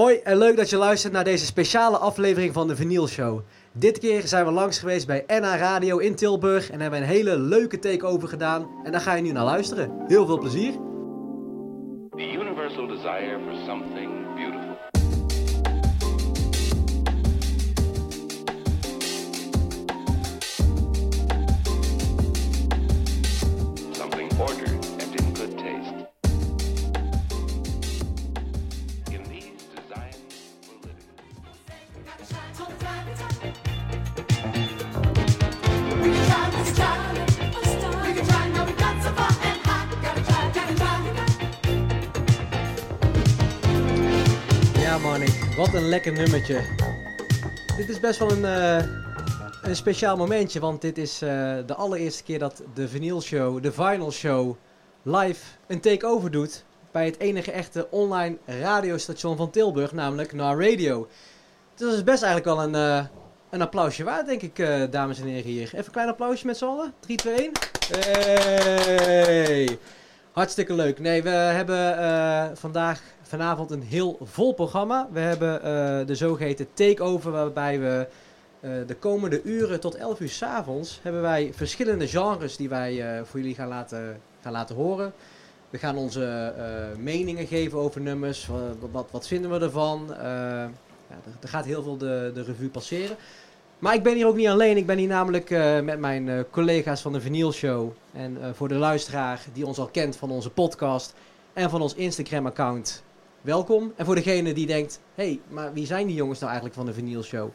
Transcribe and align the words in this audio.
Hoi 0.00 0.16
en 0.16 0.38
leuk 0.38 0.56
dat 0.56 0.70
je 0.70 0.76
luistert 0.76 1.12
naar 1.12 1.24
deze 1.24 1.44
speciale 1.44 1.96
aflevering 1.96 2.52
van 2.52 2.68
de 2.68 2.76
Vinyl 2.76 3.08
Show. 3.08 3.40
Dit 3.72 3.98
keer 3.98 4.26
zijn 4.26 4.44
we 4.44 4.50
langs 4.50 4.78
geweest 4.78 5.06
bij 5.06 5.24
NA 5.26 5.56
Radio 5.56 5.98
in 5.98 6.14
Tilburg 6.14 6.70
en 6.70 6.80
hebben 6.80 7.00
een 7.00 7.06
hele 7.06 7.38
leuke 7.38 7.78
takeover 7.78 8.28
gedaan. 8.28 8.66
En 8.84 8.92
daar 8.92 9.00
ga 9.00 9.14
je 9.14 9.22
nu 9.22 9.32
naar 9.32 9.44
luisteren. 9.44 10.04
Heel 10.06 10.26
veel 10.26 10.38
plezier. 10.38 10.72
The 12.10 12.32
universal 12.32 12.86
desire 12.86 13.38
for 13.46 13.54
something 13.66 14.19
lekker 45.90 46.12
nummertje. 46.12 46.60
Dit 47.76 47.88
is 47.88 48.00
best 48.00 48.18
wel 48.18 48.30
een, 48.30 48.44
eh, 48.44 48.86
een 49.62 49.76
speciaal 49.76 50.16
momentje, 50.16 50.60
want 50.60 50.80
dit 50.80 50.98
is 50.98 51.22
eh, 51.22 51.28
de 51.66 51.74
allereerste 51.74 52.22
keer 52.22 52.38
dat 52.38 52.62
de 52.74 52.88
Vinyl 52.88 53.20
Show, 53.20 53.62
de 53.62 53.72
Vinyl 53.72 54.12
Show, 54.12 54.56
live 55.02 55.44
een 55.66 55.80
takeover 55.80 56.30
doet 56.30 56.64
bij 56.90 57.04
het 57.04 57.18
enige 57.18 57.52
echte 57.52 57.86
online 57.90 58.36
radiostation 58.44 59.36
van 59.36 59.50
Tilburg, 59.50 59.92
namelijk 59.92 60.32
NAR 60.32 60.70
Radio. 60.70 61.08
Dus 61.74 61.88
dat 61.88 61.96
is 61.96 62.04
best 62.04 62.22
eigenlijk 62.22 62.56
wel 62.56 62.62
een, 62.64 62.74
eh, 62.74 63.06
een 63.50 63.62
applausje 63.62 64.04
waard, 64.04 64.26
denk 64.26 64.42
ik, 64.42 64.56
dames 64.90 65.20
en 65.20 65.26
heren 65.26 65.50
hier. 65.50 65.64
Even 65.66 65.78
een 65.78 65.90
klein 65.90 66.08
applausje 66.08 66.46
met 66.46 66.56
z'n 66.56 66.64
allen. 66.64 66.92
3, 67.00 67.16
2, 67.16 67.34
1. 67.34 67.52
Hey! 68.00 69.78
Hartstikke 70.32 70.74
leuk. 70.74 70.98
Nee, 70.98 71.22
we 71.22 71.30
hebben 71.30 72.56
vandaag, 72.56 73.00
vanavond 73.30 73.70
een 73.70 73.82
heel 73.82 74.18
vol 74.22 74.54
programma. 74.54 75.08
We 75.12 75.20
hebben 75.20 75.62
eh, 75.62 76.06
de 76.06 76.14
zogeheten 76.14 76.66
takeover, 76.74 77.30
waarbij 77.30 77.80
we 77.80 78.06
eh, 78.60 78.70
de 78.86 78.94
komende 78.94 79.42
uren 79.42 79.80
tot 79.80 79.94
11 79.94 80.20
uur 80.20 80.28
s 80.28 80.42
avonds 80.42 81.00
hebben 81.02 81.22
wij 81.22 81.50
verschillende 81.54 82.08
genres 82.08 82.56
die 82.56 82.68
wij 82.68 83.16
eh, 83.16 83.24
voor 83.24 83.40
jullie 83.40 83.54
gaan 83.54 83.68
laten, 83.68 84.20
gaan 84.42 84.52
laten 84.52 84.76
horen. 84.76 85.12
We 85.70 85.78
gaan 85.78 85.96
onze 85.96 86.54
meningen 86.98 87.46
geven 87.46 87.78
over 87.78 88.00
nummers. 88.00 88.46
Wat, 88.46 88.90
wat, 88.92 89.08
wat 89.10 89.26
vinden 89.26 89.50
we 89.50 89.58
ervan? 89.58 90.04
Ja, 90.08 90.70
er, 91.08 91.32
er 91.40 91.48
gaat 91.48 91.64
heel 91.64 91.82
veel 91.82 91.96
de, 91.96 92.30
de 92.34 92.42
revue 92.42 92.68
passeren. 92.68 93.16
Maar 93.78 93.94
ik 93.94 94.02
ben 94.02 94.14
hier 94.14 94.26
ook 94.26 94.36
niet 94.36 94.48
alleen. 94.48 94.76
Ik 94.76 94.86
ben 94.86 94.98
hier 94.98 95.08
namelijk 95.08 95.50
met 95.84 95.98
mijn 95.98 96.44
collega's 96.50 97.00
van 97.00 97.12
de 97.12 97.20
Vinyl 97.20 97.52
Show. 97.52 97.92
En 98.12 98.38
voor 98.54 98.68
de 98.68 98.74
luisteraar 98.74 99.40
die 99.52 99.66
ons 99.66 99.78
al 99.78 99.86
kent 99.86 100.16
van 100.16 100.30
onze 100.30 100.50
podcast 100.50 101.14
en 101.52 101.70
van 101.70 101.82
ons 101.82 101.94
Instagram-account, 101.94 103.02
welkom. 103.40 103.92
En 103.96 104.04
voor 104.04 104.14
degene 104.14 104.52
die 104.52 104.66
denkt, 104.66 105.00
hé, 105.14 105.24
hey, 105.24 105.40
maar 105.48 105.72
wie 105.72 105.86
zijn 105.86 106.06
die 106.06 106.16
jongens 106.16 106.38
nou 106.38 106.50
eigenlijk 106.52 106.80
van 106.80 106.86
de 106.86 106.94
Vinyl 106.94 107.22
Show? 107.22 107.48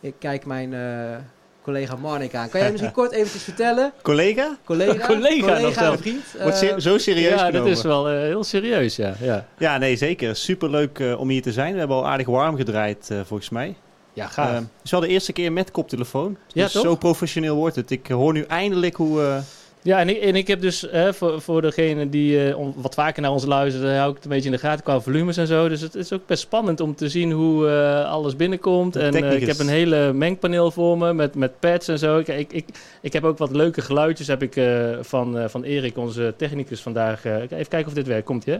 Ik 0.00 0.14
kijk 0.18 0.46
mijn 0.46 0.74
eh, 0.74 1.16
collega 1.62 1.96
Marnik 1.96 2.34
aan. 2.34 2.48
Kan 2.48 2.60
jij 2.60 2.70
misschien 2.70 2.92
kort 3.02 3.12
eventjes 3.12 3.42
vertellen? 3.42 3.92
Collega? 4.02 4.56
Collega, 4.64 5.06
Collega 5.14 5.90
en 5.90 5.98
vriend. 5.98 6.24
Wordt 6.42 6.62
eh, 6.62 6.68
se- 6.68 6.80
zo 6.80 6.98
serieus 6.98 7.30
ja, 7.30 7.36
dat 7.36 7.46
genomen. 7.50 7.70
is 7.72 7.82
wel 7.82 8.08
eh, 8.08 8.14
heel 8.20 8.44
serieus, 8.44 8.96
ja. 8.96 9.14
ja. 9.20 9.46
Ja, 9.58 9.78
nee, 9.78 9.96
zeker. 9.96 10.36
Superleuk 10.36 10.98
eh 10.98 11.20
om 11.20 11.28
hier 11.28 11.42
te 11.42 11.52
zijn. 11.52 11.72
We 11.72 11.78
hebben 11.78 11.96
al 11.96 12.06
aardig 12.06 12.26
warm 12.26 12.56
gedraaid, 12.56 13.10
eh, 13.10 13.20
volgens 13.24 13.48
mij. 13.50 13.74
Ja, 14.12 14.26
gaaf. 14.26 14.48
Eh, 14.48 14.54
het 14.54 14.64
is 14.84 14.90
wel 14.90 15.00
de 15.00 15.08
eerste 15.08 15.32
keer 15.32 15.52
met 15.52 15.70
koptelefoon. 15.70 16.36
Ja, 16.46 16.62
dus 16.64 16.72
toch? 16.72 16.82
zo 16.82 16.94
professioneel 16.94 17.56
wordt 17.56 17.76
het. 17.76 17.90
Ik 17.90 18.06
hoor 18.06 18.32
nu 18.32 18.42
eindelijk 18.42 18.96
hoe... 18.96 19.40
ja, 19.82 19.98
en 19.98 20.08
ik, 20.08 20.20
en 20.20 20.36
ik 20.36 20.46
heb 20.46 20.60
dus 20.60 20.88
eh, 20.88 21.12
voor, 21.12 21.40
voor 21.40 21.62
degene 21.62 22.08
die 22.08 22.48
eh, 22.48 22.56
wat 22.74 22.94
vaker 22.94 23.22
naar 23.22 23.30
ons 23.30 23.44
luisteren, 23.44 23.96
hou 23.96 24.08
ik 24.08 24.14
het 24.14 24.24
een 24.24 24.30
beetje 24.30 24.50
in 24.50 24.54
de 24.54 24.60
gaten 24.60 24.84
qua 24.84 25.00
volumes 25.00 25.36
en 25.36 25.46
zo. 25.46 25.68
Dus 25.68 25.80
het 25.80 25.94
is 25.94 26.12
ook 26.12 26.26
best 26.26 26.42
spannend 26.42 26.80
om 26.80 26.94
te 26.94 27.08
zien 27.08 27.32
hoe 27.32 27.68
eh, 27.68 28.10
alles 28.10 28.36
binnenkomt. 28.36 28.92
De 28.92 29.00
En 29.00 29.14
eh, 29.14 29.32
ik 29.32 29.46
heb 29.46 29.58
een 29.58 29.68
hele 29.68 30.12
mengpaneel 30.12 30.70
voor 30.70 30.98
me 30.98 31.12
met, 31.12 31.34
met 31.34 31.58
pads 31.60 31.88
en 31.88 31.98
zo. 31.98 32.18
Ik, 32.18 32.28
ik, 32.28 32.52
ik, 32.52 32.66
ik 33.00 33.12
heb 33.12 33.24
ook 33.24 33.38
wat 33.38 33.50
leuke 33.50 33.80
geluidjes 33.80 34.26
heb 34.26 34.42
ik, 34.42 34.56
eh, 34.56 34.66
van, 35.00 35.38
eh, 35.38 35.48
van 35.48 35.62
Erik, 35.62 35.96
onze 35.96 36.34
technicus 36.36 36.80
vandaag. 36.80 37.24
eh, 37.24 37.34
even 37.34 37.50
kijken 37.68 37.86
of 37.86 37.92
dit 37.92 38.06
werkt. 38.06 38.24
Komt 38.26 38.46
ie, 38.46 38.52
hè? 38.52 38.58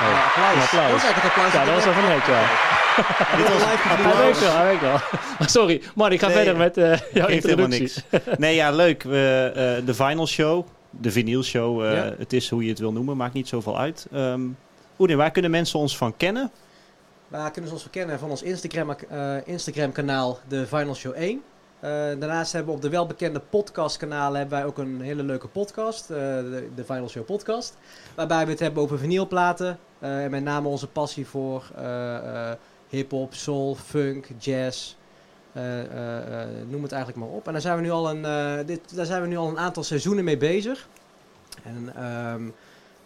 ja, 0.00 0.24
applaus. 0.24 0.54
Een 0.54 0.60
applaus. 0.60 0.90
Dat 0.90 0.96
is 0.96 1.04
eigenlijk 1.04 1.24
applaus. 1.36 1.52
Ja, 1.52 1.64
dat 1.64 1.74
was 1.74 1.84
wel 1.84 1.92
van 1.94 2.04
net, 2.08 2.26
ja. 2.26 2.79
dit 3.36 3.48
was 3.48 3.62
Hij 3.62 4.16
werkt 4.22 4.40
wel, 4.40 4.52
hij 4.52 4.64
werkt 4.64 4.80
wel. 4.80 5.20
Maar 5.38 5.50
sorry, 5.58 5.82
man, 5.94 6.12
ik 6.12 6.20
ga 6.20 6.26
Nee, 6.26 6.36
verder 6.36 6.56
met 6.56 6.76
eh, 6.76 6.98
jouw 7.12 7.26
introductie. 7.28 7.80
niks. 7.80 8.02
Nee, 8.38 8.54
ja, 8.54 8.70
leuk. 8.70 9.02
We, 9.02 9.52
eh, 9.78 9.86
de 9.86 9.94
Vinyl 9.94 10.26
Show, 10.26 10.66
de 10.90 11.10
Vinyl 11.10 11.42
Show, 11.42 11.84
eh, 11.84 11.92
Ja. 11.94 12.14
het 12.18 12.32
is 12.32 12.48
hoe 12.50 12.62
je 12.62 12.68
het 12.70 12.78
wil 12.78 12.92
noemen, 12.92 13.16
maakt 13.16 13.34
niet 13.34 13.48
zoveel 13.48 13.78
uit. 13.78 14.06
Ehm 14.12 14.40
Oedin, 14.98 15.16
waar 15.16 15.30
kunnen 15.30 15.50
mensen 15.50 15.78
ons 15.78 15.96
van 15.96 16.16
kennen? 16.16 16.50
Waar 17.28 17.50
kunnen 17.50 17.68
ze 17.68 17.74
ons 17.74 17.82
verkennen 17.84 18.18
van 18.18 18.30
ons 18.30 18.42
Instagram, 18.42 18.90
eh, 19.10 19.34
Instagram 19.46 19.92
kanaal, 19.92 20.38
de 20.48 20.66
Final 20.66 20.94
Show 20.94 21.14
1. 21.16 21.42
Eh, 21.80 21.90
daarnaast 21.90 22.52
hebben 22.52 22.70
we 22.70 22.76
op 22.76 22.82
de 22.82 22.88
welbekende 22.88 23.40
podcastkanalen 23.50 24.38
hebben 24.40 24.58
wij 24.58 24.66
ook 24.66 24.78
een 24.78 25.00
hele 25.00 25.22
leuke 25.22 25.46
podcast, 25.46 26.10
eh, 26.10 26.16
de, 26.16 26.68
de 26.74 26.84
Final 26.84 27.08
Show 27.08 27.24
podcast. 27.24 27.76
Waarbij 28.14 28.44
we 28.44 28.50
het 28.50 28.60
hebben 28.60 28.82
over 28.82 28.98
vinylplaten. 28.98 29.78
eh, 29.98 30.24
en 30.24 30.30
met 30.30 30.42
name 30.42 30.68
onze 30.68 30.86
passie 30.86 31.26
voor 31.26 31.64
eh, 31.76 32.16
eh, 32.16 32.56
hip-hop, 32.90 33.34
soul, 33.34 33.74
funk, 33.74 34.26
jazz. 34.38 34.94
eh, 35.52 35.80
eh, 35.80 36.42
eh, 36.42 36.48
noem 36.68 36.82
het 36.82 36.92
eigenlijk 36.92 37.24
maar 37.24 37.34
op. 37.36 37.46
En 37.46 37.52
daar 37.52 37.60
zijn 37.60 37.76
we 37.76 37.82
nu 37.82 37.90
al 37.90 38.10
een, 38.10 38.66
dit, 38.66 38.96
daar 38.96 39.06
zijn 39.06 39.22
we 39.22 39.28
nu 39.28 39.36
al 39.36 39.48
een 39.48 39.58
aantal 39.58 39.82
seizoenen 39.82 40.24
mee 40.24 40.36
bezig. 40.36 40.88
En 41.62 41.92
ehm, 41.96 42.42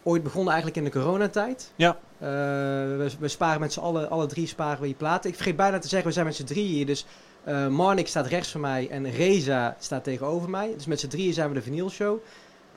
ooit 0.03 0.23
begonnen 0.23 0.53
eigenlijk 0.53 0.87
in 0.87 0.93
de 0.93 0.99
coronatijd. 0.99 1.73
Ja. 1.77 1.97
We, 2.19 3.11
we 3.19 3.29
sparen 3.29 3.61
met 3.61 3.73
z'n 3.73 3.81
allen, 3.81 4.11
alle 4.11 4.27
drie 4.27 4.47
sparen 4.47 4.81
we 4.81 4.87
die 4.87 4.95
platen. 4.95 5.31
Ik 5.31 5.37
vergeet 5.37 5.57
bijna 5.57 5.79
te 5.79 5.89
zeggen, 5.89 6.09
we 6.09 6.15
zijn 6.15 6.27
met 6.27 6.35
z'n 6.35 6.45
drieën 6.45 6.69
hier. 6.73 6.87
Dus 6.87 7.07
eh 7.45 7.67
Marnik 7.69 8.09
staat 8.09 8.27
rechts 8.27 8.51
van 8.51 8.61
mij 8.61 8.89
en 8.91 9.11
Reza 9.11 9.77
staat 9.79 10.05
tegenover 10.05 10.51
mij. 10.51 10.73
Dus 10.75 10.87
met 10.87 11.01
z'n 11.01 11.09
drieën 11.09 11.33
zijn 11.33 11.49
we 11.49 11.55
de 11.55 11.63
Vinyl 11.63 11.91
Show. 11.91 12.19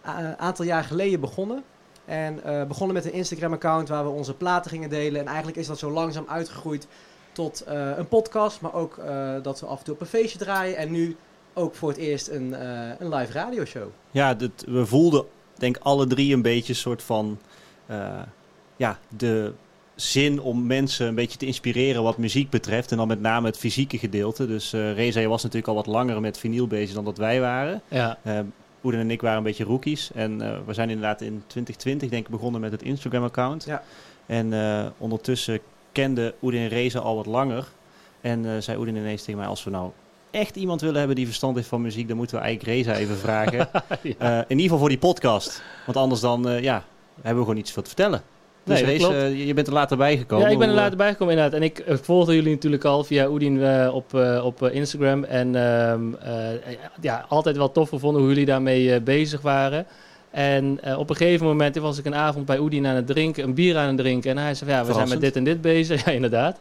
Een 0.04 0.38
aantal 0.38 0.66
jaar 0.66 0.84
geleden 0.84 1.20
begonnen. 1.20 1.64
En 2.08 2.44
eh, 2.44 2.64
begonnen 2.64 2.96
met 2.96 3.06
een 3.06 3.14
Instagram-account 3.14 3.90
waar 3.90 4.04
we 4.04 4.10
onze 4.10 4.34
platen 4.34 4.72
gingen 4.72 4.90
delen. 4.90 5.22
En 5.22 5.28
eigenlijk 5.28 5.58
is 5.58 5.68
dat 5.68 5.80
zo 5.80 5.92
langzaam 5.92 6.26
uitgegroeid 6.28 6.88
tot 7.32 7.62
eh, 7.62 7.90
een 7.98 8.08
podcast. 8.08 8.62
Maar 8.62 8.74
ook 8.74 8.98
eh, 8.98 9.34
dat 9.42 9.60
we 9.60 9.66
af 9.66 9.80
en 9.80 9.86
toe 9.86 9.94
op 9.94 10.02
een 10.02 10.08
feestje 10.08 10.38
draaien. 10.40 10.78
En 10.78 10.92
nu 10.92 11.16
ook 11.54 11.76
voor 11.76 11.90
het 11.90 11.98
eerst 11.98 12.28
een, 12.28 12.54
eh, 12.54 12.90
een 13.00 13.16
live 13.16 13.32
radioshow. 13.32 13.88
Ja, 14.12 14.34
dat, 14.34 14.52
we 14.68 14.86
voelden, 14.86 15.26
denk 15.58 15.78
ik, 15.78 15.84
alle 15.84 16.08
drie 16.08 16.34
een 16.34 16.42
beetje 16.42 16.74
een 16.74 16.80
soort 16.80 17.04
van... 17.04 17.40
eh, 17.86 18.22
ja, 18.76 19.00
de 19.18 19.54
zin 19.96 20.42
om 20.42 20.66
mensen 20.66 21.08
een 21.08 21.16
beetje 21.16 21.38
te 21.38 21.46
inspireren 21.46 22.04
wat 22.04 22.18
muziek 22.18 22.50
betreft. 22.50 22.92
En 22.92 22.98
dan 22.98 23.08
met 23.08 23.22
name 23.22 23.48
het 23.48 23.58
fysieke 23.58 23.98
gedeelte. 23.98 24.48
Dus 24.48 24.74
eh 24.74 24.94
Reza, 24.94 25.20
je 25.20 25.28
was 25.28 25.44
natuurlijk 25.44 25.70
al 25.70 25.76
wat 25.76 25.86
langer 25.88 26.22
met 26.22 26.38
vinyl 26.38 26.68
bezig 26.68 26.96
dan 26.96 27.06
dat 27.06 27.18
wij 27.18 27.40
waren. 27.40 27.82
Ja, 27.88 28.18
Oeden 28.84 29.02
en 29.02 29.12
ik 29.12 29.22
waren 29.22 29.38
een 29.38 29.44
beetje 29.44 29.64
rookies. 29.64 30.12
En 30.14 30.42
eh, 30.42 30.58
we 30.66 30.74
zijn 30.74 30.90
inderdaad 30.90 31.22
in 31.22 31.44
2020 31.48 32.10
denk 32.10 32.26
ik 32.26 32.32
begonnen 32.32 32.62
met 32.62 32.72
het 32.72 32.82
Instagram-account. 32.82 33.64
Ja. 33.64 33.84
En 34.26 34.54
eh, 34.54 34.86
ondertussen 34.98 35.60
kende 35.92 36.34
Oeden 36.42 36.62
en 36.62 36.68
Reza 36.68 37.00
al 37.00 37.16
wat 37.16 37.26
langer. 37.26 37.68
En 38.22 38.46
eh, 38.46 38.62
zei 38.62 38.78
Oeden 38.78 38.96
ineens 38.96 39.24
tegen 39.24 39.40
mij, 39.40 39.50
als 39.50 39.64
we 39.64 39.70
nou 39.70 39.92
echt 40.32 40.56
iemand 40.56 40.82
willen 40.82 40.98
hebben 40.98 41.16
die 41.16 41.26
verstand 41.26 41.56
heeft 41.56 41.68
van 41.68 41.82
muziek, 41.82 42.08
dan 42.08 42.18
moeten 42.18 42.38
we 42.38 42.42
eigenlijk 42.44 42.78
Reza 42.78 43.00
even 43.00 43.18
vragen. 43.18 43.70
In 44.02 44.46
ieder 44.48 44.64
geval 44.64 44.78
voor 44.78 44.90
die 44.90 44.98
podcast. 44.98 45.62
Want 45.86 45.98
anders 45.98 46.22
dan, 46.22 46.62
ja, 46.62 46.84
hebben 47.14 47.36
we 47.36 47.48
gewoon 47.48 47.58
iets 47.58 47.72
voor 47.72 47.84
te 47.84 47.90
vertellen. 47.90 48.22
Dus 48.68 48.82
Nee, 48.82 48.92
Reza, 48.92 49.08
klopt. 49.08 49.38
je- 49.46 49.54
bent 49.54 49.68
er 49.68 49.74
later 49.74 49.98
bijgekomen. 49.98 50.46
ja, 50.46 50.52
ik 50.52 50.60
ben 50.60 50.70
er 50.70 50.74
later 50.76 50.98
bijgekomen 50.98 51.34
inderdaad. 51.34 51.60
En 51.60 51.66
ik 51.66 51.80
eh, 51.80 51.96
volgde 52.02 52.36
jullie 52.36 52.52
natuurlijk 52.54 52.84
al 52.86 53.04
via 53.04 53.30
Oedin 53.30 53.64
eh, 53.64 53.90
op, 53.96 54.14
eh, 54.14 54.46
op 54.46 54.64
eh, 54.64 54.76
Instagram. 54.76 55.24
En 55.24 55.56
ehm, 55.56 56.02
eh, 56.24 56.74
ja, 57.02 57.26
altijd 57.30 57.58
wel 57.58 57.72
tof 57.72 57.90
gevonden 57.90 58.22
hoe 58.22 58.30
jullie 58.30 58.46
daarmee 58.46 58.94
eh, 58.94 59.02
bezig 59.02 59.42
waren. 59.42 59.86
En 60.32 60.80
eh, 60.82 61.00
op 61.00 61.10
een 61.10 61.16
gegeven 61.16 61.46
moment 61.46 61.76
was 61.76 61.98
ik 61.98 62.06
een 62.06 62.16
avond 62.16 62.46
bij 62.46 62.60
Oedin 62.60 62.86
aan 62.88 62.96
het 62.96 63.08
drinken, 63.08 63.44
een 63.44 63.54
bier 63.54 63.78
aan 63.78 63.88
het 63.88 63.98
drinken. 63.98 64.32
En 64.32 64.38
hij 64.38 64.54
zei 64.54 64.70
ja, 64.70 64.86
we 64.86 64.94
zijn 64.94 65.10
met 65.10 65.22
dit 65.22 65.36
en 65.36 65.44
dit 65.44 65.62
bezig. 65.62 66.04
Ja, 66.06 66.12
inderdaad. 66.12 66.60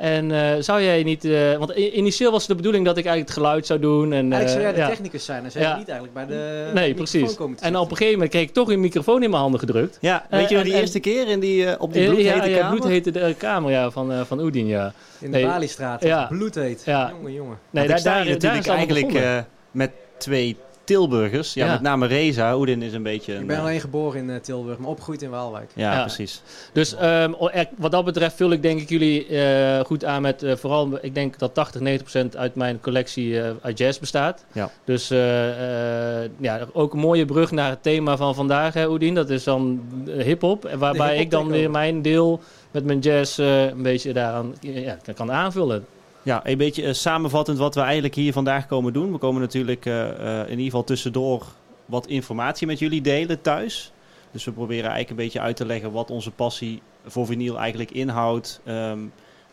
En 0.00 0.30
eh, 0.32 0.62
zou 0.62 0.82
jij 0.82 1.02
niet... 1.02 1.24
eh, 1.24 1.56
want 1.56 1.70
initieel 1.70 2.30
was 2.30 2.40
het 2.40 2.48
de 2.50 2.56
bedoeling 2.56 2.84
dat 2.84 2.96
ik 2.96 3.04
eigenlijk 3.04 3.34
het 3.34 3.44
geluid 3.44 3.66
zou 3.66 3.80
doen. 3.80 4.12
En, 4.12 4.32
Eigenlijk 4.32 4.48
zou 4.48 4.58
eh, 4.58 4.62
jij 4.64 4.72
de 4.72 4.78
ja. 4.78 4.88
technicus 4.88 5.24
zijn. 5.24 5.44
En 5.44 5.50
zou 5.50 5.64
je 5.64 5.70
Ja. 5.70 5.76
niet 5.76 5.88
eigenlijk 5.88 6.14
bij 6.18 6.26
de 6.36 6.70
Nee, 6.74 6.88
microfoon 6.88 6.94
precies. 7.20 7.34
komen 7.36 7.56
te 7.56 7.64
En 7.64 7.76
op 7.76 7.82
een 7.90 7.96
gegeven 7.96 8.12
moment 8.12 8.30
kreeg 8.30 8.42
ik 8.42 8.52
toch 8.52 8.70
een 8.70 8.80
microfoon 8.80 9.22
in 9.22 9.30
mijn 9.30 9.42
handen 9.42 9.60
gedrukt. 9.60 9.98
Ja, 10.00 10.26
weet 10.30 10.48
je 10.48 10.54
nog 10.54 10.64
die 10.64 10.72
en- 10.74 10.80
eerste 10.80 11.00
keer 11.00 11.28
in 11.28 11.40
die, 11.40 11.80
op 11.80 11.92
die 11.92 12.04
bloedhete 12.04 12.36
ja, 12.36 12.44
ja, 12.44 12.58
kamer? 12.58 12.78
bloedhete 12.78 13.10
de, 13.10 13.34
kamer 13.38 13.70
ja, 13.70 13.90
van, 13.90 14.12
eh, 14.12 14.20
van 14.24 14.40
Oedin, 14.40 14.66
ja. 14.66 14.92
In 15.18 15.30
de 15.30 15.36
Nee. 15.36 15.46
Baliestraat. 15.46 16.02
Ja. 16.02 16.26
Bloedheet. 16.26 16.82
Ja. 16.84 17.12
Jongen, 17.16 17.32
jongen. 17.32 17.58
Nee, 17.70 17.84
sta 17.98 18.22
hier 18.22 18.38
daar 18.40 18.56
is 18.58 18.66
eigenlijk 18.66 19.12
eh, 19.14 19.38
met 19.70 19.90
twee 20.18 20.56
Tilburgers. 20.94 21.54
Ja, 21.54 21.64
Ja. 21.66 21.72
met 21.72 21.80
name 21.80 22.06
Reza. 22.06 22.56
Oedin 22.56 22.82
is 22.82 22.92
een 22.92 23.02
beetje 23.02 23.34
een... 23.34 23.40
Ik 23.40 23.46
ben 23.46 23.56
eh, 23.56 23.62
alleen 23.62 23.80
geboren 23.80 24.20
in 24.20 24.30
eh, 24.30 24.36
Tilburg, 24.36 24.78
maar 24.78 24.88
opgegroeid 24.90 25.22
in 25.22 25.30
Waalwijk. 25.30 25.70
ja, 25.74 25.92
Ja. 25.92 26.00
precies. 26.00 26.42
Dus 26.72 26.94
ehm, 26.94 27.32
wat 27.76 27.90
dat 27.90 28.04
betreft 28.04 28.36
vul 28.36 28.50
ik 28.50 28.62
denk 28.62 28.80
ik 28.80 28.88
jullie 28.88 29.26
eh, 29.26 29.80
goed 29.84 30.04
aan 30.04 30.22
met 30.22 30.42
eh, 30.42 30.56
vooral, 30.56 30.98
ik 31.00 31.14
denk 31.14 31.38
dat 31.38 31.54
80, 31.54 31.80
90 31.80 32.10
procent 32.10 32.36
uit 32.36 32.54
mijn 32.54 32.80
collectie 32.80 33.40
eh, 33.40 33.50
uit 33.62 33.78
jazz 33.78 33.98
bestaat. 33.98 34.44
Ja. 34.52 34.70
Dus 34.84 35.10
eh, 35.10 36.24
eh, 36.24 36.30
ja, 36.38 36.66
ook 36.72 36.92
een 36.92 36.98
mooie 37.00 37.24
brug 37.24 37.50
naar 37.50 37.70
het 37.70 37.82
thema 37.82 38.16
van 38.16 38.34
vandaag, 38.34 38.74
hè, 38.74 38.88
Oedien. 38.88 39.14
Dat 39.14 39.30
is 39.30 39.44
dan 39.44 39.80
hip-hop. 40.18 40.70
Waarbij 40.78 41.16
ik 41.18 41.30
dan 41.30 41.48
weer 41.48 41.70
mijn 41.70 42.02
deel 42.02 42.40
met 42.70 42.84
mijn 42.84 42.98
jazz 42.98 43.38
eh, 43.38 43.64
een 43.64 43.82
beetje 43.82 44.12
daaraan 44.12 44.54
ja, 44.60 44.96
kan 45.14 45.32
aanvullen. 45.32 45.84
Ja, 46.22 46.46
een 46.46 46.58
beetje 46.58 46.82
eh, 46.82 46.92
samenvattend 46.92 47.58
wat 47.58 47.74
we 47.74 47.80
eigenlijk 47.80 48.14
hier 48.14 48.32
vandaag 48.32 48.66
komen 48.66 48.92
doen. 48.92 49.12
We 49.12 49.18
komen 49.18 49.40
natuurlijk 49.40 49.86
eh, 49.86 50.10
eh, 50.10 50.44
in 50.44 50.50
ieder 50.50 50.64
geval 50.64 50.84
tussendoor 50.84 51.46
wat 51.86 52.06
informatie 52.06 52.66
met 52.66 52.78
jullie 52.78 53.00
delen 53.00 53.40
thuis. 53.40 53.92
Dus 54.30 54.44
we 54.44 54.52
proberen 54.52 54.90
eigenlijk 54.90 55.10
een 55.10 55.24
beetje 55.24 55.40
uit 55.40 55.56
te 55.56 55.66
leggen 55.66 55.92
wat 55.92 56.10
onze 56.10 56.30
passie 56.30 56.82
voor 57.06 57.26
vinyl 57.26 57.58
eigenlijk 57.58 57.90
inhoudt. 57.90 58.60
Ehm, 58.64 58.98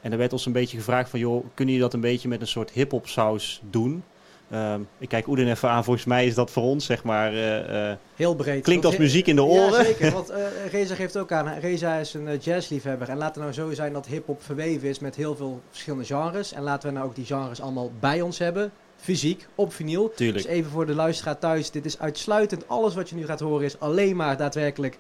en 0.01 0.11
er 0.11 0.17
werd 0.17 0.33
ons 0.33 0.45
een 0.45 0.51
beetje 0.51 0.77
gevraagd 0.77 1.09
van, 1.09 1.19
joh, 1.19 1.45
kunnen 1.53 1.73
jullie 1.73 1.89
dat 1.89 1.93
een 1.93 2.09
beetje 2.09 2.27
met 2.27 2.41
een 2.41 2.47
soort 2.47 2.71
hip-hop 2.71 3.07
saus 3.07 3.61
doen? 3.69 4.03
Ehm, 4.49 4.81
ik 4.97 5.09
kijk 5.09 5.27
Oeden 5.27 5.49
even 5.49 5.69
aan, 5.69 5.83
volgens 5.83 6.05
mij 6.05 6.25
is 6.25 6.35
dat 6.35 6.51
voor 6.51 6.63
ons, 6.63 6.85
zeg 6.85 7.03
maar, 7.03 7.33
eh, 7.33 7.89
eh, 7.91 7.97
Heel 8.15 8.35
breed. 8.35 8.63
klinkt 8.63 8.85
als 8.85 8.97
muziek 8.97 9.27
in 9.27 9.35
de 9.35 9.43
oren. 9.43 9.77
Ja, 9.77 9.83
zeker. 9.83 10.11
Want 10.11 10.29
eh, 10.29 10.41
Reza 10.71 10.95
geeft 10.95 11.17
ook 11.17 11.31
aan, 11.31 11.59
Reza 11.59 11.95
is 11.95 12.13
een 12.13 12.37
jazzliefhebber. 12.37 13.09
En 13.09 13.17
laat 13.17 13.35
het 13.35 13.43
nou 13.43 13.53
zo 13.53 13.73
zijn 13.73 13.93
dat 13.93 14.05
hip-hop 14.05 14.43
verweven 14.43 14.87
is 14.87 14.99
met 14.99 15.15
heel 15.15 15.35
veel 15.35 15.61
verschillende 15.69 16.05
genres. 16.05 16.53
En 16.53 16.63
laten 16.63 16.89
we 16.89 16.95
nou 16.95 17.07
ook 17.07 17.15
die 17.15 17.25
genres 17.25 17.61
allemaal 17.61 17.91
bij 17.99 18.21
ons 18.21 18.37
hebben. 18.37 18.71
Fysiek, 18.97 19.47
op 19.55 19.73
vinyl. 19.73 20.11
Tuurlijk. 20.15 20.43
Dus 20.43 20.51
even 20.53 20.71
voor 20.71 20.85
de 20.85 20.95
luisteraar 20.95 21.39
thuis. 21.39 21.71
Dit 21.71 21.85
is 21.85 21.99
uitsluitend, 21.99 22.67
alles 22.67 22.95
wat 22.95 23.09
je 23.09 23.15
nu 23.15 23.25
gaat 23.25 23.39
horen 23.39 23.65
is 23.65 23.79
alleen 23.79 24.15
maar 24.15 24.37
daadwerkelijk 24.37 24.97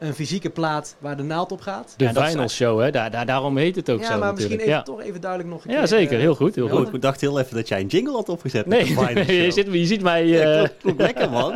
een 0.00 0.14
fysieke 0.14 0.50
plaat 0.50 0.96
waar 0.98 1.16
de 1.16 1.22
naald 1.22 1.52
op 1.52 1.60
gaat. 1.60 1.94
De 1.96 2.04
Ja, 2.04 2.10
is 2.24 2.30
vinyl 2.30 2.48
show, 2.48 2.80
hè? 2.80 2.90
Daar, 2.90 3.10
daar, 3.10 3.26
daarom 3.26 3.56
heet 3.56 3.76
het 3.76 3.90
ook 3.90 4.00
ja, 4.00 4.12
zo 4.12 4.18
maar 4.18 4.34
misschien 4.34 4.58
even, 4.58 4.68
ja. 4.70 4.82
toch 4.82 5.00
even 5.02 5.20
duidelijk 5.20 5.50
nog 5.50 5.64
een 5.64 5.70
ja, 5.70 5.78
keer. 5.78 5.88
zeker. 5.88 6.12
eh, 6.14 6.20
Heel 6.20 6.34
goed, 6.34 6.54
heel 6.54 6.66
ja, 6.66 6.72
goed. 6.74 6.94
Ik 6.94 7.02
dacht 7.02 7.20
heel 7.20 7.38
even 7.40 7.56
dat 7.56 7.68
jij 7.68 7.80
een 7.80 7.86
jingle 7.86 8.12
had 8.12 8.28
opgezet. 8.28 8.66
met 8.66 8.94
Nee, 9.14 9.42
je, 9.44 9.50
ziet, 9.50 9.66
je 9.72 9.86
ziet 9.86 10.02
mij... 10.02 10.26
Ja, 10.26 10.42
eh, 10.52 10.56
klopt, 10.58 10.76
klopt 10.82 11.00
lekker 11.00 11.30
man. 11.30 11.54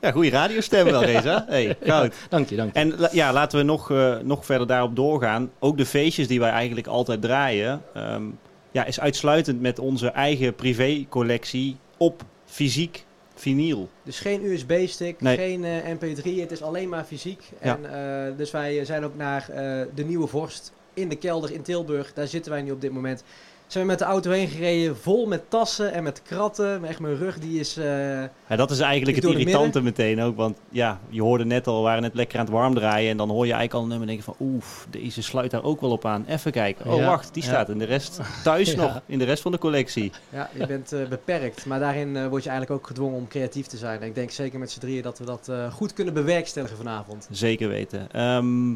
Ja, 0.00 0.10
goede 0.10 0.30
radiostem 0.30 0.84
wel, 0.84 1.04
Reza. 1.04 1.44
Hey, 1.48 1.76
goud. 1.82 2.14
dank 2.28 2.48
je, 2.48 2.56
dank 2.56 2.72
je. 2.74 2.78
En 2.80 2.94
la- 2.98 3.08
ja, 3.12 3.32
laten 3.32 3.58
we 3.58 3.64
nog, 3.64 3.90
eh, 3.90 4.14
nog 4.22 4.44
verder 4.44 4.66
daarop 4.66 4.96
doorgaan. 4.96 5.50
Ook 5.58 5.76
de 5.76 5.86
feestjes 5.86 6.28
die 6.28 6.40
wij 6.40 6.50
eigenlijk 6.50 6.86
altijd 6.86 7.22
draaien, 7.22 7.82
ehm, 7.94 8.22
ja, 8.70 8.84
is 8.84 9.00
uitsluitend 9.00 9.60
met 9.60 9.78
onze 9.78 10.06
eigen 10.08 10.54
privécollectie 10.54 11.76
op 11.96 12.22
fysiek 12.44 13.04
vinyl. 13.42 13.88
Dus 14.02 14.20
geen 14.20 14.44
USB-stick, 14.44 15.20
Nee. 15.20 15.36
geen 15.36 15.64
eh, 15.64 15.94
MP3, 15.94 16.40
het 16.40 16.50
is 16.50 16.62
alleen 16.62 16.88
maar 16.88 17.04
fysiek. 17.04 17.42
Ja. 17.62 17.76
En, 17.76 17.94
eh, 18.30 18.36
dus 18.36 18.50
wij 18.50 18.84
zijn 18.84 19.04
ook 19.04 19.16
naar 19.16 19.48
eh, 19.48 19.86
de 19.94 20.04
Nieuwe 20.04 20.26
Vorst 20.26 20.72
in 20.94 21.08
de 21.08 21.16
kelder 21.16 21.52
in 21.52 21.62
Tilburg. 21.62 22.12
Daar 22.12 22.26
zitten 22.26 22.52
wij 22.52 22.62
nu 22.62 22.70
op 22.70 22.80
dit 22.80 22.92
moment. 22.92 23.24
Zijn 23.72 23.84
we 23.84 23.90
met 23.90 23.98
de 23.98 24.04
auto 24.04 24.30
heen 24.30 24.48
gereden, 24.48 24.96
vol 24.96 25.26
met 25.26 25.42
tassen 25.50 25.92
en 25.92 26.02
met 26.02 26.22
kratten. 26.22 26.84
Echt 26.84 26.98
mijn 27.00 27.16
rug 27.16 27.38
die 27.38 27.60
is... 27.60 27.76
eh, 27.76 28.20
Ja, 28.46 28.56
dat 28.56 28.70
is 28.70 28.78
eigenlijk 28.80 29.16
het 29.24 29.34
irritante 29.34 29.80
meteen 29.82 30.20
ook. 30.22 30.36
Want 30.36 30.58
ja, 30.68 31.00
je 31.08 31.22
hoorde 31.22 31.44
net 31.44 31.66
al, 31.66 31.76
we 31.76 31.82
waren 31.82 32.02
net 32.02 32.14
lekker 32.14 32.38
aan 32.38 32.44
het 32.44 32.54
warm 32.54 32.74
draaien. 32.74 33.10
En 33.10 33.16
dan 33.16 33.28
hoor 33.30 33.46
je 33.46 33.52
eigenlijk 33.52 33.72
al 33.74 33.82
een 33.82 33.88
nummer 33.88 34.08
en 34.08 34.14
denk 34.14 34.26
je 34.26 34.32
van... 34.38 34.46
Oef, 34.48 34.86
deze 34.90 35.22
sluit 35.22 35.50
daar 35.50 35.62
ook 35.64 35.80
wel 35.80 35.90
op 35.90 36.04
aan. 36.04 36.24
Even 36.28 36.52
kijken. 36.52 36.86
Oh, 36.90 36.96
Ja, 36.98 37.06
wacht, 37.06 37.34
die 37.34 37.42
ja. 37.42 37.48
staat 37.48 37.68
in 37.68 37.78
de 37.78 37.84
rest 37.84 38.20
thuis 38.44 38.70
Ja. 38.72 38.76
nog. 38.82 39.00
In 39.06 39.18
de 39.18 39.24
rest 39.24 39.42
van 39.42 39.52
de 39.52 39.58
collectie. 39.58 40.12
ja, 40.28 40.50
je 40.58 40.66
bent 40.66 40.92
eh, 40.92 41.08
beperkt. 41.08 41.66
Maar 41.66 41.78
daarin 41.80 42.16
eh, 42.16 42.26
word 42.26 42.42
je 42.44 42.50
eigenlijk 42.50 42.80
ook 42.80 42.86
gedwongen 42.86 43.16
om 43.18 43.28
creatief 43.28 43.66
te 43.66 43.76
zijn. 43.76 44.00
En 44.00 44.06
ik 44.06 44.14
denk 44.14 44.30
zeker 44.30 44.58
met 44.58 44.70
z'n 44.70 44.80
drieën 44.80 45.02
dat 45.02 45.18
we 45.18 45.24
dat 45.24 45.48
eh, 45.48 45.72
goed 45.72 45.92
kunnen 45.92 46.14
bewerkstelligen 46.14 46.76
vanavond. 46.76 47.28
Zeker 47.30 47.68
weten. 47.68 48.08
Ehm 48.12 48.74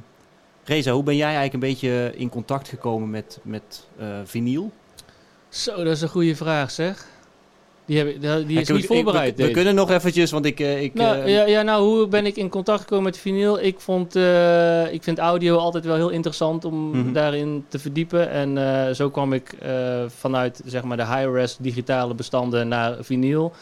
Reza, 0.65 0.93
hoe 0.93 1.03
ben 1.03 1.17
jij 1.17 1.25
eigenlijk 1.35 1.55
een 1.55 1.61
beetje 1.71 2.13
in 2.17 2.29
contact 2.29 2.69
gekomen 2.69 3.11
met, 3.11 3.39
met 3.43 3.87
eh 3.99 4.07
vinyl? 4.25 4.71
Zo, 5.57 5.77
dat 5.77 5.87
is 5.93 6.01
een 6.03 6.09
goede 6.09 6.37
vraag, 6.37 6.71
zeg. 6.71 7.07
Die, 7.85 7.99
heb 7.99 8.07
ik, 8.09 8.21
die 8.21 8.31
Ja, 8.31 8.39
is 8.61 8.69
ik- 8.69 8.75
niet 8.75 8.83
ik- 8.83 8.87
voorbereid. 8.91 9.37
We, 9.37 9.51
kunnen 9.51 9.75
nog 9.75 9.91
eventjes, 9.91 10.31
want 10.31 10.45
ik... 10.45 10.61
eh, 10.61 10.83
ik 10.83 10.95
Nou, 10.95 11.17
eh, 11.19 11.29
ja, 11.35 11.45
ja, 11.47 11.63
nou, 11.63 11.85
hoe 11.85 12.07
ben 12.09 12.27
ik 12.27 12.37
in 12.37 12.49
contact 12.49 12.81
gekomen 12.81 13.05
met 13.05 13.19
vinyl? 13.19 13.61
Ik, 13.63 13.81
vond, 13.81 14.17
eh, 14.17 14.93
ik 14.93 15.03
vind 15.03 15.19
audio 15.19 15.57
altijd 15.57 15.85
wel 15.85 15.95
heel 15.97 16.09
interessant 16.09 16.65
om 16.65 16.91
Mhm. 16.91 17.13
daarin 17.13 17.65
te 17.69 17.79
verdiepen. 17.79 18.31
En 18.31 18.95
zo 18.97 19.11
kwam 19.11 19.33
ik 19.33 19.55
vanuit 20.07 20.61
zeg 20.65 20.83
maar, 20.83 20.97
de 20.97 21.07
high-res 21.07 21.57
digitale 21.61 22.15
bestanden 22.15 22.69
naar 22.69 22.97
vinyl. 23.01 23.53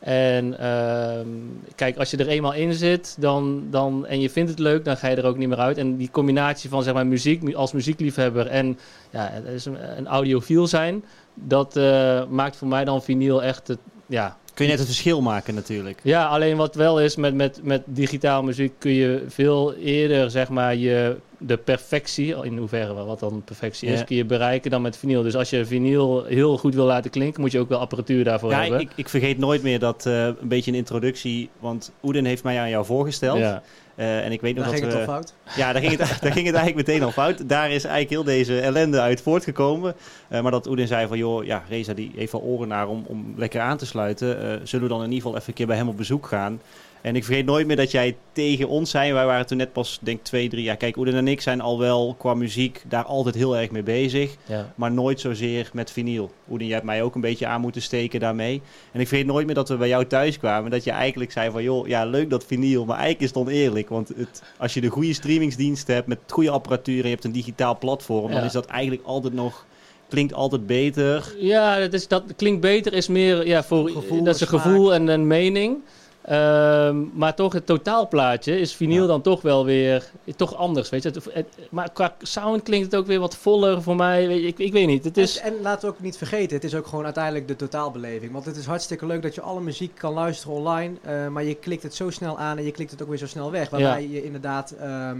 En 0.00 0.58
ehm, 0.58 1.28
kijk, 1.74 1.96
als 1.96 2.10
je 2.10 2.16
er 2.16 2.28
eenmaal 2.28 2.52
in 2.54 2.74
zit 2.74 3.16
dan, 3.18 3.66
dan, 3.70 4.06
en 4.06 4.20
je 4.20 4.30
vindt 4.30 4.50
het 4.50 4.58
leuk, 4.58 4.84
dan 4.84 4.96
ga 4.96 5.08
je 5.08 5.16
er 5.16 5.24
ook 5.26 5.36
niet 5.36 5.48
meer 5.48 5.58
uit. 5.58 5.78
En 5.78 5.96
die 5.96 6.10
combinatie 6.10 6.70
van 6.70 6.82
zeg 6.82 6.94
maar, 6.94 7.06
muziek 7.06 7.42
mu- 7.42 7.54
als 7.54 7.72
muziekliefhebber 7.72 8.46
en 8.46 8.78
ja, 9.10 9.32
een, 9.36 9.76
een 9.98 10.06
audiofiel 10.06 10.66
zijn, 10.66 11.04
dat 11.34 11.76
eh, 11.76 12.26
maakt 12.26 12.56
voor 12.56 12.68
mij 12.68 12.84
dan 12.84 13.02
vinyl 13.02 13.42
echt 13.42 13.68
het, 13.68 13.78
ja, 14.06 14.36
kun 14.54 14.64
je 14.64 14.70
net 14.70 14.78
het 14.80 14.88
verschil 14.88 15.20
maken 15.22 15.54
natuurlijk. 15.54 16.00
ja, 16.02 16.26
alleen 16.26 16.56
wat 16.56 16.74
wel 16.74 17.00
is 17.00 17.16
met, 17.16 17.34
met, 17.34 17.60
met 17.62 17.82
digitaal 17.86 18.42
muziek 18.42 18.72
kun 18.78 18.92
je 18.92 19.24
veel 19.28 19.74
eerder 19.74 20.30
zeg 20.30 20.48
maar 20.48 20.76
je 20.76 21.16
de 21.38 21.56
perfectie, 21.56 22.36
in 22.44 22.56
hoeverre 22.56 22.94
wat 23.04 23.20
dan 23.20 23.42
perfectie 23.44 23.88
is, 23.88 23.98
Ja. 23.98 24.04
kun 24.04 24.16
je 24.16 24.24
bereiken 24.24 24.70
dan 24.70 24.82
met 24.82 24.96
vinyl. 24.96 25.22
Dus 25.22 25.36
als 25.36 25.50
je 25.50 25.64
vinyl 25.64 26.24
heel 26.24 26.58
goed 26.58 26.74
wil 26.74 26.84
laten 26.84 27.10
klinken, 27.10 27.40
moet 27.40 27.52
je 27.52 27.58
ook 27.58 27.68
wel 27.68 27.78
apparatuur 27.78 28.24
daarvoor 28.24 28.50
Ja, 28.50 28.60
hebben. 28.60 28.80
ik, 28.80 28.90
ik 28.96 29.08
vergeet 29.08 29.38
nooit 29.38 29.62
meer 29.62 29.78
dat 29.78 30.06
eh, 30.06 30.24
een 30.24 30.36
beetje 30.48 30.70
een 30.70 30.76
introductie. 30.76 31.48
Want 31.58 31.92
Oeden 32.02 32.24
heeft 32.24 32.42
mij 32.42 32.58
aan 32.60 32.70
jou 32.70 32.84
voorgesteld. 32.84 33.38
ja. 33.38 33.62
Eh, 34.00 34.24
en 34.24 34.32
ik 34.32 34.40
weet 34.40 34.54
nog 34.54 34.64
Daar 34.64 34.72
dat 34.72 34.82
ging 34.82 34.92
we... 34.92 34.98
het 34.98 35.08
al 35.08 35.14
fout. 35.14 35.34
Ja, 35.56 35.72
daar 35.72 35.82
ging, 35.82 35.98
het, 35.98 36.08
daar 36.22 36.32
ging 36.32 36.46
het 36.46 36.54
eigenlijk 36.54 36.86
meteen 36.86 37.02
al 37.02 37.10
fout. 37.10 37.48
Daar 37.48 37.70
is 37.70 37.84
eigenlijk 37.84 38.10
heel 38.10 38.24
deze 38.24 38.60
ellende 38.60 39.00
uit 39.00 39.22
voortgekomen. 39.22 39.94
Eh, 40.28 40.40
maar 40.40 40.50
dat 40.50 40.66
Oedin 40.66 40.86
zei 40.86 41.06
van, 41.06 41.18
joh, 41.18 41.44
ja, 41.44 41.62
Reza 41.68 41.94
die 41.94 42.12
heeft 42.16 42.32
wel 42.32 42.40
oren 42.40 42.68
naar 42.68 42.88
om, 42.88 43.04
om 43.06 43.34
lekker 43.36 43.60
aan 43.60 43.76
te 43.76 43.86
sluiten. 43.86 44.42
Eh, 44.42 44.60
zullen 44.62 44.86
we 44.86 44.92
dan 44.92 45.02
in 45.02 45.12
ieder 45.12 45.22
geval 45.22 45.36
even 45.36 45.48
een 45.48 45.54
keer 45.54 45.66
bij 45.66 45.76
hem 45.76 45.88
op 45.88 45.96
bezoek 45.96 46.26
gaan? 46.26 46.60
En 47.00 47.16
ik 47.16 47.24
vergeet 47.24 47.44
nooit 47.44 47.66
meer 47.66 47.76
dat 47.76 47.90
jij 47.90 48.16
tegen 48.32 48.68
ons 48.68 48.90
zei. 48.90 49.12
Wij 49.12 49.26
waren 49.26 49.46
toen 49.46 49.56
net 49.56 49.72
pas, 49.72 49.98
denk 50.02 50.22
twee, 50.22 50.48
drie 50.48 50.62
jaar. 50.62 50.76
Kijk, 50.76 50.96
Oedin 50.96 51.14
en 51.14 51.28
ik 51.28 51.40
zijn 51.40 51.60
al 51.60 51.78
wel 51.78 52.14
qua 52.18 52.34
muziek 52.34 52.82
daar 52.88 53.04
altijd 53.04 53.34
heel 53.34 53.56
erg 53.56 53.70
mee 53.70 53.82
bezig. 53.82 54.36
Ja. 54.46 54.72
Maar 54.74 54.92
nooit 54.92 55.20
zozeer 55.20 55.70
met 55.72 55.90
vinyl. 55.90 56.30
Oedin, 56.50 56.66
jij 56.66 56.74
hebt 56.74 56.86
mij 56.86 57.02
ook 57.02 57.14
een 57.14 57.20
beetje 57.20 57.46
aan 57.46 57.60
moeten 57.60 57.82
steken 57.82 58.20
daarmee. 58.20 58.62
En 58.92 59.00
ik 59.00 59.08
vergeet 59.08 59.26
nooit 59.26 59.46
meer 59.46 59.54
dat 59.54 59.68
we 59.68 59.76
bij 59.76 59.88
jou 59.88 60.06
thuis 60.06 60.38
kwamen. 60.38 60.70
Dat 60.70 60.84
je 60.84 60.90
eigenlijk 60.90 61.32
zei 61.32 61.50
van, 61.50 61.62
joh, 61.62 61.88
ja, 61.88 62.04
leuk 62.04 62.30
dat 62.30 62.44
vinyl. 62.44 62.84
Maar 62.84 62.98
eigenlijk 62.98 63.22
is 63.22 63.38
het 63.38 63.48
oneerlijk. 63.48 63.88
Want 63.88 64.08
het, 64.08 64.42
als 64.58 64.74
je 64.74 64.80
de 64.80 64.88
goede 64.88 65.12
streamingsdiensten 65.12 65.94
hebt 65.94 66.06
met 66.06 66.18
goede 66.26 66.50
apparatuur... 66.50 66.98
en 66.98 67.04
je 67.08 67.14
hebt 67.14 67.24
een 67.24 67.32
digitaal 67.32 67.78
platform... 67.78 68.32
dan 68.32 68.44
is 68.44 68.52
dat 68.52 68.66
eigenlijk 68.66 69.02
altijd 69.04 69.34
nog... 69.34 69.66
Klinkt 70.08 70.34
altijd 70.34 70.66
beter. 70.66 71.34
Ja, 71.38 71.78
dat, 71.78 71.92
is, 71.92 72.08
dat 72.08 72.22
klinkt 72.36 72.60
beter, 72.60 72.92
is 72.92 73.08
meer 73.08 73.46
ja, 73.46 73.62
voor 73.62 73.88
Gevoel, 73.88 74.24
dat 74.24 74.34
is 74.34 74.40
een 74.40 74.46
smaak. 74.46 74.62
gevoel 74.62 74.94
en 74.94 75.08
een 75.08 75.26
mening. 75.26 75.76
Ehm, 76.24 76.96
maar 77.12 77.34
toch 77.34 77.52
het 77.52 77.66
totaalplaatje 77.66 78.58
is 78.60 78.74
vinyl 78.74 79.00
Ja. 79.00 79.06
dan 79.06 79.22
toch 79.22 79.42
wel 79.42 79.64
weer 79.64 80.10
toch 80.36 80.54
anders, 80.56 80.88
weet 80.88 81.02
je. 81.02 81.08
Het, 81.08 81.24
het- 81.32 81.58
maar 81.70 81.90
qua 81.92 82.14
sound 82.22 82.62
klinkt 82.62 82.84
het 82.92 83.00
ook 83.00 83.06
weer 83.06 83.20
wat 83.20 83.36
voller 83.36 83.82
voor 83.82 83.96
mij. 83.96 84.26
Weet 84.26 84.40
je, 84.40 84.46
ik, 84.46 84.58
ik 84.58 84.72
weet 84.72 84.86
niet. 84.86 85.04
Het 85.04 85.16
is, 85.16 85.38
En, 85.38 85.54
en 85.56 85.62
laten 85.62 85.88
we 85.88 85.94
ook 85.94 86.00
niet 86.00 86.16
vergeten, 86.16 86.54
het 86.56 86.64
is 86.64 86.74
ook 86.74 86.86
gewoon 86.86 87.04
uiteindelijk 87.04 87.48
de 87.48 87.56
totaalbeleving. 87.56 88.32
Want 88.32 88.44
het 88.44 88.56
is 88.56 88.66
hartstikke 88.66 89.06
leuk 89.06 89.22
dat 89.22 89.34
je 89.34 89.40
alle 89.40 89.60
muziek 89.60 89.94
kan 89.94 90.12
luisteren 90.12 90.56
online. 90.56 90.94
eh, 91.02 91.28
maar 91.28 91.44
je 91.44 91.54
klikt 91.54 91.82
het 91.82 91.94
zo 91.94 92.10
snel 92.10 92.38
aan 92.38 92.58
en 92.58 92.64
je 92.64 92.70
klikt 92.70 92.90
het 92.90 93.02
ook 93.02 93.08
weer 93.08 93.18
zo 93.18 93.26
snel 93.26 93.50
weg. 93.50 93.70
Waarbij 93.70 94.08
je 94.08 94.24
inderdaad 94.24 94.70
ehm, 94.70 95.18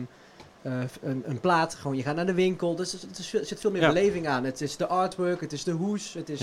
eh, 0.62 0.72
een, 1.02 1.22
een 1.26 1.40
plaat, 1.40 1.74
gewoon 1.74 1.96
je 1.96 2.02
gaat 2.02 2.16
naar 2.16 2.26
de 2.26 2.34
winkel. 2.34 2.74
Dus 2.74 2.92
er, 2.92 2.98
er 3.40 3.46
zit 3.46 3.60
veel 3.60 3.70
meer 3.70 3.80
Ja. 3.82 3.88
beleving 3.88 4.28
aan. 4.28 4.44
Het 4.44 4.60
is 4.60 4.76
de 4.76 4.86
artwork, 4.86 5.40
het 5.40 5.52
is 5.52 5.64
de 5.64 5.70
hoes, 5.72 6.12
het 6.14 6.28
is 6.28 6.40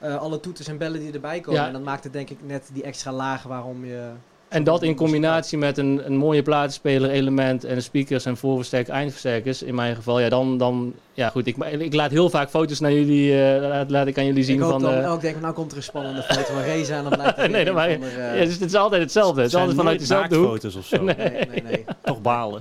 Eh, 0.00 0.16
alle 0.16 0.40
toeters 0.40 0.68
en 0.68 0.78
bellen 0.78 1.00
die 1.00 1.12
erbij 1.12 1.40
komen. 1.40 1.60
Ja. 1.60 1.66
En 1.66 1.72
dan 1.72 1.82
maakt 1.82 2.04
het 2.04 2.12
denk 2.12 2.30
ik 2.30 2.38
net 2.46 2.70
die 2.72 2.82
extra 2.82 3.12
laag 3.12 3.42
waarom 3.42 3.84
je... 3.84 4.10
En 4.50 4.64
dat 4.64 4.82
in 4.82 4.94
combinatie 4.94 5.58
met 5.58 5.78
een, 5.78 6.02
een 6.04 6.16
mooie 6.16 6.42
platenspeler 6.42 7.10
element 7.10 7.64
en 7.64 7.82
speakers 7.82 8.24
en 8.24 8.36
voorversterker, 8.36 8.94
eindversterkers 8.94 9.62
in 9.62 9.74
mijn 9.74 9.96
geval, 9.96 10.20
ja 10.20 10.28
dan, 10.28 10.58
dan 10.58 10.94
ja 11.12 11.28
goed, 11.28 11.46
ik, 11.46 11.56
ik 11.56 11.94
laat 11.94 12.10
heel 12.10 12.30
vaak 12.30 12.50
foto's 12.50 12.80
naar 12.80 12.92
jullie, 12.92 13.42
eh, 13.42 13.60
laat, 13.60 13.90
laat 13.90 14.06
ik 14.06 14.18
aan 14.18 14.26
jullie 14.26 14.44
zien 14.44 14.54
ik 14.54 14.60
hoop 14.60 14.70
van... 14.70 14.82
dan, 14.82 14.94
eh, 14.94 15.08
oh, 15.08 15.14
ik 15.14 15.20
denk, 15.20 15.40
nou 15.40 15.54
komt 15.54 15.70
er 15.70 15.76
een 15.76 15.82
spannende 15.82 16.22
foto 16.22 16.52
van 16.52 16.62
Reza 16.62 16.96
en 16.96 17.02
dan 17.02 17.12
blijkt 17.12 17.36
het 17.36 17.50
Nee, 17.56 17.64
dat 17.64 17.74
de, 17.74 17.80
eh, 17.82 18.38
ja, 18.38 18.44
dus 18.44 18.52
het 18.52 18.62
is 18.62 18.74
altijd 18.74 19.02
hetzelfde, 19.02 19.36
het 19.36 19.46
is 19.46 19.50
zijn 19.50 19.62
altijd 19.62 19.80
vanuit 19.80 19.98
nooit 19.98 20.08
dezelfde 20.08 20.36
hoek. 20.36 20.46
naaktfoto's 20.46 20.76
of 20.76 20.86
zo. 20.86 21.02
Nee. 21.02 21.16
nee, 21.30 21.46
nee, 21.50 21.62
nee. 21.62 21.84
Toch 22.02 22.22
balen. 22.22 22.60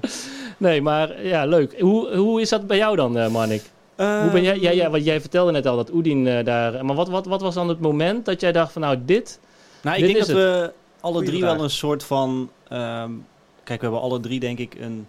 Nee, 0.57 0.81
maar 0.81 1.25
ja, 1.25 1.45
leuk. 1.45 1.79
Hoe, 1.79 2.15
hoe 2.15 2.41
is 2.41 2.49
dat 2.49 2.67
bij 2.67 2.77
jou 2.77 2.95
dan, 2.95 3.17
eh 3.17 3.29
Hoe 4.05 4.29
ben 4.31 4.43
jij, 4.43 4.59
ja, 4.59 4.71
ja, 4.71 4.89
want 4.89 5.03
jij 5.03 5.21
vertelde 5.21 5.51
net 5.51 5.65
al 5.65 5.75
dat 5.75 5.91
Oedien 5.93 6.27
eh, 6.27 6.45
daar, 6.45 6.85
maar 6.85 6.95
wat, 6.95 7.09
wat, 7.09 7.25
wat 7.25 7.41
was 7.41 7.53
dan 7.53 7.69
het 7.69 7.79
moment 7.79 8.25
dat 8.25 8.41
jij 8.41 8.51
dacht 8.51 8.71
van 8.71 8.81
nou 8.81 8.97
dit, 9.05 9.39
Nou, 9.81 9.95
ik 9.97 10.01
Dit 10.03 10.11
denk 10.11 10.21
is 10.25 10.33
dat 10.33 10.35
we 10.37 10.71
alle 10.99 11.13
Goeie 11.13 11.27
drie 11.29 11.39
vraag. 11.41 11.55
wel 11.55 11.63
een 11.63 11.69
soort 11.69 12.03
van... 12.03 12.49
ehm, 12.67 13.11
kijk, 13.63 13.79
we 13.79 13.85
hebben 13.85 14.01
alle 14.01 14.19
drie 14.19 14.39
denk 14.39 14.59
ik 14.59 14.75
een 14.79 15.07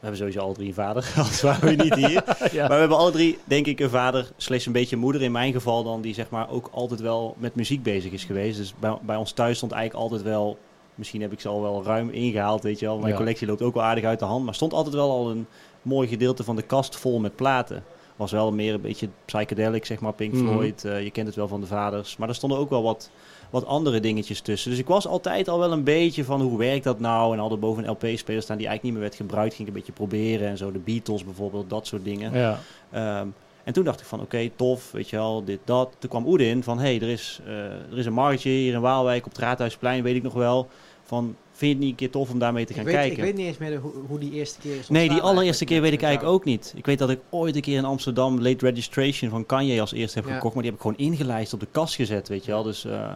We 0.00 0.06
hebben 0.06 0.18
sowieso 0.18 0.40
al 0.40 0.52
drie 0.52 0.68
een 0.68 0.74
vader, 0.74 1.12
anders 1.16 1.40
waren 1.42 1.68
we 1.76 1.82
niet 1.82 1.94
hier. 1.94 2.22
ja. 2.52 2.60
Maar 2.60 2.68
we 2.68 2.74
hebben 2.80 2.96
alle 2.98 3.10
drie, 3.10 3.38
denk 3.44 3.66
ik, 3.66 3.80
een 3.80 3.90
vader 3.90 4.30
slash 4.36 4.66
een 4.66 4.72
beetje 4.72 4.96
een 4.96 5.02
moeder. 5.02 5.22
In 5.22 5.32
mijn 5.32 5.52
geval 5.52 5.84
dan, 5.84 6.00
die 6.00 6.14
zeg 6.14 6.30
maar 6.30 6.50
ook 6.50 6.68
altijd 6.72 7.00
wel 7.00 7.34
met 7.38 7.54
muziek 7.54 7.82
bezig 7.82 8.12
is 8.12 8.24
geweest. 8.24 8.56
Dus 8.58 8.74
bij, 8.78 8.96
bij 9.02 9.16
ons 9.16 9.32
thuis 9.32 9.56
stond 9.56 9.72
eigenlijk 9.72 10.02
altijd 10.02 10.22
wel... 10.22 10.58
Misschien 10.94 11.20
heb 11.20 11.32
ik 11.32 11.40
ze 11.40 11.48
al 11.48 11.62
wel 11.62 11.82
ruim 11.84 12.10
ingehaald, 12.10 12.62
weet 12.62 12.78
je 12.78 12.86
wel. 12.86 12.98
Mijn 12.98 13.10
Ja. 13.10 13.16
collectie 13.16 13.46
loopt 13.46 13.62
ook 13.62 13.74
wel 13.74 13.82
aardig 13.82 14.04
uit 14.04 14.18
de 14.18 14.24
hand. 14.24 14.44
Maar 14.44 14.54
stond 14.54 14.72
altijd 14.72 14.94
wel 14.94 15.10
al 15.10 15.30
een 15.30 15.46
mooi 15.82 16.08
gedeelte 16.08 16.44
van 16.44 16.56
de 16.56 16.62
kast 16.62 16.96
vol 16.96 17.18
met 17.18 17.36
platen. 17.36 17.84
Was 18.20 18.32
wel 18.32 18.52
meer 18.52 18.74
een 18.74 18.80
beetje 18.80 19.08
psychedelic, 19.24 19.84
zeg 19.86 20.00
maar, 20.00 20.12
Pink 20.12 20.32
Mhm. 20.32 20.46
Floyd. 20.46 20.84
eh, 20.84 21.02
je 21.02 21.10
kent 21.10 21.26
het 21.26 21.36
wel 21.36 21.48
van 21.48 21.60
de 21.60 21.66
vaders. 21.66 22.16
Maar 22.16 22.28
er 22.28 22.34
stonden 22.34 22.58
ook 22.58 22.70
wel 22.70 22.82
wat, 22.82 23.10
wat 23.50 23.66
andere 23.66 24.00
dingetjes 24.00 24.40
tussen. 24.40 24.70
Dus 24.70 24.78
ik 24.80 24.86
was 24.86 25.06
altijd 25.06 25.48
al 25.48 25.58
wel 25.58 25.72
een 25.72 25.84
beetje 25.84 26.24
van 26.24 26.40
hoe 26.40 26.58
werkt 26.58 26.84
dat 26.84 27.00
nou? 27.00 27.32
En 27.32 27.38
hadden 27.38 27.60
boven 27.60 27.84
een 27.84 27.90
LP-speler 27.90 28.42
staan 28.42 28.56
die 28.56 28.66
eigenlijk 28.66 28.82
niet 28.82 28.92
meer 28.92 29.02
werd 29.02 29.14
gebruikt. 29.14 29.54
Ging 29.54 29.68
ik 29.68 29.74
een 29.74 29.80
beetje 29.80 29.92
proberen 29.96 30.48
en 30.48 30.56
zo. 30.56 30.72
De 30.72 30.78
Beatles 30.78 31.24
bijvoorbeeld, 31.24 31.70
dat 31.70 31.86
soort 31.86 32.04
dingen. 32.04 32.32
Ja. 32.32 32.58
Ehm, 32.90 33.26
en 33.64 33.72
toen 33.72 33.84
dacht 33.84 34.00
ik 34.00 34.06
van, 34.06 34.20
oké, 34.20 34.50
tof, 34.56 34.90
weet 34.92 35.10
je 35.10 35.16
wel, 35.16 35.44
dit, 35.44 35.58
dat. 35.64 35.90
Toen 35.98 36.10
kwam 36.10 36.26
Oedin 36.26 36.62
van, 36.62 36.78
hé, 36.78 36.84
hey, 36.84 37.00
er, 37.00 37.08
is, 37.12 37.40
eh, 37.46 37.54
er 37.64 37.98
is 37.98 38.06
een 38.06 38.12
marktje 38.12 38.50
hier 38.50 38.72
in 38.74 38.80
Waalwijk 38.80 39.24
op 39.26 39.32
het 39.32 39.40
Raadhuisplein, 39.40 40.02
weet 40.02 40.16
ik 40.16 40.22
nog 40.22 40.34
wel. 40.34 40.68
Van, 41.02 41.36
vind 41.60 41.70
je 41.72 41.76
het 41.76 41.78
niet 41.78 41.90
een 41.90 41.96
keer 41.96 42.10
tof 42.10 42.30
om 42.30 42.38
daarmee 42.38 42.64
te 42.64 42.70
Ik 42.70 42.76
gaan 42.76 42.84
weet, 42.86 42.94
kijken? 42.94 43.16
ik 43.16 43.22
weet 43.24 43.34
niet 43.34 43.46
eens 43.46 43.58
meer 43.58 43.76
hoe, 43.78 43.92
hoe 44.08 44.18
die 44.18 44.32
eerste 44.32 44.60
keer 44.60 44.78
is 44.78 44.88
nee, 44.88 45.00
die 45.02 45.10
ontstaan 45.10 45.30
allereerste 45.30 45.64
keer 45.64 45.80
weet 45.80 45.92
ik 45.92 46.02
eigenlijk 46.02 46.34
ook 46.34 46.44
niet. 46.44 46.72
Ik 46.76 46.86
weet 46.86 46.98
dat 46.98 47.10
ik 47.10 47.20
ooit 47.30 47.54
een 47.56 47.60
keer 47.60 47.76
in 47.76 47.84
Amsterdam 47.84 48.40
Late 48.42 48.66
Registration 48.66 49.30
van 49.30 49.46
Kanye 49.46 49.80
als 49.80 49.92
eerste 49.92 50.18
heb 50.18 50.28
Ja. 50.28 50.34
gekocht. 50.34 50.54
Maar 50.54 50.62
die 50.62 50.72
heb 50.72 50.80
ik 50.80 50.86
gewoon 50.86 51.10
ingelijst 51.10 51.52
op 51.52 51.60
de 51.60 51.66
kast 51.70 51.94
gezet, 51.94 52.28
weet 52.28 52.44
je 52.44 52.50
wel. 52.50 52.62
Dus, 52.62 52.84
eh, 52.84 53.12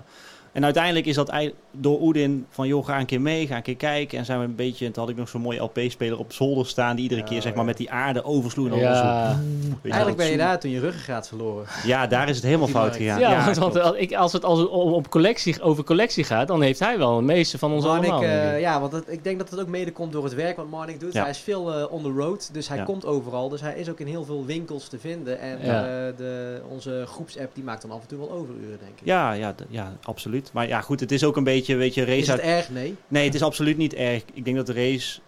en 0.54 0.64
uiteindelijk 0.64 1.06
is 1.06 1.14
dat 1.14 1.32
door 1.70 2.00
Oedin 2.00 2.46
van, 2.50 2.66
joh, 2.66 2.84
ga 2.86 2.98
een 3.00 3.06
keer 3.06 3.20
mee, 3.20 3.46
ga 3.46 3.56
een 3.56 3.62
keer 3.62 3.76
kijken. 3.76 4.18
En 4.18 4.24
zijn 4.24 4.38
we 4.38 4.44
een 4.44 4.54
beetje, 4.54 4.86
en 4.86 4.92
toen 4.92 5.02
had 5.02 5.12
ik 5.12 5.18
nog 5.18 5.28
zo'n 5.28 5.40
mooie 5.40 5.60
LP-speler 5.62 6.18
op 6.18 6.32
zolder 6.32 6.66
staan, 6.66 6.94
die 6.94 7.02
iedere 7.02 7.20
Ja, 7.20 7.26
keer 7.26 7.42
zeg 7.42 7.50
maar 7.52 7.60
ja. 7.60 7.66
met 7.68 7.76
die 7.76 7.90
aarde 7.90 8.24
oversloeg. 8.24 8.68
En 8.70 8.78
Ja. 8.78 9.32
zo, 9.32 9.38
Eigenlijk 9.82 10.16
ben 10.16 10.30
je 10.30 10.36
daar 10.36 10.60
toen 10.60 10.70
je 10.70 10.80
ruggengraat 10.80 11.28
verloren. 11.28 11.66
Ja, 11.84 12.06
daar 12.06 12.28
is 12.28 12.36
het 12.36 12.44
helemaal 12.44 12.66
Die 12.66 12.74
fout 12.76 12.96
gegaan. 12.96 13.20
Ja, 13.20 13.54
want, 13.54 13.80
als, 13.80 13.96
ik, 13.96 14.14
als 14.14 14.32
het 14.32 14.44
als, 14.44 14.68
om, 14.68 14.92
op 14.92 15.08
collectie, 15.10 15.62
over 15.62 15.84
collectie 15.84 16.24
gaat, 16.24 16.48
dan 16.48 16.62
heeft 16.62 16.78
hij 16.78 16.98
wel 16.98 17.16
het 17.16 17.24
meeste 17.24 17.58
van 17.58 17.72
ons 17.72 17.84
Marnik, 17.84 18.10
allemaal. 18.10 18.30
eh, 18.30 18.60
ja, 18.60 18.80
want 18.80 18.92
het- 18.92 19.08
ik 19.08 19.24
denk 19.24 19.38
dat 19.38 19.50
het 19.50 19.60
ook 19.60 19.68
mede 19.68 19.92
komt 19.92 20.12
door 20.12 20.24
het 20.24 20.34
werk 20.34 20.56
wat 20.56 20.68
Marnik 20.70 21.00
doet. 21.00 21.12
Ja. 21.12 21.20
Hij 21.20 21.30
is 21.30 21.38
veel 21.38 21.74
eh, 21.74 21.92
on 21.92 22.02
the 22.02 22.10
road, 22.10 22.48
dus 22.52 22.68
hij 22.68 22.76
Ja. 22.76 22.84
komt 22.84 23.06
overal. 23.06 23.48
Dus 23.48 23.60
hij 23.60 23.74
is 23.74 23.88
ook 23.90 24.00
in 24.00 24.06
heel 24.06 24.24
veel 24.24 24.44
winkels 24.44 24.88
te 24.88 24.98
vinden. 24.98 25.38
En 25.40 25.58
Ja. 25.64 25.82
eh, 25.82 26.16
de, 26.16 26.60
onze 26.70 27.04
groepsapp 27.06 27.54
die 27.54 27.64
maakt 27.64 27.82
dan 27.82 27.90
af 27.90 28.00
en 28.00 28.06
toe 28.08 28.18
wel 28.18 28.30
overuren, 28.32 28.78
denk 28.78 28.92
ik. 29.00 29.04
Ja, 29.06 29.32
ja, 29.32 29.54
ja, 29.68 29.92
absoluut. 30.02 30.43
Maar 30.52 30.68
ja, 30.68 30.80
goed, 30.80 31.00
het 31.00 31.12
is 31.12 31.24
ook 31.24 31.36
een 31.36 31.44
beetje, 31.44 31.76
weet 31.76 31.94
je, 31.94 32.04
race 32.04 32.18
is 32.18 32.26
het 32.26 32.40
uit... 32.40 32.48
erg? 32.48 32.70
Nee. 32.70 32.94
Nee, 33.08 33.24
het 33.24 33.34
is 33.34 33.42
absoluut 33.42 33.76
niet 33.76 33.94
erg. 33.94 34.22
Ik 34.34 34.44
denk 34.44 34.56
dat 34.56 34.66
de 34.66 34.72
race, 34.72 35.20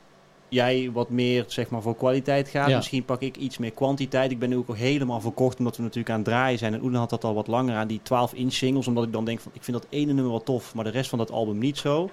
jij 0.49 0.91
wat 0.93 1.11
meer, 1.11 1.45
zeg 1.47 1.71
maar, 1.71 1.83
voor 1.83 1.97
kwaliteit 1.97 2.49
gaat. 2.49 2.69
Ja. 2.69 2.77
Misschien 2.77 3.05
pak 3.05 3.21
ik 3.21 3.37
iets 3.37 3.59
meer 3.59 3.71
kwantiteit. 3.71 4.31
Ik 4.31 4.39
ben 4.39 4.49
nu 4.49 4.57
ook 4.57 4.69
al 4.69 4.75
helemaal 4.75 5.21
verkocht, 5.21 5.59
omdat 5.59 5.77
we 5.77 5.83
natuurlijk 5.83 6.11
aan 6.11 6.21
het 6.21 6.25
draaien 6.25 6.59
zijn. 6.59 6.75
En 6.75 6.83
Oeden 6.83 6.99
had 6.99 7.11
dat 7.11 7.25
al 7.25 7.35
wat 7.35 7.47
langer 7.47 7.77
aan 7.77 7.89
die 7.89 8.01
12-inch 8.01 8.53
singles. 8.53 8.87
Omdat 8.87 9.05
ik 9.05 9.13
dan 9.13 9.25
denk 9.25 9.41
van, 9.41 9.53
ik 9.55 9.65
vind 9.65 9.77
dat 9.77 9.87
ene 9.91 10.13
nummer 10.13 10.31
wel 10.31 10.43
tof, 10.43 10.75
maar 10.75 10.85
de 10.85 10.91
rest 10.91 11.09
van 11.09 11.19
dat 11.19 11.31
album 11.31 11.59
niet 11.59 11.79
zo. 11.79 12.11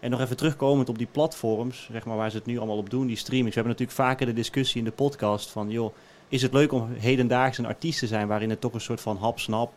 En 0.00 0.10
nog 0.10 0.20
even 0.20 0.36
terugkomend 0.36 0.88
op 0.88 0.98
die 0.98 1.08
platforms, 1.12 1.88
zeg 1.92 2.04
maar, 2.04 2.16
waar 2.16 2.30
ze 2.30 2.36
het 2.36 2.46
nu 2.46 2.58
allemaal 2.58 2.76
op 2.76 2.90
doen, 2.90 3.06
die 3.06 3.16
streamings. 3.16 3.54
We 3.54 3.60
hebben 3.60 3.78
natuurlijk 3.78 4.08
vaker 4.08 4.26
de 4.26 4.40
discussie 4.40 4.78
in 4.78 4.84
de 4.84 4.90
podcast 4.90 5.50
van, 5.50 5.70
joh, 5.70 5.94
is 6.28 6.42
het 6.42 6.52
leuk 6.52 6.72
om 6.72 6.88
hedendaags 6.98 7.58
een 7.58 7.66
artiest 7.66 7.98
te 7.98 8.06
zijn 8.06 8.26
waarin 8.28 8.50
het 8.50 8.60
toch 8.60 8.74
een 8.74 8.80
soort 8.80 9.00
van 9.00 9.16
hap-snap, 9.16 9.72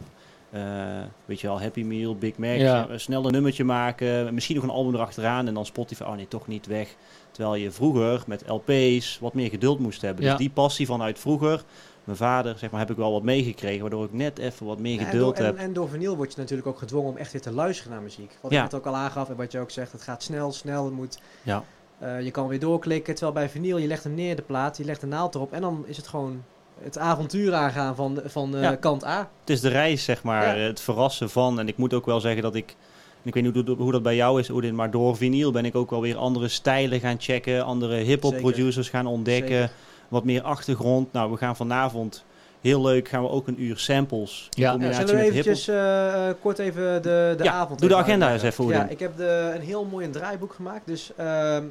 weet 1.26 1.42
je 1.42 1.48
wel, 1.48 1.62
Happy 1.62 1.84
Meal, 1.84 2.16
Big 2.16 2.38
Mac, 2.38 2.56
Ja. 2.58 2.88
eh, 2.90 2.98
snel 2.98 3.26
een 3.26 3.32
nummertje 3.32 3.64
maken, 3.64 4.34
misschien 4.34 4.56
nog 4.56 4.64
een 4.64 4.70
album 4.70 4.94
erachteraan 4.96 5.48
en 5.48 5.54
dan 5.54 5.66
Spotify, 5.66 6.04
oh 6.04 6.16
nee, 6.16 6.28
toch 6.28 6.48
niet 6.48 6.66
weg. 6.66 6.96
Terwijl 7.32 7.56
je 7.56 7.72
vroeger 7.72 8.24
met 8.28 8.44
LP's 8.48 9.18
wat 9.22 9.34
meer 9.34 9.50
geduld 9.50 9.80
moest 9.80 10.02
hebben. 10.02 10.24
Ja. 10.24 10.30
Dus 10.30 10.40
die 10.40 10.50
passie 10.50 10.86
vanuit 10.86 11.20
vroeger, 11.20 11.64
mijn 12.04 12.18
vader, 12.18 12.58
zeg 12.58 12.72
maar, 12.72 12.80
heb 12.80 12.90
ik 12.92 12.96
wel 12.98 13.12
wat 13.12 13.24
meegekregen, 13.24 13.82
waardoor 13.82 14.06
ik 14.06 14.14
net 14.14 14.38
even 14.38 14.66
wat 14.66 14.80
meer 14.80 14.94
Ja, 14.94 15.00
en, 15.00 15.06
geduld 15.06 15.38
door, 15.38 15.46
en, 15.46 15.52
heb. 15.52 15.62
en 15.62 15.74
door 15.74 15.90
vinyl 15.90 16.16
word 16.16 16.34
je 16.34 16.40
natuurlijk 16.40 16.68
ook 16.68 16.78
gedwongen 16.78 17.10
om 17.12 17.18
echt 17.18 17.32
weer 17.32 17.42
te 17.42 17.52
luisteren 17.52 17.92
naar 17.94 18.02
muziek. 18.02 18.38
Wat 18.42 18.52
Ja. 18.52 18.58
ik 18.58 18.64
net 18.72 18.74
ook 18.80 18.86
al 18.86 18.96
aangaf 18.96 19.30
en 19.30 19.36
wat 19.36 19.52
je 19.52 19.60
ook 19.60 19.72
zegt, 19.72 19.92
het 19.92 20.02
gaat 20.02 20.24
snel, 20.24 20.52
snel. 20.52 20.86
Het 20.86 20.94
moet, 20.94 21.20
Ja. 21.42 21.64
eh, 22.00 22.22
je 22.22 22.32
kan 22.32 22.48
weer 22.48 22.60
doorklikken. 22.60 23.14
Terwijl 23.14 23.34
bij 23.36 23.50
vinyl, 23.50 23.78
je 23.78 23.88
legt 23.88 24.04
hem 24.04 24.14
neer, 24.14 24.36
de 24.36 24.42
plaat, 24.42 24.78
je 24.78 24.86
legt 24.86 25.02
de 25.02 25.08
naald 25.08 25.36
erop. 25.36 25.54
En 25.54 25.62
dan 25.62 25.84
is 25.88 25.98
het 25.98 26.08
gewoon 26.08 26.44
het 26.84 26.98
avontuur 26.98 27.54
aangaan 27.54 27.96
van, 27.96 28.14
de- 28.16 28.30
van 28.30 28.56
eh, 28.56 28.62
Ja. 28.62 28.76
kant 28.76 29.06
A. 29.06 29.30
Het 29.40 29.50
is 29.50 29.62
de 29.62 29.70
reis, 29.70 30.04
zeg 30.04 30.24
maar. 30.24 30.58
Ja. 30.58 30.64
Het 30.68 30.80
verrassen 30.82 31.30
van. 31.30 31.60
En 31.60 31.68
ik 31.68 31.78
moet 31.78 31.94
ook 31.94 32.06
wel 32.06 32.20
zeggen 32.20 32.42
dat 32.42 32.56
ik. 32.56 32.76
Ik 33.24 33.34
weet 33.34 33.44
niet 33.44 33.66
hoe, 33.68 33.76
hoe 33.78 33.92
dat 33.92 34.04
bij 34.04 34.16
jou 34.16 34.40
is, 34.40 34.50
Oedin. 34.50 34.76
Maar 34.76 34.92
door 34.92 35.18
vinyl 35.18 35.52
ben 35.52 35.66
ik 35.66 35.76
ook 35.76 35.90
wel 35.90 36.02
weer 36.02 36.18
andere 36.18 36.48
stijlen 36.48 37.00
gaan 37.00 37.16
checken. 37.20 37.64
Andere 37.66 37.96
hip-hop 37.96 38.38
producers 38.38 38.90
gaan 38.90 39.06
ontdekken. 39.06 39.50
Zeker. 39.60 39.72
Wat 40.08 40.24
meer 40.24 40.42
achtergrond. 40.42 41.14
Nou, 41.14 41.32
we 41.32 41.38
gaan 41.38 41.56
vanavond. 41.56 42.24
Heel 42.62 42.82
leuk, 42.82 43.08
gaan 43.08 43.22
we 43.24 43.30
ook 43.30 43.48
een 43.48 43.62
uur 43.64 43.78
samples. 43.78 44.48
In 44.50 44.62
Ja. 44.62 44.66
Ja, 44.66 44.72
combinatie 44.72 45.08
zullen 45.08 45.22
we 45.24 45.30
eventjes 45.30 45.68
eh, 45.68 46.28
eh, 46.30 46.36
kort 46.42 46.60
even 46.60 47.02
de, 47.02 47.34
de 47.38 47.44
Ja, 47.44 47.52
avond 47.52 47.80
doe 47.80 47.90
de 47.90 47.96
agenda 47.96 48.34
eens 48.34 48.44
even, 48.44 48.64
Oedin. 48.64 48.80
Ja, 48.80 48.88
ik 48.88 49.00
heb 49.00 49.18
de, 49.18 49.52
een 49.56 49.62
heel 49.62 49.86
mooi 49.86 50.06
een 50.06 50.12
draaiboek 50.12 50.54
gemaakt. 50.54 50.88
Dus 50.88 51.12
ehm, 51.18 51.64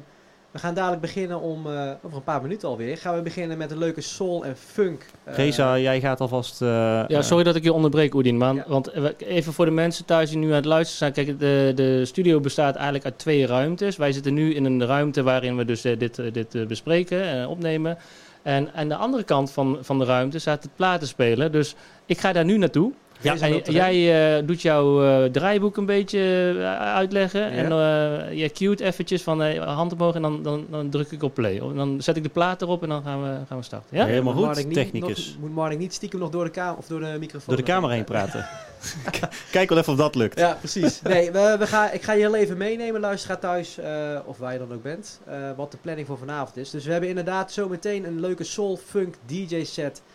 we 0.51 0.59
gaan 0.59 0.73
dadelijk 0.73 1.01
beginnen 1.01 1.39
om, 1.41 1.67
eh, 1.67 1.91
over 2.01 2.17
een 2.17 2.23
paar 2.23 2.41
minuten 2.41 2.67
alweer, 2.67 2.97
gaan 2.97 3.15
we 3.15 3.21
beginnen 3.21 3.57
met 3.57 3.71
een 3.71 3.77
leuke 3.77 4.01
soul 4.01 4.45
en 4.45 4.55
funk. 4.57 5.05
eh, 5.23 5.35
Reza, 5.35 5.77
jij 5.79 5.99
gaat 5.99 6.21
alvast. 6.21 6.61
eh, 6.61 6.67
Ja, 7.07 7.21
sorry 7.21 7.43
dat 7.43 7.55
ik 7.55 7.63
je 7.63 7.73
onderbreek, 7.73 8.13
Oedin. 8.13 8.37
Maar, 8.37 8.53
Ja. 8.55 8.63
Want 8.67 8.91
even 9.17 9.53
voor 9.53 9.65
de 9.65 9.71
mensen 9.71 10.05
thuis 10.05 10.29
die 10.29 10.37
nu 10.39 10.47
aan 10.49 10.53
het 10.53 10.65
luisteren 10.65 11.13
zijn. 11.13 11.25
Kijk, 11.25 11.39
de, 11.39 11.71
de 11.75 12.05
studio 12.05 12.39
bestaat 12.39 12.75
eigenlijk 12.75 13.05
uit 13.05 13.17
twee 13.17 13.45
ruimtes. 13.45 13.97
Wij 13.97 14.11
zitten 14.11 14.33
nu 14.33 14.53
in 14.53 14.65
een 14.65 14.85
ruimte 14.85 15.23
waarin 15.23 15.57
we 15.57 15.65
dus 15.65 15.81
dit, 15.81 16.21
dit 16.33 16.67
bespreken 16.67 17.23
en 17.23 17.47
opnemen. 17.47 17.97
En 18.41 18.69
aan 18.73 18.87
de 18.89 18.95
andere 18.95 19.23
kant 19.23 19.51
van, 19.51 19.77
van 19.81 19.99
de 19.99 20.05
ruimte 20.05 20.39
staat 20.39 20.63
het 20.63 20.75
platenspeler. 20.75 21.51
Dus 21.51 21.75
ik 22.05 22.19
ga 22.19 22.31
daar 22.33 22.45
nu 22.45 22.57
naartoe. 22.57 22.91
Ja, 23.21 23.37
En 23.39 23.53
j- 23.55 23.61
jij 23.71 24.37
eh, 24.39 24.47
doet 24.47 24.61
jouw 24.61 25.03
eh, 25.03 25.31
draaiboek 25.31 25.77
een 25.77 25.85
beetje 25.85 26.53
eh, 26.59 26.79
uitleggen. 26.79 27.41
Ja. 27.41 27.47
En 27.49 27.71
eh 27.71 28.37
je 28.37 28.49
cued 28.49 28.79
eventjes 28.79 29.21
van 29.23 29.57
hand 29.57 29.93
omhoog 29.93 30.15
en 30.15 30.21
dan, 30.21 30.43
dan, 30.43 30.65
dan 30.69 30.89
druk 30.89 31.11
ik 31.11 31.23
op 31.23 31.33
play. 31.33 31.57
En 31.59 31.75
dan 31.75 32.01
zet 32.01 32.17
ik 32.17 32.23
de 32.23 32.29
plaat 32.29 32.61
erop 32.61 32.83
en 32.83 32.89
dan 32.89 33.03
gaan 33.03 33.23
we, 33.23 33.37
gaan 33.47 33.57
we 33.57 33.63
starten. 33.63 33.97
Ja? 33.97 34.05
Helemaal 34.05 34.33
Moet 34.33 34.43
goed, 34.45 34.55
Marnik 34.55 34.73
technicus. 34.73 35.27
nog- 35.27 35.39
moet 35.39 35.53
Marnik 35.55 35.79
niet 35.79 35.93
stiekem 35.93 36.19
nog 36.19 36.29
door 36.29 36.43
de, 36.43 36.49
kamer 36.49 36.77
of 36.77 36.87
door 36.87 36.99
de 36.99 37.15
microfoon? 37.19 37.55
door 37.55 37.65
de 37.65 37.71
camera 37.71 37.93
heen 37.93 38.03
praten. 38.03 38.45
Kijk 39.51 39.69
wel 39.69 39.77
even 39.77 39.91
of 39.93 39.99
dat 39.99 40.15
lukt. 40.15 40.39
Ja, 40.39 40.53
precies. 40.59 41.01
Nee, 41.01 41.31
we, 41.31 41.55
we 41.59 41.67
gaan, 41.67 41.89
ik 41.93 42.01
ga 42.01 42.11
je 42.13 42.19
heel 42.19 42.35
even 42.35 42.57
meenemen, 42.57 43.01
luisteraar 43.01 43.39
thuis, 43.39 43.77
eh, 43.77 44.19
of 44.25 44.37
waar 44.37 44.53
je 44.53 44.59
dan 44.59 44.73
ook 44.73 44.83
bent, 44.83 45.19
eh, 45.27 45.33
wat 45.55 45.71
de 45.71 45.77
planning 45.81 46.07
voor 46.07 46.17
vanavond 46.17 46.57
is. 46.57 46.69
Dus 46.69 46.85
we 46.85 46.91
hebben 46.91 47.09
inderdaad 47.09 47.51
zometeen 47.51 48.05
een 48.05 48.19
leuke 48.19 48.43
soul 48.43 48.77
funk 48.87 49.15
DJ 49.25 49.63
set, 49.63 50.01
eh, 50.07 50.10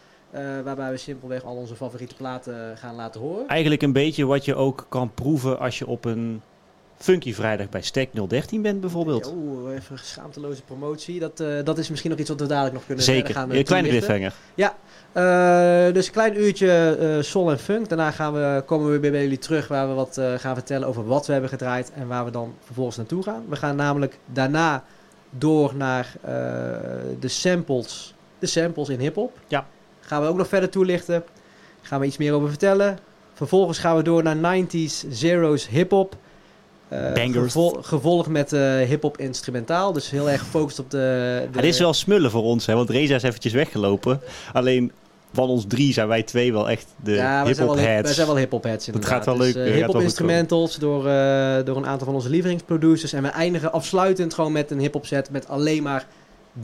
waarbij 0.64 0.90
we 0.90 0.96
simpelweg 0.96 1.44
al 1.44 1.56
onze 1.56 1.76
favoriete 1.76 2.14
platen 2.14 2.76
gaan 2.76 2.94
laten 2.94 3.20
horen. 3.20 3.48
Eigenlijk 3.48 3.82
een 3.82 3.92
beetje 3.92 4.24
wat 4.24 4.44
je 4.44 4.54
ook 4.54 4.86
kan 4.88 5.14
proeven 5.14 5.58
als 5.58 5.78
je 5.78 5.86
op 5.86 6.04
een 6.04 6.42
Funky 6.96 7.34
Vrijdag 7.34 7.68
bij 7.68 7.82
Stack 7.82 8.08
013 8.28 8.62
bent 8.62 8.80
bijvoorbeeld. 8.80 9.32
Oeh, 9.36 9.74
even 9.74 9.92
een 9.92 9.98
schaamteloze 9.98 10.62
promotie. 10.62 11.20
Dat, 11.20 11.40
eh, 11.40 11.64
dat 11.64 11.78
is 11.78 11.88
misschien 11.88 12.10
nog 12.10 12.20
iets 12.20 12.28
wat 12.28 12.40
we 12.40 12.46
dadelijk 12.46 12.74
nog 12.74 12.86
kunnen 12.86 13.04
Zeker, 13.04 13.34
gaan, 13.34 13.50
een 13.50 13.64
kleine 13.64 13.88
cliffhanger. 13.88 14.32
Eh, 15.16 15.92
dus 15.92 16.06
een 16.06 16.12
klein 16.12 16.40
uurtje 16.40 16.96
eh 17.00 17.22
soul 17.22 17.50
en 17.50 17.58
funk. 17.58 17.88
Daarna 17.88 18.10
gaan 18.10 18.32
we, 18.32 18.62
komen 18.66 18.90
we 18.90 18.98
weer 18.98 19.10
bij 19.10 19.22
jullie 19.22 19.38
terug 19.38 19.68
waar 19.68 19.88
we 19.88 19.94
wat 19.94 20.18
eh, 20.18 20.34
gaan 20.34 20.54
vertellen 20.54 20.88
over 20.88 21.06
wat 21.06 21.26
we 21.26 21.32
hebben 21.32 21.50
gedraaid 21.50 21.92
en 21.92 22.08
waar 22.08 22.24
we 22.24 22.30
dan 22.30 22.54
vervolgens 22.64 22.96
naartoe 22.96 23.22
gaan. 23.22 23.44
We 23.48 23.56
gaan 23.56 23.76
namelijk 23.76 24.18
daarna 24.32 24.84
door 25.30 25.74
naar 25.74 26.16
eh, 26.20 26.30
de 27.20 27.28
samples, 27.28 28.14
de 28.38 28.46
samples 28.46 28.88
in 28.88 29.00
hip-hop. 29.00 29.38
Ja. 29.48 29.66
Gaan 30.06 30.22
we 30.22 30.28
ook 30.28 30.36
nog 30.36 30.48
verder 30.48 30.68
toelichten. 30.70 31.24
Gaan 31.82 32.00
we 32.00 32.06
iets 32.06 32.16
meer 32.16 32.32
over 32.32 32.48
vertellen. 32.48 32.98
Vervolgens 33.34 33.78
gaan 33.78 33.96
we 33.96 34.02
door 34.02 34.22
naar 34.22 34.36
90s, 34.66 35.04
zeros 35.10 35.68
hip-hop. 35.68 36.16
Eh, 36.88 37.12
Bangers. 37.12 37.36
gevol- 37.52 37.78
gevolgd 37.82 38.28
met 38.28 38.52
eh 38.52 38.60
hip-hop 38.80 39.18
instrumentaal. 39.18 39.92
Dus 39.92 40.10
heel 40.10 40.30
erg 40.30 40.40
gefocust 40.40 40.78
op 40.78 40.90
de. 40.90 40.96
de 41.52 41.56
Het 41.58 41.64
is 41.66 41.78
wel 41.78 41.92
smullen 41.92 42.30
voor 42.30 42.42
ons, 42.42 42.66
hè, 42.66 42.74
want 42.74 42.90
Reza 42.90 43.14
is 43.14 43.22
eventjes 43.22 43.52
weggelopen. 43.52 44.20
Alleen 44.52 44.92
van 45.32 45.48
ons 45.48 45.64
drie 45.68 45.92
zijn 45.92 46.08
wij 46.08 46.22
twee 46.22 46.52
wel 46.52 46.70
echt 46.70 46.86
de 47.02 47.12
ja, 47.12 47.44
hip-hop 47.44 47.66
wel 47.66 47.76
hip, 47.76 47.84
wij 47.84 47.94
heads. 47.94 48.14
zijn 48.14 48.26
wel 48.26 48.36
hip-hop 48.36 48.62
heads. 48.64 48.86
inderdaad. 48.86 49.10
gaat 49.10 49.24
wel 49.24 49.36
Dus, 49.36 49.54
leuk, 49.54 49.66
eh, 49.66 49.72
hip-hop 49.74 50.00
instrumentals 50.00 50.76
door, 50.76 51.02
door 51.64 51.76
een 51.76 51.86
aantal 51.86 52.06
van 52.06 52.14
onze 52.14 52.28
lievelingsproducers. 52.30 53.12
En 53.12 53.22
we 53.22 53.28
eindigen 53.28 53.72
afsluitend 53.72 54.34
gewoon 54.34 54.52
met 54.52 54.70
een 54.70 54.78
hip-hop 54.78 55.06
set 55.06 55.30
met 55.30 55.48
alleen 55.48 55.82
maar 55.82 56.06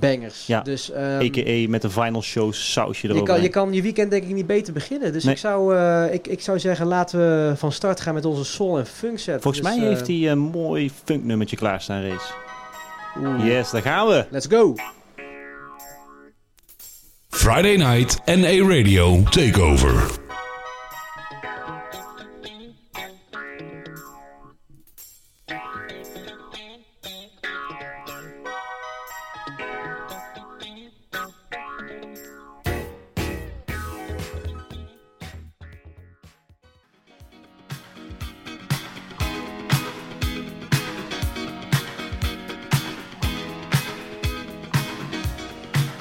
bangers. 0.00 0.46
Ja. 0.46 0.60
Dus 0.60 0.90
ehm, 0.90 1.20
A.k.a. 1.26 1.68
met 1.68 1.84
een 1.84 1.90
final 1.90 2.22
show 2.22 2.52
sausje 2.52 3.06
je, 3.06 3.12
erover. 3.12 3.32
kan, 3.34 3.42
je 3.42 3.48
kan 3.48 3.72
je 3.72 3.82
weekend 3.82 4.10
denk 4.10 4.22
ik 4.24 4.34
niet 4.34 4.46
beter 4.46 4.72
beginnen. 4.72 5.12
Dus 5.12 5.24
Nee. 5.24 5.34
ik, 5.34 5.40
zou, 5.40 5.76
eh, 5.76 6.14
ik, 6.14 6.26
ik 6.26 6.40
zou 6.40 6.58
zeggen, 6.58 6.86
laten 6.86 7.18
we 7.18 7.52
van 7.56 7.72
start 7.72 8.00
gaan 8.00 8.14
met 8.14 8.24
onze 8.24 8.44
soul 8.44 8.78
en 8.78 8.86
funk 8.86 9.18
set. 9.18 9.42
Volgens 9.42 9.62
Dus, 9.64 9.74
mij 9.76 9.82
eh, 9.82 9.88
heeft 9.94 10.06
hij 10.06 10.30
een 10.30 10.38
mooi 10.38 10.90
funknummertje 11.04 11.56
klaarstaan, 11.56 12.02
Race. 12.02 12.32
oeh. 13.18 13.46
Yes, 13.46 13.70
daar 13.70 13.82
gaan 13.82 14.06
we. 14.08 14.24
Let's 14.30 14.46
go! 14.50 14.74
Friday 17.28 17.76
Night 17.76 18.20
NA 18.26 18.68
Radio 18.76 19.22
Takeover. 19.30 20.21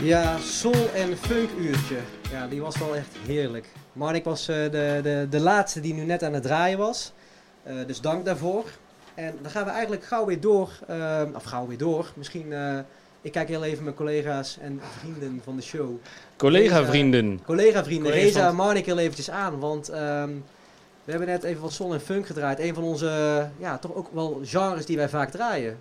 Ja, 0.01 0.37
soul 0.37 0.89
en 0.93 1.17
funk 1.17 1.49
uurtje. 1.59 1.97
Ja, 2.31 2.47
die 2.47 2.61
was 2.61 2.77
wel 2.77 2.95
echt 2.95 3.07
heerlijk. 3.25 3.67
Marnik 3.93 4.23
was 4.23 4.47
eh, 4.47 4.55
de, 4.55 4.99
de, 5.03 5.27
de 5.29 5.39
laatste 5.39 5.79
die 5.79 5.93
nu 5.93 6.03
net 6.03 6.23
aan 6.23 6.33
het 6.33 6.43
draaien 6.43 6.77
was. 6.77 7.11
Eh, 7.63 7.73
dus 7.87 8.01
dank 8.01 8.25
daarvoor. 8.25 8.65
En 9.13 9.33
dan 9.41 9.51
gaan 9.51 9.65
we 9.65 9.71
eigenlijk 9.71 10.03
gauw 10.03 10.25
weer 10.25 10.39
door. 10.39 10.69
eh, 10.87 11.21
of 11.35 11.43
gauw 11.43 11.67
weer 11.67 11.77
door. 11.77 12.11
Misschien, 12.15 12.53
ik 13.21 13.31
kijk 13.31 13.47
heel 13.47 13.63
even 13.63 13.83
mijn 13.83 13.95
collega's 13.95 14.57
en 14.61 14.81
vrienden 14.99 15.41
van 15.43 15.55
de 15.55 15.61
show. 15.61 15.89
Collega-vrienden. 16.37 17.39
Collega-vrienden, 17.45 18.11
Reza 18.11 18.47
en 18.47 18.55
Marnik 18.55 18.85
heel 18.85 18.97
eventjes 18.97 19.29
aan. 19.29 19.59
Want 19.59 19.89
ehm, 19.89 20.29
we 21.03 21.11
hebben 21.11 21.29
net 21.29 21.43
even 21.43 21.61
wat 21.61 21.71
soul 21.73 21.93
en 21.93 22.01
funk 22.01 22.25
gedraaid. 22.25 22.59
Een 22.59 22.73
van 22.73 22.83
onze, 22.83 23.47
ja, 23.57 23.77
toch 23.77 23.95
ook 23.95 24.07
wel 24.13 24.39
genres 24.43 24.85
die 24.85 24.97
wij 24.97 25.09
vaak 25.09 25.31
draaien. 25.31 25.79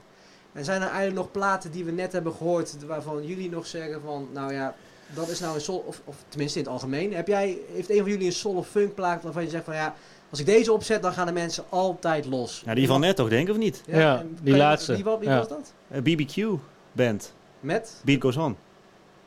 En 0.52 0.64
zijn 0.64 0.80
er 0.80 0.86
eigenlijk 0.88 1.16
nog 1.16 1.30
platen 1.30 1.70
die 1.70 1.84
we 1.84 1.90
net 1.90 2.12
hebben 2.12 2.32
gehoord, 2.32 2.76
waarvan 2.86 3.26
jullie 3.26 3.50
nog 3.50 3.66
zeggen 3.66 4.00
van, 4.04 4.28
nou 4.32 4.52
ja, 4.52 4.74
dat 5.14 5.28
is 5.28 5.40
nou 5.40 5.54
een 5.54 5.60
soul, 5.60 5.84
of, 5.86 6.00
of 6.04 6.16
tenminste 6.28 6.58
in 6.58 6.64
het 6.64 6.72
algemeen. 6.72 7.14
Heb 7.14 7.26
jij, 7.28 7.58
heeft 7.72 7.90
een 7.90 7.98
van 8.00 8.10
jullie 8.10 8.26
een 8.26 8.32
soul 8.32 8.54
of 8.54 8.68
funk 8.68 8.94
plaat 8.94 9.22
waarvan 9.22 9.42
je 9.42 9.50
zegt 9.50 9.64
van, 9.64 9.74
ja, 9.74 9.94
als 10.30 10.40
ik 10.40 10.46
deze 10.46 10.72
opzet, 10.72 11.02
dan 11.02 11.12
gaan 11.12 11.26
de 11.26 11.32
mensen 11.32 11.64
altijd 11.68 12.26
los. 12.26 12.62
Ja, 12.64 12.74
die 12.74 12.86
van 12.86 13.00
net 13.00 13.16
toch, 13.16 13.28
denk 13.28 13.46
ik, 13.48 13.52
of 13.54 13.58
niet? 13.60 13.82
Ja, 13.86 14.24
die 14.42 14.56
laatste. 14.56 14.94
Wie, 14.94 15.04
wa- 15.04 15.18
wie 15.18 15.28
Ja. 15.28 15.36
was 15.38 15.48
dat? 15.48 15.72
Eh, 15.88 16.02
BBQ 16.02 16.58
band. 16.92 17.32
Met 17.60 18.00
Beat 18.04 18.20
Goes 18.22 18.36
On. 18.36 18.56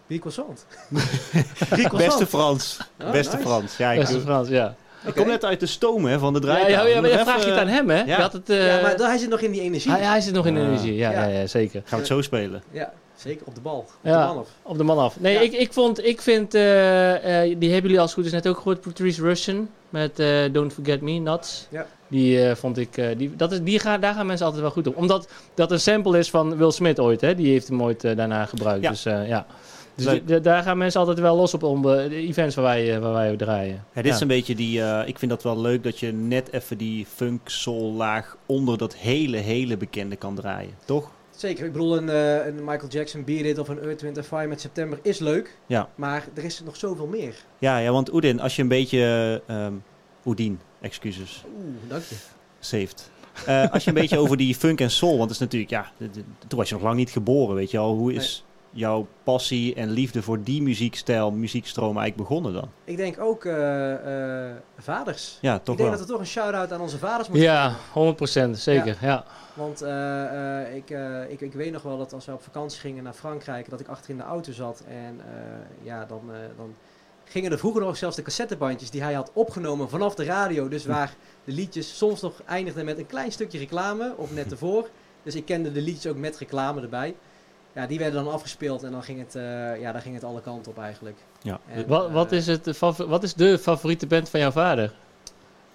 Croissant. 0.07 0.65
Beste 1.97 2.25
Frans. 2.27 2.77
Oh, 3.01 3.11
Beste 3.11 3.35
nice. 3.35 3.47
Frans. 3.47 3.77
Ja, 3.77 3.91
ik, 3.91 3.99
Beste 3.99 4.21
Frans, 4.21 4.47
ja. 4.49 4.75
Ik 5.05 5.13
kom 5.15 5.27
net 5.27 5.45
uit 5.45 5.59
de 5.59 5.65
stoom 5.65 6.05
hè, 6.05 6.19
van 6.19 6.33
de 6.33 6.39
Ja, 6.39 6.45
draaitafel. 6.45 6.87
ja, 6.87 6.93
ja, 6.95 7.01
maar 7.01 7.09
Nog 7.09 7.17
dan 7.19 7.27
vraag 7.27 7.43
je 7.45 7.49
het 7.51 7.59
aan 7.59 7.67
hem, 7.67 7.89
hè? 7.89 7.97
Ja. 7.99 8.05
Je 8.05 8.13
had 8.21 8.33
het, 8.33 8.49
eh, 8.49 8.67
ja, 8.67 8.81
maar 8.81 8.97
dan- 8.97 9.07
hij 9.09 9.17
zit 9.17 9.29
nog 9.29 9.39
in 9.39 9.51
die 9.51 9.61
energie. 9.61 9.91
hij, 9.91 10.01
hij 10.01 10.21
zit 10.21 10.33
nog 10.33 10.45
in 10.45 10.53
de 10.53 10.59
energie, 10.61 10.95
ja, 10.95 11.11
ja. 11.11 11.23
Ja. 11.25 11.39
ja, 11.39 11.47
zeker. 11.47 11.81
Gaan 11.85 11.89
we 11.89 11.95
het 11.95 12.07
zo 12.07 12.21
spelen? 12.21 12.63
Ja, 12.71 12.93
zeker 13.15 13.45
op 13.47 13.55
de 13.55 13.61
bal. 13.61 13.77
Op 13.77 13.89
Ja. 14.01 14.21
de 14.21 14.27
man 14.27 14.37
af. 14.37 14.47
Op 14.61 14.77
de 14.77 14.83
man 14.83 14.97
af. 14.97 15.19
Nee, 15.19 15.33
Ja. 15.33 15.39
ik, 15.39 15.51
ik, 15.53 15.73
vond, 15.73 16.05
ik 16.05 16.21
vind, 16.21 16.53
eh, 16.53 17.41
eh, 17.41 17.55
die 17.59 17.71
hebben 17.71 17.81
jullie 17.89 17.99
als 17.99 18.13
goed 18.13 18.25
is 18.25 18.31
net 18.31 18.47
ook 18.47 18.57
gehoord, 18.57 18.81
Patrice 18.81 19.21
Russian 19.21 19.69
met 19.89 20.19
eh, 20.19 20.27
Don't 20.51 20.73
Forget 20.73 21.01
Me, 21.01 21.11
Nuts. 21.11 21.67
Ja. 21.69 21.85
Die 22.07 22.47
eh, 22.47 22.55
vond 22.55 22.77
ik, 22.77 22.97
eh, 22.97 23.07
die, 23.17 23.35
dat 23.35 23.51
is, 23.51 23.61
die 23.61 23.79
gaan, 23.79 24.01
daar 24.01 24.13
gaan 24.13 24.25
mensen 24.25 24.45
altijd 24.45 24.63
wel 24.63 24.71
goed 24.73 24.87
op. 24.87 24.95
Omdat 24.97 25.27
dat 25.53 25.71
een 25.71 25.79
sample 25.79 26.17
is 26.17 26.29
van 26.29 26.57
Will 26.57 26.71
Smith 26.71 26.99
ooit, 26.99 27.21
hè? 27.21 27.35
Die 27.35 27.51
heeft 27.51 27.67
hem 27.67 27.83
ooit 27.83 28.01
daarna 28.01 28.45
gebruikt. 28.45 28.83
Ja. 28.83 28.89
Dus 28.89 29.05
eh, 29.05 29.27
ja. 29.27 29.45
Dus 29.95 30.41
daar 30.41 30.63
gaan 30.63 30.77
mensen 30.77 30.99
altijd 30.99 31.19
wel 31.19 31.35
los 31.35 31.53
op 31.53 31.63
om 31.63 31.89
eh, 31.89 32.09
de 32.09 32.15
events 32.15 32.55
waar 32.55 32.65
wij, 32.65 32.95
eh, 32.95 33.01
waar 33.01 33.13
wij 33.13 33.35
draaien. 33.35 33.85
Ja, 33.93 34.01
dit 34.01 34.13
is 34.13 34.19
een 34.19 34.27
beetje 34.27 34.55
die, 34.55 34.81
eh, 34.81 35.07
ik 35.07 35.19
vind 35.19 35.31
dat 35.31 35.43
wel 35.43 35.59
leuk 35.59 35.83
dat 35.83 35.99
je 35.99 36.11
net 36.11 36.51
even 36.51 36.77
die 36.77 37.05
funk 37.05 37.49
soul 37.49 37.91
laag 37.91 38.37
onder 38.45 38.77
dat 38.77 38.95
hele, 38.95 39.37
hele 39.37 39.77
bekende 39.77 40.15
kan 40.15 40.35
draaien. 40.35 40.73
Toch? 40.85 41.11
Zeker, 41.35 41.65
ik 41.65 41.71
bedoel 41.71 41.97
een, 41.97 42.09
eh, 42.09 42.45
een 42.45 42.55
Michael 42.55 42.87
Jackson 42.89 43.23
Beat 43.23 43.57
of 43.57 43.67
een 43.67 43.79
Earth, 43.79 44.01
Wind 44.01 44.25
Fire 44.25 44.47
met 44.47 44.61
September 44.61 44.99
is 45.01 45.19
leuk. 45.19 45.57
Ja. 45.65 45.89
Maar 45.95 46.27
er 46.33 46.43
is 46.43 46.61
nog 46.65 46.75
zoveel 46.75 47.07
meer. 47.07 47.35
Ja, 47.59 47.77
ja 47.77 47.91
want 47.91 48.13
Oedin, 48.13 48.39
als 48.39 48.55
je 48.55 48.61
een 48.61 48.67
beetje, 48.67 49.41
ehm 49.47 49.73
Oedien, 50.25 50.59
excuses, 50.81 51.43
Oeh, 51.57 51.75
dank 51.87 52.03
je. 52.03 52.15
saved. 52.59 53.11
Eh, 53.45 53.71
als 53.71 53.83
je 53.83 53.89
een 53.89 53.95
beetje 53.95 54.17
over 54.17 54.37
die 54.37 54.55
funk 54.55 54.81
en 54.81 54.91
soul, 54.91 55.11
want 55.17 55.23
het 55.23 55.31
is 55.31 55.37
natuurlijk, 55.37 55.71
ja, 55.71 55.91
toen 56.47 56.57
was 56.59 56.69
je 56.69 56.75
nog 56.75 56.83
lang 56.83 56.95
niet 56.95 57.09
geboren, 57.09 57.55
weet 57.55 57.71
je 57.71 57.77
al. 57.77 57.95
Hoe 57.95 58.13
is 58.13 58.43
jouw 58.73 59.07
passie 59.23 59.75
en 59.75 59.89
liefde 59.89 60.21
voor 60.21 60.43
die 60.43 60.61
muziekstijl, 60.61 61.31
muziekstroom 61.31 61.97
eigenlijk 61.97 62.29
begonnen 62.29 62.53
dan? 62.53 62.69
Ik 62.83 62.97
denk 62.97 63.19
ook 63.19 63.45
eh, 63.45 64.49
eh, 64.49 64.55
vaders. 64.77 65.37
Ja, 65.41 65.55
ik 65.55 65.63
toch 65.63 65.75
denk 65.75 65.89
wel. 65.89 65.97
dat 65.97 66.07
er 66.07 66.11
toch 66.13 66.21
een 66.21 66.31
shout-out 66.31 66.71
aan 66.71 66.81
onze 66.81 66.97
vaders 66.97 67.27
moet 67.27 67.39
Ja, 67.39 67.75
100% 68.47 68.49
zeker. 68.51 68.97
Ja. 69.01 69.25
Want 69.53 69.81
eh, 69.81 70.61
eh, 70.61 70.75
ik, 70.75 70.89
eh, 70.89 71.31
ik, 71.31 71.41
ik 71.41 71.53
weet 71.53 71.71
nog 71.71 71.81
wel 71.81 71.97
dat 71.97 72.13
als 72.13 72.25
we 72.25 72.33
op 72.33 72.43
vakantie 72.43 72.79
gingen 72.79 73.03
naar 73.03 73.13
Frankrijk, 73.13 73.69
dat 73.69 73.79
ik 73.79 73.87
achter 73.87 74.09
in 74.09 74.17
de 74.17 74.23
auto 74.23 74.51
zat. 74.51 74.83
En 74.87 75.19
eh, 75.19 75.85
ja, 75.85 76.05
dan, 76.05 76.21
eh, 76.31 76.37
dan 76.57 76.75
gingen 77.23 77.51
er 77.51 77.57
vroeger 77.59 77.81
nog 77.81 77.97
zelfs 77.97 78.15
de 78.15 78.21
cassettebandjes 78.21 78.89
die 78.89 79.01
hij 79.01 79.13
had 79.13 79.31
opgenomen 79.33 79.89
vanaf 79.89 80.15
de 80.15 80.23
radio. 80.23 80.67
Dus 80.67 80.85
waar 80.85 81.15
de 81.43 81.51
liedjes 81.51 81.97
soms 81.97 82.21
nog 82.21 82.41
eindigden 82.45 82.85
met 82.85 82.97
een 82.97 83.05
klein 83.05 83.31
stukje 83.31 83.57
reclame, 83.57 84.13
of 84.17 84.33
net 84.33 84.51
ervoor. 84.51 84.89
Dus 85.23 85.35
ik 85.35 85.45
kende 85.45 85.71
de 85.71 85.81
liedjes 85.81 86.11
ook 86.11 86.17
met 86.17 86.37
reclame 86.37 86.81
erbij. 86.81 87.15
Ja, 87.75 87.87
die 87.87 87.99
werden 87.99 88.23
dan 88.23 88.33
afgespeeld 88.33 88.83
en 88.83 88.91
dan 88.91 89.03
ging 89.03 89.19
het, 89.19 89.35
eh, 89.35 89.81
ja, 89.81 89.91
dan 89.91 90.01
ging 90.01 90.15
het 90.15 90.23
alle 90.23 90.41
kanten 90.41 90.71
op 90.71 90.79
eigenlijk. 90.79 91.17
Ja. 91.41 91.59
En, 91.73 91.87
Wat, 91.87 92.11
wat, 92.11 92.31
eh, 92.31 92.37
is 92.37 92.47
het, 92.47 92.67
eh, 92.67 92.99
wat 93.07 93.23
is 93.23 93.33
de 93.33 93.59
favoriete 93.59 94.07
band 94.07 94.29
van 94.29 94.39
jouw 94.39 94.51
vader? 94.51 94.93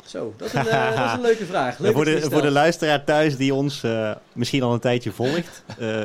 Zo, 0.04 0.34
dat 0.37 0.46
is 0.48 0.54
een, 0.54 0.66
eh, 0.68 0.96
dat 0.96 1.04
is 1.06 1.12
een 1.12 1.20
leuke 1.20 1.44
vraag. 1.44 1.78
Ja, 1.82 1.92
voor, 1.92 2.04
de, 2.04 2.20
voor 2.30 2.42
de 2.42 2.50
luisteraar 2.50 3.04
thuis 3.04 3.37
die 3.37 3.54
ons 3.54 3.82
eh, 3.82 4.14
misschien 4.32 4.62
al 4.62 4.72
een 4.72 4.80
tijdje 4.80 5.11
volgt. 5.12 5.64
eh, 5.78 6.04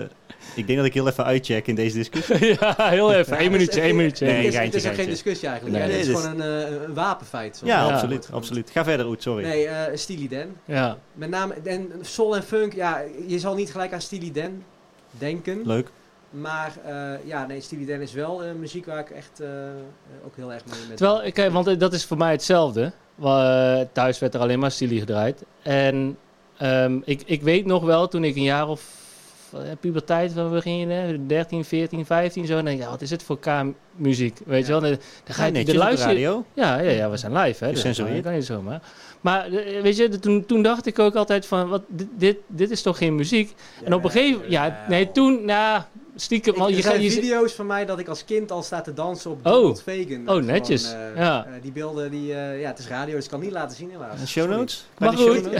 ik 0.56 0.66
denk 0.68 0.78
dat 0.78 0.88
ik 0.88 0.94
heel 0.94 1.08
even 1.08 1.26
uitcheck 1.26 1.68
in 1.68 1.76
deze 1.76 1.98
discussie. 1.98 2.48
ja, 2.60 2.76
heel 2.90 3.14
even. 3.14 3.34
Eén 3.34 3.38
het 3.38 3.46
is 3.46 3.50
minuutje, 3.50 3.82
één 3.82 3.96
minuutje. 3.96 4.26
Nee, 4.26 4.52
het 4.52 4.74
is, 4.76 4.84
het 4.84 4.96
geen 4.96 5.06
discussie 5.10 5.48
eigenlijk. 5.48 5.78
Nee, 5.80 5.88
Ja, 5.92 5.98
dit 5.98 6.08
is 6.08 6.16
gewoon 6.16 6.42
een, 6.42 6.66
eh, 6.68 6.72
een 6.88 6.94
wapenfeit. 6.94 7.62
Ja, 7.64 7.86
absoluut, 7.90 8.30
absoluut. 8.32 8.70
Ga 8.70 8.84
verder, 8.84 9.06
Oet, 9.08 9.22
sorry. 9.22 9.44
Nee, 9.44 9.68
eh 9.68 9.96
Steely 9.98 10.28
Dan. 10.28 10.48
Ja. 10.66 10.98
Met 11.14 11.30
name, 11.30 11.54
en 11.64 11.92
soul 12.02 12.36
en 12.36 12.44
funk, 12.44 12.74
ja, 12.74 13.02
je 13.28 13.40
zal 13.40 13.56
niet 13.56 13.72
gelijk 13.72 13.94
aan 13.94 14.02
Steely 14.02 14.32
Dan 14.32 14.64
denken. 15.18 15.62
Leuk. 15.66 15.92
Maar 16.30 16.74
eh, 16.86 17.28
ja, 17.28 17.46
nee, 17.46 17.62
Steely 17.62 17.86
Dan 17.86 18.00
is 18.02 18.14
wel 18.14 18.44
eh, 18.44 18.52
muziek 18.54 18.86
waar 18.86 19.00
ik 19.00 19.10
echt 19.10 19.40
eh, 19.40 19.48
ook 20.26 20.36
heel 20.36 20.54
erg 20.54 20.66
mee 20.66 20.80
met 20.88 20.98
Terwijl, 20.98 21.32
kijk, 21.32 21.52
want 21.52 21.80
dat 21.80 21.94
is 21.94 22.06
voor 22.06 22.18
mij 22.18 22.32
hetzelfde. 22.32 22.92
Thuis 23.92 24.20
werd 24.20 24.34
er 24.34 24.40
alleen 24.40 24.60
maar 24.60 24.72
Silly 24.72 25.00
gedraaid. 25.00 25.44
En 25.62 26.18
ehm, 26.58 27.00
ik, 27.04 27.22
ik 27.26 27.42
weet 27.42 27.66
nog 27.66 27.84
wel, 27.84 28.08
toen 28.08 28.24
ik 28.24 28.36
een 28.36 28.44
jaar 28.44 28.68
of 28.68 29.03
puberteit, 29.80 30.34
waar 30.34 30.52
we 30.52 30.62
gingen, 30.62 31.28
13, 31.28 31.66
14, 31.66 32.06
15, 32.06 32.46
zo. 32.46 32.56
Dan 32.56 32.66
denk 32.66 32.78
ik, 32.78 32.84
ja, 32.84 32.90
wat 32.90 33.02
is 33.02 33.10
het 33.10 33.24
voor 33.24 33.40
K-muziek? 33.40 34.38
Weet 34.46 34.68
Ja. 34.68 34.74
je 34.76 34.82
wel? 34.82 34.90
Dan, 34.90 35.00
dan 35.24 35.36
ga 35.36 35.46
je 35.46 35.52
netjes 35.52 35.74
de 35.74 35.80
op 35.80 35.80
de 35.80 35.84
luister. 35.86 36.08
radio. 36.08 36.46
Ja, 36.54 36.80
ja, 36.80 36.90
ja, 36.92 37.10
we 37.10 37.18
zijn 37.18 37.34
live, 37.38 37.66
hè. 37.66 37.72
Dus 37.72 37.98
dat 37.98 38.22
kan 38.22 38.34
niet 38.34 38.46
zomaar. 38.46 38.82
Maar 39.22 39.46
eh, 39.46 39.82
weet 39.82 39.98
je, 39.98 40.20
toen, 40.20 40.46
toen 40.46 40.62
dacht 40.64 40.86
ik 40.86 41.00
ook 41.00 41.16
altijd 41.16 41.46
van, 41.46 41.70
wat, 41.70 41.82
dit, 41.88 42.08
dit, 42.18 42.38
dit 42.48 42.72
is 42.72 42.82
toch 42.82 42.98
geen 42.98 43.16
muziek? 43.16 43.54
En 43.84 43.94
op 43.94 44.04
een 44.04 44.12
gegeven 44.12 44.34
moment, 44.34 44.52
ja, 44.52 44.86
nee, 44.90 45.12
toen, 45.12 45.46
nou, 45.46 45.82
stiekem, 46.16 46.54
Ik, 46.54 46.60
er 46.62 46.70
je 46.70 46.76
gaat 46.76 46.84
zijn 46.84 47.02
je, 47.02 47.12
video's 47.12 47.54
van 47.54 47.66
mij 47.66 47.86
dat 47.86 48.00
ik 48.00 48.08
als 48.08 48.26
kind 48.26 48.52
al 48.52 48.62
sta 48.64 48.82
te 48.82 48.94
dansen 48.94 49.32
op 49.32 49.38
Oh. 49.46 49.52
Donald 49.54 49.82
Fagan. 49.82 50.20
Oh, 50.22 50.26
Gewoon, 50.28 50.46
netjes. 50.46 50.94
eh, 50.94 51.00
Ja. 51.16 51.46
eh, 51.46 51.52
die 51.62 51.72
beelden, 51.72 52.12
die, 52.12 52.34
eh, 52.34 52.62
ja, 52.62 52.68
het 52.68 52.80
is 52.80 52.88
radio, 52.88 53.16
dus 53.16 53.24
ik 53.24 53.30
kan 53.30 53.40
niet 53.40 53.52
laten 53.52 53.78
zien 53.78 53.90
helaas. 53.92 54.20
Een 54.20 54.28
show 54.28 54.44
Sorry. 54.44 54.58
notes? 54.60 54.86
Maar 54.98 55.10
Bij 55.16 55.18
de 55.18 55.24
show 55.24 55.36
goed, 55.36 55.52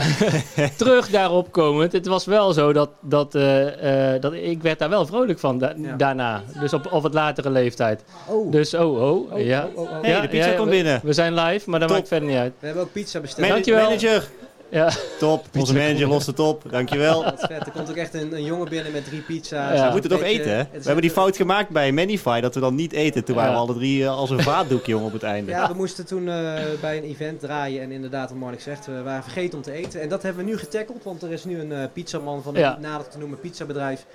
notes? 0.56 0.76
terug 0.76 1.08
daarop 1.10 1.52
komend. 1.52 1.92
Het 1.92 2.06
was 2.06 2.24
wel 2.24 2.52
zo 2.52 2.72
dat, 2.72 2.90
dat, 3.00 3.34
eh, 3.34 4.14
eh, 4.14 4.20
dat 4.20 4.32
ik 4.32 4.62
werd 4.62 4.78
daar 4.78 4.88
wel 4.88 5.06
vrolijk 5.06 5.38
van 5.38 5.58
da- 5.58 5.74
Ja. 5.76 5.96
daarna. 5.96 6.42
Dus 6.60 6.72
op, 6.72 6.92
op 6.92 7.02
het 7.02 7.14
latere 7.14 7.50
leeftijd. 7.50 8.04
Oh, 8.26 8.50
Dus 8.52 8.74
oh, 8.74 9.02
oh, 9.02 9.32
oh, 9.32 9.40
ja. 9.40 9.68
oh, 9.74 9.82
oh, 9.82 9.90
oh. 9.90 10.02
Hey, 10.02 10.20
de 10.20 10.28
pizza 10.28 10.50
komt 10.52 10.70
binnen. 10.70 11.00
We 11.04 11.12
zijn 11.12 11.34
live, 11.34 11.70
maar 11.70 11.78
dat 11.80 11.88
Top. 11.88 11.96
maakt 11.96 12.08
verder 12.08 12.28
niet 12.28 12.38
uit. 12.38 12.52
We 12.58 12.66
hebben 12.66 12.84
ook 12.84 12.92
pizza 12.92 13.20
besteld. 13.20 13.40
Man- 13.40 13.48
Dankjewel. 13.50 13.84
Manager, 13.84 14.28
Ja. 14.74 14.90
top. 15.18 15.46
Onze 15.58 15.74
manager 15.74 16.08
lost 16.08 16.26
het 16.26 16.38
op. 16.38 16.62
Dankjewel. 16.70 17.22
Vet. 17.22 17.50
Er 17.50 17.70
komt 17.74 17.90
ook 17.90 17.96
echt 17.96 18.14
een, 18.14 18.32
een 18.34 18.44
jongen 18.44 18.68
binnen 18.68 18.92
met 18.92 19.04
drie 19.04 19.20
pizza's. 19.20 19.78
Ja. 19.78 19.86
We 19.86 19.92
moeten 19.92 20.10
toch 20.10 20.22
eten, 20.22 20.50
hè? 20.50 20.56
het 20.56 20.68
We 20.72 20.82
hebben 20.82 21.02
die 21.02 21.10
fout 21.10 21.36
gemaakt 21.36 21.68
bij 21.68 21.92
Manify, 21.92 22.40
dat 22.40 22.54
we 22.54 22.60
dan 22.60 22.74
niet 22.74 22.92
eten. 22.92 23.24
Toen 23.24 23.34
Ja. 23.34 23.40
waren 23.40 23.56
we 23.56 23.60
alle 23.66 23.74
drie 23.74 24.02
eh, 24.04 24.16
als 24.16 24.30
een 24.30 24.42
vaatdoek, 24.42 24.86
jongen, 24.86 25.06
op 25.06 25.12
het 25.12 25.22
einde. 25.22 25.50
Ja, 25.50 25.68
we 25.68 25.74
moesten 25.74 26.06
toen 26.06 26.28
eh, 26.28 26.52
bij 26.80 26.96
een 26.96 27.02
event 27.04 27.40
draaien 27.40 27.82
en 27.82 27.90
inderdaad, 27.92 28.28
wat 28.30 28.38
Marnik 28.38 28.60
zegt, 28.60 28.86
we 28.86 29.02
waren 29.02 29.22
vergeten 29.22 29.58
om 29.58 29.64
te 29.64 29.72
eten. 29.72 30.00
En 30.00 30.08
dat 30.08 30.22
hebben 30.22 30.44
we 30.44 30.50
nu 30.50 30.58
getackeld, 30.58 31.04
want 31.04 31.22
er 31.22 31.32
is 31.32 31.44
nu 31.44 31.60
een 31.60 31.72
eh, 31.72 31.78
pizzaman 31.92 32.42
van 32.42 32.54
een 32.54 32.60
Ja. 32.60 32.70
niet 32.70 32.80
nader 32.80 33.08
te 33.08 33.18
noemen 33.18 33.40
pizzabedrijf. 33.40 34.06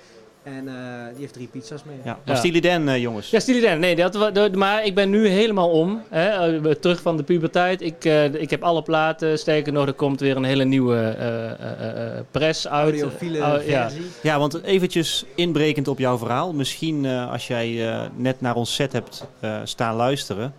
En 0.42 0.68
eh, 0.68 0.74
die 1.10 1.20
heeft 1.20 1.32
drie 1.32 1.46
pizza's 1.46 1.84
mee. 1.84 1.96
Ja, 2.04 2.18
Ja. 2.24 2.34
Steely 2.34 2.60
Dan, 2.60 2.88
eh, 2.88 3.00
jongens. 3.02 3.30
Ja, 3.30 3.40
Steely 3.40 3.60
Dan. 3.60 3.78
Nee, 3.78 3.96
dat, 3.96 4.12
de- 4.12 4.50
maar 4.54 4.84
ik 4.84 4.94
ben 4.94 5.10
nu 5.10 5.26
helemaal 5.28 5.70
om. 5.70 6.02
Hè, 6.08 6.28
eh, 6.58 6.70
terug 6.74 7.00
van 7.00 7.16
de 7.16 7.22
puberteit. 7.22 7.80
Ik, 7.80 8.04
eh, 8.04 8.34
ik 8.34 8.50
heb 8.50 8.62
alle 8.62 8.82
platen. 8.82 9.38
Sterker 9.38 9.72
nog, 9.72 9.86
er 9.86 9.92
komt 9.92 10.20
weer 10.20 10.36
een 10.36 10.44
hele 10.44 10.64
nieuwe 10.64 10.96
eh, 10.96 11.50
eh, 11.50 12.16
eh, 12.18 12.24
press 12.30 12.68
uit. 12.68 12.82
Audiofiele 12.82 13.38
Oh, 13.38 13.64
ja. 13.66 13.80
versie. 13.90 14.06
Ja, 14.22 14.38
want 14.38 14.62
eventjes 14.62 15.24
inbrekend 15.34 15.88
op 15.88 15.98
jouw 15.98 16.18
verhaal. 16.18 16.52
Misschien 16.52 17.04
eh, 17.04 17.30
als 17.30 17.46
jij 17.46 17.88
eh, 17.90 18.00
net 18.16 18.40
naar 18.40 18.54
ons 18.54 18.74
set 18.74 18.92
hebt 18.92 19.26
eh, 19.40 19.56
staan 19.64 19.94
luisteren. 19.96 20.54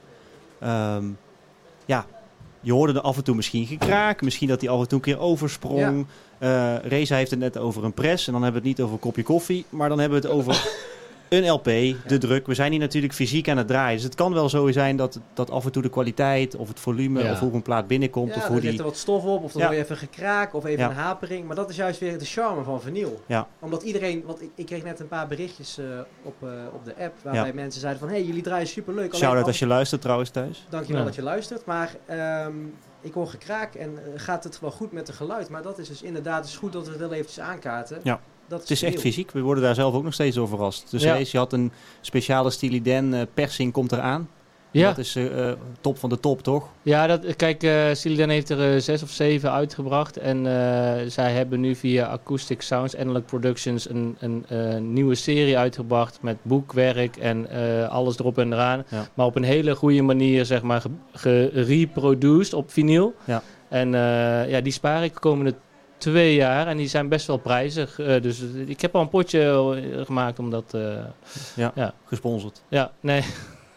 Ehm, 0.60 1.06
ja, 1.86 2.06
je 2.62 2.74
hoorde 2.74 2.94
er 2.94 3.02
af 3.02 3.18
en 3.18 3.24
toe 3.24 3.36
misschien 3.36 3.66
gekraak. 3.66 4.22
Misschien 4.22 4.48
dat 4.48 4.62
hij 4.62 4.70
af 4.70 4.80
en 4.82 4.88
toe 4.88 4.98
een 4.98 5.04
keer 5.04 5.20
oversprong. 5.20 6.06
Eh 6.42 6.76
Reza 6.84 7.16
heeft 7.16 7.32
het 7.32 7.40
net 7.40 7.58
over 7.58 7.84
een 7.84 7.94
press. 7.94 8.28
En 8.28 8.34
dan 8.34 8.44
hebben 8.44 8.62
we 8.62 8.68
het 8.68 8.78
niet 8.78 8.86
over 8.88 8.98
een 8.98 9.08
kopje 9.10 9.24
koffie. 9.24 9.66
Maar 9.70 9.90
dan 9.90 10.00
hebben 10.00 10.22
we 10.22 10.28
het 10.28 10.36
over 10.38 10.66
een 11.30 11.50
LP, 11.50 11.64
de 12.08 12.18
druk. 12.20 12.48
We 12.48 12.54
zijn 12.54 12.72
hier 12.72 12.80
natuurlijk 12.80 13.14
fysiek 13.14 13.50
aan 13.50 13.58
het 13.58 13.68
draaien. 13.68 13.96
Dus 13.96 14.04
het 14.04 14.16
kan 14.16 14.34
wel 14.34 14.50
zo 14.50 14.72
zijn 14.72 14.96
dat, 14.96 15.20
dat 15.34 15.52
af 15.52 15.66
en 15.66 15.72
toe 15.72 15.82
de 15.82 15.90
kwaliteit 15.90 16.56
of 16.56 16.68
het 16.68 16.80
volume 16.80 17.24
Ja. 17.24 17.32
of 17.32 17.40
hoe 17.40 17.54
een 17.54 17.62
plaat 17.62 17.88
binnenkomt. 17.88 18.30
Ja, 18.30 18.36
of 18.42 18.48
hoe 18.48 18.62
zit 18.62 18.70
die... 18.70 18.80
er 18.80 18.86
wat 18.86 18.98
stof 18.98 19.24
op, 19.24 19.44
of 19.44 19.52
dan 19.52 19.62
Ja. 19.62 19.68
hoor 19.68 19.76
je 19.76 19.82
even 19.84 19.98
gekraak, 19.98 20.54
of 20.54 20.66
even 20.66 20.86
een 20.86 20.92
hapering. 20.96 21.48
Maar 21.48 21.56
dat 21.56 21.70
is 21.70 21.76
juist 21.76 22.00
weer 22.00 22.20
de 22.20 22.26
charme 22.26 22.64
van 22.64 22.82
vinyl. 22.82 23.22
Ja. 23.26 23.48
Omdat 23.60 23.84
iedereen, 23.84 24.24
want 24.26 24.42
ik, 24.42 24.50
ik 24.56 24.66
kreeg 24.66 24.84
net 24.84 25.00
een 25.00 25.08
paar 25.08 25.28
berichtjes 25.28 25.78
eh, 25.78 25.86
op, 26.24 26.36
eh, 26.44 26.50
op 26.74 26.86
de 26.86 26.94
app, 27.00 27.14
waarbij 27.24 27.54
mensen 27.54 27.82
zeiden 27.82 28.02
van, 28.02 28.10
hé, 28.10 28.16
hey, 28.16 28.26
jullie 28.26 28.42
draaien 28.44 28.68
superleuk. 28.68 29.16
Shout-out 29.16 29.46
als 29.48 29.60
je 29.60 29.68
luistert 29.68 30.02
trouwens 30.02 30.30
thuis. 30.30 30.66
Dankjewel 30.70 31.00
Ja. 31.02 31.08
dat 31.08 31.16
je 31.16 31.22
luistert. 31.24 31.66
Maar 31.66 31.96
ehm, 32.06 32.54
ik 33.02 33.14
hoor 33.14 33.28
gekraak 33.28 33.76
en 33.76 33.98
eh, 33.98 34.12
gaat 34.16 34.44
het 34.44 34.60
wel 34.60 34.72
goed 34.72 34.92
met 34.92 35.08
het 35.08 35.16
geluid. 35.16 35.50
Maar 35.50 35.62
dat 35.62 35.80
is 35.80 35.88
dus 35.88 36.02
inderdaad 36.02 36.44
dus 36.44 36.58
goed 36.58 36.74
dat 36.74 36.86
we 36.86 36.92
het 36.92 37.00
heel 37.00 37.14
eventjes 37.14 37.40
aankaarten. 37.40 38.00
Ja. 38.04 38.20
dat 38.48 38.60
Het 38.62 38.70
is 38.72 38.84
echt 38.84 39.00
fysiek. 39.00 39.32
We 39.32 39.42
worden 39.42 39.64
daar 39.64 39.76
zelf 39.76 39.94
ook 39.94 40.04
nog 40.04 40.14
steeds 40.14 40.36
door 40.36 40.48
verrast. 40.48 40.92
Dus 40.92 41.04
Ja. 41.04 41.14
deze 41.14 41.38
had 41.38 41.54
een 41.54 41.72
speciale 42.02 42.50
Stiliden 42.50 43.14
eh, 43.14 43.22
persing 43.34 43.74
komt 43.74 43.92
eraan. 43.92 44.30
Ja, 44.74 44.88
Dat 44.88 44.98
is 44.98 45.16
eh, 45.16 45.50
eh, 45.50 45.58
top 45.82 45.98
van 45.98 46.10
de 46.10 46.20
top, 46.20 46.44
toch? 46.44 46.68
ja 46.82 47.08
dat, 47.08 47.36
kijk, 47.36 47.68
Siliden 47.96 48.30
heeft 48.30 48.50
er 48.50 48.82
zes 48.82 49.04
of 49.04 49.10
zeven 49.10 49.52
uitgebracht. 49.52 50.18
En 50.18 50.44
zij 51.12 51.32
hebben 51.32 51.60
nu 51.60 51.76
via 51.76 52.08
Acoustic 52.08 52.62
Sounds, 52.62 52.96
Analog 52.98 53.26
Productions, 53.26 53.90
een, 53.90 54.16
een 54.20 54.94
nieuwe 54.94 55.16
serie 55.16 55.58
uitgebracht 55.58 56.18
met 56.22 56.38
boekwerk 56.42 57.18
en 57.18 57.50
alles 57.90 58.20
erop 58.20 58.38
en 58.38 58.54
eraan. 58.54 58.84
Ja. 58.90 59.08
Maar 59.14 59.26
op 59.26 59.36
een 59.36 59.44
hele 59.44 59.76
goede 59.76 60.02
manier, 60.02 60.46
zeg 60.46 60.62
maar, 60.62 60.82
ge- 61.14 61.50
gereproduced 61.54 62.54
op 62.54 62.72
vinyl. 62.72 63.14
Ja. 63.26 63.42
En 63.70 63.90
ja, 64.50 64.62
die 64.62 64.74
spaar 64.74 65.04
ik 65.04 65.14
de 65.14 65.20
komende 65.20 65.54
twee 65.98 66.36
jaar 66.36 66.68
en 66.68 66.78
die 66.78 66.88
zijn 66.88 67.08
best 67.10 67.28
wel 67.28 67.38
prijzig. 67.38 67.96
Dus 68.22 68.42
ik 68.66 68.82
heb 68.82 68.96
al 68.96 69.02
een 69.02 69.10
potje 69.10 69.78
gemaakt 70.06 70.40
om 70.40 70.50
dat... 70.50 70.74
eh, 70.74 71.72
Gesponsord. 72.06 72.62
ja, 72.68 72.92
nee, 73.00 73.22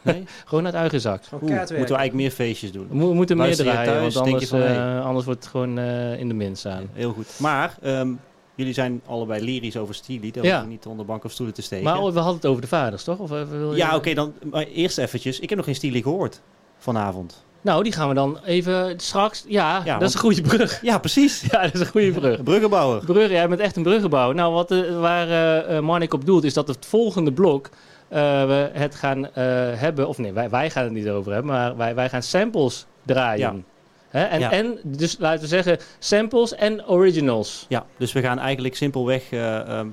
Nee? 0.05 0.25
gewoon 0.45 0.65
uit 0.65 0.75
eigen 0.75 1.01
zak. 1.01 1.23
Oeh, 1.33 1.43
moeten 1.43 1.69
we 1.77 1.77
eigenlijk 1.77 2.13
meer 2.15 2.31
feestjes 2.31 2.73
doen. 2.73 2.87
We 2.89 2.95
mo- 2.95 3.15
moeten 3.15 3.37
meer 3.37 3.49
je 3.49 3.57
draaien, 3.57 3.93
thuis, 3.93 4.15
want 4.15 4.27
denk 4.27 4.41
je 4.41 4.51
anders, 4.51 4.51
van, 4.75 4.77
hey. 4.85 4.97
eh, 4.99 5.05
anders 5.07 5.25
wordt 5.25 5.41
het 5.45 5.51
gewoon 5.51 5.79
eh, 5.79 6.19
in 6.19 6.29
de 6.29 6.35
min 6.35 6.57
staan. 6.57 6.89
Heel 6.93 7.13
goed. 7.13 7.27
Maar 7.39 7.77
ehm, 7.83 8.13
jullie 8.55 8.73
zijn 8.73 9.01
allebei 9.07 9.45
lyrisch 9.45 9.77
over 9.77 9.95
Ja. 10.35 10.41
hoeven 10.41 10.61
we 10.61 10.67
niet 10.67 10.87
onder 10.87 11.07
bank 11.07 11.25
of 11.25 11.31
stoelen 11.33 11.55
te 11.55 11.63
steken. 11.63 11.85
Maar 11.85 11.99
oh, 11.99 12.13
we 12.13 12.19
hadden 12.19 12.35
het 12.37 12.47
over 12.47 12.61
de 12.63 12.69
vaders, 12.69 13.05
toch? 13.05 13.19
Of, 13.19 13.31
eh, 13.33 13.43
wil 13.51 13.71
je- 13.71 13.77
ja, 13.77 13.97
oké, 13.97 14.15
dan 14.15 14.33
maar 14.51 14.65
eerst 14.65 14.99
eventjes. 14.99 15.41
Ik 15.41 15.49
heb 15.49 15.59
nog 15.59 15.67
geen 15.67 15.75
Stili 15.75 16.03
gehoord 16.03 16.41
vanavond. 16.79 17.45
Nou, 17.61 17.83
die 17.83 17.93
gaan 17.93 18.09
we 18.09 18.15
dan 18.15 18.39
even 18.45 18.95
straks... 19.01 19.45
Ja, 19.49 19.83
Ja, 19.85 19.99
dat 19.99 20.09
is 20.09 20.15
een 20.15 20.21
goede 20.21 20.41
brug. 20.43 20.81
Ja, 20.83 20.99
precies. 20.99 21.41
Ja, 21.51 21.63
dat 21.63 21.75
is 21.75 21.81
een 21.81 21.87
goede 21.87 22.11
brug. 22.13 22.43
Bruggenbouwer. 22.43 23.05
Bruggen, 23.05 23.31
jij 23.35 23.49
bent 23.49 23.61
echt 23.61 23.77
een 23.77 23.83
bruggenbouwer. 23.83 24.35
Nou, 24.35 24.53
wat, 24.53 24.69
waar 25.01 25.29
eh, 25.67 25.81
Marnik 25.81 26.15
op 26.15 26.25
doelt, 26.27 26.45
is 26.45 26.55
dat 26.55 26.69
het 26.69 26.87
volgende 26.87 27.33
blok... 27.33 27.71
eh, 28.15 28.47
we 28.47 28.71
het 28.73 28.95
gaan 28.95 29.27
eh, 29.27 29.33
hebben... 29.75 30.09
Of 30.09 30.19
nee, 30.19 30.33
wij, 30.33 30.51
wij 30.51 30.71
gaan 30.71 30.85
het 30.85 30.93
niet 30.93 31.09
over 31.09 31.33
hebben, 31.33 31.53
maar 31.53 31.77
wij, 31.77 31.95
wij 31.95 32.09
gaan 32.09 32.23
samples 32.23 32.87
draaien. 33.03 33.65
Ja. 34.11 34.29
En, 34.29 34.41
Ja. 34.41 34.51
en, 34.51 34.79
dus 34.83 35.17
laten 35.19 35.41
we 35.41 35.47
zeggen, 35.47 35.79
samples 35.99 36.55
en 36.55 36.87
originals. 36.87 37.67
Ja, 37.69 37.87
dus 37.97 38.13
we 38.13 38.21
gaan 38.21 38.39
eigenlijk 38.39 38.77
simpelweg 38.77 39.33
ehm, 39.33 39.89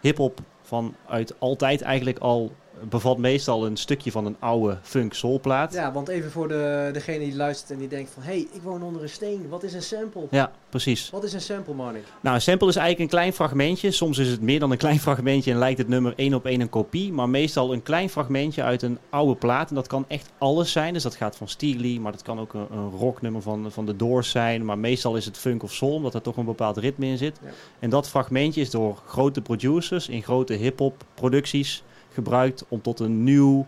hip-hop 0.00 0.38
vanuit 0.62 1.34
altijd 1.38 1.82
eigenlijk 1.82 2.18
al 2.18 2.52
bevat 2.88 3.18
meestal 3.18 3.66
een 3.66 3.76
stukje 3.76 4.10
van 4.10 4.26
een 4.26 4.36
oude 4.38 4.78
funk 4.82 5.14
soulplaat. 5.14 5.72
Ja, 5.72 5.92
want 5.92 6.08
even 6.08 6.30
voor 6.30 6.48
de, 6.48 6.90
degene 6.92 7.18
die 7.18 7.36
luistert 7.36 7.70
en 7.70 7.78
die 7.78 7.88
denkt 7.88 8.10
van... 8.10 8.22
Hé, 8.22 8.30
hey, 8.30 8.46
ik 8.52 8.62
woon 8.62 8.82
onder 8.82 9.02
een 9.02 9.08
steen. 9.08 9.48
Wat 9.48 9.62
is 9.62 9.74
een 9.74 9.82
sample? 9.82 10.26
Ja, 10.30 10.52
precies. 10.68 11.10
Wat 11.10 11.24
is 11.24 11.32
een 11.32 11.40
sample, 11.40 11.74
Marnik? 11.74 12.04
Nou, 12.20 12.34
een 12.34 12.42
sample 12.42 12.68
is 12.68 12.76
eigenlijk 12.76 13.04
een 13.04 13.18
klein 13.18 13.32
fragmentje. 13.32 13.90
Soms 13.90 14.18
is 14.18 14.28
het 14.28 14.40
meer 14.40 14.60
dan 14.60 14.70
een 14.70 14.78
klein 14.78 15.00
fragmentje 15.00 15.50
en 15.50 15.58
lijkt 15.58 15.78
het 15.78 15.88
nummer 15.88 16.12
één 16.16 16.34
op 16.34 16.46
één 16.46 16.60
een 16.60 16.68
kopie. 16.68 17.12
Maar 17.12 17.28
meestal 17.28 17.72
een 17.72 17.82
klein 17.82 18.08
fragmentje 18.08 18.62
uit 18.62 18.82
een 18.82 18.98
oude 19.10 19.34
plaat. 19.34 19.68
En 19.68 19.74
dat 19.74 19.86
kan 19.86 20.04
echt 20.08 20.32
alles 20.38 20.72
zijn. 20.72 20.92
Dus 20.92 21.02
dat 21.02 21.14
gaat 21.14 21.36
van 21.36 21.48
Steely, 21.48 21.98
maar 21.98 22.12
dat 22.12 22.22
kan 22.22 22.40
ook 22.40 22.54
een, 22.54 22.66
een 22.70 22.90
rocknummer 22.90 23.42
van, 23.42 23.72
van 23.72 23.86
de 23.86 23.96
Doors 23.96 24.30
zijn. 24.30 24.64
Maar 24.64 24.78
meestal 24.78 25.16
is 25.16 25.24
het 25.24 25.38
funk 25.38 25.62
of 25.62 25.72
soul, 25.72 25.94
omdat 25.94 26.14
er 26.14 26.22
toch 26.22 26.36
een 26.36 26.44
bepaald 26.44 26.76
ritme 26.76 27.06
in 27.06 27.18
zit. 27.18 27.40
Ja. 27.42 27.48
En 27.78 27.90
dat 27.90 28.08
fragmentje 28.08 28.60
is 28.60 28.70
door 28.70 29.02
grote 29.06 29.40
producers 29.40 30.08
in 30.08 30.22
grote 30.22 30.54
hip-hop 30.54 31.04
producties 31.14 31.82
gebruikt 32.18 32.64
om 32.68 32.82
tot 32.82 33.00
een 33.00 33.24
nieuw 33.24 33.66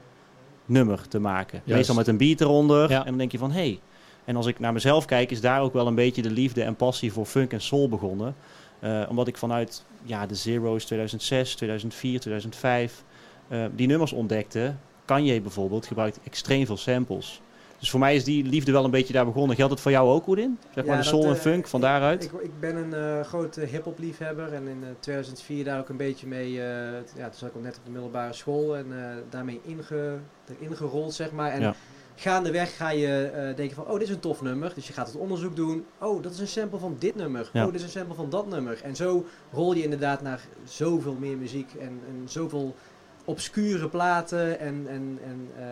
nummer 0.66 1.08
te 1.08 1.18
maken. 1.18 1.60
Juist. 1.64 1.76
Meestal 1.76 1.94
met 1.94 2.06
een 2.06 2.16
beat 2.16 2.40
eronder. 2.40 2.90
Ja. 2.90 2.98
En 2.98 3.06
dan 3.06 3.18
denk 3.18 3.32
je 3.32 3.38
van, 3.38 3.50
hé. 3.50 3.60
Hey. 3.60 3.80
En 4.24 4.36
als 4.36 4.46
ik 4.46 4.58
naar 4.58 4.72
mezelf 4.72 5.04
kijk, 5.04 5.30
is 5.30 5.40
daar 5.40 5.60
ook 5.60 5.72
wel 5.72 5.86
een 5.86 5.94
beetje 5.94 6.22
de 6.22 6.30
liefde 6.30 6.62
en 6.62 6.76
passie 6.76 7.12
voor 7.12 7.26
funk 7.26 7.52
en 7.52 7.60
soul 7.60 7.88
begonnen. 7.88 8.34
Eh, 8.80 9.02
omdat 9.08 9.28
ik 9.28 9.36
vanuit 9.36 9.84
ja, 10.02 10.26
de 10.26 10.34
Zero's 10.34 10.84
2006, 10.84 11.54
2004, 11.54 12.20
2005 12.20 13.04
eh, 13.48 13.64
die 13.74 13.86
nummers 13.86 14.12
ontdekte. 14.12 14.74
Kanye 15.04 15.40
bijvoorbeeld 15.40 15.86
gebruikt 15.86 16.18
extreem 16.24 16.66
veel 16.66 16.76
samples. 16.76 17.40
Dus 17.80 17.90
voor 17.90 18.00
mij 18.00 18.14
is 18.14 18.24
die 18.24 18.44
liefde 18.44 18.72
wel 18.72 18.84
een 18.84 18.90
beetje 18.90 19.12
daar 19.12 19.24
begonnen. 19.24 19.56
Geldt 19.56 19.72
het 19.72 19.80
voor 19.80 19.90
jou 19.90 20.08
ook, 20.10 20.26
Oedin? 20.26 20.58
Zeg 20.74 20.84
maar 20.84 20.94
Ja, 20.96 21.00
de 21.02 21.06
soul 21.08 21.24
en 21.24 21.30
eh, 21.34 21.36
funk 21.40 21.66
van 21.68 21.80
ik- 21.80 21.86
daaruit? 21.86 22.24
Ik, 22.24 22.32
ik 22.42 22.60
ben 22.60 22.76
een 22.76 22.94
eh 22.94 23.24
grote 23.26 23.60
hip-hop 23.60 23.98
liefhebber 23.98 24.52
en 24.52 24.66
in 24.68 24.78
eh, 24.82 24.88
2004 25.00 25.64
daar 25.64 25.78
ook 25.78 25.88
een 25.88 25.96
beetje 25.96 26.26
mee. 26.26 26.46
eh, 26.46 26.56
ja, 27.16 27.24
toen 27.28 27.34
zat 27.38 27.48
ik 27.48 27.54
al 27.54 27.60
net 27.60 27.76
op 27.76 27.84
de 27.84 27.90
middelbare 27.90 28.32
school 28.32 28.76
en 28.76 28.86
eh, 28.90 29.16
daarmee 29.30 29.60
inge, 29.64 30.16
erin 30.60 30.76
gerold, 30.76 31.14
zeg 31.14 31.32
maar. 31.32 31.50
En 31.50 31.60
Ja. 31.60 31.74
gaandeweg 32.14 32.76
ga 32.76 32.90
je 32.90 33.24
eh, 33.34 33.56
denken 33.56 33.76
van, 33.76 33.84
oh, 33.86 33.92
dit 33.92 34.02
is 34.02 34.10
een 34.10 34.20
tof 34.20 34.42
nummer. 34.42 34.72
Dus 34.74 34.86
je 34.86 34.92
gaat 34.92 35.06
het 35.06 35.16
onderzoek 35.16 35.56
doen. 35.56 35.84
Oh, 35.98 36.22
dat 36.22 36.32
is 36.32 36.38
een 36.38 36.48
sample 36.48 36.78
van 36.78 36.96
dit 36.98 37.14
nummer. 37.16 37.50
Ja. 37.52 37.60
Oh, 37.66 37.72
dit 37.72 37.80
is 37.80 37.82
een 37.86 37.92
sample 37.92 38.14
van 38.14 38.30
dat 38.30 38.48
nummer. 38.48 38.80
En 38.82 38.96
zo 38.96 39.24
rol 39.52 39.74
je 39.74 39.82
inderdaad 39.82 40.22
naar 40.22 40.40
zoveel 40.64 41.16
meer 41.20 41.36
muziek 41.36 41.74
en, 41.78 42.00
en 42.08 42.22
zoveel 42.28 42.74
obscure 43.30 43.88
platen. 43.88 44.60
En, 44.60 44.86
en, 44.88 45.18
en 45.24 45.48
eh, 45.58 45.64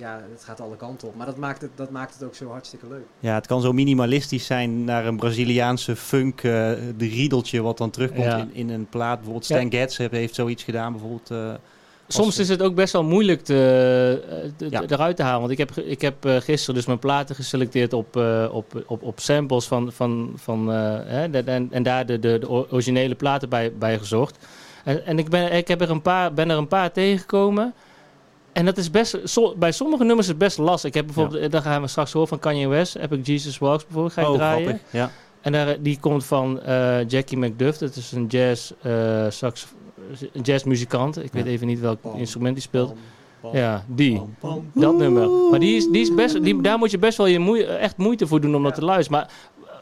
ja, 0.00 0.20
het 0.32 0.44
gaat 0.44 0.60
alle 0.60 0.76
kanten 0.76 1.08
op. 1.08 1.14
Maar 1.16 1.26
dat 1.26 1.36
maakt 1.36 1.60
het, 1.62 1.70
dat 1.74 1.90
maakt 1.90 2.14
het 2.14 2.22
ook 2.24 2.34
zo 2.34 2.48
hartstikke 2.48 2.86
leuk. 2.88 3.04
Ja, 3.18 3.34
het 3.34 3.46
kan 3.46 3.60
zo 3.60 3.72
minimalistisch 3.72 4.46
zijn 4.46 4.84
naar 4.84 5.06
een 5.06 5.16
Braziliaanse 5.16 5.96
funk, 5.96 6.38
eh 6.38 6.42
de 6.96 7.06
riedeltje 7.08 7.62
wat 7.62 7.78
dan 7.78 7.90
terugkomt 7.90 8.24
Ja. 8.24 8.36
in, 8.38 8.50
in 8.54 8.70
een 8.70 8.86
plaat. 8.88 9.14
Bijvoorbeeld 9.16 9.46
Ja. 9.46 9.56
Stan 9.56 9.70
Getz 9.72 9.96
heeft, 9.98 10.12
heeft 10.12 10.34
zoiets 10.34 10.62
gedaan, 10.64 10.92
bijvoorbeeld. 10.92 11.30
eh, 11.30 11.52
Soms 12.08 12.38
is 12.38 12.48
het 12.48 12.62
ook 12.62 12.74
best 12.74 12.92
wel 12.92 13.04
moeilijk 13.04 13.42
te, 13.42 14.22
eh, 14.30 14.50
te- 14.56 14.66
Ja. 14.70 14.82
eruit 14.88 15.16
te 15.16 15.22
halen. 15.22 15.40
Want 15.40 15.52
ik 15.52 15.58
heb, 15.58 15.70
ik 15.76 16.00
heb 16.00 16.24
eh, 16.24 16.36
gisteren 16.36 16.74
dus 16.74 16.86
mijn 16.86 16.98
platen 16.98 17.34
geselecteerd 17.34 17.92
op, 17.92 18.16
eh, 18.16 18.48
op, 18.52 18.82
op, 18.86 19.02
op 19.02 19.20
samples 19.20 19.66
van, 19.66 19.92
van, 19.92 20.32
van 20.36 20.72
eh, 20.72 20.98
hè, 21.04 21.30
de- 21.30 21.38
en, 21.38 21.68
en 21.70 21.82
daar 21.82 22.06
de, 22.06 22.18
de, 22.18 22.38
de 22.38 22.48
originele 22.70 23.14
platen 23.14 23.48
bij, 23.48 23.72
bij 23.78 23.98
gezocht. 23.98 24.46
En, 24.84 25.06
en 25.06 25.18
ik, 25.18 25.28
ben, 25.28 25.52
ik 25.52 25.68
heb 25.68 25.80
er 25.80 25.90
een 25.90 26.02
paar, 26.02 26.32
ben 26.34 26.50
er 26.50 26.56
een 26.58 26.68
paar 26.68 26.92
tegengekomen. 26.92 27.74
En 28.52 28.64
dat 28.64 28.76
is 28.76 28.90
best, 28.90 29.18
so- 29.24 29.54
bij 29.56 29.72
sommige 29.72 30.04
nummers 30.04 30.26
is 30.26 30.28
het 30.28 30.38
best 30.38 30.58
lastig. 30.58 30.88
Ik 30.88 30.94
heb 30.94 31.04
bijvoorbeeld, 31.06 31.42
eh, 31.42 31.50
daar 31.50 31.62
gaan 31.62 31.82
we 31.82 31.88
straks 31.88 32.12
horen 32.12 32.28
van 32.28 32.38
Kanye 32.38 32.68
West, 32.68 32.94
heb 32.94 33.12
ik 33.12 33.26
Jesus 33.26 33.58
Walks 33.58 33.84
bijvoorbeeld, 33.84 34.12
ga 34.14 34.20
ik 34.20 34.28
oh, 34.28 34.34
draaien. 34.34 34.66
grappig. 34.66 34.82
Ja. 34.92 35.10
En 35.40 35.52
daar, 35.52 35.76
die 35.82 35.98
komt 36.00 36.24
van 36.24 36.60
eh, 36.62 37.08
Jackie 37.08 37.38
McDuff. 37.38 37.78
Dat 37.78 37.96
is 37.96 38.12
een 38.12 38.26
jazz, 38.26 38.72
eh 38.82 39.26
sax, 39.28 39.66
een 40.32 40.40
jazzmuzikant. 40.42 41.22
Ik 41.24 41.32
weet 41.32 41.44
Ja. 41.44 41.50
even 41.50 41.66
niet 41.66 41.80
welk 41.80 42.00
Bam, 42.02 42.18
instrument 42.18 42.54
die 42.54 42.62
speelt. 42.62 42.88
Bam, 42.88 42.98
bam, 43.40 43.56
Ja, 43.60 43.84
die. 43.86 44.16
bam, 44.16 44.34
bam. 44.40 44.70
Dat 44.74 44.96
nummer. 44.96 45.28
Maar 45.50 45.60
die 45.60 45.76
is, 45.76 45.86
die 45.88 46.00
is 46.00 46.14
best, 46.14 46.42
die, 46.44 46.60
daar 46.62 46.78
moet 46.78 46.90
je 46.90 46.98
best 46.98 47.16
wel 47.16 47.26
je 47.26 47.38
moe- 47.38 47.64
echt 47.64 47.96
moeite 47.96 48.26
voor 48.26 48.40
doen 48.40 48.54
om 48.54 48.62
dat 48.62 48.72
Ja. 48.74 48.78
te 48.78 48.84
luisteren. 48.84 49.20
Maar 49.20 49.30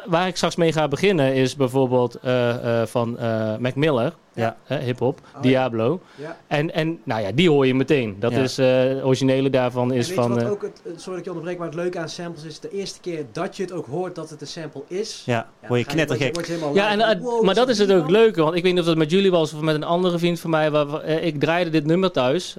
waar 0.08 0.26
ik 0.26 0.36
straks 0.36 0.56
mee 0.56 0.72
ga 0.72 0.88
beginnen 0.88 1.34
is 1.34 1.56
bijvoorbeeld 1.56 2.14
eh, 2.14 2.80
eh, 2.80 2.86
van 2.86 3.18
eh, 3.18 3.56
Mac 3.56 3.74
Miller. 3.74 4.14
Ja. 4.34 4.56
hip-hop. 4.66 5.20
Oh, 5.36 5.42
Diablo. 5.42 6.00
Ja. 6.14 6.36
En, 6.46 6.74
en 6.74 7.00
nou 7.04 7.22
ja, 7.22 7.32
die 7.32 7.50
hoor 7.50 7.66
je 7.66 7.74
meteen. 7.74 8.16
Dat 8.18 8.32
is, 8.32 8.54
de 8.54 9.00
originele 9.04 9.50
daarvan 9.50 9.92
is 9.92 10.12
van... 10.12 10.34
wat 10.34 10.44
ook 10.44 10.62
het, 10.62 10.80
sorry 10.84 10.96
dat 10.96 11.18
ik 11.18 11.24
je 11.24 11.30
onderbreek, 11.30 11.58
maar 11.58 11.66
het 11.66 11.76
leuke 11.76 11.98
aan 11.98 12.08
samples 12.08 12.44
is 12.44 12.60
de 12.60 12.70
eerste 12.70 13.00
keer 13.00 13.24
dat 13.32 13.56
je 13.56 13.62
het 13.62 13.72
ook 13.72 13.86
hoort 13.86 14.14
dat 14.14 14.30
het 14.30 14.40
een 14.40 14.46
sample 14.46 14.82
is. 14.86 15.22
Ja, 15.26 15.48
word 15.68 15.80
je 15.80 15.86
knettergek. 15.86 16.46
Ja, 16.72 16.90
en, 16.90 17.22
maar 17.42 17.54
dat 17.54 17.68
is 17.68 17.78
het 17.78 17.92
ook 17.92 18.10
leuke. 18.10 18.42
Want 18.42 18.54
ik 18.54 18.62
weet 18.62 18.72
niet 18.72 18.80
of 18.80 18.86
dat 18.86 18.96
met 18.96 19.10
jullie 19.10 19.30
was 19.30 19.52
of 19.52 19.60
met 19.60 19.74
een 19.74 19.84
andere 19.84 20.18
vriend 20.18 20.40
van 20.40 20.50
mij. 20.50 20.70
Waar, 20.70 21.04
ik 21.04 21.40
draaide 21.40 21.70
dit 21.70 21.84
nummer 21.84 22.10
thuis 22.10 22.56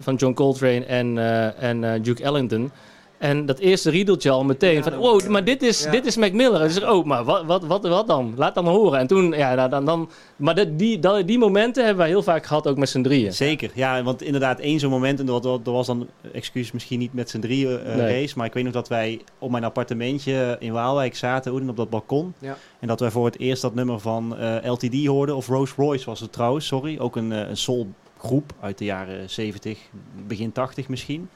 van 0.00 0.14
John 0.16 0.34
Coltrane 0.34 0.84
en, 0.84 1.18
en 1.58 2.02
Duke 2.02 2.22
Ellington. 2.22 2.72
En 3.22 3.46
dat 3.46 3.58
eerste 3.58 3.90
riedeltje 3.90 4.30
al 4.30 4.44
meteen 4.44 4.74
Ja, 4.74 4.82
van, 4.82 4.96
wow, 4.96 5.26
maar 5.26 5.44
dit 5.44 5.62
is, 5.62 5.82
ja. 5.82 5.90
dit 5.90 6.06
is 6.06 6.16
Mac 6.16 6.32
Miller. 6.32 6.60
En 6.60 6.66
dus, 6.66 6.82
oh, 6.82 7.04
maar 7.04 7.24
wat, 7.24 7.44
wat, 7.44 7.64
wat, 7.64 7.88
wat 7.88 8.06
dan? 8.06 8.32
Laat 8.36 8.54
dan 8.54 8.66
horen. 8.66 8.98
En 8.98 9.06
toen, 9.06 9.32
ja, 9.32 9.56
dan, 9.56 9.70
dan, 9.70 9.84
dan 9.84 10.10
maar 10.36 10.54
dat, 10.54 10.78
die, 10.78 10.98
dat, 10.98 11.26
die 11.26 11.38
momenten 11.38 11.84
hebben 11.84 12.02
wij 12.02 12.12
heel 12.12 12.22
vaak 12.22 12.46
gehad, 12.46 12.66
ook 12.66 12.76
met 12.76 12.88
z'n 12.88 13.02
drieën. 13.02 13.32
Zeker, 13.32 13.70
ja, 13.74 14.02
want 14.02 14.22
inderdaad 14.22 14.60
één 14.60 14.80
zo'n 14.80 14.90
moment, 14.90 15.20
en 15.20 15.26
dat, 15.26 15.42
dat, 15.42 15.64
dat 15.64 15.74
was 15.74 15.86
dan, 15.86 16.08
excuus 16.32 16.72
misschien 16.72 16.98
niet 16.98 17.14
met 17.14 17.30
z'n 17.30 17.40
drieën 17.40 17.80
eh, 17.80 17.94
Nee. 17.96 18.20
race, 18.20 18.34
maar 18.36 18.46
ik 18.46 18.52
weet 18.52 18.64
nog 18.64 18.72
dat 18.72 18.88
wij 18.88 19.20
op 19.38 19.50
mijn 19.50 19.64
appartementje 19.64 20.56
in 20.58 20.72
Waalwijk 20.72 21.16
zaten, 21.16 21.52
Oeden, 21.52 21.68
op 21.68 21.76
dat 21.76 21.90
balkon. 21.90 22.34
Ja. 22.38 22.56
En 22.78 22.88
dat 22.88 23.00
wij 23.00 23.10
voor 23.10 23.24
het 23.24 23.38
eerst 23.38 23.62
dat 23.62 23.74
nummer 23.74 24.00
van 24.00 24.36
eh, 24.36 24.70
LTD 24.70 25.06
hoorden, 25.06 25.36
of 25.36 25.48
Rolls 25.48 25.72
Royce 25.72 26.04
was 26.06 26.20
het 26.20 26.32
trouwens, 26.32 26.66
sorry. 26.66 26.98
Ook 26.98 27.16
een, 27.16 27.32
eh, 27.32 27.48
een 27.48 27.56
soulgroep 27.56 28.52
uit 28.60 28.78
de 28.78 28.84
jaren 28.84 29.30
70, 29.30 29.78
begin 30.26 30.52
80 30.52 30.88
misschien. 30.88 31.28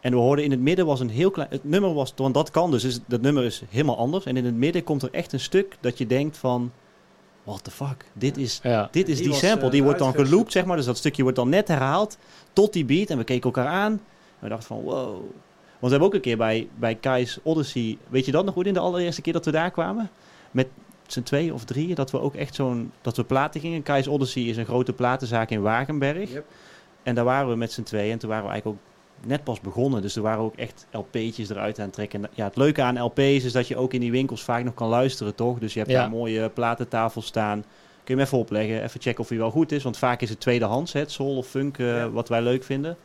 En 0.00 0.12
we 0.12 0.18
hoorden 0.18 0.44
in 0.44 0.50
het 0.50 0.60
midden 0.60 0.86
was 0.86 1.00
een 1.00 1.10
heel 1.10 1.30
klein, 1.30 1.48
het 1.50 1.64
nummer 1.64 1.94
was, 1.94 2.12
want 2.16 2.34
dat 2.34 2.50
kan 2.50 2.70
dus, 2.70 2.84
is, 2.84 3.00
dat 3.06 3.20
nummer 3.20 3.44
is 3.44 3.62
helemaal 3.68 3.96
anders. 3.96 4.24
En 4.24 4.36
in 4.36 4.44
het 4.44 4.54
midden 4.54 4.84
komt 4.84 5.02
er 5.02 5.08
echt 5.12 5.32
een 5.32 5.40
stuk 5.40 5.76
dat 5.80 5.98
je 5.98 6.06
denkt 6.06 6.36
van, 6.36 6.72
what 7.44 7.64
the 7.64 7.70
fuck, 7.70 8.04
dit 8.12 8.36
is 8.36 8.60
Ja. 8.62 8.88
dit 8.90 9.08
is 9.08 9.14
Die 9.14 9.22
die, 9.22 9.32
was, 9.32 9.40
sample, 9.40 9.66
eh, 9.66 9.70
die 9.70 9.82
wordt 9.82 9.98
dan 9.98 10.14
geloopt, 10.14 10.52
zeg 10.52 10.64
maar. 10.64 10.76
Dus 10.76 10.84
dat 10.86 10.96
stukje 10.96 11.22
wordt 11.22 11.36
dan 11.36 11.48
net 11.48 11.68
herhaald 11.68 12.18
tot 12.52 12.72
die 12.72 12.84
beat. 12.84 13.10
En 13.10 13.18
we 13.18 13.24
keken 13.24 13.44
elkaar 13.44 13.66
aan. 13.66 13.92
En 13.92 14.00
we 14.38 14.48
dachten 14.48 14.66
van, 14.66 14.80
wow. 14.82 15.12
Want 15.80 15.80
we 15.80 15.88
hebben 15.88 16.08
ook 16.08 16.14
een 16.14 16.20
keer 16.20 16.36
bij, 16.36 16.68
bij 16.78 16.94
Kai's 16.94 17.38
Odyssey... 17.42 17.98
Weet 18.08 18.24
je 18.24 18.32
dat 18.32 18.44
nog 18.44 18.54
goed 18.54 18.66
in 18.66 18.74
de 18.74 18.80
allereerste 18.80 19.22
keer 19.22 19.32
dat 19.32 19.44
we 19.44 19.50
daar 19.50 19.70
kwamen? 19.70 20.10
Met 20.50 20.68
z'n 21.06 21.22
twee 21.22 21.54
of 21.54 21.64
drieën, 21.64 21.94
dat 21.94 22.10
we 22.10 22.20
ook 22.20 22.34
echt 22.34 22.54
zo'n... 22.54 22.92
Dat 23.00 23.16
we 23.16 23.24
platen 23.24 23.60
gingen. 23.60 23.82
Kai's 23.82 24.06
Odyssey 24.06 24.42
is 24.42 24.56
een 24.56 24.64
grote 24.64 24.92
platenzaak 24.92 25.50
in 25.50 25.62
Wagenberg. 25.62 26.32
Yep. 26.32 26.46
En 27.02 27.14
daar 27.14 27.24
waren 27.24 27.48
we 27.48 27.56
met 27.56 27.72
z'n 27.72 27.82
tweeën. 27.82 28.12
En 28.12 28.18
toen 28.18 28.28
waren 28.28 28.44
we 28.44 28.50
eigenlijk 28.50 28.80
ook 28.80 28.86
net 29.26 29.44
pas 29.44 29.60
begonnen. 29.60 30.02
Dus 30.02 30.16
er 30.16 30.22
waren 30.22 30.40
ook 30.44 30.56
echt 30.56 30.86
LP'tjes 30.92 31.48
eruit 31.50 31.78
aan 31.78 31.84
het 31.84 31.92
trekken. 31.94 32.22
En 32.24 32.30
ja, 32.34 32.44
het 32.44 32.56
leuke 32.56 32.82
aan 32.82 33.00
LP's 33.02 33.20
is 33.44 33.52
dat 33.52 33.68
je 33.68 33.76
ook 33.76 33.92
in 33.92 34.00
die 34.00 34.10
winkels 34.10 34.42
vaak 34.42 34.64
nog 34.64 34.74
kan 34.74 34.88
luisteren, 34.88 35.34
toch? 35.34 35.58
Dus 35.58 35.72
je 35.72 35.78
hebt 35.78 35.90
Ja. 35.90 35.96
daar 35.96 36.06
een 36.06 36.12
mooie 36.16 36.48
platentafel 36.48 37.22
staan. 37.22 37.60
Kun 38.04 38.16
je 38.16 38.22
hem 38.22 38.32
even 38.32 38.38
opleggen, 38.38 38.82
even 38.82 39.00
checken 39.00 39.20
of 39.22 39.28
hij 39.28 39.38
wel 39.38 39.50
goed 39.50 39.72
is. 39.72 39.82
Want 39.82 39.98
vaak 39.98 40.20
is 40.20 40.28
het 40.28 40.40
tweedehands, 40.40 40.92
hè, 40.92 41.00
het 41.00 41.10
soul 41.10 41.36
of 41.36 41.46
funk, 41.46 41.78
eh, 41.78 41.86
Ja. 41.96 42.10
wat 42.10 42.28
wij 42.28 42.42
leuk 42.42 42.64
vinden. 42.64 42.96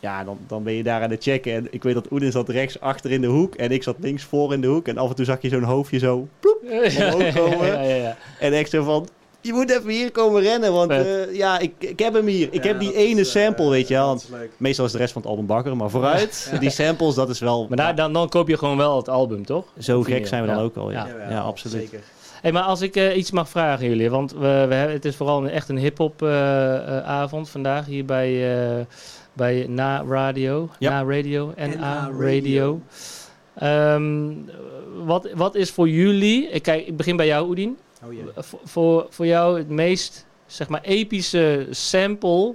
Ja, 0.00 0.24
dan, 0.24 0.38
dan 0.46 0.62
ben 0.62 0.72
je 0.72 0.82
daar 0.82 1.02
aan 1.02 1.10
het 1.10 1.22
checken. 1.22 1.52
En 1.54 1.66
ik 1.70 1.82
weet 1.82 1.94
dat 1.94 2.10
Oedin 2.12 2.32
zat 2.32 2.48
rechts 2.48 2.80
achter 2.80 3.10
in 3.10 3.20
de 3.20 3.26
hoek. 3.26 3.54
En 3.54 3.70
ik 3.70 3.82
zat 3.82 3.96
links 4.00 4.22
voor 4.24 4.52
in 4.52 4.60
de 4.60 4.66
hoek. 4.66 4.88
En 4.88 4.98
af 4.98 5.08
en 5.08 5.14
toe 5.14 5.24
zag 5.24 5.42
je 5.42 5.48
zo'n 5.48 5.62
hoofdje 5.62 5.98
zo. 5.98 6.14
omhoog 6.62 7.32
komen. 7.34 7.66
ja, 7.66 7.80
ja, 7.82 7.94
ja. 7.94 8.16
En 8.38 8.52
echt 8.52 8.70
zo 8.70 8.82
van... 8.82 9.08
Je 9.42 9.52
moet 9.52 9.70
even 9.70 9.90
hier 9.90 10.10
komen 10.10 10.42
rennen, 10.42 10.72
want 10.72 10.90
eh, 10.90 11.34
ja, 11.34 11.58
ik, 11.58 11.72
ik 11.78 11.98
heb 11.98 12.14
hem 12.14 12.26
hier. 12.26 12.48
Ik 12.50 12.62
Ja, 12.64 12.68
heb 12.68 12.80
die 12.80 12.94
ene 12.94 13.20
is, 13.20 13.34
eh, 13.34 13.42
sample, 13.44 13.68
weet 13.70 13.88
je 13.88 13.94
wel. 13.94 14.20
Meestal 14.56 14.84
is 14.84 14.92
de 14.92 14.98
rest 14.98 15.12
van 15.12 15.22
het 15.22 15.30
album 15.30 15.46
bakker, 15.46 15.76
maar 15.76 15.90
vooruit. 15.90 16.48
Ja. 16.52 16.58
Die 16.58 16.70
samples, 16.70 17.14
dat 17.14 17.28
is 17.28 17.38
wel... 17.40 17.66
Maar 17.68 17.76
daar, 17.76 17.94
dan, 17.94 18.12
dan 18.12 18.28
koop 18.28 18.48
je 18.48 18.58
gewoon 18.58 18.76
wel 18.76 18.96
het 18.96 19.08
album, 19.08 19.46
toch? 19.46 19.64
Zo 19.78 20.02
gek 20.02 20.26
zijn 20.26 20.40
we 20.42 20.48
dan 20.48 20.56
Ja. 20.56 20.62
ook 20.62 20.76
al, 20.76 20.90
ja. 20.90 21.06
Ja. 21.06 21.30
Ja, 21.30 21.40
absoluut. 21.40 21.76
Zeker. 21.76 22.00
Hey, 22.42 22.52
maar 22.52 22.62
als 22.62 22.80
ik 22.80 22.96
eh, 22.96 23.16
iets 23.16 23.30
mag 23.30 23.48
vragen 23.48 23.86
jullie, 23.88 24.10
want 24.10 24.32
we, 24.32 24.38
we 24.38 24.74
hebben, 24.74 24.90
het 24.92 25.04
is 25.04 25.16
vooral 25.16 25.42
een, 25.44 25.50
echt 25.50 25.68
een 25.68 25.78
hip-hop 25.78 26.22
eh, 26.22 26.74
eh, 26.76 27.04
avond 27.06 27.48
vandaag 27.50 27.86
hier 27.86 28.04
bij, 28.04 28.54
eh, 28.78 28.84
bij 29.32 29.66
Na 29.68 30.04
Radio. 30.08 30.68
Ja. 30.78 30.90
Na 30.90 31.14
Radio, 31.14 31.52
NA 31.56 31.66
NA 31.66 32.10
Radio. 32.10 32.20
Radio. 32.20 32.80
Ehm, 33.54 34.30
wat, 35.04 35.28
wat 35.34 35.54
is 35.54 35.70
voor 35.70 35.88
jullie, 35.88 36.48
ik, 36.48 36.62
kijk, 36.62 36.86
ik 36.86 36.96
begin 36.96 37.16
bij 37.16 37.26
jou 37.26 37.48
Oedien, 37.48 37.76
Oh 38.04 38.12
jee. 38.12 38.24
voor, 38.64 39.06
voor, 39.10 39.26
jou 39.26 39.58
het 39.58 39.68
meest 39.68 40.26
zeg 40.46 40.68
maar, 40.68 40.80
epische 40.82 41.66
sample 41.70 42.54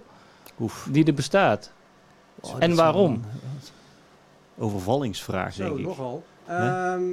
Oef. 0.60 0.88
die 0.92 1.06
er 1.06 1.14
bestaat? 1.14 1.72
Oh, 2.40 2.56
En 2.60 2.76
waarom? 2.76 3.14
een, 3.14 3.24
eh, 4.58 4.64
overvallingsvraag, 4.64 5.54
Zo, 5.54 5.64
denk 5.64 5.78
ik. 5.78 5.86
nogal. 5.86 6.24
Ja. 6.48 6.94
Ehm, 6.96 7.04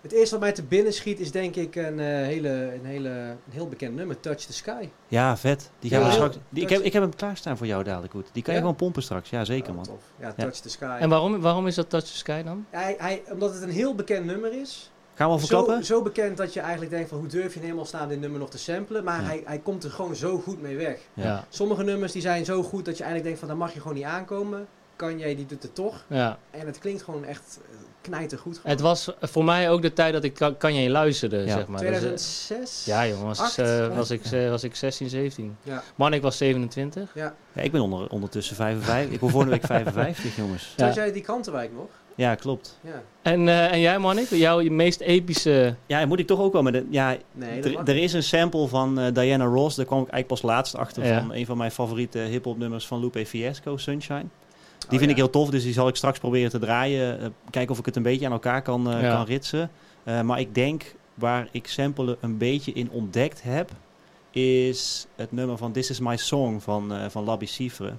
het 0.00 0.12
eerste 0.12 0.30
wat 0.30 0.40
mij 0.40 0.52
te 0.52 0.62
binnen 0.62 0.92
schiet 0.92 1.20
is 1.20 1.30
denk 1.30 1.56
ik 1.56 1.76
een, 1.76 2.00
eh, 2.00 2.06
hele, 2.06 2.48
een, 2.74 2.84
hele, 2.84 3.08
een 3.08 3.36
heel 3.52 3.68
bekend 3.68 3.94
nummer, 3.94 4.20
Touch 4.20 4.38
the 4.40 4.52
Sky. 4.52 4.88
Ja, 5.08 5.36
vet. 5.36 5.70
Die 5.78 5.90
gaan 5.90 6.00
Ja, 6.00 6.06
we 6.06 6.12
straks... 6.12 6.36
Die, 6.48 6.62
ik, 6.62 6.68
heb, 6.68 6.80
ik 6.82 6.92
heb 6.92 7.02
hem 7.02 7.14
klaarstaan 7.14 7.56
voor 7.56 7.66
jou 7.66 7.84
dadelijk, 7.84 8.12
goed. 8.12 8.28
Die 8.32 8.42
kan 8.42 8.54
je 8.54 8.60
gewoon 8.60 8.76
pompen 8.76 9.02
straks. 9.02 9.30
Ja, 9.30 9.44
zeker, 9.44 9.68
Oh, 9.70 9.76
man. 9.76 9.84
tof. 9.84 10.02
Ja, 10.20 10.26
Ja. 10.26 10.32
Touch 10.32 10.56
the 10.56 10.68
Sky. 10.70 10.96
En 11.00 11.08
waarom, 11.08 11.40
waarom 11.40 11.66
is 11.66 11.74
dat 11.74 11.90
Touch 11.90 12.04
the 12.04 12.16
Sky 12.16 12.42
dan? 12.42 12.66
hij, 12.70 12.94
hij, 12.98 13.22
omdat 13.32 13.54
het 13.54 13.62
een 13.62 13.70
heel 13.70 13.94
bekend 13.94 14.24
nummer 14.26 14.52
is. 14.60 14.90
Gaan 15.20 15.28
we 15.28 15.34
al 15.34 15.40
verklappen? 15.40 15.84
zo 15.84 16.02
bekend 16.02 16.36
dat 16.36 16.52
je 16.52 16.60
eigenlijk 16.60 16.90
denkt 16.90 17.08
van 17.08 17.18
hoe 17.18 17.26
durf 17.28 17.52
je 17.52 17.58
in 17.58 17.64
helemaal 17.64 17.84
staan 17.84 18.08
dit 18.08 18.20
nummer 18.20 18.40
nog 18.40 18.50
te 18.50 18.58
samplen. 18.58 19.04
Maar 19.04 19.20
Ja. 19.20 19.26
hij, 19.26 19.42
hij 19.44 19.58
komt 19.58 19.84
er 19.84 19.90
gewoon 19.90 20.16
zo 20.16 20.38
goed 20.38 20.62
mee 20.62 20.76
weg. 20.76 20.98
Ja. 21.14 21.44
Sommige 21.48 21.82
nummers 21.82 22.12
die 22.12 22.22
zijn 22.22 22.44
zo 22.44 22.62
goed 22.62 22.84
dat 22.84 22.96
je 22.96 23.02
eigenlijk 23.04 23.24
denkt 23.24 23.38
van 23.38 23.48
daar 23.48 23.56
mag 23.56 23.74
je 23.74 23.80
gewoon 23.80 23.96
niet 23.96 24.04
aankomen. 24.04 24.66
Kan 24.96 25.18
jij 25.18 25.34
die 25.36 25.46
doet 25.46 25.62
het 25.62 25.74
toch. 25.74 26.04
ja. 26.06 26.38
En 26.50 26.66
het 26.66 26.78
klinkt 26.78 27.02
gewoon 27.02 27.24
echt 27.24 27.60
eh, 27.70 27.76
knijtergoed. 28.00 28.60
Het 28.62 28.80
was 28.80 29.10
voor 29.20 29.44
mij 29.44 29.70
ook 29.70 29.82
de 29.82 29.92
tijd 29.92 30.12
dat 30.12 30.24
ik 30.24 30.34
kan, 30.34 30.56
kan 30.56 30.74
je 30.74 30.90
luisterde, 30.90 31.36
Ja. 31.36 31.46
zeg 31.56 31.66
maar. 31.66 31.80
Dus, 31.80 31.88
eh, 31.88 31.96
2006? 31.98 32.84
Ja, 32.84 33.06
jongen, 33.06 33.26
was, 33.26 33.58
eh, 33.58 33.96
was, 33.96 34.10
ik, 34.10 34.24
eh, 34.24 34.50
was 34.50 34.64
ik 34.64 34.74
16, 34.76 35.08
17. 35.08 35.56
Ja. 35.62 35.82
Man, 35.94 36.12
ik 36.12 36.22
was 36.22 36.36
27. 36.36 37.10
ja. 37.14 37.34
Ja, 37.52 37.62
ik 37.62 37.72
ben 37.72 37.80
onder, 37.80 38.08
ondertussen 38.10 38.56
55. 38.56 39.12
Ik 39.12 39.20
word 39.20 39.32
volgende 39.32 39.54
week 39.56 39.66
55, 39.66 40.36
jongens. 40.36 40.72
Toen 40.76 40.92
jij 40.92 41.12
die 41.12 41.22
Krantenwijk 41.22 41.72
nog? 41.72 41.88
Ja, 42.20 42.34
klopt. 42.34 42.78
Ja. 42.84 43.02
En, 43.22 43.48
eh, 43.48 43.72
en 43.72 43.80
jij, 43.80 43.98
Manik, 43.98 44.28
jouw 44.30 44.62
meest 44.62 45.00
epische... 45.00 45.74
Ja, 45.86 46.06
moet 46.06 46.18
ik 46.18 46.26
toch 46.26 46.40
ook 46.40 46.52
wel 46.52 46.62
met... 46.62 46.74
een- 46.74 46.86
Ja, 46.90 47.16
Nee, 47.32 47.62
er, 47.84 47.96
is 47.96 48.12
een 48.12 48.22
sample 48.22 48.66
van 48.68 48.98
eh, 49.00 49.14
Diana 49.14 49.44
Ross. 49.44 49.76
Daar 49.76 49.86
kwam 49.86 49.98
ik 50.02 50.08
eigenlijk 50.08 50.40
pas 50.40 50.50
laatst 50.50 50.76
achter 50.76 51.06
Ja. 51.06 51.20
van 51.20 51.34
een 51.34 51.46
van 51.46 51.56
mijn 51.56 51.70
favoriete 51.70 52.18
hip-hop 52.18 52.58
nummers 52.58 52.86
van 52.86 53.00
Lupe 53.00 53.26
Fiasco, 53.26 53.76
Sunshine. 53.76 54.18
Die 54.78 54.88
Oh, 54.88 54.88
vind 54.88 55.00
ja. 55.02 55.08
ik 55.10 55.16
heel 55.16 55.30
tof, 55.30 55.50
dus 55.50 55.62
die 55.62 55.72
zal 55.72 55.88
ik 55.88 55.96
straks 55.96 56.18
proberen 56.18 56.50
te 56.50 56.58
draaien. 56.58 57.20
Eh, 57.20 57.26
kijken 57.50 57.72
of 57.72 57.78
ik 57.78 57.84
het 57.86 57.96
een 57.96 58.02
beetje 58.02 58.26
aan 58.26 58.32
elkaar 58.32 58.62
kan, 58.62 58.92
eh, 58.92 59.02
Ja. 59.02 59.14
kan 59.14 59.24
ritsen. 59.24 59.70
Eh, 60.04 60.20
maar 60.20 60.40
ik 60.40 60.54
denk 60.54 60.94
waar 61.14 61.48
ik 61.50 61.66
samplen 61.66 62.16
een 62.20 62.38
beetje 62.38 62.72
in 62.72 62.90
ontdekt 62.90 63.42
heb, 63.42 63.70
is 64.30 65.06
het 65.16 65.32
nummer 65.32 65.56
van 65.56 65.72
This 65.72 65.90
Is 65.90 66.00
My 66.00 66.16
Song 66.16 66.60
van, 66.60 66.94
eh 66.94 67.04
van 67.08 67.24
Labby 67.24 67.46
Cifre. 67.46 67.92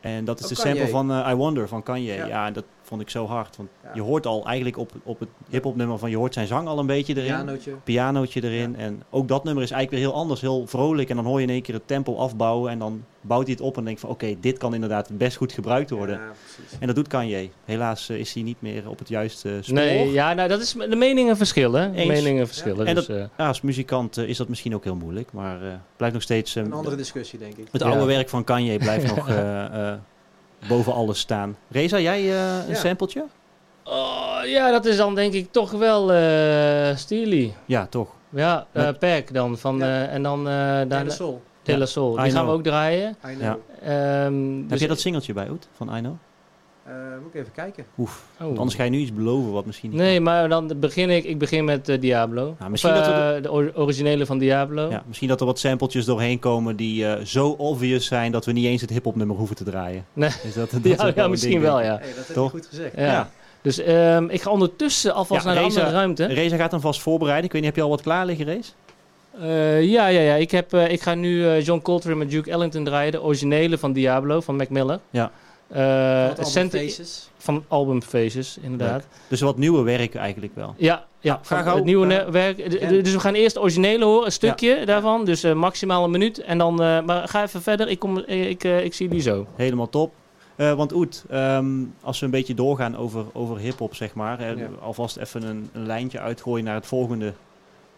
En 0.00 0.24
dat 0.24 0.38
is 0.38 0.44
Oh, 0.44 0.50
de 0.50 0.62
Kanye. 0.62 0.76
sample 0.76 0.92
van 0.92 1.30
I 1.30 1.34
Wonder 1.34 1.68
van 1.68 1.82
Kanye. 1.82 2.12
Ja. 2.14 2.26
Ja. 2.26 2.50
dat 2.50 2.64
vond 2.86 3.00
ik 3.00 3.10
zo 3.10 3.26
hard. 3.26 3.56
Want 3.56 3.68
Ja. 3.82 3.90
je 3.94 4.00
hoort 4.00 4.26
al 4.26 4.44
eigenlijk 4.46 4.76
op, 4.78 4.90
op 5.02 5.20
het 5.20 5.28
hip-hop 5.48 5.76
nummer 5.76 5.98
van 5.98 6.10
je 6.10 6.16
hoort 6.16 6.34
zijn 6.34 6.46
zang 6.46 6.68
al 6.68 6.78
een 6.78 6.86
beetje 6.86 7.14
erin 7.16 7.26
Pianootje. 7.34 7.70
pianootje 7.84 8.42
erin. 8.42 8.76
En 8.76 9.02
ook 9.10 9.28
dat 9.28 9.44
nummer 9.44 9.62
is 9.62 9.70
eigenlijk 9.70 10.02
weer 10.02 10.12
heel 10.12 10.20
anders, 10.22 10.40
heel 10.40 10.66
vrolijk. 10.66 11.08
En 11.10 11.16
dan 11.16 11.24
hoor 11.24 11.36
je 11.40 11.46
in 11.46 11.52
één 11.52 11.62
keer 11.62 11.74
het 11.74 11.86
tempo 11.86 12.16
afbouwen. 12.16 12.70
En 12.70 12.78
dan 12.78 13.04
bouwt 13.20 13.42
hij 13.44 13.52
het 13.52 13.60
op 13.60 13.76
en 13.76 13.84
denkt 13.84 14.00
van 14.00 14.10
oké, 14.10 14.34
dit 14.40 14.58
kan 14.58 14.74
inderdaad 14.74 15.18
best 15.18 15.36
goed 15.36 15.52
gebruikt 15.52 15.90
worden. 15.90 16.14
Ja. 16.18 16.32
En 16.80 16.86
dat 16.86 16.96
doet 16.96 17.08
Kanye. 17.08 17.50
Helaas 17.64 18.08
eh, 18.08 18.18
is 18.18 18.32
hij 18.34 18.42
niet 18.42 18.56
meer 18.60 18.88
op 18.88 18.98
het 18.98 19.08
juiste 19.08 19.58
spoor. 19.60 19.74
Nee, 19.74 20.12
ja, 20.12 20.32
nou, 20.34 20.48
dat 20.48 20.60
is 20.60 20.72
de 20.72 20.96
meningen 20.96 21.36
verschillen. 21.36 21.94
Eens. 21.94 22.08
meningen 22.08 22.46
verschillen. 22.46 22.86
En 22.86 22.94
dus, 22.94 23.06
dat- 23.06 23.16
eh, 23.16 23.24
Ja, 23.38 23.46
als 23.46 23.60
muzikant 23.60 24.16
eh, 24.16 24.28
is 24.28 24.36
dat 24.36 24.48
misschien 24.48 24.74
ook 24.74 24.84
heel 24.84 24.96
moeilijk. 24.96 25.32
Maar 25.32 25.62
eh, 25.62 25.68
blijft 25.96 26.14
nog 26.14 26.22
steeds... 26.22 26.54
Een 26.54 26.72
andere 26.72 26.96
discussie, 26.96 27.38
denk 27.38 27.56
ik. 27.56 27.68
het 27.72 27.82
Ja. 27.82 27.88
oude 27.88 28.04
werk 28.04 28.28
van 28.28 28.44
Kanye 28.44 28.78
blijft 28.78 29.06
nog 29.16 29.28
eh, 29.28 29.64
eh, 29.92 29.98
boven 30.68 30.92
alles 30.92 31.18
staan. 31.18 31.56
Reza, 31.68 31.98
jij 32.00 32.18
eh, 32.20 32.56
een 32.58 32.68
Ja. 32.68 32.74
sampletje? 32.74 33.24
oh, 33.84 34.38
ja, 34.44 34.70
dat 34.70 34.84
is 34.84 34.96
dan 34.96 35.14
denk 35.14 35.32
ik 35.32 35.52
toch 35.52 35.70
wel 35.70 36.12
eh 36.12 36.96
Steely. 36.96 37.52
Ja, 37.64 37.86
toch. 37.86 38.08
Ja, 38.28 38.66
eh 38.72 38.82
Met- 38.84 38.98
Pack 38.98 39.32
dan. 39.34 39.58
Van, 39.58 39.78
Ja. 39.78 39.84
eh, 39.84 40.14
en 40.14 40.22
dan 40.22 40.38
uh, 40.38 40.44
daarna 40.54 41.10
Soul. 41.10 41.42
Soul. 41.64 42.16
Die 42.22 42.30
gaan 42.30 42.46
we 42.46 42.52
ook 42.52 42.62
draaien. 42.62 43.16
I 43.28 43.34
know. 43.34 43.40
Ja. 43.42 43.56
Ehm, 44.24 44.56
Heb 44.60 44.68
dus- 44.68 44.80
je 44.80 44.88
dat 44.88 45.00
singeltje 45.00 45.32
bij, 45.32 45.48
Oet? 45.50 45.68
Van 45.76 45.96
I 45.96 46.00
Know? 46.00 46.14
Eh, 46.86 46.92
moet 47.22 47.34
ik 47.34 47.40
even 47.40 47.52
kijken. 47.52 47.84
Oef. 47.98 48.24
Oh. 48.40 48.58
Anders 48.58 48.74
ga 48.74 48.84
je 48.84 48.90
nu 48.90 48.98
iets 48.98 49.12
beloven 49.12 49.52
wat 49.52 49.66
misschien 49.66 49.90
niet 49.90 49.98
Nee, 49.98 50.20
maar 50.20 50.48
dan 50.48 50.72
begin 50.76 51.10
ik, 51.10 51.24
ik 51.24 51.38
begin 51.38 51.64
met 51.64 51.88
eh, 51.88 52.00
Diablo. 52.00 52.54
Nou, 52.58 52.70
misschien 52.70 52.92
Of, 52.92 52.98
dat 52.98 53.06
we 53.06 53.12
eh, 53.36 53.42
de 53.42 53.50
or- 53.50 53.72
originele 53.74 54.26
van 54.26 54.38
Diablo. 54.38 54.90
Ja, 54.90 55.02
misschien 55.06 55.28
dat 55.28 55.40
er 55.40 55.46
wat 55.46 55.58
sampletjes 55.58 56.04
doorheen 56.04 56.38
komen 56.38 56.76
die 56.76 57.06
eh, 57.06 57.24
zo 57.24 57.48
obvious 57.48 58.06
zijn 58.06 58.32
dat 58.32 58.44
we 58.44 58.52
niet 58.52 58.64
eens 58.66 58.80
het 58.80 58.90
hip-hop 58.90 59.16
nummer 59.16 59.36
hoeven 59.36 59.56
te 59.56 59.64
draaien. 59.64 60.04
Nee. 60.12 60.30
Dus 60.42 60.54
dat, 60.54 60.70
dat 60.82 60.84
Ja, 60.84 61.06
is 61.06 61.14
ja, 61.14 61.28
misschien 61.28 61.60
wel, 61.60 61.80
ja. 61.82 61.98
Hey, 62.00 62.08
dat 62.16 62.26
heb 62.26 62.36
je 62.36 62.48
goed 62.48 62.66
gezegd. 62.66 62.96
Ja. 62.96 63.04
Ja. 63.04 63.30
Dus 63.62 63.78
ehm, 63.78 64.24
ik 64.28 64.42
ga 64.42 64.50
ondertussen 64.50 65.14
alvast 65.14 65.44
Ja, 65.44 65.46
naar 65.52 65.62
de 65.62 65.68
andere 65.68 65.90
ruimte. 65.90 66.26
Reza 66.26 66.56
gaat 66.56 66.70
hem 66.70 66.80
vast 66.80 67.00
voorbereiden. 67.02 67.44
Ik 67.46 67.52
weet 67.52 67.60
niet, 67.60 67.70
heb 67.70 67.78
je 67.78 67.84
al 67.84 67.94
wat 67.96 68.02
klaar 68.02 68.26
liggen, 68.26 68.44
Rees? 68.44 68.74
Eh, 69.40 69.82
ja, 69.82 70.06
ja, 70.06 70.20
ja. 70.20 70.34
Ik, 70.34 70.50
heb, 70.50 70.72
eh, 70.72 70.92
ik 70.92 71.02
ga 71.02 71.14
nu 71.14 71.46
eh, 71.46 71.64
John 71.64 71.80
Coltrane 71.82 72.16
met 72.16 72.30
Duke 72.30 72.50
Ellington 72.50 72.84
draaien. 72.84 73.12
De 73.12 73.22
originele 73.22 73.78
van 73.78 73.92
Diablo, 73.92 74.40
van 74.40 74.56
Mac 74.56 74.68
Miller. 74.68 75.00
Ja. 75.10 75.30
Eh, 75.68 75.76
Van 75.78 75.84
het 75.84 76.38
album 76.38 76.44
centen- 76.44 76.80
Faces. 76.80 77.30
van 77.38 77.64
album 77.68 78.02
Faces, 78.02 78.58
inderdaad. 78.60 79.06
Dus 79.28 79.40
wat 79.40 79.56
nieuwe 79.58 79.82
werken 79.82 80.20
eigenlijk 80.20 80.54
wel. 80.54 80.74
Ja, 80.76 81.04
ja 81.20 81.40
gauw. 81.42 81.74
het 81.76 81.84
nieuwe 81.84 82.30
werk. 82.30 82.70
Dus 83.04 83.12
we 83.12 83.20
gaan 83.20 83.34
eerst 83.34 83.58
originele 83.58 84.04
horen, 84.04 84.24
een 84.26 84.32
stukje 84.32 84.84
daarvan. 84.84 85.24
Dus 85.24 85.42
eh, 85.42 85.52
maximaal 85.52 86.04
een 86.04 86.10
minuut. 86.10 86.38
En 86.38 86.58
dan, 86.58 86.82
eh, 86.82 87.02
maar 87.02 87.28
ga 87.28 87.42
even 87.42 87.62
verder. 87.62 87.88
Ik, 87.88 87.98
kom, 87.98 88.18
ik, 88.18 88.64
eh, 88.64 88.84
ik 88.84 88.94
zie 88.94 89.08
die 89.08 89.20
zo. 89.20 89.46
Helemaal 89.56 89.88
top. 89.88 90.12
Eh, 90.56 90.72
want 90.72 90.92
Oet, 90.92 91.24
ehm, 91.30 91.66
als 92.02 92.18
we 92.18 92.24
een 92.24 92.30
beetje 92.30 92.54
doorgaan 92.54 92.96
over, 92.96 93.24
over 93.32 93.58
hip-hop, 93.58 93.94
zeg 93.94 94.14
maar. 94.14 94.38
hè, 94.38 94.50
Ja. 94.50 94.68
Alvast 94.80 95.16
even 95.16 95.42
een, 95.42 95.70
een 95.72 95.86
lijntje 95.86 96.20
uitgooien 96.20 96.64
naar 96.64 96.74
het 96.74 96.86
volgende 96.86 97.32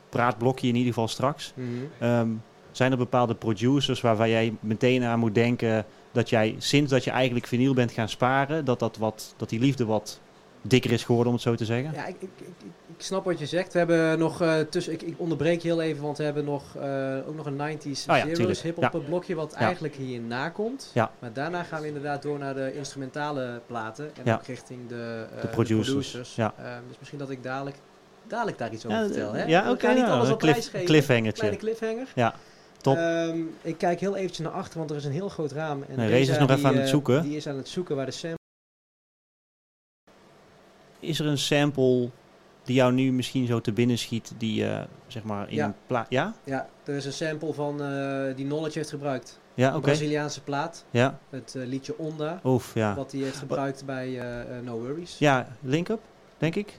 praatblokje, 0.08 0.68
in 0.68 0.74
ieder 0.74 0.92
geval 0.92 1.08
straks. 1.08 1.52
Mhm. 1.54 1.66
Ehm, 1.98 2.28
zijn 2.72 2.92
er 2.92 2.98
bepaalde 2.98 3.34
producers 3.34 4.00
waarvan 4.00 4.28
jij 4.28 4.54
meteen 4.60 5.04
aan 5.04 5.18
moet 5.18 5.34
denken 5.34 5.84
dat 6.18 6.28
jij 6.28 6.54
sinds 6.58 6.90
dat 6.90 7.04
je 7.04 7.10
eigenlijk 7.10 7.46
vinyl 7.46 7.74
bent 7.74 7.92
gaan 7.92 8.08
sparen, 8.08 8.64
dat, 8.64 8.78
dat, 8.78 8.96
wat, 8.96 9.34
dat 9.36 9.48
die 9.48 9.60
liefde 9.60 9.84
wat 9.84 10.20
dikker 10.62 10.92
is 10.92 11.04
geworden, 11.04 11.26
om 11.28 11.32
het 11.34 11.42
zo 11.42 11.54
te 11.54 11.64
zeggen? 11.64 11.92
Ja, 11.94 12.06
ik, 12.06 12.16
ik, 12.18 12.28
ik, 12.38 12.46
ik- 12.64 12.72
snap 13.04 13.24
wat 13.24 13.38
je 13.38 13.46
zegt. 13.46 13.72
We 13.72 13.78
hebben 13.78 14.18
nog 14.18 14.40
eh, 14.42 14.54
tussen. 14.70 14.92
Ik, 14.92 15.02
ik 15.02 15.14
onderbreek 15.16 15.62
heel 15.62 15.80
even, 15.80 16.02
want 16.02 16.18
we 16.18 16.24
hebben 16.24 16.44
nog, 16.44 16.62
eh, 16.76 17.16
ook 17.28 17.34
nog 17.36 17.46
een 17.46 17.56
90s 17.78 18.04
ja, 18.06 18.16
Zero's 18.20 18.36
tuurlijk. 18.36 18.58
hip-hop 18.58 18.92
Ja. 18.92 18.98
blokje, 18.98 19.34
wat 19.34 19.52
Ja. 19.52 19.58
eigenlijk 19.58 19.94
hierna 19.94 20.48
komt. 20.48 20.90
Ja. 20.94 21.10
Maar 21.18 21.32
daarna 21.32 21.62
gaan 21.62 21.80
we 21.80 21.86
inderdaad 21.86 22.22
door 22.22 22.38
naar 22.38 22.54
de 22.54 22.72
instrumentale 22.76 23.60
platen 23.66 24.10
en 24.24 24.34
ook 24.34 24.42
richting 24.46 24.88
de, 24.88 25.26
eh, 25.36 25.40
De 25.40 25.46
producers, 25.48 25.88
producers. 25.88 26.34
ja. 26.34 26.54
Ehm, 26.58 26.80
dus 26.88 26.96
misschien 26.98 27.18
dat 27.18 27.30
ik 27.30 27.42
dadelijk, 27.42 27.76
dadelijk 28.26 28.58
daar 28.58 28.72
iets 28.72 28.86
over 28.86 28.98
vertel. 29.06 29.32
Hè? 29.32 29.44
ja, 29.44 29.70
oké. 29.70 29.88
niet 29.88 29.96
nou, 29.96 30.10
alles 30.10 30.26
een 30.28 30.32
op 30.32 30.38
cliff- 30.38 30.52
prijs 30.54 30.68
geven. 30.68 30.86
cliffhangertje. 30.86 31.32
Kleine 31.42 31.58
cliffhanger. 31.58 32.06
Ja, 32.14 32.34
top. 32.80 32.96
Ehm, 32.96 33.40
ik 33.62 33.78
kijk 33.78 34.00
heel 34.00 34.16
eventjes 34.16 34.46
naar 34.46 34.54
achter, 34.54 34.78
want 34.78 34.90
er 34.90 34.96
is 34.96 35.04
een 35.04 35.12
heel 35.12 35.28
groot 35.28 35.52
raam. 35.52 35.82
En 35.88 35.96
Nee, 35.96 36.08
Reza 36.08 36.32
is 36.32 36.38
nog 36.38 36.48
die, 36.48 36.56
even 36.56 36.68
aan 36.68 36.74
het 36.74 36.84
eh, 36.84 36.90
zoeken. 36.90 37.22
Die 37.22 37.36
is 37.36 37.46
aan 37.48 37.56
het 37.56 37.68
zoeken 37.68 37.96
waar 37.96 38.06
de 38.06 38.12
sample... 38.12 38.36
Is 41.00 41.18
er 41.20 41.26
een 41.26 41.38
sample 41.38 42.10
die 42.62 42.74
jou 42.76 42.92
nu 42.92 43.12
misschien 43.12 43.46
zo 43.46 43.60
te 43.60 43.72
binnen 43.72 43.98
schiet, 43.98 44.32
die 44.38 44.66
eh, 44.66 44.84
zeg 45.06 45.22
maar 45.22 45.48
in 45.48 45.54
Ja. 45.54 45.66
een 45.66 45.74
plaat... 45.86 46.06
Ja? 46.08 46.34
Ja, 46.44 46.68
er 46.84 46.94
is 46.94 47.04
een 47.04 47.12
sample 47.12 47.52
van 47.52 47.82
eh, 47.82 48.36
die 48.36 48.44
Knowledge 48.46 48.78
heeft 48.78 48.90
gebruikt. 48.90 49.40
Ja, 49.54 49.68
oké. 49.70 49.80
Braziliaanse 49.80 50.42
plaat. 50.42 50.84
Ja, 50.90 51.18
Het 51.30 51.54
liedje 51.56 51.98
Onda. 51.98 52.40
oef, 52.44 52.74
ja. 52.74 52.94
Wat 52.94 53.12
hij 53.12 53.20
heeft 53.20 53.36
gebruikt 53.36 53.84
bij 53.84 54.22
No 54.62 54.80
Worries. 54.80 55.18
Ja, 55.18 55.48
Link-Up, 55.60 56.00
denk 56.38 56.54
ik. 56.54 56.78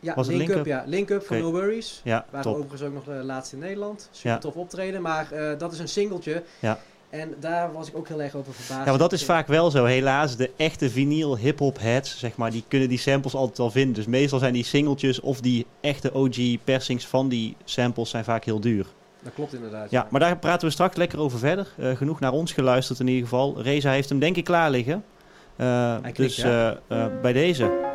Ja, 0.00 0.14
Was 0.14 0.26
het 0.26 0.36
Link 0.36 0.50
Up, 0.50 0.66
ja. 0.66 0.82
Link 0.86 1.10
Up 1.10 1.26
van. 1.26 1.38
No 1.38 1.50
Worries. 1.50 2.00
Ja, 2.04 2.24
Waren 2.30 2.46
top. 2.46 2.54
overigens 2.56 2.82
ook 2.82 2.92
nog 2.94 3.04
de 3.04 3.10
laatste 3.24 3.54
in 3.56 3.62
Nederland. 3.62 4.08
Super 4.10 4.30
Ja. 4.30 4.38
tof 4.38 4.54
optreden. 4.54 5.02
Maar 5.02 5.32
eh, 5.32 5.58
dat 5.58 5.72
is 5.72 5.78
een 5.78 5.88
singeltje. 5.88 6.42
Ja. 6.60 6.78
En 7.10 7.34
daar 7.40 7.72
was 7.72 7.88
ik 7.88 7.96
ook 7.96 8.08
heel 8.08 8.22
erg 8.22 8.34
over 8.34 8.52
verbaasd. 8.54 8.80
Ja, 8.80 8.86
want 8.88 8.98
dat 8.98 9.12
is 9.12 9.24
vaak 9.24 9.46
wel 9.46 9.70
zo. 9.70 9.84
Helaas, 9.84 10.36
de 10.36 10.50
echte 10.56 10.90
vinyl 10.90 11.36
hip-hop 11.36 11.78
heads, 11.80 12.18
zeg 12.18 12.36
maar, 12.36 12.50
die 12.50 12.64
kunnen 12.68 12.88
die 12.88 12.98
samples 12.98 13.34
altijd 13.34 13.58
wel 13.58 13.70
vinden. 13.70 13.94
Dus 13.94 14.06
meestal 14.06 14.38
zijn 14.38 14.52
die 14.52 14.64
singeltjes 14.64 15.20
of 15.20 15.40
die 15.40 15.66
echte 15.80 16.14
OG-persings 16.14 17.06
van 17.06 17.28
die 17.28 17.56
samples 17.64 18.10
zijn 18.10 18.24
vaak 18.24 18.44
heel 18.44 18.60
duur. 18.60 18.86
Dat 19.22 19.32
klopt 19.34 19.54
inderdaad. 19.54 19.90
Ja, 19.90 20.06
maar 20.10 20.20
daar 20.20 20.38
praten 20.38 20.66
we 20.66 20.72
straks 20.72 20.96
lekker 20.96 21.18
over 21.20 21.38
verder. 21.38 21.68
Eh, 21.78 21.96
genoeg 21.96 22.20
naar 22.20 22.32
ons 22.32 22.52
geluisterd 22.52 23.00
in 23.00 23.06
ieder 23.06 23.22
geval. 23.22 23.62
Reza 23.62 23.90
heeft 23.90 24.08
hem 24.08 24.18
denk 24.18 24.36
ik 24.36 24.44
klaar 24.44 24.70
liggen. 24.70 25.04
Eh, 25.56 25.96
dus 26.12 26.36
ja. 26.36 26.78
eh, 26.88 27.04
eh, 27.04 27.20
bij 27.22 27.32
deze. 27.32 27.89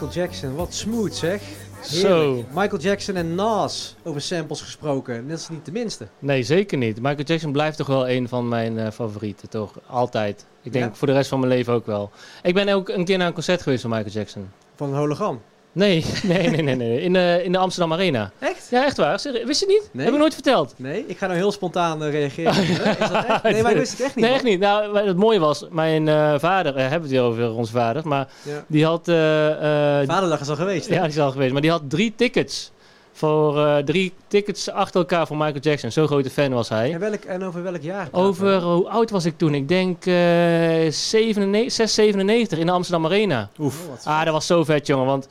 Michael 0.00 0.26
Jackson, 0.26 0.54
wat 0.54 0.74
smooth 0.74 1.14
zeg. 1.14 1.42
Zo. 1.82 2.26
Heerlijk. 2.26 2.48
Michael 2.54 2.80
Jackson 2.80 3.16
en 3.16 3.34
Nas 3.34 3.94
over 4.02 4.20
samples 4.20 4.60
gesproken. 4.60 5.28
Dat 5.28 5.38
is 5.38 5.48
niet 5.48 5.64
de 5.64 5.72
minste. 5.72 6.06
Nee, 6.18 6.42
zeker 6.42 6.78
niet. 6.78 6.96
Michael 7.00 7.24
Jackson 7.24 7.52
blijft 7.52 7.76
toch 7.76 7.86
wel 7.86 8.08
een 8.08 8.28
van 8.28 8.48
mijn 8.48 8.78
eh, 8.78 8.90
favorieten, 8.90 9.48
toch? 9.48 9.72
Altijd. 9.86 10.46
Ik 10.62 10.72
denk 10.72 10.84
Ja? 10.84 10.94
voor 10.94 11.06
de 11.06 11.12
rest 11.12 11.28
van 11.28 11.40
mijn 11.40 11.52
leven 11.52 11.72
ook 11.72 11.86
wel. 11.86 12.10
Ik 12.42 12.54
ben 12.54 12.68
ook 12.68 12.88
een 12.88 13.04
keer 13.04 13.18
naar 13.18 13.26
een 13.26 13.32
concert 13.32 13.62
geweest 13.62 13.80
van 13.80 13.90
Michael 13.90 14.10
Jackson. 14.10 14.50
Van 14.76 14.88
een 14.88 14.96
hologram. 14.98 15.40
Nee, 15.72 16.04
nee, 16.22 16.48
nee, 16.50 16.62
nee. 16.62 16.76
nee. 16.76 17.00
In, 17.00 17.12
de, 17.12 17.40
in 17.44 17.52
de 17.52 17.58
Amsterdam 17.58 17.92
Arena. 17.92 18.30
Echt? 18.38 18.66
Ja, 18.70 18.84
echt 18.84 18.96
waar. 18.96 19.12
Wist 19.22 19.60
je 19.60 19.66
het 19.66 19.68
niet? 19.68 19.88
Nee. 19.92 20.04
Heb 20.04 20.14
ik 20.14 20.20
nooit 20.20 20.34
verteld. 20.34 20.74
Nee, 20.76 21.04
ik 21.06 21.18
ga 21.18 21.26
nou 21.26 21.38
heel 21.38 21.52
spontaan 21.52 22.02
eh, 22.04 22.10
reageren. 22.10 22.52
Is 22.62 22.78
dat 22.98 23.24
echt? 23.24 23.42
Nee, 23.42 23.62
maar 23.62 23.70
ik 23.70 23.76
wist 23.76 23.90
het 23.92 24.00
echt 24.00 24.14
niet. 24.14 24.24
Nee, 24.24 24.34
echt 24.34 24.42
niet. 24.44 24.60
Nou, 24.60 24.98
het 25.06 25.16
mooie 25.16 25.38
was, 25.38 25.64
mijn 25.70 26.08
eh, 26.08 26.34
vader, 26.38 26.76
eh, 26.76 26.80
hebben 26.88 27.08
we 27.08 27.16
het 27.16 27.24
weer 27.34 27.44
over 27.46 27.56
onze 27.56 27.72
vader, 27.72 28.08
maar 28.08 28.28
Ja. 28.42 28.64
die 28.66 28.84
had, 28.84 29.08
eh, 29.08 30.00
eh, 30.00 30.08
Vaderdag 30.08 30.40
is 30.40 30.48
al 30.48 30.56
geweest. 30.56 30.88
hè? 30.88 30.94
ja, 30.94 31.00
die 31.00 31.10
is 31.10 31.18
al 31.18 31.30
geweest, 31.30 31.52
maar 31.52 31.62
die 31.62 31.70
had 31.70 31.82
drie 31.88 32.12
tickets. 32.16 32.70
Voor 33.12 33.66
eh, 33.66 33.76
drie 33.76 34.12
tickets 34.28 34.70
achter 34.70 35.00
elkaar 35.00 35.26
voor 35.26 35.36
Michael 35.36 35.60
Jackson. 35.60 35.90
Zo'n 35.90 36.06
grote 36.06 36.30
fan 36.30 36.52
was 36.52 36.68
hij. 36.68 36.92
En, 36.92 37.00
welk, 37.00 37.24
en 37.24 37.44
over 37.44 37.62
welk 37.62 37.82
jaar? 37.82 38.08
Over, 38.12 38.60
hoe 38.62 38.88
oud 38.88 39.10
was 39.10 39.24
ik 39.24 39.38
toen? 39.38 39.54
Ik 39.54 39.68
denk 39.68 40.06
eh 40.06 40.14
97, 40.90 41.72
6, 41.72 41.94
97 41.94 42.58
in 42.58 42.66
de 42.66 42.72
Amsterdam 42.72 43.04
Arena. 43.04 43.48
Oef. 43.58 43.86
Oh, 43.88 44.06
Ah, 44.06 44.24
dat 44.24 44.32
was 44.32 44.46
zo 44.46 44.64
vet, 44.64 44.86
jongen. 44.86 45.06
Want 45.06 45.28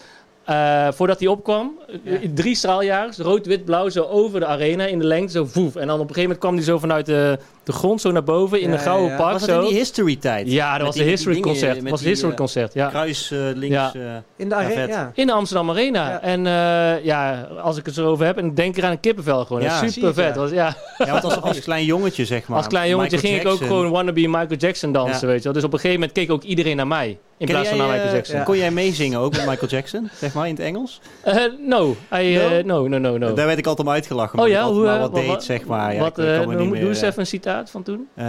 eh, 0.48 0.88
voordat 0.92 1.20
hij 1.20 1.28
opkwam, 1.28 1.80
Ja. 2.04 2.12
eh, 2.12 2.30
drie 2.34 2.56
straaljagers, 2.56 3.18
rood, 3.18 3.46
wit, 3.46 3.66
blauw, 3.66 3.90
zo 3.90 4.04
over 4.04 4.40
de 4.40 4.46
arena 4.46 4.86
in 4.86 5.00
de 5.00 5.06
lengte, 5.06 5.32
zo 5.32 5.46
voef. 5.46 5.76
En 5.76 5.88
dan 5.88 6.00
op 6.00 6.08
een 6.10 6.16
gegeven 6.16 6.22
moment 6.22 6.40
kwam 6.40 6.56
hij 6.56 6.64
zo 6.64 6.78
vanuit 6.78 7.06
de, 7.06 7.40
de 7.68 7.74
grond, 7.74 8.02
zo 8.02 8.12
naar 8.12 8.24
boven 8.24 8.62
in 8.62 8.68
Ja, 8.68 8.74
een 8.74 8.80
gouden 8.80 9.06
ja, 9.06 9.12
ja. 9.12 9.18
pak. 9.22 9.32
Was 9.32 9.42
het 9.42 9.50
zo. 9.50 9.60
in 9.62 9.68
die 9.68 9.78
history 9.78 10.16
tijd? 10.16 10.52
Ja, 10.52 10.68
dat 10.70 10.78
Met 10.78 10.86
was 10.88 10.96
de 10.96 11.04
history 11.04 11.40
concert. 11.40 11.76
Dat 11.82 11.90
was 11.90 12.00
die, 12.00 12.10
history 12.10 12.32
eh, 12.32 12.38
concert, 12.38 12.74
ja. 12.74 12.88
Kruis 12.90 13.32
eh, 13.32 13.40
links. 13.56 13.76
Ja. 13.76 13.92
eh, 13.94 14.02
In 14.36 14.50
de 14.50 14.56
arena, 14.56 14.74
vet. 14.74 14.90
ja. 14.90 15.12
In 15.14 15.28
de 15.28 15.34
Amsterdam 15.34 15.70
Arena. 15.70 16.10
Ja. 16.10 16.22
En 16.22 16.48
eh, 16.48 17.06
ja, 17.06 17.48
als 17.62 17.78
ik 17.78 17.86
het 17.86 17.98
erover 17.98 18.26
heb, 18.26 18.38
en 18.38 18.54
denk 18.56 18.78
eraan 18.78 18.92
een 18.92 19.00
kippenvel 19.00 19.46
gewoon. 19.46 19.62
Ja, 19.62 19.88
super 19.90 20.14
vet. 20.14 20.36
ja. 20.36 20.42
Was, 20.42 20.52
ja. 20.52 20.76
ja, 20.98 21.12
want 21.12 21.24
als, 21.24 21.42
als 21.42 21.60
klein 21.60 21.86
jongetje 21.86 22.26
zeg 22.26 22.48
maar. 22.48 22.58
Als 22.58 22.68
klein 22.68 22.90
jongetje 22.90 23.16
Michael 23.18 23.34
ging 23.34 23.46
ik 23.46 23.52
ook 23.62 23.68
gewoon 23.68 23.90
wannabe 23.92 24.28
Michael 24.28 24.58
Jackson 24.58 24.92
dansen, 24.92 25.22
Ja. 25.22 25.28
weet 25.28 25.38
je 25.38 25.44
wel. 25.44 25.54
Dus 25.54 25.64
op 25.64 25.74
een 25.74 25.80
gegeven 25.80 26.00
moment 26.00 26.18
keek 26.18 26.32
ook 26.32 26.44
iedereen 26.44 26.76
naar 26.76 26.88
mij. 26.88 27.18
In 27.40 27.46
Ken 27.46 27.56
plaats 27.56 27.70
van 27.70 27.78
jij, 27.78 27.86
naar 27.88 27.96
Michael 27.96 28.16
Jackson. 28.16 28.44
Kon 28.44 28.58
jij 28.58 28.72
meezingen 28.72 29.20
ook 29.20 29.32
met 29.32 29.46
Michael 29.46 29.68
Jackson? 29.68 30.10
Zeg 30.20 30.34
maar 30.34 30.48
in 30.48 30.54
het 30.54 30.64
Engels? 30.64 31.02
Eh, 31.22 31.36
no, 31.66 31.96
I, 32.14 32.38
eh, 32.38 32.64
no, 32.64 32.88
no, 32.88 32.98
no, 32.98 33.18
no. 33.18 33.34
Daar 33.34 33.46
werd 33.46 33.58
ik 33.58 33.68
altijd 33.68 33.88
om 33.88 33.94
uitgelachen. 33.94 34.40
Oh 34.40 34.48
ja, 34.48 34.68
hoe, 34.70 34.84
wat 34.86 35.16
deed, 35.16 35.44
zeg 35.44 35.66
maar. 35.66 35.94
Ja, 35.94 36.00
Wat, 36.00 36.18
ik, 36.18 36.26
ik 36.26 36.32
kan 36.38 36.40
me 36.42 36.48
niet 36.48 36.58
noem- 36.58 36.70
meer, 36.70 36.80
doe 36.80 36.90
eens 36.90 37.02
even 37.02 37.20
een 37.20 37.28
citaat 37.28 37.57
van 37.66 37.84
toen. 37.84 38.08
eh, 38.16 38.26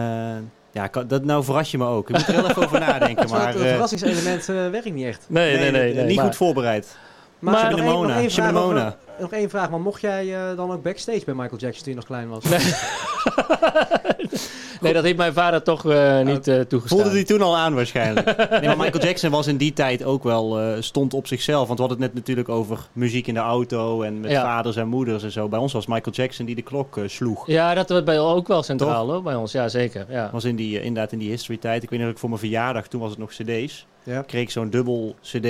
ja, 0.72 0.86
kan- 0.86 1.08
dat, 1.08 1.24
nou 1.24 1.44
verras 1.44 1.70
je 1.70 1.78
me 1.78 1.86
ook. 1.86 2.08
Ik 2.08 2.16
moet 2.16 2.26
er 2.26 2.34
heel 2.34 2.48
even 2.50 2.62
over 2.64 2.80
nadenken. 2.88 3.28
Maar 3.30 3.46
het 3.48 3.56
eh, 3.60 3.68
verrassingselement 3.68 4.48
eh, 4.48 4.54
werkt 4.70 4.92
niet 4.94 5.04
echt. 5.06 5.24
Nee, 5.28 5.56
nee, 5.58 5.70
nee. 5.70 5.94
nee, 5.94 6.04
niet 6.04 6.16
maar- 6.16 6.24
goed 6.24 6.36
voorbereid. 6.36 6.96
Maar, 7.38 7.54
Maar- 7.54 7.70
nog 7.70 7.78
één- 7.80 7.86
nog 7.88 7.94
Shimona, 7.94 8.16
één 8.20 8.30
vraag 8.30 8.46
Shimona. 8.48 8.86
over- 8.86 8.96
Nog 9.20 9.32
één 9.32 9.50
vraag, 9.50 9.70
maar 9.70 9.80
mocht 9.80 10.00
jij 10.00 10.34
eh, 10.50 10.56
dan 10.56 10.70
ook 10.70 10.82
backstage 10.82 11.24
bij 11.24 11.34
Michael 11.34 11.58
Jackson 11.60 11.82
toen 11.84 11.92
je 11.92 11.98
nog 11.98 12.06
klein 12.06 12.28
was? 12.28 12.44
Nee, 14.80 14.92
dat 14.98 15.04
heeft 15.04 15.16
mijn 15.16 15.32
vader 15.32 15.62
toch 15.62 15.86
eh, 15.90 16.20
niet 16.20 16.48
eh, 16.48 16.60
toegestaan. 16.60 16.98
Voelde 16.98 17.14
hij 17.14 17.24
toen 17.24 17.42
al 17.42 17.56
aan 17.56 17.74
waarschijnlijk. 17.74 18.26
nee, 18.50 18.66
maar 18.66 18.76
Michael 18.76 19.04
Jackson 19.04 19.30
was 19.30 19.46
in 19.46 19.56
die 19.56 19.72
tijd 19.72 20.04
ook 20.04 20.22
wel, 20.24 20.58
stond 20.82 21.14
op 21.14 21.26
zichzelf. 21.26 21.66
Want 21.66 21.78
we 21.78 21.84
hadden 21.86 22.02
het 22.02 22.06
net 22.14 22.22
natuurlijk 22.24 22.48
over 22.48 22.78
muziek 22.92 23.26
in 23.26 23.34
de 23.34 23.40
auto 23.40 24.02
en 24.02 24.20
met 24.20 24.30
Ja. 24.30 24.42
vaders 24.42 24.76
en 24.76 24.88
moeders 24.88 25.22
en 25.22 25.32
zo. 25.32 25.48
Bij 25.48 25.58
ons 25.58 25.72
was 25.72 25.86
Michael 25.86 26.14
Jackson 26.16 26.46
die 26.46 26.54
de 26.54 26.62
klok 26.62 26.98
sloeg. 27.06 27.46
Ja, 27.46 27.74
dat 27.74 27.88
werd 27.88 28.04
bij 28.04 28.18
ook 28.20 28.48
wel 28.48 28.62
centraal 28.62 29.10
hoor, 29.10 29.22
bij 29.22 29.34
ons. 29.34 29.52
Ja, 29.52 29.68
zeker. 29.68 30.06
Ja. 30.08 30.28
was 30.32 30.44
in 30.44 30.56
die, 30.56 30.82
inderdaad 30.82 31.12
in 31.12 31.18
die 31.18 31.30
history 31.30 31.58
tijd. 31.58 31.82
Ik 31.82 31.90
weet 31.90 32.00
nog 32.00 32.18
voor 32.18 32.28
mijn 32.28 32.40
verjaardag, 32.40 32.86
toen 32.88 33.00
was 33.00 33.10
het 33.10 33.18
nog 33.18 33.30
cd's. 33.30 33.86
Ja. 34.02 34.22
kreeg 34.22 34.42
ik 34.42 34.50
zo'n 34.50 34.70
dubbel 34.70 35.14
cd 35.22 35.46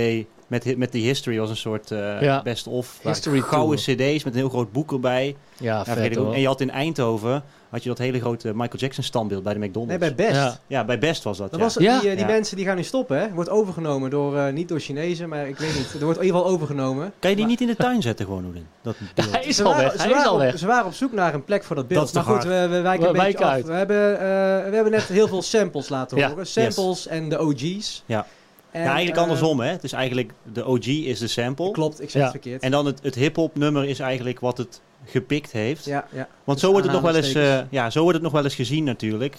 met, 0.49 0.77
met 0.79 0.93
die 0.93 1.05
history. 1.07 1.39
was 1.39 1.51
een 1.51 1.57
soort 1.57 1.91
eh, 1.91 2.21
Ja. 2.23 2.43
best-of. 2.43 2.99
History 3.03 3.41
Gouden 3.41 3.79
cd's 3.79 4.25
met 4.25 4.33
een 4.33 4.39
heel 4.41 4.49
groot 4.49 4.73
boek 4.73 4.93
erbij. 4.93 5.37
Ja, 5.59 5.85
vet 5.85 6.17
hoor. 6.17 6.35
En 6.35 6.41
je 6.41 6.47
had 6.47 6.61
in 6.61 6.71
Eindhoven 6.71 7.43
had 7.71 7.83
je 7.83 7.89
dat 7.89 7.99
hele 7.99 8.21
grote 8.21 8.49
Michael 8.55 8.79
Jackson 8.79 9.05
standbeeld 9.05 9.43
bij 9.43 9.53
de 9.55 9.59
McDonald's. 9.59 9.89
Nee, 9.99 10.15
bij 10.15 10.27
Best. 10.27 10.37
Ja. 10.41 10.59
Ja, 10.67 10.85
bij 10.85 10.99
Best 10.99 11.23
was 11.23 11.39
dat. 11.39 11.51
Dat 11.51 11.59
ja. 11.59 11.65
was, 11.65 11.75
Ja. 11.75 12.01
Die, 12.01 12.11
eh, 12.11 12.17
die 12.17 12.27
Ja. 12.27 12.33
mensen 12.33 12.57
die 12.57 12.65
gaan 12.67 12.77
nu 12.77 12.83
stoppen, 12.83 13.19
hè? 13.21 13.31
Wordt 13.33 13.51
overgenomen 13.51 14.11
door, 14.11 14.37
eh, 14.39 14.53
niet 14.53 14.69
door 14.69 14.79
Chinezen, 14.81 15.29
maar 15.29 15.49
ik 15.49 15.59
weet 15.59 15.75
niet. 15.77 15.93
Er 15.99 16.05
wordt 16.05 16.19
in 16.19 16.25
ieder 16.25 16.41
geval 16.41 16.53
overgenomen. 16.55 17.13
Kan 17.19 17.31
je 17.31 17.37
die 17.37 17.45
Maar- 17.45 17.47
niet 17.55 17.61
in 17.61 17.67
de 17.67 17.77
tuin 17.77 18.03
zetten 18.03 18.27
gewoon, 18.27 18.45
Oedin? 18.45 18.67
Dat. 18.83 18.95
Hij 19.31 19.45
is 19.45 19.57
Ze 19.57 19.63
al 19.63 19.69
waren, 19.71 19.85
weg. 19.85 19.93
ze 19.93 19.99
Hij 19.99 20.07
is 20.09 20.13
waren 20.15 20.29
al 20.29 20.35
op, 20.35 20.41
weg. 20.41 20.59
Ze 20.59 20.67
waren 20.67 20.87
op 20.87 20.93
zoek 20.95 21.13
naar 21.13 21.35
een 21.35 21.45
plek 21.45 21.65
voor 21.65 21.77
dat 21.77 21.89
beeld. 21.89 22.01
Dat 22.01 22.09
is 22.23 22.29
maar 22.29 22.37
goed, 22.37 22.45
we, 22.45 22.67
we 22.69 22.81
wijken 22.81 23.03
We 23.03 23.07
een 23.19 23.25
beetje 23.25 23.39
wijken 23.39 23.45
af. 23.47 23.51
uit. 23.53 23.67
We 23.67 23.73
hebben, 23.73 24.13
eh, 24.13 24.21
we 24.69 24.75
hebben 24.75 24.93
net 24.93 25.03
heel 25.05 25.29
veel 25.29 25.43
samples 25.43 25.89
laten 25.89 26.29
horen. 26.29 26.47
Samples 26.47 27.07
en 27.07 27.29
de 27.29 27.39
OG's. 27.41 28.03
Ja. 28.07 28.27
En, 28.71 28.81
ja, 28.83 28.87
eigenlijk 28.87 29.17
eh, 29.17 29.23
andersom, 29.23 29.61
hè? 29.61 29.71
Het 29.71 29.85
is 29.85 29.93
eigenlijk 29.93 30.33
de 30.53 30.67
OG 30.67 30.87
is 30.87 31.19
de 31.19 31.27
sample. 31.27 31.71
Klopt, 31.71 32.01
ik 32.03 32.11
zeg 32.11 32.23
Ja. 32.23 32.29
het 32.29 32.31
verkeerd. 32.31 32.63
En 32.63 32.71
dan 32.71 32.87
het, 32.87 33.03
het 33.03 33.15
hip-hop 33.15 33.57
nummer 33.57 33.85
is 33.85 33.99
eigenlijk 33.99 34.41
wat 34.41 34.59
het 34.59 34.81
gepikt 35.05 35.53
heeft. 35.53 35.85
ja, 35.85 36.07
ja. 36.13 36.29
Want 36.45 36.59
Dus 36.59 36.61
zo 36.61 36.71
wordt, 36.73 36.87
het 36.87 36.95
nog 36.95 37.05
wel 37.05 37.15
eens, 37.15 37.35
eh, 37.35 37.61
ja, 37.71 37.91
zo 37.91 38.01
wordt 38.01 38.15
het 38.15 38.23
nog 38.25 38.33
wel 38.33 38.45
eens 38.45 38.55
gezien 38.55 38.85
natuurlijk. 38.85 39.37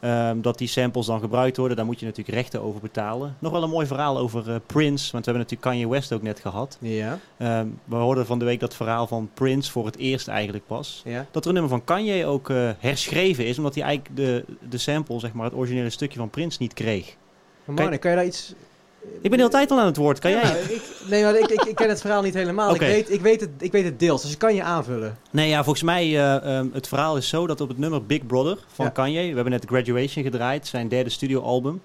Ehm, 0.00 0.40
dat 0.40 0.58
die 0.58 0.68
samples 0.68 1.06
dan 1.06 1.20
gebruikt 1.20 1.56
worden. 1.56 1.76
Daar 1.76 1.86
moet 1.86 2.00
je 2.00 2.06
natuurlijk 2.06 2.36
rechten 2.36 2.62
over 2.62 2.80
betalen. 2.80 3.36
Nog 3.38 3.52
wel 3.52 3.62
een 3.62 3.70
mooi 3.70 3.86
verhaal 3.86 4.18
over 4.18 4.50
eh, 4.50 4.56
Prince. 4.66 5.12
Want 5.12 5.24
we 5.24 5.30
hebben 5.30 5.48
natuurlijk 5.48 5.60
Kanye 5.60 5.88
West 5.88 6.12
ook 6.12 6.22
net 6.22 6.40
gehad. 6.40 6.78
Ja, 6.80 7.18
Ehm, 7.36 7.66
we 7.84 7.96
hoorden 7.96 8.26
van 8.26 8.38
de 8.38 8.44
week 8.44 8.60
dat 8.60 8.74
verhaal 8.74 9.06
van 9.06 9.30
Prince 9.34 9.70
voor 9.70 9.86
het 9.86 9.96
eerst 9.96 10.28
eigenlijk 10.28 10.66
pas. 10.66 11.02
ja. 11.04 11.26
Dat 11.30 11.42
er 11.42 11.48
een 11.48 11.54
nummer 11.54 11.72
van 11.72 11.84
Kanye 11.84 12.26
ook 12.26 12.50
eh, 12.50 12.70
herschreven 12.78 13.46
is. 13.46 13.58
Omdat 13.58 13.74
hij 13.74 13.84
eigenlijk 13.84 14.16
de, 14.16 14.44
de 14.68 14.78
sample, 14.78 15.18
zeg 15.20 15.32
maar, 15.32 15.44
het 15.44 15.54
originele 15.54 15.90
stukje 15.90 16.18
van 16.18 16.30
Prince 16.30 16.56
niet 16.60 16.74
kreeg. 16.74 17.16
Maar 17.64 17.74
Marne, 17.76 17.98
kan 17.98 18.10
je 18.10 18.16
daar 18.16 18.26
iets... 18.26 18.54
Ik 19.02 19.20
ben 19.22 19.30
de 19.30 19.36
hele 19.36 19.48
tijd 19.48 19.70
al 19.70 19.78
aan 19.78 19.86
het 19.86 19.96
woord. 19.96 20.18
Kan 20.18 20.30
Ja, 20.30 20.40
jij? 20.40 20.50
nou, 20.52 20.64
ik, 20.64 20.82
nee, 21.08 21.22
maar 21.22 21.34
ik, 21.38 21.46
ik, 21.46 21.62
ik 21.62 21.74
ken 21.74 21.88
het 21.88 22.00
verhaal 22.00 22.22
niet 22.22 22.34
helemaal. 22.34 22.74
Ik, 22.74 22.80
weet, 22.80 23.10
ik, 23.12 23.20
weet 23.20 23.40
het, 23.40 23.50
ik 23.58 23.72
weet 23.72 23.84
het 23.84 23.98
deels, 23.98 24.22
dus 24.22 24.32
ik 24.32 24.38
kan 24.38 24.54
je 24.54 24.62
aanvullen. 24.62 25.16
Nee, 25.30 25.48
ja, 25.48 25.62
volgens 25.62 25.82
mij, 25.84 26.18
ehm, 26.40 26.66
het 26.72 26.88
verhaal 26.88 27.16
is 27.16 27.28
zo 27.28 27.46
dat 27.46 27.60
op 27.60 27.68
het 27.68 27.78
nummer 27.78 28.06
Big 28.06 28.26
Brother 28.26 28.58
van 28.74 28.84
Ja. 28.84 28.90
Kanye, 28.90 29.28
we 29.28 29.34
hebben 29.34 29.50
net 29.50 29.64
Graduation 29.66 30.24
gedraaid, 30.24 30.66
zijn 30.66 30.88
derde 30.88 31.10
studioalbum, 31.10 31.82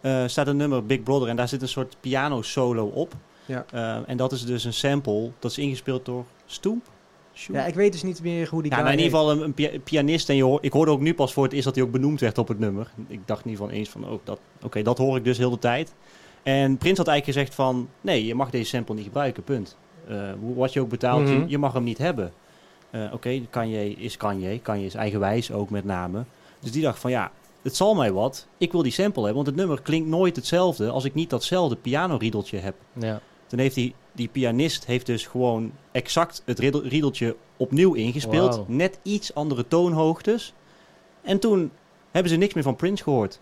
eh 0.00 0.22
staat 0.26 0.46
een 0.46 0.56
nummer 0.56 0.86
Big 0.86 1.02
Brother 1.02 1.28
en 1.28 1.36
daar 1.36 1.48
zit 1.48 1.62
een 1.62 1.68
soort 1.68 1.96
piano 2.00 2.42
solo 2.42 2.86
op. 2.86 3.12
Ja. 3.46 3.64
Eh, 3.72 3.96
en 4.06 4.16
dat 4.16 4.32
is 4.32 4.44
dus 4.44 4.64
een 4.64 4.72
sample, 4.72 5.30
dat 5.38 5.50
is 5.50 5.58
ingespeeld 5.58 6.04
door 6.04 6.24
Stoemp. 6.46 6.86
Ja, 7.52 7.64
ik 7.66 7.74
weet 7.74 7.92
dus 7.92 8.02
niet 8.02 8.22
meer 8.22 8.48
hoe 8.48 8.62
die 8.62 8.70
Ja, 8.70 8.76
nou, 8.76 8.90
in 8.92 8.98
ieder 8.98 9.18
geval 9.18 9.30
een, 9.30 9.42
een 9.42 9.54
pia- 9.54 9.78
pianist. 9.84 10.28
En 10.28 10.36
je 10.36 10.42
hoor, 10.44 10.58
ik 10.62 10.72
hoorde 10.72 10.90
ook 10.90 11.00
nu 11.00 11.14
pas 11.14 11.32
voor 11.32 11.44
het 11.44 11.52
eerst 11.52 11.64
dat 11.64 11.74
hij 11.74 11.84
ook 11.84 11.90
benoemd 11.90 12.20
werd 12.20 12.38
op 12.38 12.48
het 12.48 12.58
nummer. 12.58 12.90
Ik 13.08 13.20
dacht 13.24 13.44
ieder 13.44 13.58
geval 13.60 13.74
eens 13.76 13.88
van, 13.88 14.08
oh, 14.08 14.18
dat, 14.24 14.38
oké, 14.62 14.82
dat 14.82 14.98
hoor 14.98 15.16
ik 15.16 15.24
dus 15.24 15.38
heel 15.38 15.50
de 15.50 15.58
tijd. 15.58 15.92
En 16.42 16.78
Prins 16.78 16.98
had 16.98 17.06
eigenlijk 17.06 17.38
gezegd 17.38 17.54
van, 17.54 17.88
nee, 18.00 18.26
je 18.26 18.34
mag 18.34 18.50
deze 18.50 18.68
sample 18.68 18.94
niet 18.94 19.04
gebruiken, 19.04 19.42
punt. 19.44 19.76
Eh, 20.08 20.30
wat 20.54 20.72
je 20.72 20.80
ook 20.80 20.88
betaalt, 20.88 21.22
Mhm. 21.22 21.32
je, 21.32 21.44
je 21.48 21.58
mag 21.58 21.72
hem 21.72 21.84
niet 21.84 21.98
hebben. 21.98 22.32
Eh, 22.90 23.00
oké, 23.12 23.40
Kanye 23.50 23.90
is 23.94 24.16
Kanye. 24.16 24.58
Kanye 24.58 24.84
is 24.86 24.94
eigenwijs 24.94 25.52
ook 25.52 25.70
met 25.70 25.84
name. 25.84 26.24
Dus 26.60 26.72
die 26.72 26.82
dacht 26.82 26.98
van, 26.98 27.10
ja, 27.10 27.30
het 27.62 27.76
zal 27.76 27.94
mij 27.94 28.12
wat. 28.12 28.46
Ik 28.58 28.72
wil 28.72 28.82
die 28.82 28.92
sample 28.92 29.24
hebben, 29.24 29.34
want 29.44 29.46
het 29.46 29.56
nummer 29.56 29.82
klinkt 29.82 30.08
nooit 30.08 30.36
hetzelfde 30.36 30.90
als 30.90 31.04
ik 31.04 31.14
niet 31.14 31.30
datzelfde 31.30 31.76
pianoriedeltje 31.76 32.58
heb. 32.58 32.74
Ja. 32.92 33.20
Toen 33.46 33.58
heeft 33.58 33.74
die, 33.74 33.94
die 34.12 34.28
pianist 34.28 34.86
heeft 34.86 35.06
dus 35.06 35.26
gewoon 35.26 35.72
exact 35.92 36.42
het 36.44 36.58
riedel- 36.58 36.82
riedeltje 36.86 37.36
opnieuw 37.56 37.94
ingespeeld. 37.94 38.68
Net 38.68 38.98
iets 39.02 39.34
andere 39.34 39.66
toonhoogtes. 39.68 40.54
En 41.22 41.38
toen 41.38 41.70
hebben 42.10 42.32
ze 42.32 42.38
niks 42.38 42.54
meer 42.54 42.62
van 42.62 42.76
Prince 42.76 43.02
gehoord. 43.02 43.40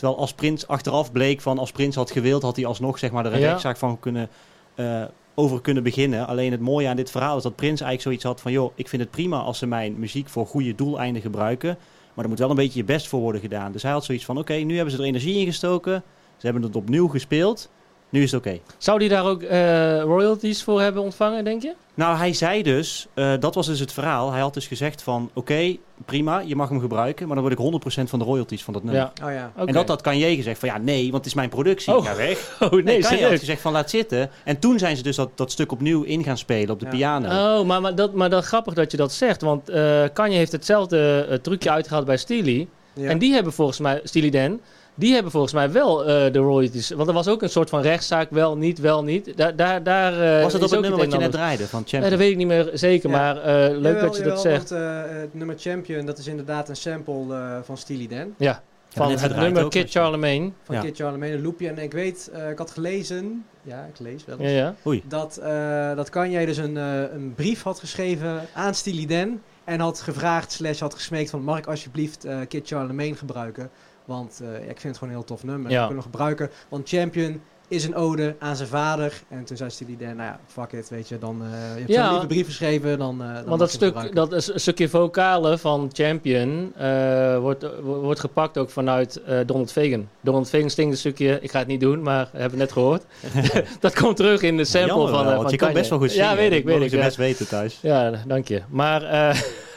Terwijl 0.00 0.20
als 0.20 0.32
Prince 0.34 0.66
achteraf 0.66 1.12
bleek 1.12 1.40
van 1.40 1.58
als 1.58 1.72
Prince 1.72 1.98
had 1.98 2.10
gewild, 2.10 2.42
had 2.42 2.56
hij 2.56 2.66
alsnog 2.66 2.98
zeg 2.98 3.10
maar 3.10 3.26
er 3.26 3.32
een 3.32 3.40
Ja. 3.40 3.46
rechtszaak 3.48 3.76
van 3.76 3.98
kunnen, 4.00 4.28
eh, 4.74 5.02
over 5.34 5.60
kunnen 5.60 5.82
beginnen. 5.82 6.26
Alleen 6.26 6.50
het 6.50 6.60
mooie 6.60 6.88
aan 6.88 6.96
dit 6.96 7.10
verhaal 7.10 7.36
is 7.36 7.42
dat 7.42 7.56
Prince 7.56 7.84
eigenlijk 7.84 8.02
zoiets 8.02 8.24
had 8.24 8.40
van 8.40 8.52
joh, 8.52 8.72
ik 8.74 8.88
vind 8.88 9.02
het 9.02 9.10
prima 9.10 9.38
als 9.38 9.58
ze 9.58 9.66
mijn 9.66 9.98
muziek 9.98 10.28
voor 10.28 10.46
goede 10.46 10.74
doeleinden 10.74 11.22
gebruiken. 11.22 11.78
Maar 12.14 12.24
er 12.24 12.30
moet 12.30 12.38
wel 12.38 12.50
een 12.50 12.56
beetje 12.56 12.78
je 12.78 12.84
best 12.84 13.08
voor 13.08 13.20
worden 13.20 13.40
gedaan. 13.40 13.72
Dus 13.72 13.82
hij 13.82 13.92
had 13.92 14.04
zoiets 14.04 14.24
van, 14.24 14.38
oké, 14.38 14.54
nu 14.54 14.74
hebben 14.74 14.94
ze 14.94 15.00
er 15.00 15.06
energie 15.06 15.38
in 15.38 15.46
gestoken. 15.46 16.02
Ze 16.36 16.46
hebben 16.46 16.62
het 16.62 16.76
opnieuw 16.76 17.08
gespeeld. 17.08 17.70
Nu 18.10 18.22
is 18.22 18.32
het 18.32 18.46
oké. 18.46 18.58
Zou 18.78 18.98
die 18.98 19.08
daar 19.08 19.24
ook 19.24 19.42
eh, 19.42 20.00
royalties 20.00 20.62
voor 20.62 20.80
hebben 20.80 21.02
ontvangen, 21.02 21.44
denk 21.44 21.62
je? 21.62 21.72
Nou, 21.94 22.16
hij 22.16 22.32
zei 22.32 22.62
dus, 22.62 23.06
eh, 23.14 23.32
dat 23.40 23.54
was 23.54 23.66
dus 23.66 23.80
het 23.80 23.92
verhaal. 23.92 24.30
Hij 24.32 24.40
had 24.40 24.54
dus 24.54 24.66
gezegd 24.66 25.02
van, 25.02 25.30
oké, 25.34 25.76
prima, 26.04 26.40
je 26.46 26.56
mag 26.56 26.68
hem 26.68 26.80
gebruiken. 26.80 27.26
Maar 27.26 27.34
dan 27.36 27.44
word 27.44 27.58
ik 27.58 27.64
100% 27.64 28.10
van 28.10 28.18
de 28.18 28.24
royalties 28.24 28.64
van 28.64 28.72
dat 28.72 28.82
nummer. 28.82 29.10
Ja. 29.14 29.26
Oh 29.26 29.32
ja. 29.32 29.52
En 29.66 29.72
dat 29.72 29.88
had 29.88 30.00
Kanye 30.00 30.34
gezegd 30.36 30.58
van, 30.58 30.68
ja, 30.68 30.78
nee, 30.78 31.02
want 31.02 31.16
het 31.16 31.26
is 31.26 31.34
mijn 31.34 31.48
productie. 31.48 31.96
Oh. 31.96 32.04
Ga 32.04 32.16
weg. 32.16 32.38
Oh, 32.60 32.70
nee, 32.70 32.82
Nee, 32.82 33.00
Kanye 33.00 33.22
had 33.28 33.38
gezegd 33.38 33.60
van, 33.60 33.72
laat 33.72 33.90
zitten. 33.90 34.30
En 34.44 34.58
toen 34.58 34.78
zijn 34.78 34.96
ze 34.96 35.02
dus 35.02 35.16
dat, 35.16 35.30
dat 35.34 35.50
stuk 35.52 35.72
opnieuw 35.72 36.02
in 36.02 36.24
gaan 36.24 36.38
spelen 36.38 36.70
op 36.70 36.78
de 36.80 36.84
Ja. 36.84 36.90
piano. 36.90 37.58
Oh, 37.60 37.66
maar, 37.66 37.80
maar, 37.80 37.94
dat, 37.94 38.14
maar 38.14 38.30
dat 38.30 38.44
grappig 38.44 38.74
dat 38.74 38.90
je 38.90 38.96
dat 38.96 39.12
zegt. 39.12 39.40
Want 39.40 39.68
eh 39.68 40.04
Kanye 40.12 40.36
heeft 40.36 40.52
hetzelfde 40.52 41.38
trucje 41.42 41.70
uitgehaald 41.70 42.04
bij 42.06 42.16
Steely. 42.16 42.68
Ja. 42.92 43.08
En 43.08 43.18
die 43.18 43.32
hebben 43.32 43.52
volgens 43.52 43.78
mij, 43.78 44.00
Steely 44.04 44.30
Dan, 44.30 44.60
die 45.00 45.12
hebben 45.14 45.30
volgens 45.32 45.52
mij 45.52 45.70
wel 45.72 46.04
eh, 46.04 46.32
de 46.32 46.38
royalties. 46.38 46.90
Want 46.90 47.08
er 47.08 47.14
was 47.14 47.28
ook 47.28 47.42
een 47.42 47.48
soort 47.50 47.68
van 47.68 47.80
rechtszaak, 47.82 48.30
wel, 48.30 48.56
niet, 48.56 48.78
wel, 48.78 49.04
niet. 49.04 49.36
Daar, 49.36 49.56
daar, 49.56 49.82
daar 49.82 50.12
eh, 50.12 50.42
was 50.42 50.52
het 50.52 50.62
is 50.62 50.68
op 50.68 50.70
het 50.70 50.80
nummer 50.80 50.90
wat 50.98 51.12
een 51.12 51.18
je 51.18 51.24
net 51.24 51.32
draaide 51.32 51.66
van 51.66 51.78
Nee, 51.80 51.88
Champion? 51.88 52.10
dat 52.10 52.18
weet 52.18 52.30
ik 52.30 52.36
niet 52.36 52.46
meer 52.46 52.70
zeker, 52.72 53.10
Ja. 53.10 53.16
maar 53.16 53.36
eh, 53.36 53.44
leuk 53.78 53.94
Jawel, 53.94 54.00
dat 54.00 54.16
je 54.16 54.22
dat 54.22 54.40
zegt. 54.40 54.70
Want, 54.70 54.82
het 55.10 55.34
nummer 55.34 55.56
Champion, 55.58 56.06
dat 56.06 56.18
is 56.18 56.26
inderdaad 56.26 56.68
een 56.68 56.76
sample 56.76 57.34
eh, 57.34 57.56
van 57.62 57.76
Steely 57.76 58.06
Dan. 58.08 58.34
Ja, 58.38 58.62
van 58.88 59.10
het 59.10 59.36
nummer 59.36 59.64
ook, 59.64 59.70
Kid 59.70 59.92
ja. 59.92 60.00
Charlemagne. 60.00 60.50
Van 60.62 60.74
Ja. 60.74 60.80
Kid 60.80 60.96
Charlemagne, 60.96 61.34
een 61.34 61.42
loopje. 61.42 61.68
En 61.68 61.78
ik 61.78 61.92
weet, 61.92 62.30
ik 62.50 62.58
had 62.58 62.70
gelezen, 62.70 63.44
ja, 63.62 63.86
ik 63.92 63.98
lees 63.98 64.24
wel 64.24 64.42
Ja, 64.42 64.66
eens. 64.68 64.76
Oei. 64.86 65.02
dat, 65.08 65.36
eh 65.36 65.96
dat 65.96 66.08
Kanye 66.10 66.46
dus 66.46 66.56
een, 66.56 66.76
een 66.76 67.32
brief 67.36 67.62
had 67.62 67.78
geschreven 67.78 68.40
aan 68.54 68.74
Steely 68.74 69.06
Dan. 69.06 69.40
En 69.64 69.80
had 69.80 70.00
gevraagd, 70.00 70.52
slash 70.52 70.80
had 70.80 70.94
gesmeekt 70.94 71.30
van, 71.30 71.42
mag 71.42 71.58
ik 71.58 71.66
alsjeblieft 71.66 72.24
eh, 72.24 72.38
Kid 72.48 72.66
Charlemagne 72.68 73.14
gebruiken? 73.14 73.70
Want 74.16 74.40
eh, 74.42 74.48
ja, 74.52 74.58
ik 74.58 74.80
vind 74.80 74.82
het 74.82 74.94
gewoon 74.98 75.08
een 75.14 75.18
heel 75.18 75.28
tof 75.28 75.44
nummer. 75.44 75.70
Ja. 75.70 75.80
Ik 75.80 75.86
wil 75.86 75.94
nog 75.96 76.04
gebruiken, 76.04 76.50
want 76.68 76.88
Champion 76.88 77.40
is 77.68 77.84
een 77.84 77.94
ode 77.94 78.34
aan 78.38 78.56
zijn 78.56 78.68
vader. 78.68 79.22
En 79.28 79.44
toen 79.44 79.56
zei 79.56 79.70
Steely 79.70 79.96
Dan, 79.98 80.16
nou 80.16 80.28
ja, 80.28 80.40
fuck 80.46 80.72
it, 80.72 80.88
weet 80.88 81.08
je. 81.08 81.18
Dan, 81.18 81.42
eh 81.42 81.48
je 81.74 81.78
hebt 81.78 81.88
Ja. 81.92 82.02
zo'n 82.04 82.12
lieve 82.12 82.26
brief 82.26 82.46
geschreven, 82.46 82.98
dan, 82.98 83.22
eh 83.22 83.34
dan 83.34 83.44
Want 83.44 83.58
dat 83.60 83.70
je 83.70 83.76
stuk, 83.76 84.14
dat 84.14 84.32
is 84.32 84.52
een 84.52 84.60
stukje 84.60 84.88
vocale 84.88 85.58
van 85.58 85.90
Champion 85.92 86.72
eh, 86.76 87.38
wordt, 87.38 87.62
wo- 87.82 88.00
wordt 88.00 88.20
gepakt 88.20 88.58
ook 88.58 88.70
vanuit 88.70 89.16
eh, 89.22 89.38
Donald 89.46 89.72
Fagan. 89.72 90.08
Donald 90.20 90.48
Fagan 90.48 90.70
stinkt 90.70 90.92
een 90.92 90.98
stukje, 90.98 91.38
ik 91.40 91.50
ga 91.50 91.58
het 91.58 91.68
niet 91.68 91.80
doen, 91.80 92.02
maar 92.02 92.28
we 92.32 92.38
hebben 92.40 92.58
het 92.58 92.68
net 92.68 92.72
gehoord. 92.72 93.04
dat 93.80 93.94
komt 93.94 94.16
terug 94.16 94.42
in 94.42 94.56
de 94.56 94.64
sample 94.64 94.88
Jammer 94.88 95.08
van, 95.08 95.18
wel, 95.24 95.30
want 95.30 95.42
van 95.42 95.50
je 95.50 95.56
kan 95.56 95.66
Kanye. 95.66 95.74
best 95.74 95.90
wel 95.90 95.98
goed 95.98 96.10
zingen. 96.10 96.26
Ja, 96.26 96.36
weet 96.36 96.52
ik, 96.52 96.64
weet 96.64 96.82
ik. 96.82 96.90
ze 96.90 96.96
Ja, 96.96 97.04
best 97.04 97.16
weten 97.16 97.48
thuis. 97.48 97.78
ja 97.82 98.10
dank 98.26 98.48
je. 98.48 98.62
Maar 98.68 99.02
eh, 99.02 99.40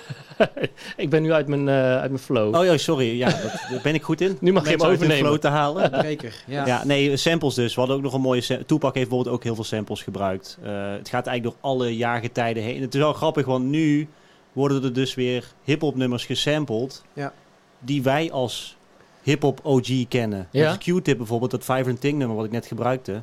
ik 0.97 1.09
ben 1.09 1.21
nu 1.21 1.33
uit 1.33 1.47
mijn, 1.47 1.69
eh, 1.69 1.75
uit 1.75 2.09
mijn 2.09 2.23
flow. 2.23 2.55
Oh 2.55 2.65
ja, 2.65 2.77
sorry. 2.77 3.17
Ja, 3.17 3.29
dat, 3.29 3.51
daar 3.69 3.79
ben 3.83 3.93
ik 3.93 4.03
goed 4.03 4.21
in. 4.21 4.37
Nu 4.41 4.53
mag 4.53 4.63
je 4.63 4.69
hem 4.69 4.81
overnemen. 4.81 5.17
flow 5.17 5.37
te 5.37 5.47
halen. 5.47 6.01
Zeker, 6.01 6.43
ja. 6.47 6.65
Ja. 6.65 6.85
nee, 6.85 7.17
samples 7.17 7.53
dus. 7.53 7.73
We 7.73 7.79
hadden 7.79 7.97
ook 7.97 8.03
nog 8.03 8.13
een 8.13 8.21
mooie... 8.21 8.41
Tupac 8.65 8.93
heeft 8.93 9.09
bijvoorbeeld 9.09 9.35
ook 9.35 9.43
heel 9.43 9.55
veel 9.55 9.63
samples 9.63 10.01
gebruikt. 10.01 10.57
Eh, 10.63 10.71
het 10.91 11.09
gaat 11.09 11.27
eigenlijk 11.27 11.43
door 11.43 11.71
alle 11.71 11.97
jaargetijden 11.97 12.63
heen. 12.63 12.81
Het 12.81 12.93
is 12.93 12.99
wel 12.99 13.13
grappig, 13.13 13.45
want 13.45 13.65
nu 13.65 14.07
worden 14.53 14.83
er 14.83 14.93
dus 14.93 15.15
weer 15.15 15.45
hip-hop 15.63 15.95
nummers 15.95 16.25
gesampled. 16.25 17.03
Ja. 17.13 17.33
Die 17.79 18.03
wij 18.03 18.31
als 18.31 18.77
hip-hop 19.21 19.59
OG 19.63 20.07
kennen. 20.07 20.47
Ja. 20.51 20.73
Dus 20.73 20.77
Q-tip 20.77 21.17
bijvoorbeeld, 21.17 21.51
dat 21.51 21.65
Vibrant 21.65 22.01
Thing 22.01 22.17
nummer 22.17 22.35
wat 22.35 22.45
ik 22.45 22.51
net 22.51 22.65
gebruikte. 22.65 23.21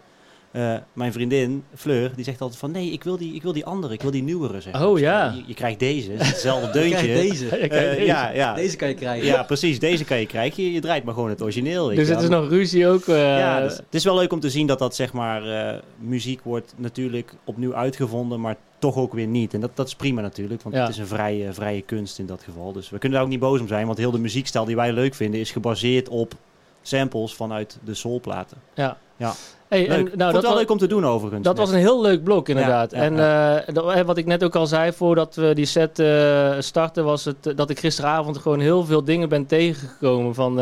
Eh, 0.53 0.74
mijn 0.92 1.12
vriendin, 1.12 1.64
Fleur, 1.74 2.12
die 2.14 2.24
zegt 2.24 2.40
altijd 2.40 2.61
van... 2.61 2.70
Nee, 2.70 2.90
ik 2.90 3.05
wil 3.05 3.16
die, 3.16 3.34
ik 3.34 3.42
wil 3.42 3.53
die 3.53 3.64
andere, 3.64 3.92
ik 3.94 4.03
wil 4.03 4.11
die 4.11 4.22
nieuwere. 4.22 4.61
Zeg. 4.61 4.82
Oh, 4.82 4.98
ja. 4.98 5.32
Je, 5.36 5.42
je 5.46 5.55
krijgt 5.55 5.78
deze, 5.78 6.11
het 6.11 6.20
is 6.20 6.28
hetzelfde 6.28 6.66
Je 6.72 6.72
deuntje. 6.72 7.07
krijgt 7.07 7.28
deze. 7.30 7.48
Eh, 7.57 7.70
deze. 7.70 8.05
ja, 8.05 8.30
ja. 8.30 8.55
Deze 8.55 8.76
kan 8.76 8.88
je 8.88 8.94
krijgen. 8.94 9.26
ja, 9.26 9.42
precies. 9.42 9.78
Deze 9.78 10.05
kan 10.05 10.18
je 10.18 10.26
krijgen. 10.26 10.62
Je, 10.62 10.72
je 10.72 10.80
draait 10.80 11.05
maar 11.05 11.14
gewoon 11.14 11.28
het 11.28 11.42
origineel. 11.42 11.86
dus 11.88 12.09
het 12.09 12.22
is 12.22 12.28
nog 12.28 12.48
ruzie 12.48 12.86
ook. 12.88 13.07
eh, 13.09 13.38
Ja, 13.38 13.61
dus 13.61 13.76
het 13.76 13.84
is 13.94 14.05
wel 14.05 14.14
leuk 14.14 14.32
om 14.32 14.40
te 14.40 14.51
zien 14.51 14.66
dat 14.66 14.78
dat 14.78 14.94
zeg 14.94 15.12
maar 15.12 15.46
eh, 15.74 15.78
muziek 15.98 16.40
wordt 16.42 16.74
natuurlijk 16.76 17.32
opnieuw 17.44 17.74
uitgevonden, 17.74 18.40
maar 18.40 18.57
toch 18.78 18.96
ook 18.96 19.12
weer 19.12 19.26
niet. 19.26 19.55
En 19.55 19.61
dat, 19.61 19.70
dat 19.74 19.86
is 19.86 19.94
prima 19.94 20.20
natuurlijk, 20.20 20.62
want 20.62 20.74
Ja. 20.74 20.80
het 20.80 20.90
is 20.90 20.98
een 20.98 21.07
vrije, 21.07 21.53
vrije 21.53 21.82
kunst 21.82 22.18
in 22.18 22.26
dat 22.26 22.42
geval. 22.42 22.72
Dus 22.72 22.90
we 22.90 22.98
kunnen 22.98 23.16
daar 23.18 23.26
ook 23.26 23.32
niet 23.32 23.40
boos 23.40 23.61
om 23.61 23.68
zijn, 23.68 23.86
want 23.86 23.98
heel 23.98 24.11
de 24.11 24.18
muziekstijl 24.18 24.64
die 24.64 24.76
wij 24.76 24.92
leuk 24.92 25.14
vinden 25.14 25.40
is 25.40 25.51
gebaseerd 25.51 26.09
op 26.09 26.32
samples 26.82 27.34
vanuit 27.34 27.78
de 27.84 27.94
soulplaten. 27.94 28.57
ja. 28.74 28.96
Ja. 29.16 29.32
Hey, 29.70 29.88
Leuk. 29.88 29.90
en, 29.90 30.18
nou, 30.18 30.32
dat 30.32 30.42
wel 30.42 30.50
was, 30.50 30.60
leuk 30.60 30.70
om 30.70 30.78
te 30.78 30.86
doen 30.86 31.06
overigens. 31.06 31.42
Dat 31.44 31.56
net. 31.56 31.64
was 31.66 31.74
een 31.74 31.80
heel 31.80 32.00
leuk 32.00 32.24
blok, 32.24 32.48
inderdaad. 32.48 32.90
Ja, 32.90 32.98
ja, 32.98 33.04
en 33.04 33.18
eh, 33.66 33.74
dat- 33.74 34.02
wat 34.06 34.16
ik 34.16 34.26
net 34.26 34.44
ook 34.44 34.56
al 34.56 34.66
zei, 34.66 34.92
voordat 34.92 35.34
we 35.34 35.54
die 35.54 35.64
set 35.64 35.98
eh, 35.98 36.54
starten, 36.58 37.04
was 37.04 37.24
het 37.24 37.46
eh, 37.46 37.56
dat 37.56 37.70
ik 37.70 37.78
gisteravond 37.78 38.38
gewoon 38.38 38.60
heel 38.60 38.84
veel 38.84 39.04
dingen 39.04 39.28
ben 39.28 39.46
tegengekomen 39.46 40.34
van, 40.34 40.60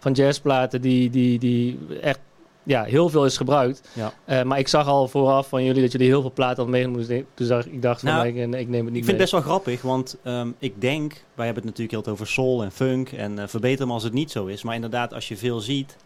van 0.00 0.12
jazzplaten 0.12 0.80
die, 0.80 1.10
die, 1.10 1.38
die 1.38 1.78
echt 2.02 2.18
ja, 2.64 2.82
heel 2.82 3.08
veel 3.08 3.24
is 3.24 3.36
gebruikt. 3.36 3.88
Ja. 4.26 4.44
Maar 4.44 4.58
ik 4.58 4.68
zag 4.68 4.86
al 4.86 5.08
vooraf 5.08 5.48
van 5.48 5.64
jullie 5.64 5.82
dat 5.82 5.92
jullie 5.92 6.06
heel 6.06 6.20
veel 6.20 6.32
platen 6.32 6.56
hadden 6.56 6.74
meegenomen. 6.74 7.06
Dus 7.34 7.48
ik- 7.66 7.82
dacht- 7.82 8.00
van, 8.00 8.08
Nou, 8.10 8.26
ik, 8.26 8.34
ik 8.36 8.46
neem 8.48 8.54
het 8.58 8.70
niet 8.72 8.78
Ik 8.78 8.84
mee. 8.84 8.92
vind 8.92 9.06
het 9.06 9.16
best 9.16 9.32
wel 9.32 9.40
grappig, 9.40 9.82
want 9.82 10.16
ehm, 10.24 10.48
ik 10.58 10.80
denk, 10.80 11.12
wij 11.34 11.44
hebben 11.46 11.54
het 11.54 11.64
natuurlijk 11.64 11.90
heel 11.90 12.02
veel 12.02 12.12
over 12.12 12.26
soul 12.26 12.62
en 12.62 12.72
funk 12.72 13.12
en 13.12 13.38
eh, 13.38 13.46
verbeter 13.46 13.86
me 13.86 13.92
als 13.92 14.02
het 14.02 14.12
niet 14.12 14.30
zo 14.30 14.46
is. 14.46 14.62
Maar 14.62 14.74
inderdaad, 14.74 15.14
als 15.14 15.28
je 15.28 15.36
veel 15.36 15.60
ziet, 15.60 15.96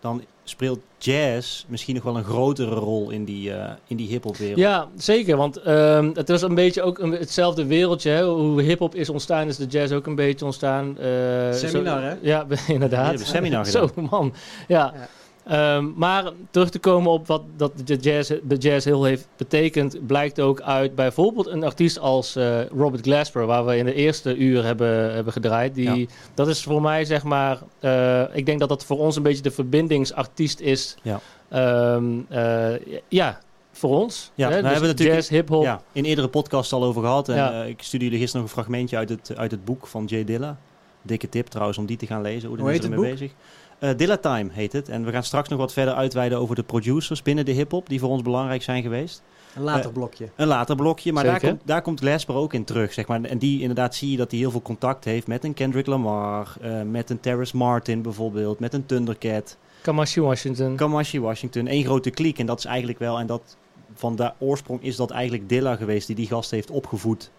dan 0.00 0.22
speelt 0.44 0.78
jazz 0.98 1.64
misschien 1.68 1.94
nog 1.94 2.04
wel 2.04 2.16
een 2.16 2.24
grotere 2.24 2.74
rol 2.74 3.10
in 3.10 3.24
die, 3.24 3.52
eh 3.52 3.70
in 3.86 3.96
die 3.96 4.08
hip-hop-wereld. 4.08 4.58
Ja, 4.58 4.88
zeker. 4.96 5.36
Want 5.36 5.56
ehm, 5.56 6.10
het 6.14 6.28
was 6.28 6.42
een 6.42 6.54
beetje 6.54 6.82
ook 6.82 6.98
een, 6.98 7.12
hetzelfde 7.12 7.66
wereldje. 7.66 8.10
Hè? 8.10 8.24
Hoe 8.24 8.62
hip-hop 8.62 8.94
is 8.94 9.08
ontstaan, 9.08 9.48
is 9.48 9.56
de 9.56 9.66
jazz 9.66 9.92
ook 9.92 10.06
een 10.06 10.14
beetje 10.14 10.44
ontstaan. 10.44 10.98
Eh, 10.98 11.04
Seminar, 11.52 12.00
zo- 12.00 12.06
hè? 12.06 12.14
Ja, 12.20 12.46
inderdaad. 12.68 13.18
Ja, 13.18 13.24
seminar 13.24 13.66
Zo, 13.76 13.88
man. 14.10 14.34
Ja. 14.68 14.92
Ja. 14.96 15.08
Ehm, 15.48 15.86
maar 15.94 16.30
terug 16.50 16.70
te 16.70 16.78
komen 16.78 17.12
op 17.12 17.26
wat 17.26 17.42
dat 17.56 17.72
de 17.84 17.96
jazz, 17.96 18.32
de 18.42 18.56
jazz 18.56 18.84
heel 18.84 19.04
heeft 19.04 19.28
betekend, 19.36 20.06
blijkt 20.06 20.40
ook 20.40 20.60
uit 20.60 20.94
bijvoorbeeld 20.94 21.46
een 21.46 21.64
artiest 21.64 21.98
als 21.98 22.36
eh, 22.36 22.66
Robert 22.66 23.02
Glasper, 23.04 23.46
waar 23.46 23.64
we 23.66 23.76
in 23.76 23.84
de 23.84 23.94
eerste 23.94 24.36
uur 24.36 24.64
hebben, 24.64 25.14
hebben 25.14 25.32
gedraaid. 25.32 25.74
Die, 25.74 26.08
Dat 26.34 26.48
is 26.48 26.62
voor 26.62 26.82
mij, 26.82 27.04
zeg 27.04 27.22
maar, 27.24 27.58
eh, 27.80 28.22
ik 28.32 28.46
denk 28.46 28.58
dat 28.60 28.68
dat 28.68 28.84
voor 28.84 28.98
ons 28.98 29.16
een 29.16 29.22
beetje 29.22 29.42
de 29.42 29.50
verbindingsartiest 29.50 30.60
is. 30.60 30.96
Ja. 31.02 31.20
Ehm, 31.48 32.04
eh, 32.28 32.74
ja, 33.08 33.40
voor 33.72 33.90
ons. 34.00 34.30
Ja, 34.34 34.44
hè? 34.44 34.50
nou 34.50 34.62
Dus 34.62 34.70
hebben 34.72 34.80
we 34.80 34.86
natuurlijk- 34.94 35.16
jazz, 35.18 35.30
hip-hop. 35.30 35.62
Ja, 35.62 35.80
in 35.92 36.04
eerdere 36.04 36.28
podcasts 36.28 36.72
al 36.72 36.84
over 36.84 37.02
gehad. 37.02 37.28
En 37.28 37.36
Ja. 37.36 37.62
eh, 37.62 37.68
ik 37.68 37.82
stuurde 37.82 38.04
jullie 38.04 38.20
gisteren 38.20 38.46
nog 38.46 38.56
een 38.56 38.62
fragmentje 38.62 38.96
uit 38.96 39.08
het, 39.08 39.32
uit 39.36 39.50
het 39.50 39.64
boek 39.64 39.86
van 39.86 40.04
Jay 40.04 40.24
Dilla. 40.24 40.56
Dikke 41.02 41.28
tip 41.28 41.46
trouwens 41.46 41.78
om 41.78 41.86
die 41.86 41.96
te 41.96 42.06
gaan 42.06 42.22
lezen. 42.22 42.48
Hoe, 42.48 42.58
Hoe 42.58 42.70
heet 42.70 42.84
er 42.84 42.90
het 42.90 43.00
mee 43.00 43.10
bezig. 43.10 43.32
Eh, 43.78 43.90
Dilla 43.96 44.16
Time 44.16 44.50
heet 44.52 44.72
het. 44.72 44.88
En 44.88 45.04
we 45.04 45.12
gaan 45.12 45.22
straks 45.22 45.48
nog 45.48 45.58
wat 45.58 45.72
verder 45.72 45.94
uitweiden 45.94 46.38
over 46.38 46.54
de 46.54 46.62
producers 46.62 47.22
binnen 47.22 47.44
de 47.44 47.52
hip-hop 47.52 47.88
die 47.88 48.00
voor 48.00 48.08
ons 48.08 48.22
belangrijk 48.22 48.62
zijn 48.62 48.82
geweest. 48.82 49.22
Een 49.54 49.62
later 49.62 49.86
Eh, 49.86 49.92
blokje. 49.92 50.28
Een 50.36 50.46
later 50.46 50.76
blokje, 50.76 51.12
maar 51.12 51.24
daar 51.24 51.40
komt, 51.40 51.60
daar 51.64 51.82
komt 51.82 52.00
Glasper 52.00 52.34
ook 52.34 52.52
in 52.52 52.64
terug. 52.64 52.92
Zeg 52.92 53.06
maar. 53.06 53.22
En 53.22 53.38
die 53.38 53.60
inderdaad 53.60 53.94
zie 53.94 54.10
je 54.10 54.16
dat 54.16 54.30
hij 54.30 54.40
heel 54.40 54.50
veel 54.50 54.62
contact 54.62 55.04
heeft 55.04 55.26
met 55.26 55.44
een 55.44 55.54
Kendrick 55.54 55.86
Lamar, 55.86 56.56
eh, 56.60 56.82
met 56.82 57.10
een 57.10 57.20
Terrace 57.20 57.56
Martin 57.56 58.02
bijvoorbeeld, 58.02 58.58
met 58.58 58.74
een 58.74 58.86
Thundercat. 58.86 59.56
Kamashi 59.82 60.20
Washington. 60.20 60.76
Kamashi 60.76 61.20
Washington, 61.20 61.66
één 61.66 61.84
grote 61.84 62.10
kliek. 62.10 62.38
En 62.38 62.46
dat 62.46 62.58
is 62.58 62.64
eigenlijk 62.64 62.98
wel, 62.98 63.18
en 63.18 63.26
dat 63.26 63.56
van 63.94 64.16
de 64.16 64.32
oorsprong 64.38 64.82
is 64.82 64.96
dat 64.96 65.10
eigenlijk 65.10 65.48
Dilla 65.48 65.76
geweest 65.76 66.06
die 66.06 66.16
die 66.16 66.26
gast 66.26 66.50
heeft 66.50 66.70
opgevoed. 66.70 67.30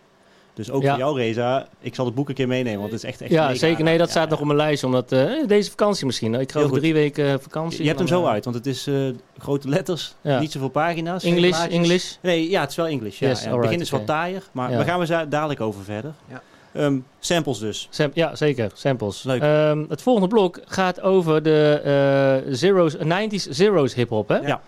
Dus 0.59 0.71
ook 0.71 0.81
Ja. 0.81 0.89
voor 0.89 0.99
jou, 0.99 1.17
Reza. 1.17 1.67
Ik 1.79 1.95
zal 1.95 2.05
het 2.05 2.15
boek 2.15 2.29
een 2.29 2.35
keer 2.35 2.47
meenemen, 2.47 2.79
want 2.79 2.91
het 2.91 3.03
is 3.03 3.09
echt, 3.09 3.21
echt 3.21 3.31
ja, 3.31 3.45
mega. 3.47 3.57
zeker. 3.59 3.83
Nee, 3.83 3.97
dat 3.97 4.05
Ja, 4.07 4.11
staat 4.13 4.29
nog 4.29 4.39
op 4.39 4.45
mijn 4.45 4.57
lijst. 4.57 4.83
Omdat 4.83 5.11
eh, 5.11 5.29
deze 5.47 5.69
vakantie 5.69 6.05
misschien. 6.05 6.33
Ik 6.33 6.51
ga 6.51 6.59
over 6.59 6.79
drie 6.79 6.93
weken 6.93 7.41
vakantie. 7.41 7.81
Je 7.81 7.87
hebt 7.87 7.99
hem 7.99 8.07
zo 8.07 8.23
eh, 8.23 8.29
uit, 8.29 8.43
want 8.43 8.55
het 8.55 8.65
is 8.65 8.87
eh, 8.87 8.95
grote 9.37 9.69
letters, 9.69 10.13
Ja. 10.21 10.39
niet 10.39 10.51
zoveel 10.51 10.69
pagina's. 10.69 11.23
English. 11.23 11.65
English. 11.67 12.13
Nee, 12.21 12.49
ja, 12.49 12.61
het 12.61 12.69
is 12.69 12.75
wel 12.75 12.87
Engels. 12.87 13.19
Ja. 13.19 13.27
Yes, 13.27 13.43
ja. 13.43 13.51
Het 13.51 13.61
begin 13.61 13.79
is 13.81 13.89
wat 13.89 13.99
oké. 13.99 14.09
taaier, 14.09 14.43
maar 14.51 14.69
Ja. 14.71 14.75
daar 14.77 14.85
gaan 14.85 14.99
we 14.99 15.27
dadelijk 15.29 15.61
over 15.61 15.83
verder. 15.83 16.11
Ja. 16.29 16.41
Ehm, 16.73 16.97
samples 17.19 17.59
dus. 17.59 17.87
Sam- 17.89 18.11
ja, 18.13 18.35
zeker. 18.35 18.71
Samples. 18.73 19.23
Leuk. 19.23 19.41
Ehm, 19.41 19.83
het 19.89 20.01
volgende 20.01 20.27
blok 20.27 20.59
gaat 20.65 21.01
over 21.01 21.43
de 21.43 21.81
eh, 22.45 22.53
zeros, 22.55 22.95
90s 22.97 23.47
zeros 23.49 23.93
hip-hop, 23.93 24.27
hè? 24.27 24.37
Ja. 24.37 24.61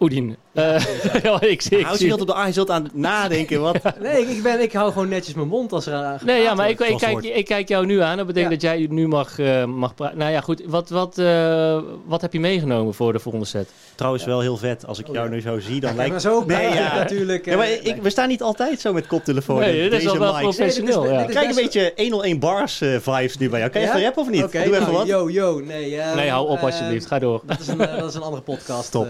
Oedien. 0.00 0.36
Eh, 0.52 0.84
ja, 1.22 1.40
ik 1.40 1.62
zie. 1.62 1.78
Ik 1.78 1.84
Houd 1.84 1.98
je 1.98 2.12
op 2.20 2.26
de 2.26 2.34
A, 2.36 2.46
je 2.46 2.52
zult 2.52 2.70
aan 2.70 2.82
het 2.84 2.94
nadenken. 2.94 3.60
Wat, 3.60 3.76
Nee, 4.02 4.20
ik, 4.22 4.28
ik 4.28 4.42
ben, 4.42 4.60
ik 4.60 4.72
hou 4.72 4.92
gewoon 4.92 5.08
netjes 5.08 5.34
mijn 5.34 5.48
mond 5.48 5.72
als 5.72 5.86
er 5.86 5.94
aan 5.94 6.18
Nee, 6.24 6.42
ja, 6.42 6.54
maar 6.54 6.68
ik, 6.68 6.80
ik, 6.80 6.96
kijk, 6.98 7.22
ik 7.24 7.44
kijk 7.44 7.68
jou 7.68 7.86
nu 7.86 8.00
aan. 8.00 8.16
Dat 8.16 8.26
betekent 8.26 8.62
Ja. 8.62 8.68
dat 8.70 8.78
jij 8.78 8.86
nu 8.90 9.08
mag, 9.08 9.38
eh 9.38 9.64
mag 9.64 9.94
praten. 9.94 10.18
Nou 10.18 10.30
ja, 10.32 10.40
goed. 10.40 10.62
Wat, 10.66 10.88
wat, 10.88 11.18
eh, 11.18 11.78
wat 12.06 12.20
heb 12.20 12.32
je 12.32 12.40
meegenomen 12.40 12.94
voor 12.94 13.12
de 13.12 13.18
volgende 13.18 13.46
set? 13.46 13.68
trouwens 13.94 14.24
wel 14.24 14.40
heel 14.40 14.56
vet. 14.56 14.86
Als 14.86 14.98
ik 14.98 15.08
Oh, 15.08 15.14
jou 15.14 15.26
ja. 15.28 15.34
nu 15.34 15.40
zo 15.40 15.58
zie, 15.58 15.80
dan 15.80 15.90
Ja, 15.90 15.96
lijkt 15.96 16.10
maar 16.12 16.20
zo 16.20 16.44
Nee, 16.46 16.72
ja. 16.74 16.94
natuurlijk. 16.96 17.44
Ja, 17.44 17.56
maar 17.56 17.70
ik, 17.70 17.96
we 18.02 18.10
staan 18.10 18.28
niet 18.28 18.42
altijd 18.42 18.80
zo 18.80 18.92
met 18.92 19.06
koptelefoon. 19.06 19.58
Nee, 19.60 19.82
en 19.82 19.90
dit 19.90 19.92
is 19.98 20.04
deze 20.04 20.18
wel 20.18 20.38
professioneel. 20.38 21.02
Nee, 21.02 21.10
dit 21.10 21.10
is- 21.10 21.16
ja. 21.16 21.26
dit 21.26 21.28
Ik 21.28 21.34
krijg 21.36 21.56
een 21.56 21.62
beetje 21.62 21.92
101 21.96 22.38
bars 22.38 22.80
eh, 22.80 22.96
vibes 23.00 23.36
nu 23.38 23.48
bij 23.50 23.58
jou. 23.58 23.70
Kan 23.70 23.80
je 23.80 23.86
Ja? 23.86 23.92
even 23.92 24.04
rappen 24.04 24.22
of 24.22 24.30
niet? 24.30 24.44
Oké, 24.44 24.62
Doe 24.64 24.72
even 24.74 24.80
nou, 24.80 24.92
wat. 24.92 25.06
Yo, 25.06 25.30
yo, 25.30 25.58
nee. 25.60 25.96
eh, 25.96 26.14
Nee, 26.14 26.30
hou 26.30 26.48
op 26.48 26.58
alsjeblieft. 26.58 27.06
Ga 27.06 27.18
door. 27.18 27.40
Dat 27.46 27.60
is 27.60 27.68
een, 27.68 27.78
dat 27.78 28.08
is 28.08 28.14
een 28.14 28.22
andere 28.22 28.42
podcast. 28.42 28.90
Top. 28.90 29.06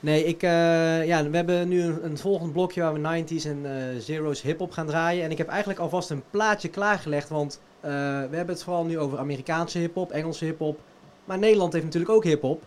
Nee, 0.00 0.24
ik, 0.24 0.42
eh, 0.42 1.06
ja, 1.06 1.28
we 1.30 1.36
hebben 1.36 1.68
nu 1.68 1.82
een, 1.82 2.04
een 2.04 2.18
volgend 2.18 2.52
blokje 2.52 2.80
waar 2.80 2.92
we 2.92 3.22
90s 3.24 3.46
en 3.46 3.60
eh 3.64 4.00
zeros 4.00 4.42
hip-hop 4.42 4.72
gaan 4.72 4.86
draaien. 4.86 5.24
En 5.24 5.30
ik 5.30 5.38
heb 5.38 5.48
eigenlijk 5.48 5.80
alvast 5.80 6.10
een 6.10 6.22
plaatje 6.30 6.68
klaargelegd. 6.68 7.28
Want 7.28 7.60
Eh, 7.80 7.90
we 7.90 8.36
hebben 8.36 8.54
het 8.54 8.62
vooral 8.62 8.84
nu 8.84 8.98
over 8.98 9.18
Amerikaanse 9.18 9.78
hip-hop, 9.78 10.10
Engelse 10.10 10.44
hip-hop. 10.44 10.80
Maar 11.24 11.38
Nederland 11.38 11.72
heeft 11.72 11.84
natuurlijk 11.84 12.12
ook 12.12 12.24
hip-hop. 12.24 12.62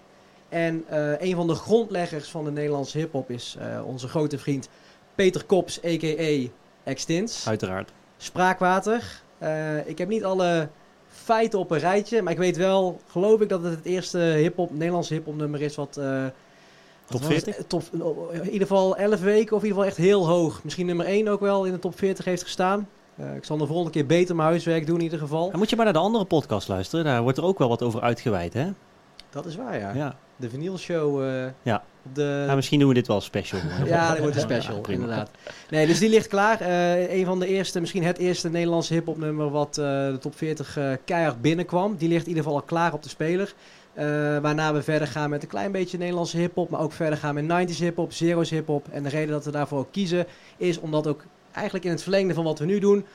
En 0.49 0.86
een 1.19 1.36
van 1.36 1.47
de 1.47 1.55
grondleggers 1.55 2.29
van 2.29 2.43
de 2.43 2.51
Nederlandse 2.51 2.97
hip-hop 2.97 3.29
is 3.29 3.57
onze 3.86 4.07
grote 4.07 4.38
vriend 4.38 4.69
Peter 5.15 5.43
Kops, 5.43 5.84
a.k.a. 5.86 6.49
Extins. 6.84 7.47
Uiteraard. 7.47 7.91
Spraakwater. 8.17 9.21
Ik 9.86 9.97
heb 9.97 10.07
niet 10.07 10.23
alle 10.23 10.69
feiten 11.07 11.59
op 11.59 11.71
een 11.71 11.79
rijtje, 11.79 12.21
maar 12.21 12.34
ik 12.34 12.39
weet 12.39 12.57
wel, 12.57 12.99
geloof 13.07 13.41
ik, 13.41 13.49
dat 13.49 13.63
het 13.63 13.75
het 13.75 13.86
eerste 13.86 14.17
hip-hop, 14.17 14.71
Nederlandse 14.71 15.13
hip-hop 15.13 15.36
nummer 15.36 15.61
is 15.61 15.75
wat. 15.75 15.99
Top 17.12 17.22
was 17.22 17.34
het? 17.34 17.43
40? 17.43 17.57
Eh, 17.57 17.64
Top, 17.68 17.84
in 18.32 18.43
ieder 18.45 18.68
geval 18.68 18.95
11 18.97 19.20
weken, 19.22 19.55
of 19.55 19.62
in 19.64 19.68
ieder 19.68 19.82
geval 19.84 19.86
echt 19.86 19.97
heel 19.97 20.28
hoog. 20.28 20.64
Misschien 20.64 20.86
nummer 20.86 21.05
1 21.05 21.28
ook 21.28 21.39
wel 21.39 21.66
in 21.66 21.72
de 21.72 21.80
top 21.80 21.97
40 21.97 22.26
heeft 22.26 22.43
gestaan. 22.43 22.88
Eh, 23.16 23.36
ik 23.36 23.43
zal 23.43 23.57
de 23.57 23.66
volgende 23.68 23.91
keer 23.91 24.05
beter 24.05 24.36
mijn 24.36 24.47
huiswerk 24.47 24.86
doen 24.88 24.97
in 24.97 25.03
ieder 25.03 25.20
geval. 25.20 25.49
Dan 25.49 25.59
moet 25.59 25.70
je 25.70 25.76
maar 25.76 25.86
naar 25.86 25.93
de 25.93 25.99
andere 25.99 26.26
podcast 26.26 26.68
luisteren. 26.68 27.05
Daar 27.05 27.22
wordt 27.22 27.38
er 27.38 27.43
ook 27.43 27.57
wel 27.59 27.70
wat 27.70 27.82
over 27.82 28.01
uitgeweid, 28.01 28.53
hè? 28.53 28.68
Dat 29.30 29.45
is 29.45 29.55
waar, 29.55 29.80
ja. 29.80 29.91
Ja. 29.93 30.16
De 30.36 30.49
Vinyl 30.49 30.78
Show. 30.78 31.24
eh, 31.24 31.45
Ja. 31.62 31.84
de... 32.14 32.43
Nou, 32.45 32.55
misschien 32.55 32.80
doen 32.80 32.88
we 32.88 32.93
dit 32.93 33.07
wel 33.07 33.22
special. 33.22 33.59
Ja, 33.86 34.09
dat 34.09 34.20
wordt 34.20 34.36
een 34.36 34.41
special, 34.41 34.82
inderdaad. 34.89 35.30
Nee, 35.70 35.88
dus 35.88 35.99
die 35.99 36.09
ligt 36.09 36.28
klaar. 36.28 36.62
Een 37.09 37.26
van 37.26 37.39
de 37.39 37.47
eerste, 37.47 37.80
misschien 37.80 38.03
het 38.03 38.18
eerste 38.18 38.49
Nederlandse 38.49 38.93
hip-hop 38.93 39.18
nummer 39.18 39.49
wat 39.49 39.74
de 39.76 40.18
top 40.20 40.36
40 40.36 40.78
eh, 40.78 40.91
keihard 41.05 41.41
binnenkwam. 41.41 41.95
Die 41.97 42.09
ligt 42.09 42.22
in 42.24 42.28
ieder 42.28 42.43
geval 42.43 42.59
al 42.59 42.66
klaar 42.66 42.93
op 42.93 43.03
de 43.03 43.09
speler. 43.09 43.53
Eh, 43.93 44.05
waarna 44.37 44.73
we 44.73 44.81
verder 44.81 45.07
gaan 45.07 45.29
met 45.29 45.43
een 45.43 45.49
klein 45.49 45.71
beetje 45.71 45.97
Nederlandse 45.97 46.37
hip-hop, 46.37 46.69
maar 46.69 46.79
ook 46.81 46.91
verder 46.93 47.17
gaan 47.19 47.33
met 47.47 47.69
90s 47.71 47.77
hip-hop, 47.77 48.13
zero's 48.13 48.49
hip-hop. 48.49 48.87
En 48.91 49.03
de 49.03 49.09
reden 49.09 49.29
dat 49.31 49.45
we 49.45 49.51
daarvoor 49.51 49.79
ook 49.79 49.91
kiezen 49.91 50.25
is 50.57 50.79
omdat 50.79 51.07
ook 51.07 51.23
eigenlijk 51.51 51.85
in 51.85 51.91
het 51.91 52.01
verlengde 52.03 52.33
van 52.33 52.43
wat 52.43 52.59
we 52.59 52.65
nu 52.65 52.79
doen. 52.79 53.05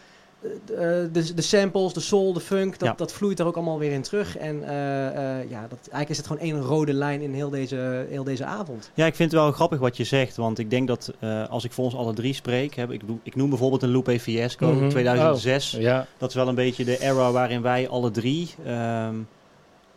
eh, 0.43 0.49
De, 0.67 1.09
de, 1.13 1.35
de 1.35 1.43
samples, 1.43 1.93
de 1.93 2.01
soul, 2.01 2.33
de 2.33 2.41
funk, 2.41 2.79
dat, 2.79 2.89
Ja. 2.89 2.95
dat 2.97 3.13
vloeit 3.13 3.39
er 3.39 3.47
ook 3.47 3.55
allemaal 3.57 3.79
weer 3.79 3.93
in 3.93 4.03
terug. 4.03 4.37
En 4.37 4.63
eh, 4.69 5.07
eh, 5.41 5.51
ja, 5.51 5.61
dat, 5.69 5.79
eigenlijk 5.79 6.09
is 6.11 6.17
het 6.17 6.27
gewoon 6.27 6.43
één 6.43 6.61
rode 6.61 6.93
lijn 6.93 7.21
in 7.21 7.33
heel 7.35 7.51
deze, 7.51 8.07
heel 8.11 8.25
deze 8.25 8.45
avond. 8.45 8.91
Ja, 8.95 9.07
ik 9.07 9.15
vind 9.15 9.33
het 9.33 9.41
wel 9.41 9.53
grappig 9.53 9.79
wat 9.79 9.97
je 9.97 10.05
zegt. 10.05 10.37
Want 10.37 10.59
ik 10.59 10.71
denk 10.71 10.89
dat 10.89 11.13
eh, 11.19 11.49
als 11.49 11.65
ik 11.65 11.73
voor 11.73 11.85
ons 11.85 11.95
alle 11.97 12.13
drie 12.15 12.35
spreek... 12.35 12.75
Heb, 12.75 12.91
ik, 12.91 13.03
ik 13.23 13.35
noem 13.37 13.49
bijvoorbeeld 13.49 13.83
een 13.83 13.89
Lupe 13.89 14.21
Fiasco 14.21 14.73
Mhm. 14.73 14.89
2006. 14.89 15.71
Ja, 15.71 16.07
Dat 16.19 16.29
is 16.29 16.35
wel 16.35 16.49
een 16.49 16.55
beetje 16.55 16.85
de 16.85 16.99
era 17.01 17.31
waarin 17.33 17.63
wij 17.63 17.89
alle 17.89 18.11
drie... 18.11 18.55
ehm, 18.67 19.15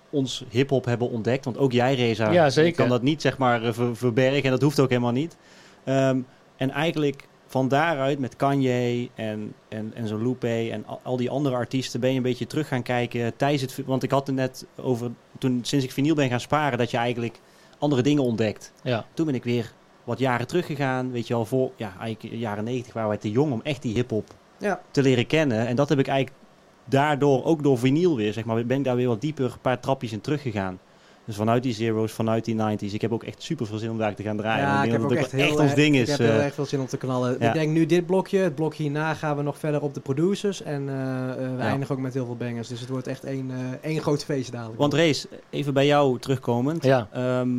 ons 0.10 0.44
hip-hop 0.50 0.86
hebben 0.86 1.10
ontdekt. 1.10 1.46
Want 1.46 1.58
ook 1.58 1.72
jij, 1.72 1.96
Reza, 1.96 2.32
Ja, 2.32 2.50
zeker. 2.50 2.76
kan 2.76 2.90
dat 2.90 3.02
niet 3.02 3.22
zeg 3.22 3.38
maar 3.38 3.64
eh, 3.64 3.74
ver- 3.74 3.96
verbergen. 3.96 4.44
En 4.44 4.50
dat 4.52 4.62
hoeft 4.62 4.80
ook 4.80 4.90
helemaal 4.90 5.12
niet. 5.12 5.38
Ehm, 5.84 6.20
en 6.58 6.70
eigenlijk 6.72 7.28
van 7.48 7.68
daaruit 7.68 8.20
met 8.20 8.36
Kanye 8.36 9.10
en, 9.16 9.54
en, 9.70 9.92
en 9.96 10.08
zo'n 10.08 10.24
Lupe 10.28 10.70
en 10.72 10.86
al, 10.86 11.00
al 11.04 11.18
die 11.18 11.30
andere 11.30 11.56
artiesten 11.56 12.00
ben 12.00 12.10
je 12.10 12.18
een 12.18 12.24
beetje 12.24 12.48
terug 12.48 12.68
gaan 12.68 12.84
kijken 12.84 13.36
tijdens 13.36 13.62
het... 13.62 13.86
Want 13.86 14.04
ik 14.04 14.12
had 14.12 14.28
het 14.28 14.36
net 14.36 14.66
over, 14.76 15.12
toen, 15.38 15.60
sinds 15.62 15.86
ik 15.86 15.92
vinyl 15.92 16.16
ben 16.16 16.30
gaan 16.30 16.40
sparen, 16.40 16.78
dat 16.78 16.92
je 16.92 16.98
eigenlijk 16.98 17.40
andere 17.80 18.02
dingen 18.02 18.24
ontdekt. 18.24 18.74
ja. 18.84 19.06
Toen 19.14 19.26
ben 19.26 19.36
ik 19.36 19.44
weer 19.44 19.72
wat 20.04 20.20
jaren 20.20 20.48
teruggegaan. 20.48 21.12
Weet 21.12 21.28
je 21.28 21.34
wel, 21.34 21.46
voor 21.46 21.72
ja, 21.76 21.94
eigenlijk 22.00 22.36
jaren 22.36 22.64
90 22.64 22.94
waren 22.94 23.10
wij 23.10 23.18
te 23.18 23.32
jong 23.32 23.52
om 23.52 23.62
echt 23.64 23.82
die 23.82 23.94
hip-hop 23.94 24.28
Ja. 24.60 24.82
te 24.92 25.02
leren 25.02 25.28
kennen. 25.28 25.68
En 25.68 25.76
dat 25.76 25.90
heb 25.90 26.00
ik 26.00 26.08
eigenlijk 26.08 26.38
daardoor, 26.90 27.46
ook 27.46 27.64
door 27.64 27.78
vinyl 27.78 28.16
weer, 28.16 28.34
zeg 28.34 28.46
maar, 28.46 28.66
ben 28.66 28.78
ik 28.78 28.84
daar 28.84 28.96
weer 28.96 29.08
wat 29.08 29.22
dieper, 29.22 29.46
een 29.46 29.60
paar 29.62 29.80
trapjes 29.80 30.12
in 30.12 30.22
teruggegaan. 30.22 30.80
Dus 31.26 31.38
vanuit 31.38 31.64
die 31.64 31.74
zeros, 31.74 32.12
vanuit 32.12 32.46
die 32.46 32.56
90s. 32.56 32.94
Ik 32.94 33.02
heb 33.02 33.12
ook 33.12 33.24
echt 33.24 33.42
super 33.44 33.66
veel 33.66 33.78
zin 33.78 33.90
om 33.90 33.98
daar 33.98 34.16
te 34.16 34.24
gaan 34.24 34.38
draaien. 34.38 34.66
Ja, 34.66 34.84
ik 34.84 34.92
heb 34.92 35.00
denk 35.00 35.04
ook 35.04 35.10
dat 35.10 35.18
echt 35.18 35.32
heel 35.32 35.58
ons 35.60 35.74
ding 35.74 35.96
Ik 35.96 36.02
is. 36.02 36.10
heb 36.10 36.18
heel 36.20 36.28
eh. 36.30 36.44
erg 36.46 36.54
veel 36.54 36.66
zin 36.66 36.80
om 36.80 36.88
te 36.88 36.98
knallen. 36.98 37.36
ja. 37.40 37.48
Ik 37.48 37.54
denk 37.54 37.72
nu 37.72 37.86
dit 37.86 38.06
blokje. 38.06 38.38
Het 38.38 38.56
blokje 38.56 38.84
hierna 38.84 39.14
gaan 39.14 39.38
we 39.38 39.42
nog 39.44 39.58
verder 39.60 39.82
op 39.82 39.94
de 39.94 40.00
producers. 40.00 40.62
En 40.62 40.90
eh, 40.90 41.30
eh, 41.30 41.36
we 41.38 41.58
Ja. 41.58 41.64
eindigen 41.70 41.96
ook 41.96 42.02
met 42.02 42.14
heel 42.14 42.26
veel 42.26 42.36
bangers. 42.36 42.68
Dus 42.68 42.80
het 42.80 42.90
wordt 42.90 43.08
echt 43.08 43.24
één, 43.24 43.52
eh, 43.52 43.90
één 43.90 44.02
groot 44.02 44.26
feest 44.26 44.52
dadelijk. 44.52 44.80
Want 44.80 44.94
Race, 44.94 45.28
even 45.50 45.74
bij 45.74 45.86
jou 45.86 46.20
terugkomend. 46.20 46.84
ja. 46.84 47.08
Ehm, 47.12 47.50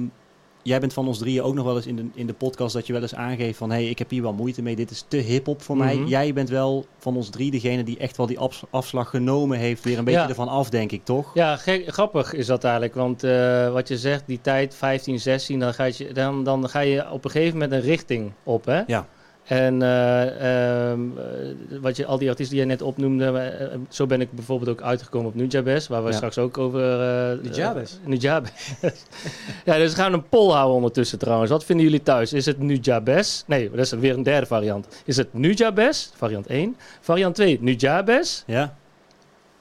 jij 0.62 0.80
bent 0.80 0.92
van 0.92 1.06
ons 1.06 1.18
drieën 1.18 1.42
ook 1.42 1.54
nog 1.54 1.64
wel 1.64 1.76
eens 1.76 1.86
in 1.86 1.96
de, 1.96 2.04
in 2.14 2.26
de 2.26 2.32
podcast 2.32 2.74
dat 2.74 2.86
je 2.86 2.92
wel 2.92 3.02
eens 3.02 3.14
aangeeft 3.14 3.58
van... 3.58 3.70
hé, 3.70 3.76
hey, 3.76 3.86
ik 3.90 3.98
heb 3.98 4.10
hier 4.10 4.22
wel 4.22 4.32
moeite 4.32 4.62
mee, 4.62 4.76
dit 4.76 4.90
is 4.90 5.04
te 5.08 5.16
hip-hop 5.16 5.62
voor 5.62 5.76
mij. 5.76 5.94
Mhm. 5.96 6.06
Jij 6.08 6.32
bent 6.32 6.48
wel 6.48 6.86
van 6.98 7.16
ons 7.16 7.28
drie 7.30 7.50
degene 7.50 7.82
die 7.84 7.98
echt 7.98 8.16
wel 8.16 8.26
die 8.26 8.38
afs- 8.38 8.62
afslag 8.70 9.10
genomen 9.10 9.58
heeft. 9.58 9.84
Weer 9.84 9.98
een 9.98 10.04
beetje 10.04 10.20
Ja. 10.20 10.28
ervan 10.28 10.48
af, 10.48 10.70
denk 10.70 10.92
ik, 10.92 11.04
toch? 11.04 11.30
Ja, 11.34 11.56
grappig 11.86 12.32
is 12.32 12.46
dat 12.46 12.64
eigenlijk. 12.64 12.94
Want 12.94 13.24
eh, 13.24 13.72
wat 13.72 13.88
je 13.88 13.98
zegt, 13.98 14.22
die 14.26 14.40
tijd 14.40 14.74
15, 14.74 15.20
16, 15.20 15.58
dan 15.58 15.74
ga, 15.74 15.84
je, 15.84 16.12
dan, 16.12 16.44
dan 16.44 16.68
ga 16.68 16.80
je 16.80 17.10
op 17.10 17.24
een 17.24 17.30
gegeven 17.30 17.52
moment 17.58 17.72
een 17.72 17.88
richting 17.88 18.32
op. 18.42 18.64
Hè? 18.64 18.82
Ja. 18.86 19.06
En 19.50 19.82
eh, 19.82 20.90
ehm, 20.90 21.00
eh, 21.18 21.78
wat 21.80 21.96
je, 21.96 22.06
al 22.06 22.18
die 22.18 22.28
artiesten 22.28 22.56
die 22.56 22.64
je 22.66 22.70
net 22.72 22.82
opnoemde, 22.82 23.24
eh, 23.38 23.78
zo 23.88 24.06
ben 24.06 24.20
ik 24.20 24.32
bijvoorbeeld 24.32 24.70
ook 24.70 24.82
uitgekomen 24.82 25.28
op 25.28 25.34
Nujabes, 25.34 25.88
waar 25.88 26.02
we 26.04 26.10
Ja. 26.10 26.16
straks 26.16 26.38
ook 26.38 26.58
over... 26.58 27.00
eh, 27.00 27.38
Nujabes? 27.42 27.98
Nujabes. 28.04 28.50
ja, 29.64 29.76
dus 29.76 29.90
we 29.90 29.96
gaan 29.96 30.12
een 30.12 30.28
poll 30.28 30.50
houden 30.52 30.74
ondertussen 30.76 31.18
trouwens. 31.18 31.50
Wat 31.50 31.64
vinden 31.64 31.84
jullie 31.84 32.02
thuis? 32.02 32.32
Is 32.32 32.46
het 32.46 32.58
Nujabes? 32.58 33.44
Nee, 33.46 33.70
dat 33.70 33.78
is 33.78 33.90
weer 33.90 34.14
een 34.14 34.22
derde 34.22 34.46
variant. 34.46 34.88
Is 35.04 35.16
het 35.16 35.34
Nujabes? 35.34 36.10
Variant 36.14 36.46
1. 36.46 36.76
Variant 37.00 37.34
2, 37.34 37.58
Nujabes? 37.60 38.42
Ja? 38.46 38.76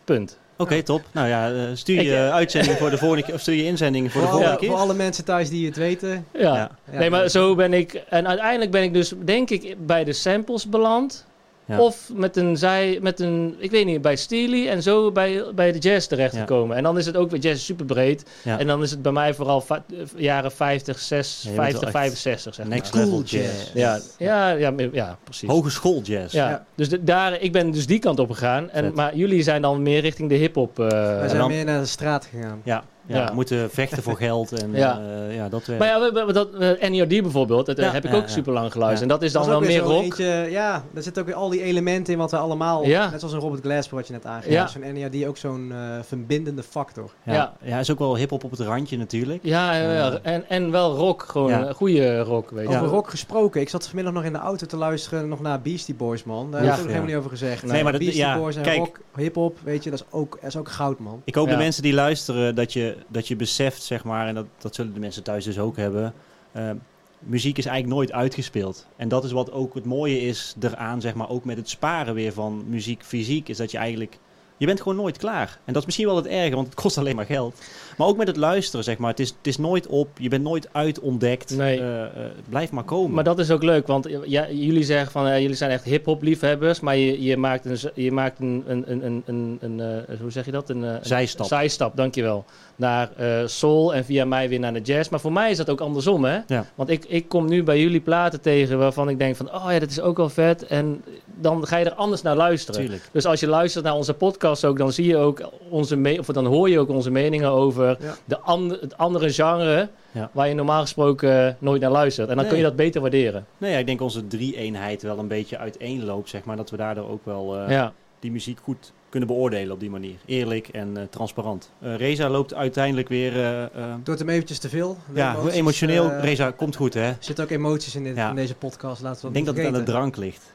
Punt. 0.04 0.39
Oké, 0.62 0.84
top. 0.84 1.02
Nou 1.12 1.28
ja, 1.28 1.52
eh, 1.52 1.62
stuur 1.74 2.02
je 2.02 2.12
Ik, 2.12 2.32
uitzending 2.42 2.78
voor 2.78 2.90
de 2.90 2.98
volgende 2.98 3.24
keer, 3.24 3.34
of 3.34 3.42
stuur 3.42 3.56
je 3.56 3.66
inzending 3.66 4.12
voor 4.12 4.22
de 4.22 4.28
voor, 4.28 4.36
alle, 4.36 4.44
volgende 4.46 4.68
voor 4.68 4.76
keer. 4.76 4.86
alle 4.86 4.94
mensen 4.94 5.26
thuis 5.26 5.50
die 5.50 5.66
het 5.66 5.76
weten. 5.76 6.26
Ja, 6.34 6.72
nee, 6.92 7.10
maar 7.10 7.30
zo 7.30 7.56
ben 7.56 7.74
ik... 7.74 7.94
En 7.94 8.28
uiteindelijk 8.28 8.72
ben 8.72 8.84
ik 8.84 8.94
dus, 8.94 9.14
denk 9.24 9.50
ik, 9.50 9.76
bij 9.86 10.04
de 10.04 10.14
samples 10.14 10.70
beland. 10.70 11.26
Ja. 11.70 11.80
Of 11.80 12.10
met 12.16 12.38
een, 12.38 12.58
zij, 12.58 13.00
met 13.02 13.20
een, 13.20 13.56
ik 13.60 13.72
weet 13.72 13.86
niet, 13.86 14.02
bij 14.02 14.16
Steely 14.16 14.68
en 14.68 14.84
zo 14.84 15.12
bij, 15.12 15.44
bij 15.56 15.72
de 15.72 15.78
jazz 15.80 16.08
terechtgekomen. 16.08 16.78
En 16.78 16.84
dan 16.84 16.98
is 16.98 17.06
het 17.06 17.18
ook 17.18 17.32
weer 17.32 17.40
jazz 17.40 17.64
super 17.64 17.86
breed. 17.86 18.24
Ja. 18.44 18.60
En 18.60 18.68
dan 18.68 18.82
is 18.84 18.92
het 18.92 19.02
bij 19.02 19.12
mij 19.12 19.34
vooral 19.34 19.62
va- 19.62 19.84
eh, 19.92 19.98
jaren 20.16 20.52
50, 20.52 21.00
6, 21.00 21.42
Ja, 21.44 21.50
je 21.50 21.56
bent 21.56 21.68
50, 21.68 21.80
wel 21.80 21.90
echt 21.90 22.00
65 22.00 22.54
zeg 22.56 22.66
maar. 22.68 22.76
Next 22.76 22.94
level 22.94 23.22
jazz. 23.22 23.72
jazz. 23.74 23.74
Ja, 23.74 24.00
ja, 24.18 24.50
ja, 24.50 24.74
ja, 24.78 24.88
ja, 24.92 25.18
precies. 25.24 25.50
Hogeschool 25.50 26.02
jazz. 26.04 26.34
ja. 26.34 26.50
Ja. 26.50 26.66
Dus 26.76 26.90
de- 26.90 27.04
daar, 27.04 27.42
ik 27.42 27.52
ben 27.52 27.72
dus 27.72 27.86
die 27.86 28.00
kant 28.00 28.20
op 28.20 28.30
gegaan. 28.32 28.70
En, 28.70 28.92
maar 28.94 29.16
jullie 29.16 29.44
zijn 29.44 29.62
dan 29.62 29.82
meer 29.82 30.02
richting 30.02 30.30
de 30.30 30.36
hip-hop. 30.36 30.80
eh, 30.80 30.88
Wij 30.88 31.28
zijn 31.28 31.40
dan- 31.40 31.50
meer 31.50 31.66
naar 31.66 31.80
de 31.80 31.86
straat 31.86 32.26
gegaan. 32.26 32.62
Ja, 32.64 32.84
ja, 33.10 33.18
Ja. 33.18 33.28
we 33.28 33.34
moeten 33.36 33.70
vechten 33.70 34.04
voor 34.04 34.16
geld 34.18 34.52
en 34.52 34.72
Ja. 34.74 34.78
ja, 34.78 35.30
ja 35.30 35.50
dat 35.50 35.66
werkt. 35.66 35.82
maar 35.84 35.92
ja, 35.92 36.12
we- 36.14 36.26
we- 36.26 36.34
dat, 36.34 36.54
eh, 36.54 36.90
NERD 36.90 37.22
bijvoorbeeld, 37.22 37.66
dat 37.66 37.78
eh, 37.78 37.86
Ja. 37.86 37.92
heb 37.92 38.06
ik 38.06 38.12
Ja, 38.12 38.18
ook 38.18 38.24
ja. 38.28 38.30
super 38.32 38.54
lang 38.54 38.72
geluisterd. 38.72 39.10
Ja. 39.10 39.16
En 39.16 39.20
dat 39.20 39.28
is 39.28 39.34
dan 39.34 39.42
Dat 39.48 39.62
is 39.62 39.68
wel 39.68 39.78
meer 39.78 39.94
rock. 39.94 40.04
eentje- 40.04 40.48
ja, 40.50 40.84
daar 40.94 41.04
zitten 41.04 41.22
ook 41.22 41.28
weer 41.28 41.38
al 41.38 41.50
die 41.50 41.62
elementen 41.62 42.14
in 42.14 42.20
wat 42.20 42.32
we 42.32 42.38
allemaal... 42.38 42.86
Ja. 42.86 43.10
Net 43.10 43.20
zoals 43.20 43.34
een 43.34 43.40
Robert 43.40 43.62
Glasper 43.64 43.96
wat 43.98 44.08
je 44.08 44.14
net 44.14 44.26
aangeeft. 44.26 44.54
Ja. 44.54 44.68
Zo'n 44.68 44.94
NERD 44.94 45.26
ook 45.26 45.38
zo'n 45.38 45.72
eh, 45.72 45.78
verbindende 46.02 46.64
factor. 46.64 47.12
ja. 47.26 47.34
ja. 47.34 47.54
Ja. 47.64 47.80
is 47.80 47.92
ook 47.92 48.00
wel 48.00 48.18
hip-hop 48.18 48.44
op 48.44 48.52
het 48.52 48.60
randje 48.60 48.98
natuurlijk. 48.98 49.40
Ja, 49.44 49.74
ja. 49.76 50.20
En, 50.22 50.50
en 50.50 50.72
wel 50.72 50.96
rock, 50.96 51.24
gewoon 51.28 51.74
goede 51.74 52.20
rock, 52.20 52.50
weet 52.52 52.64
je. 52.70 52.76
Over 52.76 52.88
Ja. 52.88 52.94
rock 52.94 53.10
gesproken. 53.10 53.62
Ik 53.62 53.70
zat 53.70 53.86
vanmiddag 53.88 54.14
nog 54.14 54.24
in 54.24 54.34
de 54.34 54.40
auto 54.40 54.66
te 54.66 54.78
luisteren 54.78 55.28
nog 55.30 55.42
naar 55.42 55.62
Beastie 55.62 55.96
Boys, 55.96 56.24
man. 56.24 56.52
Daar 56.52 56.62
Ja. 56.64 56.66
heb 56.66 56.76
ik 56.76 56.80
nog 56.84 56.88
helemaal 56.88 57.08
niet 57.10 57.18
over 57.18 57.30
gezegd. 57.30 57.66
Nee, 57.66 57.84
maar 57.84 57.92
dat- 57.92 58.02
Beastie 58.02 58.22
ja, 58.24 58.38
Boys 58.38 58.56
en 58.56 58.62
kijk. 58.62 58.78
rock, 58.78 59.00
hip-hop, 59.16 59.58
weet 59.64 59.84
je, 59.84 59.90
dat 59.90 60.00
is 60.00 60.06
ook, 60.10 60.38
dat 60.42 60.50
is 60.50 60.58
ook 60.58 60.70
goud, 60.70 61.00
man. 61.00 61.22
Ik 61.26 61.36
hoop 61.36 61.48
Ja. 61.48 61.52
de 61.52 61.58
mensen 61.58 61.84
die 61.84 61.94
luisteren 61.94 62.56
dat 62.56 62.74
je, 62.74 62.96
dat 63.08 63.28
je 63.28 63.36
beseft, 63.36 63.84
zeg 63.84 64.04
maar, 64.04 64.28
en 64.28 64.36
dat, 64.36 64.46
dat 64.58 64.76
zullen 64.76 64.94
de 64.94 65.00
mensen 65.00 65.24
thuis 65.24 65.46
dus 65.46 65.60
ook 65.60 65.78
hebben. 65.78 66.14
eh, 66.52 66.72
muziek 67.20 67.58
is 67.58 67.66
eigenlijk 67.66 67.96
nooit 67.96 68.12
uitgespeeld. 68.12 68.88
En 68.96 69.08
dat 69.08 69.24
is 69.24 69.32
wat 69.32 69.52
ook 69.52 69.74
het 69.74 69.86
mooie 69.86 70.22
is 70.22 70.56
eraan, 70.60 71.02
zeg 71.02 71.14
maar, 71.14 71.30
ook 71.30 71.46
met 71.46 71.58
het 71.58 71.70
sparen 71.70 72.14
weer 72.14 72.34
van 72.34 72.64
muziek 72.70 73.04
fysiek, 73.04 73.50
is 73.50 73.58
dat 73.58 73.72
je 73.72 73.78
eigenlijk... 73.78 74.18
Je 74.58 74.66
bent 74.66 74.82
gewoon 74.82 74.98
nooit 74.98 75.18
klaar. 75.18 75.60
En 75.66 75.74
dat 75.74 75.82
is 75.82 75.86
misschien 75.86 76.08
wel 76.08 76.16
het 76.16 76.28
erge, 76.28 76.56
want 76.56 76.68
het 76.68 76.76
kost 76.76 76.98
alleen 76.98 77.16
maar 77.16 77.26
geld. 77.26 77.62
Maar 78.00 78.08
ook 78.08 78.18
met 78.18 78.28
het 78.28 78.38
luisteren, 78.38 78.84
zeg 78.84 78.98
maar. 78.98 79.10
Het 79.10 79.20
is, 79.20 79.30
het 79.30 79.48
is 79.48 79.58
nooit 79.58 79.88
op, 79.88 80.08
je 80.18 80.30
bent 80.30 80.44
nooit 80.44 80.70
uitontdekt. 80.72 81.58
Nee. 81.58 81.80
Eh, 81.80 82.04
eh, 82.04 82.10
blijf 82.50 82.72
maar 82.72 82.84
komen. 82.84 83.14
Maar 83.14 83.24
dat 83.24 83.40
is 83.40 83.52
ook 83.52 83.64
leuk, 83.64 83.88
want 83.88 84.08
ja, 84.26 84.50
jullie 84.52 84.84
zeggen 84.84 85.12
van 85.12 85.28
eh, 85.28 85.40
jullie 85.42 85.56
zijn 85.56 85.72
echt 85.72 85.84
hip-hop 85.84 86.22
liefhebbers, 86.22 86.80
maar 86.80 86.98
je, 86.98 87.24
je 87.24 87.38
maakt 87.38 87.66
een, 87.66 87.78
je 87.94 88.12
maakt 88.12 88.40
een, 88.40 88.64
een, 88.68 88.84
een, 88.88 89.24
een, 89.26 89.58
een, 89.62 89.80
eh, 89.80 90.20
hoe 90.22 90.32
zeg 90.32 90.46
je 90.46 90.52
dat? 90.52 90.70
Een, 90.70 90.84
eh, 90.84 90.96
Zijstap. 91.02 91.46
zijstap, 91.48 91.96
dankjewel. 91.96 92.46
Naar 92.76 93.10
eh, 93.18 93.28
soul 93.46 93.94
en 93.94 94.06
via 94.06 94.26
mij 94.26 94.50
weer 94.50 94.60
naar 94.60 94.74
de 94.74 94.82
jazz. 94.82 95.10
Maar 95.10 95.20
voor 95.20 95.34
mij 95.34 95.52
is 95.52 95.58
dat 95.58 95.70
ook 95.70 95.82
andersom, 95.82 96.24
hè? 96.24 96.40
Ja. 96.48 96.66
Want 96.76 96.90
ik, 96.90 97.06
ik 97.06 97.28
kom 97.30 97.48
nu 97.50 97.64
bij 97.64 97.80
jullie 97.80 98.00
platen 98.00 98.42
tegen 98.42 98.78
waarvan 98.78 99.10
ik 99.10 99.20
denk 99.20 99.36
van, 99.36 99.54
oh 99.54 99.72
ja, 99.72 99.80
dat 99.80 99.90
is 99.90 100.02
ook 100.02 100.18
wel 100.18 100.30
vet. 100.30 100.66
En 100.66 101.04
dan 101.36 101.68
ga 101.68 101.78
je 101.78 101.86
er 101.86 101.94
anders 101.94 102.22
naar 102.22 102.36
luisteren. 102.36 102.82
Tuurlijk. 102.82 103.10
Dus 103.12 103.26
als 103.26 103.40
je 103.40 103.48
luistert 103.48 103.84
naar 103.86 103.96
onze 103.96 104.14
podcast 104.14 104.66
ook, 104.66 104.78
dan 104.78 104.92
zie 104.92 105.06
je 105.06 105.18
ook 105.18 105.50
onze 105.70 105.96
me- 105.96 106.20
of 106.20 106.26
dan 106.26 106.46
hoor 106.46 106.70
je 106.70 106.80
ook 106.80 106.90
onze 106.90 107.12
meningen 107.12 107.50
over 107.50 107.89
Ja. 108.00 108.16
de 108.26 108.78
het 108.82 108.98
andere 108.98 109.34
genre 109.34 109.90
Ja. 110.12 110.30
waar 110.34 110.48
je 110.48 110.54
normaal 110.54 110.82
gesproken 110.82 111.48
eh, 111.48 111.54
nooit 111.60 111.82
naar 111.82 111.92
luistert. 111.92 112.30
En 112.30 112.36
dan 112.36 112.48
kun 112.48 112.58
je 112.58 112.64
dat 112.64 112.76
beter 112.76 113.02
waarderen. 113.02 113.46
Nee, 113.58 113.72
ja, 113.72 113.78
ik 113.78 113.86
denk 113.86 114.02
onze 114.02 114.28
drie-eenheid 114.28 115.02
wel 115.02 115.18
een 115.20 115.28
beetje 115.28 115.58
uiteenloopt, 115.58 116.30
zeg 116.30 116.44
maar. 116.44 116.56
Dat 116.58 116.70
we 116.70 116.78
daardoor 116.78 117.10
ook 117.10 117.26
wel 117.26 117.58
eh, 117.58 117.70
ja. 117.70 117.94
die 118.20 118.32
muziek 118.32 118.60
goed 118.64 118.92
kunnen 119.10 119.28
beoordelen 119.30 119.74
op 119.74 119.80
die 119.80 119.90
manier. 119.90 120.16
Eerlijk 120.26 120.68
en 120.68 120.98
eh, 120.98 121.04
transparant. 121.10 121.72
Eh, 121.82 121.96
Reza 121.96 122.30
loopt 122.30 122.54
uiteindelijk 122.54 123.08
weer... 123.10 123.34
eh, 123.36 123.64
eh, 123.64 123.70
Doet 124.04 124.20
hem 124.20 124.30
eventjes 124.30 124.60
te 124.60 124.70
veel. 124.70 124.98
Ja, 125.14 125.34
emoties, 125.36 125.54
emotioneel. 125.54 126.10
Reza, 126.20 126.52
komt 126.52 126.76
goed 126.76 126.94
hè? 126.94 127.02
Er 127.08 127.16
zitten 127.20 127.44
ook 127.44 127.50
emoties 127.52 127.96
in, 127.96 128.04
dit, 128.04 128.16
Ja. 128.16 128.30
in 128.30 128.36
deze 128.36 128.56
podcast, 128.56 129.02
laten 129.02 129.22
we 129.22 129.28
Ik 129.28 129.34
denk 129.34 129.46
dat 129.46 129.56
het 129.56 129.66
aan 129.66 129.74
de 129.74 129.84
drank 129.84 130.18
ligt. 130.18 130.54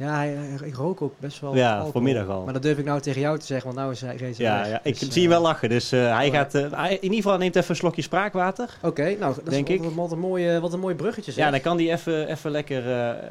Ja, 0.00 0.14
hij- 0.14 0.36
ik 0.64 0.74
rook 0.74 1.02
ook 1.02 1.12
best 1.18 1.40
wel 1.40 1.54
Ja, 1.56 1.70
alcohol. 1.70 1.92
vanmiddag 1.92 2.28
al. 2.28 2.44
Maar 2.44 2.52
dat 2.52 2.62
durf 2.62 2.78
ik 2.78 2.84
nou 2.84 3.00
tegen 3.00 3.20
jou 3.20 3.38
te 3.38 3.46
zeggen, 3.46 3.66
want 3.66 3.78
nou 3.78 3.92
is 3.92 4.00
hij 4.00 4.16
Reza 4.16 4.42
Ja, 4.42 4.66
ja, 4.66 4.80
ik 4.82 4.98
Dus, 4.98 5.08
zie 5.10 5.22
hem 5.22 5.30
eh, 5.32 5.36
wel 5.38 5.46
lachen. 5.46 5.68
Dus 5.68 5.92
eh, 5.92 6.14
hij 6.16 6.30
gaat... 6.30 6.54
eh, 6.54 6.64
hij- 6.72 6.94
in 6.94 7.02
ieder 7.02 7.16
geval 7.22 7.38
neemt 7.38 7.56
even 7.56 7.70
een 7.70 7.76
slokje 7.76 8.02
spraakwater. 8.02 8.68
Oké, 8.82 9.02
nou, 9.18 9.34
dat 9.34 9.50
Denk 9.50 9.68
is 9.68 9.74
ik. 9.74 9.82
wat, 9.82 9.92
wat 9.94 10.12
een 10.12 10.18
mooie, 10.18 10.60
wat 10.60 10.72
een 10.72 10.80
mooi 10.80 10.94
bruggetje 10.94 11.32
zeg. 11.32 11.44
Ja, 11.44 11.50
dan 11.50 11.60
kan 11.60 11.76
hij 11.76 11.92
even, 11.92 12.28
even 12.30 12.50
lekker... 12.50 12.82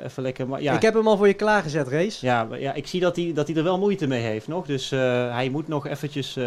even 0.03 0.23
lekker 0.23 0.47
maar 0.47 0.61
ja, 0.61 0.73
Ik 0.73 0.81
heb 0.81 0.93
hem 0.93 1.07
al 1.07 1.17
voor 1.17 1.27
je 1.27 1.33
klaargezet, 1.33 1.87
Race. 1.87 2.25
ja, 2.25 2.47
ja, 2.59 2.73
ik 2.73 2.87
zie 2.87 2.99
dat 2.99 3.15
hij, 3.15 3.31
dat 3.35 3.47
hij 3.47 3.55
er 3.55 3.63
wel 3.63 3.79
moeite 3.79 4.07
mee 4.07 4.21
heeft 4.21 4.47
nog. 4.47 4.65
Dus 4.65 4.89
hij 4.89 5.49
moet 5.51 5.67
nog 5.67 5.87
eventjes 5.87 6.37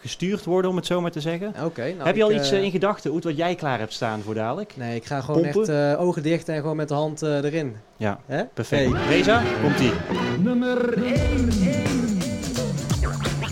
gestuurd 0.00 0.44
worden, 0.44 0.70
om 0.70 0.76
het 0.76 0.86
zo 0.86 1.00
maar 1.00 1.10
te 1.10 1.20
zeggen. 1.20 1.54
Oké, 1.64 1.82
nou, 1.94 2.06
heb 2.06 2.16
je 2.16 2.22
al 2.24 2.32
iets 2.32 2.52
in 2.52 2.70
gedachten, 2.70 3.12
Oet, 3.12 3.24
wat 3.24 3.36
jij 3.36 3.54
klaar 3.54 3.78
hebt 3.78 3.92
staan 3.92 4.20
voor 4.20 4.34
dadelijk? 4.34 4.72
Nee, 4.76 4.96
ik 4.96 5.04
ga 5.04 5.20
gewoon 5.20 5.42
Pompen? 5.50 5.88
echt 5.90 5.98
ogen 5.98 6.22
dicht 6.22 6.48
en 6.48 6.60
gewoon 6.60 6.76
met 6.76 6.88
de 6.88 6.94
hand 6.94 7.22
erin. 7.22 7.76
Ja, 7.96 8.18
perfect. 8.54 8.92
Hey. 8.92 9.06
Reza, 9.16 9.42
komt-ie. 9.68 9.92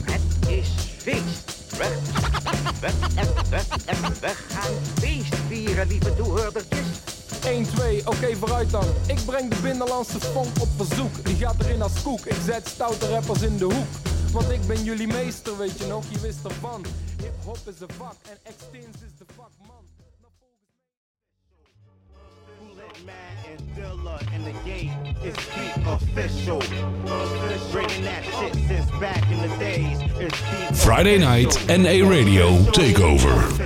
Het 0.04 0.48
is 0.48 0.68
feest. 0.96 1.54
We, 1.76 1.88
we, 2.80 2.90
we, 3.50 3.60
we, 3.86 4.08
we 4.20 4.32
gaan 4.48 4.74
feest 5.00 5.34
vieren, 5.48 5.86
lieve 5.86 6.14
toehoordertjes. 6.14 6.86
1, 7.44 7.64
2, 7.64 8.06
oké 8.06 8.36
vooruit 8.36 8.70
dan. 8.70 8.84
Ik 9.06 9.18
breng 9.26 9.50
de 9.50 9.62
binnenlandse 9.62 10.20
funk 10.20 10.60
op 10.60 10.68
verzoek. 10.76 11.24
Die 11.24 11.36
gaat 11.36 11.60
erin 11.60 11.82
als 11.82 12.02
koek. 12.02 12.26
Ik 12.26 12.36
zet 12.44 12.68
stoute 12.68 13.08
rappers 13.08 13.42
in 13.42 13.56
de 13.56 13.64
hoek. 13.64 13.86
Want 14.32 14.50
ik 14.50 14.66
ben 14.66 14.84
jullie 14.84 15.06
meester, 15.06 15.58
weet 15.58 15.78
je 15.78 15.86
nog, 15.86 16.04
je 16.08 16.20
wist 16.20 16.44
ervan. 16.44 16.84
Hip-hop 17.22 17.58
is 17.64 17.80
een 17.80 17.94
vak 17.96 18.16
en 18.22 18.36
Extins 18.42 18.96
is 18.96 19.12
de 19.18 19.24
volgens 23.06 23.46
and 23.48 23.76
Dilla 23.76 24.18
in 24.34 24.44
the 24.44 24.52
game 24.64 25.14
is 25.22 25.34
the 25.34 25.90
official. 25.90 26.58
Bringing 27.72 28.04
that 28.04 28.24
shit 28.24 28.54
since 28.54 28.90
back 29.00 29.22
in 29.30 29.38
the 29.40 29.56
days. 29.58 29.98
It's 30.18 30.40
the 30.68 30.74
Friday 30.74 31.18
night 31.18 31.66
NA 31.68 32.08
Radio 32.08 32.56
Takeover. 32.72 33.64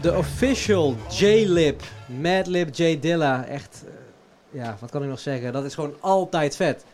De 0.00 0.12
official 0.12 0.96
J-Lip, 1.08 1.82
Madlib 2.06 2.74
J 2.74 2.98
Dilla. 3.00 3.44
Echt, 3.44 3.84
eh, 3.86 4.60
ja, 4.60 4.76
wat 4.80 4.90
kan 4.90 5.02
ik 5.02 5.08
nog 5.08 5.18
zeggen? 5.18 5.52
Dat 5.52 5.64
is 5.64 5.74
gewoon 5.74 5.94
altijd 6.00 6.56
vet. 6.56 6.84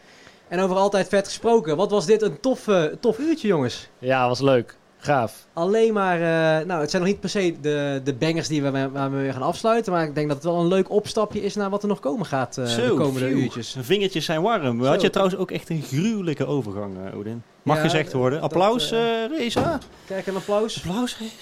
En 0.49 0.61
over 0.61 0.77
altijd 0.77 1.09
vet 1.09 1.27
gesproken, 1.27 1.77
wat 1.77 1.91
was 1.91 2.07
dit 2.07 2.23
een 2.23 2.41
tof, 2.41 2.68
tof 3.01 3.18
uurtje, 3.18 3.49
jongens. 3.49 3.89
Ja, 3.99 4.29
was 4.29 4.41
leuk. 4.41 4.79
Gaaf. 5.03 5.47
Alleen 5.53 5.93
maar, 5.93 6.15
eh, 6.17 6.67
nou, 6.67 6.81
het 6.81 6.91
zijn 6.91 7.03
nog 7.03 7.11
niet 7.11 7.21
per 7.21 7.29
se 7.29 7.55
de, 7.61 8.01
de 8.05 8.15
bangers 8.15 8.49
die 8.49 8.63
we, 8.63 8.71
waar 8.93 9.11
we 9.11 9.17
weer 9.17 9.33
gaan 9.33 9.43
afsluiten. 9.43 9.93
Maar 9.93 10.05
ik 10.05 10.15
denk 10.15 10.27
dat 10.29 10.37
het 10.37 10.47
wel 10.47 10.61
een 10.61 10.67
leuk 10.69 10.91
opstapje 10.91 11.43
is 11.43 11.55
naar 11.55 11.71
wat 11.71 11.83
er 11.83 11.89
nog 11.89 12.01
komen 12.01 12.27
gaat 12.27 12.59
eh, 12.59 12.77
de 12.77 12.95
komende 12.97 13.29
phew. 13.29 13.39
uurtjes. 13.39 13.77
Vingertjes 13.81 14.25
zijn 14.25 14.43
warm. 14.43 14.83
Zo. 14.85 14.89
Had 14.91 15.01
je 15.01 15.11
trouwens 15.11 15.39
ook 15.39 15.51
echt 15.51 15.71
een 15.71 15.83
gruwelijke 15.83 16.47
overgang, 16.47 16.97
eh, 17.07 17.19
Odin. 17.19 17.43
Mag 17.63 17.77
Ja, 17.77 17.83
gezegd 17.83 18.13
worden. 18.13 18.41
Applaus, 18.41 18.91
Reza. 19.31 19.79
Kijk, 20.07 20.27
een 20.27 20.37
applaus. 20.37 20.77
Applaus, 20.87 21.19
Reza. 21.19 21.35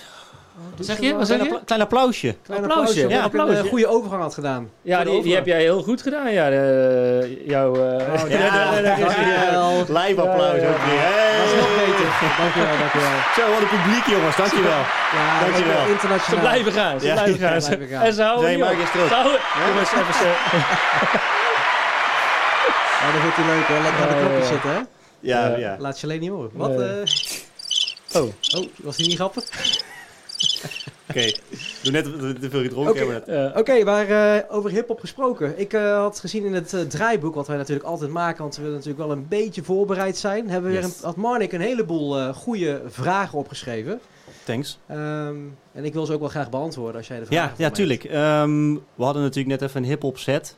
Wat 0.77 0.87
zeg 0.87 1.01
je? 1.01 1.15
Wat 1.17 1.27
zeg 1.27 1.37
Klein, 1.37 1.43
je? 1.51 1.55
appla- 1.55 1.67
klein 1.67 1.81
applausje. 1.81 2.37
Klein 2.43 2.61
applausje. 2.63 2.89
applausje. 2.89 3.09
Ja, 3.09 3.17
Ja, 3.19 3.23
applaus. 3.23 3.49
een 3.59 3.65
eh, 3.65 3.71
goede 3.71 3.87
overgang 3.87 4.23
had 4.23 4.35
gedaan. 4.35 4.71
Ja, 4.83 5.05
die, 5.05 5.23
die 5.23 5.35
heb 5.35 5.47
jij 5.47 5.61
heel 5.61 5.83
goed 5.83 6.03
gedaan. 6.03 6.33
Ja, 6.33 6.51
de, 6.51 7.43
jouw... 7.47 7.75
eh, 7.75 7.81
Oh, 8.23 8.31
Ja, 8.31 8.39
ja, 8.39 8.81
dankjewel. 8.83 9.79
Live 9.99 10.21
applaus 10.21 10.61
ook 10.71 10.83
weer. 10.89 11.07
Dat 11.39 11.47
is 11.51 11.55
nog 11.61 11.71
beter. 11.77 12.07
Dankjewel, 12.41 12.77
dankjewel. 12.79 13.17
Zo, 13.37 13.43
wat 13.53 13.61
een 13.61 13.73
publiek 13.79 14.07
jongens. 14.07 14.37
Dankjewel. 14.37 14.83
Ja, 15.17 15.41
Dankjewel. 15.41 15.79
is 15.81 15.85
Ze 15.87 15.91
internationaal. 15.91 16.41
blijven 16.41 16.73
gaan. 16.73 17.01
Ze 17.01 17.07
Ja, 17.07 17.13
blijven 17.13 17.39
gaan. 17.39 17.61
ze 17.63 17.69
blijven 17.77 17.97
gaan. 17.97 18.05
En 18.07 18.13
ze 18.13 18.23
houden 18.23 18.63
op. 18.63 18.79
eens 18.79 18.91
terug. 18.91 19.09
Ze 19.09 19.15
houden- 19.15 19.41
Jongens, 19.69 19.93
even 19.93 20.15
zo- 20.15 20.27
Ja, 23.01 23.13
dat 23.13 23.21
vindt 23.21 23.37
hij 23.37 23.47
leuk 23.47 23.65
hoor. 23.67 23.81
Lekker 23.83 24.03
aan 24.03 24.09
de 24.09 24.15
Ja, 24.15 24.21
knopjes 24.21 24.47
ja. 24.49 24.53
zitten, 24.53 24.71
hè? 24.71 24.77
Ja, 25.21 25.47
Ja. 25.49 25.57
ja. 25.57 25.77
Laat 25.79 26.01
je 26.01 26.07
alleen 26.07 26.21
niet 26.21 26.31
horen. 26.31 26.51
Wat? 26.53 26.71
Eh? 26.81 26.87
Oh. 28.23 28.29
Oh, 28.57 28.67
was 28.77 28.97
die 28.97 29.07
niet 29.07 29.17
grappig? 29.17 29.45
Oké. 31.11 31.33
Doe 31.83 31.93
net 31.93 32.05
te 32.41 32.51
veel 32.51 32.63
gedronken 32.63 33.03
Oké. 33.03 33.13
hebben. 33.13 33.35
Ja. 33.35 33.53
Oké, 33.57 33.85
maar 33.85 34.09
eh, 34.09 34.57
over 34.57 34.71
hip-hop 34.71 35.01
gesproken. 35.01 35.59
Ik 35.59 35.73
eh, 35.73 35.97
had 35.97 36.21
gezien 36.21 36.45
in 36.45 36.55
het 36.55 36.73
eh, 36.73 36.81
draaiboek, 36.81 37.35
wat 37.35 37.47
wij 37.47 37.57
natuurlijk 37.57 37.87
altijd 37.87 38.11
maken, 38.11 38.43
want 38.43 38.57
we 38.57 38.63
willen 38.63 38.77
natuurlijk 38.77 39.07
wel 39.07 39.17
een 39.17 39.29
beetje 39.29 39.63
voorbereid 39.63 40.17
zijn. 40.17 40.49
Hebben 40.49 40.71
we 40.71 40.77
weer 40.77 40.87
een, 40.87 40.95
had 41.03 41.17
Marnik 41.17 41.53
een 41.53 41.61
heleboel 41.61 42.19
eh 42.19 42.35
goede 42.35 42.83
vragen 42.87 43.39
opgeschreven. 43.39 44.01
Thanks. 44.45 44.79
Ehm, 44.87 45.37
en 45.73 45.85
ik 45.85 45.93
wil 45.93 46.07
ze 46.07 46.13
ook 46.13 46.21
wel 46.21 46.29
graag 46.29 46.51
beantwoorden 46.51 46.97
als 46.97 47.09
jij 47.09 47.19
de 47.19 47.27
vragen 47.27 47.55
Ja, 47.59 47.65
ja 47.67 47.71
tuurlijk. 47.71 48.05
Ehm, 48.05 48.75
we 48.95 49.05
hadden 49.05 49.23
natuurlijk 49.23 49.61
net 49.61 49.69
even 49.69 49.83
een 49.83 49.89
hip-hop 49.89 50.19
set. 50.19 50.57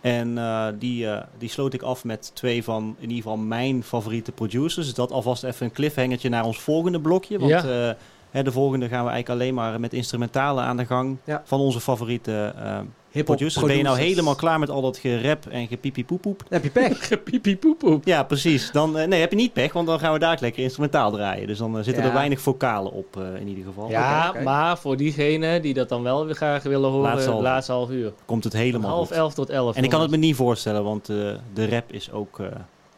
En 0.00 0.38
eh, 0.38 0.66
die, 0.78 1.06
eh, 1.06 1.22
die 1.38 1.48
sloot 1.48 1.74
ik 1.74 1.82
af 1.82 2.04
met 2.04 2.30
twee 2.34 2.64
van 2.64 2.96
in 2.98 3.08
ieder 3.08 3.16
geval 3.22 3.36
mijn 3.36 3.82
favoriete 3.82 4.32
producers. 4.32 4.86
Dus 4.86 4.94
dat 4.94 5.10
alvast 5.10 5.44
even 5.44 5.66
een 5.66 5.72
cliffhangertje 5.72 6.28
naar 6.28 6.44
ons 6.44 6.60
volgende 6.60 7.00
blokje. 7.00 7.38
Want 7.38 7.50
Ja. 7.50 7.96
Hè, 8.36 8.42
de 8.42 8.52
volgende 8.52 8.88
gaan 8.88 9.04
we 9.04 9.10
eigenlijk 9.10 9.40
alleen 9.40 9.54
maar 9.54 9.80
met 9.80 9.92
instrumentalen 9.92 10.64
aan 10.64 10.76
de 10.76 10.86
gang. 10.86 11.16
Ja. 11.24 11.42
Van 11.44 11.60
onze 11.60 11.80
favoriete 11.80 12.52
eh 12.56 12.78
Hip-hop 13.10 13.36
producers. 13.36 13.64
Ben 13.66 13.76
je 13.76 13.82
nou 13.82 13.98
helemaal 13.98 14.34
klaar 14.34 14.58
met 14.58 14.70
al 14.70 14.80
dat 14.82 14.98
gerap 14.98 15.46
en 15.46 15.66
gepiepipoepoep? 15.66 16.38
Dan 16.38 16.60
heb 16.60 16.62
je 16.62 16.70
pech. 16.70 18.04
Ja, 18.04 18.22
precies. 18.22 18.70
Dan 18.72 18.98
eh, 18.98 19.06
nee, 19.08 19.20
heb 19.20 19.30
je 19.30 19.36
niet 19.36 19.52
pech, 19.52 19.72
want 19.72 19.86
dan 19.86 19.98
gaan 19.98 20.12
we 20.12 20.18
daar 20.18 20.36
lekker 20.40 20.62
instrumentaal 20.62 21.10
draaien. 21.10 21.46
Dus 21.46 21.58
dan 21.58 21.78
eh, 21.78 21.84
zitten 21.84 22.02
Ja. 22.02 22.08
er 22.08 22.14
weinig 22.14 22.40
vocalen 22.40 22.92
op 22.92 23.16
eh, 23.16 23.40
in 23.40 23.48
ieder 23.48 23.64
geval. 23.64 23.88
Ja, 23.90 24.34
maar 24.44 24.78
voor 24.78 24.96
diegenen 24.96 25.62
die 25.62 25.74
dat 25.74 25.88
dan 25.88 26.02
wel 26.02 26.26
weer 26.26 26.34
graag 26.34 26.62
willen 26.62 26.90
horen, 26.90 27.10
Laatste 27.10 27.30
half 27.30 27.42
laatste 27.42 27.72
half 27.72 27.90
uur. 27.90 28.12
Komt 28.24 28.44
het 28.44 28.52
helemaal 28.52 28.90
half 28.90 29.08
goed. 29.08 29.16
elf 29.16 29.34
tot 29.34 29.50
elf. 29.50 29.76
En 29.76 29.84
ik 29.84 29.90
kan 29.90 30.00
het 30.00 30.10
me 30.10 30.16
niet 30.16 30.36
voorstellen, 30.36 30.84
want 30.84 31.08
eh, 31.08 31.16
de 31.52 31.68
rap 31.68 31.92
is 31.92 32.12
ook 32.12 32.40
eh, 32.40 32.46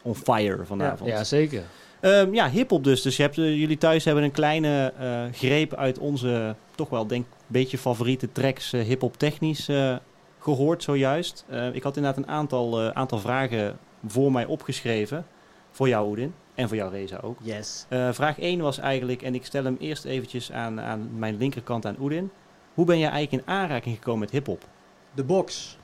on 0.01 0.15
fire 0.15 0.65
vanavond. 0.65 1.09
Ja, 1.09 1.23
zeker. 1.23 1.63
Ehm, 1.99 2.33
ja, 2.33 2.49
hip-hop 2.49 2.83
dus. 2.83 3.01
Dus 3.01 3.15
je 3.15 3.21
hebt, 3.21 3.37
eh, 3.37 3.57
jullie 3.57 3.77
thuis 3.77 4.05
hebben 4.05 4.23
een 4.23 4.31
kleine 4.31 4.93
eh, 4.97 5.23
greep 5.31 5.73
uit 5.73 5.99
onze 5.99 6.55
toch 6.75 6.89
wel, 6.89 7.07
denk 7.07 7.25
beetje 7.47 7.77
favoriete 7.77 8.31
tracks 8.31 8.73
eh, 8.73 8.81
hip-hop 8.81 9.17
technisch 9.17 9.67
eh, 9.67 9.95
gehoord 10.39 10.83
zojuist. 10.83 11.45
Ik 11.73 11.83
had 11.83 11.97
inderdaad 11.97 12.23
een 12.23 12.29
aantal, 12.29 12.93
aantal 12.93 13.19
vragen 13.19 13.77
voor 14.07 14.31
mij 14.31 14.45
opgeschreven. 14.45 15.25
Voor 15.71 15.87
jou, 15.87 16.09
Oedin. 16.09 16.33
En 16.55 16.67
voor 16.67 16.77
jou, 16.77 16.91
Reza 16.91 17.19
ook. 17.23 17.37
Yes. 17.41 17.85
Vraag 18.11 18.39
1 18.39 18.61
was 18.61 18.77
eigenlijk, 18.77 19.21
en 19.21 19.35
ik 19.35 19.45
stel 19.45 19.63
hem 19.63 19.77
eerst 19.79 20.05
eventjes 20.05 20.51
aan, 20.51 20.81
aan 20.81 21.09
mijn 21.17 21.37
linkerkant 21.37 21.85
aan 21.85 21.95
Oedin. 21.99 22.31
Hoe 22.73 22.85
ben 22.85 22.99
jij 22.99 23.09
eigenlijk 23.09 23.43
in 23.43 23.53
aanraking 23.53 23.95
gekomen 23.95 24.19
met 24.19 24.31
hip-hop? 24.31 24.65
De 25.13 25.23
box. 25.23 25.77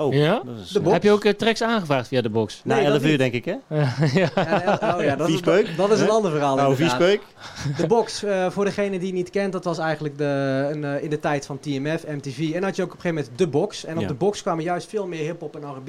Oh, 0.00 0.14
Ja? 0.14 0.42
is 0.62 0.68
De 0.70 0.80
box. 0.80 0.92
Heb 0.92 1.02
je 1.02 1.10
ook 1.10 1.24
eh, 1.24 1.32
tracks 1.32 1.62
aangevraagd 1.62 2.08
via 2.08 2.20
de 2.20 2.30
box? 2.30 2.60
na 2.64 2.74
Nee, 2.74 2.84
dat 2.84 2.92
11 2.92 3.02
uur, 3.02 3.08
niet. 3.08 3.18
denk 3.18 3.32
ik, 3.32 3.44
hè? 3.44 3.54
ja. 3.68 3.92
Ja, 4.14 4.78
oh 4.96 5.02
ja, 5.02 5.16
dat 5.16 5.26
is, 5.28 5.32
Viespeuk? 5.34 5.76
dat 5.76 5.90
is 5.90 6.00
een 6.00 6.10
ander 6.10 6.30
verhaal 6.30 6.56
Nou, 6.56 6.76
viespeuk. 6.76 7.20
De 7.76 7.86
box, 7.86 8.22
eh, 8.22 8.50
voor 8.50 8.64
degene 8.64 8.98
die 8.98 9.06
het 9.06 9.16
niet 9.16 9.30
kent, 9.30 9.52
dat 9.52 9.64
was 9.64 9.78
eigenlijk 9.78 10.18
de, 10.18 10.68
een, 10.72 10.84
eh, 10.84 11.02
in 11.02 11.10
de 11.10 11.20
tijd 11.20 11.46
van 11.46 11.58
TMF, 11.60 12.06
MTV. 12.06 12.50
En 12.54 12.62
had 12.62 12.76
je 12.76 12.82
ook 12.82 12.88
op 12.92 12.94
een 12.96 13.00
gegeven 13.00 13.14
moment 13.24 13.38
de 13.38 13.46
box. 13.46 13.84
En 13.84 13.94
op 13.96 14.00
Ja. 14.02 14.08
de 14.08 14.14
box 14.14 14.42
kwamen 14.42 14.64
juist 14.64 14.88
veel 14.88 15.06
meer 15.06 15.22
hip-hop 15.24 15.56
en 15.56 15.62
RB 15.76 15.88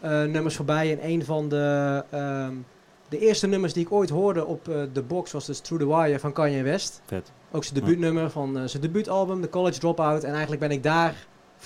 eh, 0.00 0.22
nummers 0.22 0.56
voorbij. 0.56 0.92
En 0.92 1.10
een 1.10 1.24
van 1.24 1.48
de, 1.48 2.04
ehm, 2.10 2.52
de 3.08 3.18
eerste 3.18 3.46
nummers 3.46 3.72
die 3.72 3.84
ik 3.84 3.92
ooit 3.92 4.10
hoorde 4.10 4.44
op 4.46 4.68
eh, 4.68 4.74
de 4.92 5.02
box 5.02 5.32
was 5.32 5.46
dus 5.46 5.58
Through 5.60 5.84
the 5.84 5.96
Wire 5.96 6.18
van 6.18 6.32
Kanye 6.32 6.62
West. 6.62 7.00
Vet. 7.06 7.30
Ook 7.50 7.64
zijn 7.64 7.80
debuutnummer 7.80 8.30
van 8.30 8.58
eh, 8.58 8.62
zijn 8.66 8.82
debuutalbum, 8.82 9.40
The 9.42 9.48
College 9.48 9.78
Dropout. 9.78 10.24
En 10.24 10.30
eigenlijk 10.30 10.60
ben 10.60 10.70
ik 10.70 10.82
daar 10.82 11.14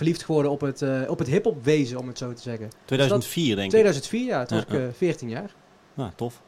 verliefd 0.00 0.24
geworden 0.24 0.50
op 0.50 0.60
het, 0.60 0.82
eh, 0.82 1.00
op 1.06 1.18
het 1.18 1.28
hip-hop 1.28 1.64
wezen, 1.64 1.98
om 1.98 2.06
het 2.06 2.18
zo 2.18 2.32
te 2.32 2.42
zeggen. 2.42 2.70
2004, 2.84 3.54
denk 3.54 3.64
ik. 3.64 3.70
2004, 3.70 4.26
ja, 4.26 4.44
toen 4.44 4.56
was 4.56 4.66
Ja, 4.68 4.74
ik 4.76 4.88
eh, 4.88 4.96
14 4.96 5.28
jaar. 5.28 5.54
Nou, 5.94 6.10
tof. 6.16 6.40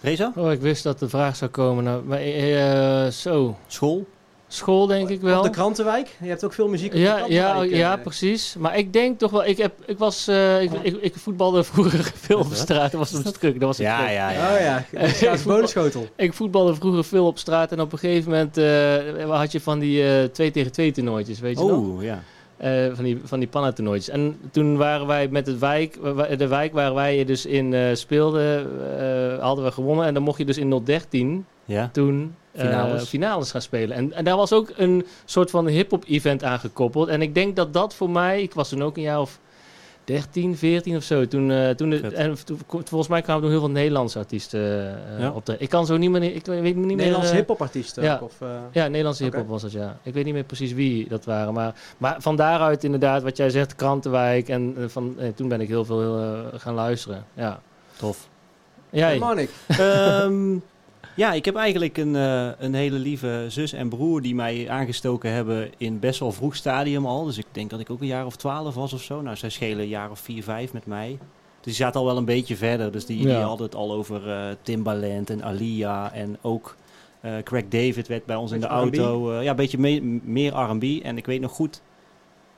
Reza? 0.00 0.32
Oh, 0.36 0.52
ik 0.52 0.60
wist 0.60 0.82
dat 0.82 0.98
de 0.98 1.08
vraag 1.08 1.36
zou 1.36 1.50
komen. 1.50 1.84
Nou, 1.84 2.04
maar, 2.04 2.18
eh, 2.20 3.10
zo, 3.10 3.56
School? 3.66 4.06
school 4.48 4.86
denk 4.86 5.08
ik 5.08 5.20
wel. 5.20 5.38
Op 5.38 5.44
de 5.44 5.50
Krantenwijk. 5.50 6.16
Je 6.20 6.28
hebt 6.28 6.44
ook 6.44 6.52
veel 6.52 6.68
muziek 6.68 6.86
op 6.86 6.92
de 6.92 6.98
Ja, 7.00 7.16
ja, 7.28 7.42
Krantenwijk. 7.42 7.80
ja, 7.80 7.96
eh. 7.96 8.02
precies. 8.02 8.54
Maar 8.58 8.78
ik 8.78 8.92
denk 8.92 9.18
toch 9.18 9.30
wel, 9.30 9.44
ik, 9.44 9.56
heb, 9.56 9.72
ik, 9.86 9.98
was, 9.98 10.28
eh, 10.28 10.62
ik, 10.62 10.72
ik, 10.82 10.96
ik 11.00 11.14
voetbalde 11.16 11.64
vroeger 11.64 12.12
veel 12.26 12.38
op 12.38 12.52
straat. 12.52 12.90
Dat 12.90 13.00
was 13.00 13.12
een 13.12 13.32
druk. 13.32 13.52
Dat 13.52 13.68
was 13.68 13.78
een 13.78 13.84
Ja, 13.84 14.08
ja, 14.10 14.30
ja. 14.30 14.54
Oh 14.54 14.60
ja, 15.20 15.36
de 15.36 15.42
bonenschotel. 15.44 16.06
Ik 16.16 16.32
voetbalde 16.32 16.74
vroeger 16.74 17.04
veel 17.04 17.26
op 17.26 17.38
straat 17.38 17.72
en 17.72 17.80
op 17.80 17.92
een 17.92 17.98
gegeven 17.98 18.30
moment 18.30 18.56
eh, 18.56 19.38
had 19.38 19.52
je 19.52 19.60
van 19.60 19.78
die 19.78 20.08
eh 20.08 20.24
2 20.24 20.50
tegen 20.50 20.72
2 20.72 20.92
toernooitjes, 20.92 21.40
weet 21.40 21.58
je 21.58 21.64
nog? 21.64 21.78
Oh, 21.78 22.02
ja. 22.02 22.22
Eh, 22.56 22.86
van 22.92 23.04
die, 23.04 23.20
van 23.24 23.38
die 23.38 23.48
panna-toernooitjes. 23.48 24.14
En 24.14 24.38
toen 24.50 24.76
waren 24.76 25.06
wij 25.06 25.28
met 25.28 25.46
het 25.46 25.58
wijk, 25.58 25.98
de 26.38 26.46
wijk 26.46 26.72
waar 26.72 26.94
wij 26.94 27.24
dus 27.24 27.46
in 27.46 27.74
eh, 27.74 27.94
speelden, 27.94 28.66
eh, 28.98 29.38
hadden 29.42 29.64
we 29.64 29.72
gewonnen. 29.72 30.06
En 30.06 30.14
dan 30.14 30.22
mocht 30.22 30.38
je 30.38 30.44
dus 30.44 30.58
in 30.58 30.82
013 30.84 31.46
Ja. 31.64 31.88
toen 31.92 32.34
Finales. 32.54 33.08
finales 33.08 33.50
gaan 33.50 33.62
spelen. 33.62 33.96
En, 33.96 34.12
en 34.12 34.24
daar 34.24 34.36
was 34.36 34.52
ook 34.52 34.72
een 34.76 35.06
soort 35.24 35.50
van 35.50 35.66
hip-hop 35.66 36.04
event 36.08 36.44
aan 36.44 36.58
gekoppeld. 36.58 37.08
En 37.08 37.22
ik 37.22 37.34
denk 37.34 37.56
dat 37.56 37.72
dat 37.72 37.94
voor 37.94 38.10
mij, 38.10 38.42
ik 38.42 38.54
was 38.54 38.68
toen 38.68 38.82
ook 38.82 38.96
een 38.96 39.02
jaar 39.02 39.20
of 39.20 39.40
13, 40.06 40.56
14 40.56 40.96
of 40.96 41.02
zo. 41.02 41.26
Toen, 41.26 41.50
eh, 41.50 41.70
toen 41.70 41.90
de, 41.90 42.00
en 42.00 42.36
toen- 42.44 42.58
volgens 42.68 43.08
mij 43.08 43.22
kwamen 43.22 43.42
toen 43.42 43.50
heel 43.50 43.60
veel 43.60 43.70
Nederlandse 43.70 44.18
artiesten 44.18 44.60
eh 44.60 45.20
Ja. 45.20 45.30
op 45.30 45.46
de. 45.46 45.56
Ik 45.58 45.68
kan 45.68 45.86
zo 45.86 45.96
niet 45.96 46.10
meer. 46.10 46.22
Ik 46.34 46.46
weet 46.46 46.62
niet 46.62 46.76
meer. 46.76 46.96
Nederlandse 46.96 47.30
eh, 47.30 47.36
hip-hop 47.36 47.60
artiesten 47.62 48.02
ja. 48.02 48.20
Of, 48.22 48.34
Ja, 48.72 48.86
Nederlandse 48.86 49.24
hip-hop 49.24 49.48
was 49.48 49.62
dat, 49.62 49.72
ja. 49.72 49.98
Ik 50.02 50.14
weet 50.14 50.24
niet 50.24 50.34
meer 50.34 50.44
precies 50.44 50.72
wie 50.72 51.08
dat 51.08 51.24
waren. 51.24 51.54
Maar, 51.54 51.74
maar 51.98 52.16
van 52.18 52.36
daaruit 52.36 52.84
inderdaad, 52.84 53.22
wat 53.22 53.36
jij 53.36 53.50
zegt, 53.50 53.74
Krantenwijk. 53.74 54.48
En 54.48 54.74
van, 54.86 55.16
toen 55.34 55.48
ben 55.48 55.60
ik 55.60 55.68
heel 55.68 55.84
veel 55.84 56.34
gaan 56.56 56.74
luisteren. 56.74 57.24
Ja. 57.34 57.60
Tof. 57.96 58.28
Jij? 58.90 59.18
ja, 61.16 61.32
ik 61.32 61.44
heb 61.44 61.54
eigenlijk 61.56 61.96
een, 61.98 62.16
eh, 62.16 62.48
een 62.58 62.74
hele 62.74 62.98
lieve 62.98 63.44
zus 63.48 63.72
en 63.72 63.88
broer 63.88 64.22
die 64.22 64.34
mij 64.34 64.68
aangestoken 64.70 65.30
hebben 65.32 65.70
in 65.76 65.98
best 65.98 66.20
wel 66.20 66.32
vroeg 66.32 66.56
stadium 66.56 67.06
al. 67.06 67.24
Dus 67.24 67.38
ik 67.38 67.46
denk 67.52 67.70
dat 67.70 67.80
ik 67.80 67.90
ook 67.90 68.00
een 68.00 68.06
jaar 68.06 68.26
of 68.26 68.36
twaalf 68.36 68.74
was 68.74 68.92
of 68.92 69.02
zo. 69.02 69.20
Nou, 69.22 69.36
zij 69.36 69.48
schelen 69.50 69.78
een 69.78 69.88
jaar 69.88 70.10
of 70.10 70.18
vier, 70.18 70.42
vijf 70.42 70.72
met 70.72 70.86
mij. 70.86 71.18
Dus 71.60 71.76
die 71.76 71.84
zaten 71.84 72.00
al 72.00 72.06
wel 72.06 72.16
een 72.16 72.24
beetje 72.24 72.56
verder. 72.56 72.92
Dus 72.92 73.06
die, 73.06 73.16
die 73.18 73.28
Ja. 73.28 73.40
hadden 73.40 73.66
het 73.66 73.74
al 73.74 73.92
over 73.92 74.30
eh, 74.30 74.44
Timbaland 74.62 75.30
en 75.30 75.42
Alia. 75.42 76.12
En 76.12 76.38
ook 76.42 76.76
eh, 77.20 77.32
Craig 77.44 77.68
David 77.68 78.08
werd 78.08 78.24
bij 78.26 78.36
ons 78.36 78.52
in 78.52 78.60
de 78.60 78.66
auto. 78.66 79.32
ja, 79.42 79.50
een 79.50 79.56
beetje 79.56 79.78
me- 79.78 80.20
meer 80.24 80.52
R&B. 80.54 80.82
En 81.04 81.16
ik 81.16 81.26
weet 81.26 81.40
nog 81.40 81.52
goed 81.52 81.82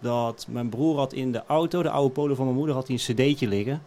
dat 0.01 0.47
mijn 0.51 0.69
broer 0.69 0.97
had 0.97 1.13
in 1.13 1.33
de 1.33 1.43
auto, 1.47 1.83
de 1.83 1.91
oude 1.91 2.13
polo 2.15 2.35
van 2.35 2.45
mijn 2.45 2.57
moeder, 2.57 2.75
had 2.75 2.87
hij 2.89 2.97
een 2.97 3.15
cd'tje 3.15 3.49
liggen. 3.49 3.83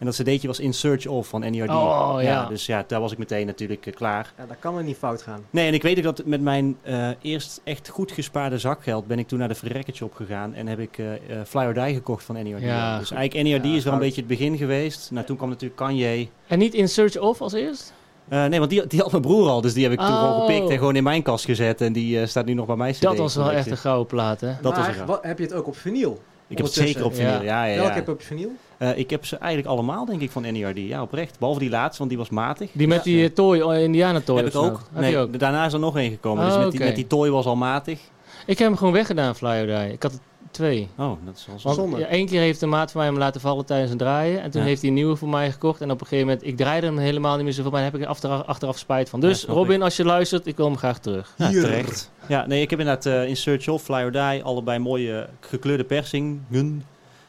En 0.00 0.06
dat 0.06 0.14
cd'tje 0.14 0.46
was 0.46 0.60
In 0.60 0.72
Search 0.74 1.06
Of 1.06 1.28
van 1.28 1.40
NERD. 1.40 1.68
Oh, 1.70 2.16
ja. 2.20 2.46
Dus 2.46 2.66
ja, 2.66 2.84
daar 2.86 3.00
was 3.00 3.12
ik 3.12 3.18
meteen 3.18 3.46
natuurlijk 3.46 3.86
eh, 3.86 3.94
klaar. 3.94 4.32
Ja, 4.38 4.46
dat 4.46 4.56
kan 4.58 4.76
er 4.76 4.84
niet 4.84 4.96
fout 4.96 5.22
gaan. 5.22 5.40
Nee, 5.50 5.66
en 5.66 5.74
ik 5.74 5.82
weet 5.82 5.98
ook 5.98 6.16
dat 6.16 6.26
met 6.26 6.40
mijn 6.40 6.76
eh, 6.82 7.08
eerst 7.22 7.60
echt 7.64 7.88
goed 7.88 8.12
gespaarde 8.12 8.58
zakgeld 8.58 9.06
ben 9.06 9.18
ik 9.18 9.28
toen 9.28 9.38
naar 9.38 9.48
de 9.48 9.54
Verrekketje 9.54 9.92
shop 10.04 10.14
gegaan 10.14 10.54
en 10.54 10.66
heb 10.66 10.78
ik 10.78 10.98
eh 10.98 11.12
eh, 11.14 11.18
Fly 11.46 11.64
or 11.64 11.74
Die 11.74 11.94
gekocht 11.94 12.24
van 12.24 12.34
NERD. 12.34 12.62
Ja, 12.62 12.98
dus 12.98 13.10
eigenlijk 13.10 13.48
NERD 13.48 13.64
Ja, 13.64 13.76
is 13.76 13.84
wel 13.84 13.92
een 13.92 13.98
beetje 13.98 14.20
het 14.20 14.28
begin 14.30 14.56
geweest. 14.56 15.10
Nou, 15.10 15.26
toen 15.26 15.36
kwam 15.36 15.48
natuurlijk 15.48 15.76
Kanye. 15.80 16.28
En 16.46 16.58
niet 16.58 16.74
In 16.74 16.88
Search 16.88 17.18
Of 17.18 17.40
als 17.40 17.52
eerst? 17.52 17.92
Eh, 18.28 18.44
nee, 18.44 18.58
want 18.58 18.70
die, 18.70 18.86
die 18.86 19.00
had 19.00 19.10
mijn 19.10 19.22
broer 19.22 19.48
al, 19.48 19.60
dus 19.60 19.72
die 19.74 19.82
heb 19.82 19.92
ik 19.92 19.98
toen 19.98 20.06
gewoon 20.08 20.34
Oh. 20.34 20.46
gepikt 20.46 20.70
en 20.70 20.78
gewoon 20.78 20.96
in 20.96 21.02
mijn 21.02 21.22
kast 21.22 21.44
gezet. 21.44 21.80
En 21.80 21.92
die 21.92 22.20
eh, 22.20 22.26
staat 22.26 22.44
nu 22.44 22.54
nog 22.54 22.66
bij 22.66 22.76
mij. 22.76 22.94
Dat 23.00 23.16
was 23.18 23.34
wel 23.34 23.52
echt 23.52 23.70
een 23.70 23.76
gouden 23.76 24.06
plaat, 24.06 24.40
hè? 24.40 24.52
Dat 24.62 24.76
was 24.76 24.86
maar 24.86 24.98
een 24.98 25.06
wat, 25.06 25.22
heb 25.22 25.38
je 25.38 25.44
het 25.44 25.52
ook 25.52 25.66
op 25.66 25.76
vinyl? 25.76 26.20
Ik 26.50 26.56
heb 26.56 26.66
het 26.66 26.74
zeker 26.74 27.04
op 27.04 27.14
vinyl, 27.14 27.42
ja. 27.42 27.64
ja, 27.64 27.74
Welke 27.74 27.88
ja. 27.88 27.94
heb 27.94 28.06
je 28.06 28.12
op 28.12 28.22
vinyl? 28.22 28.50
Eh, 28.78 28.98
ik 28.98 29.10
heb 29.10 29.24
ze 29.24 29.36
eigenlijk 29.36 29.72
allemaal, 29.72 30.04
denk 30.04 30.20
ik, 30.20 30.30
van 30.30 30.42
NERD. 30.42 30.78
Ja, 30.78 31.02
oprecht. 31.02 31.38
Behalve 31.38 31.60
die 31.60 31.70
laatste, 31.70 31.98
want 31.98 32.10
die 32.10 32.18
was 32.18 32.30
matig. 32.30 32.70
Die 32.72 32.88
met 32.88 33.04
die 33.04 33.32
toy, 33.32 33.60
oh, 33.60 33.78
Indiana 33.78 34.20
toy 34.20 34.36
heb 34.36 34.46
ik 34.46 34.54
ook. 34.54 34.82
Heb 34.92 35.02
nee, 35.02 35.18
ook? 35.18 35.38
daarna 35.38 35.66
is 35.66 35.72
er 35.72 35.78
nog 35.78 35.96
één 35.96 36.10
gekomen. 36.10 36.44
Oh, 36.44 36.54
dus 36.54 36.62
met 36.62 36.70
die, 36.70 36.80
met 36.80 36.94
die 36.94 37.06
toy 37.06 37.30
was 37.30 37.46
al 37.46 37.56
matig. 37.56 37.98
Ik 38.46 38.58
heb 38.58 38.68
hem 38.68 38.76
gewoon 38.76 38.92
weggedaan, 38.92 39.36
Fly 39.36 39.60
or 39.60 39.66
Die. 39.66 39.92
Ik 39.92 40.02
had 40.02 40.12
er 40.12 40.18
twee. 40.50 40.88
Oh, 40.98 41.12
dat 41.24 41.36
is 41.36 41.46
wel 41.46 41.56
Want 41.62 41.76
Zonde. 41.76 41.98
ja, 41.98 42.06
één 42.06 42.26
keer 42.26 42.40
heeft 42.40 42.62
een 42.62 42.68
maat 42.68 42.90
van 42.90 43.00
mij 43.00 43.10
hem 43.10 43.18
laten 43.18 43.40
vallen 43.40 43.64
tijdens 43.66 43.90
een 43.92 43.98
draaien. 43.98 44.42
En 44.42 44.50
toen 44.50 44.60
Ja. 44.60 44.66
heeft 44.66 44.80
hij 44.80 44.88
een 44.88 44.96
nieuwe 44.96 45.16
voor 45.16 45.28
mij 45.28 45.52
gekocht. 45.52 45.80
En 45.80 45.90
op 45.90 46.00
een 46.00 46.06
gegeven 46.06 46.26
moment, 46.28 46.46
ik 46.46 46.56
draaide 46.56 46.86
hem 46.86 46.98
helemaal 46.98 47.34
niet 47.34 47.44
meer 47.44 47.52
zoveel. 47.52 47.70
Maar 47.70 47.80
daar 47.82 47.90
heb 47.92 48.00
ik 48.00 48.06
achteraf, 48.06 48.46
achteraf 48.46 48.78
spijt 48.78 49.08
van. 49.08 49.20
Dus 49.20 49.44
Robin, 49.44 49.76
ik. 49.76 49.82
als 49.82 49.96
je 49.96 50.04
luistert, 50.04 50.46
ik 50.46 50.56
wil 50.56 50.66
hem 50.66 50.76
graag 50.76 50.98
terug. 50.98 51.34
Ja, 51.36 51.48
Hier. 51.48 51.60
terecht. 51.60 52.10
Ja, 52.28 52.46
nee, 52.46 52.62
ik 52.62 52.70
heb 52.70 52.78
inderdaad 52.78 53.06
eh, 53.06 53.28
in 53.28 53.36
Search 53.36 53.68
of, 53.68 53.82
Fly 53.82 54.02
or 54.02 54.12
Die, 54.12 54.42
allebei 54.42 54.78
mooie 54.78 55.28
gekleurde 55.40 55.84
persingen. 55.84 56.84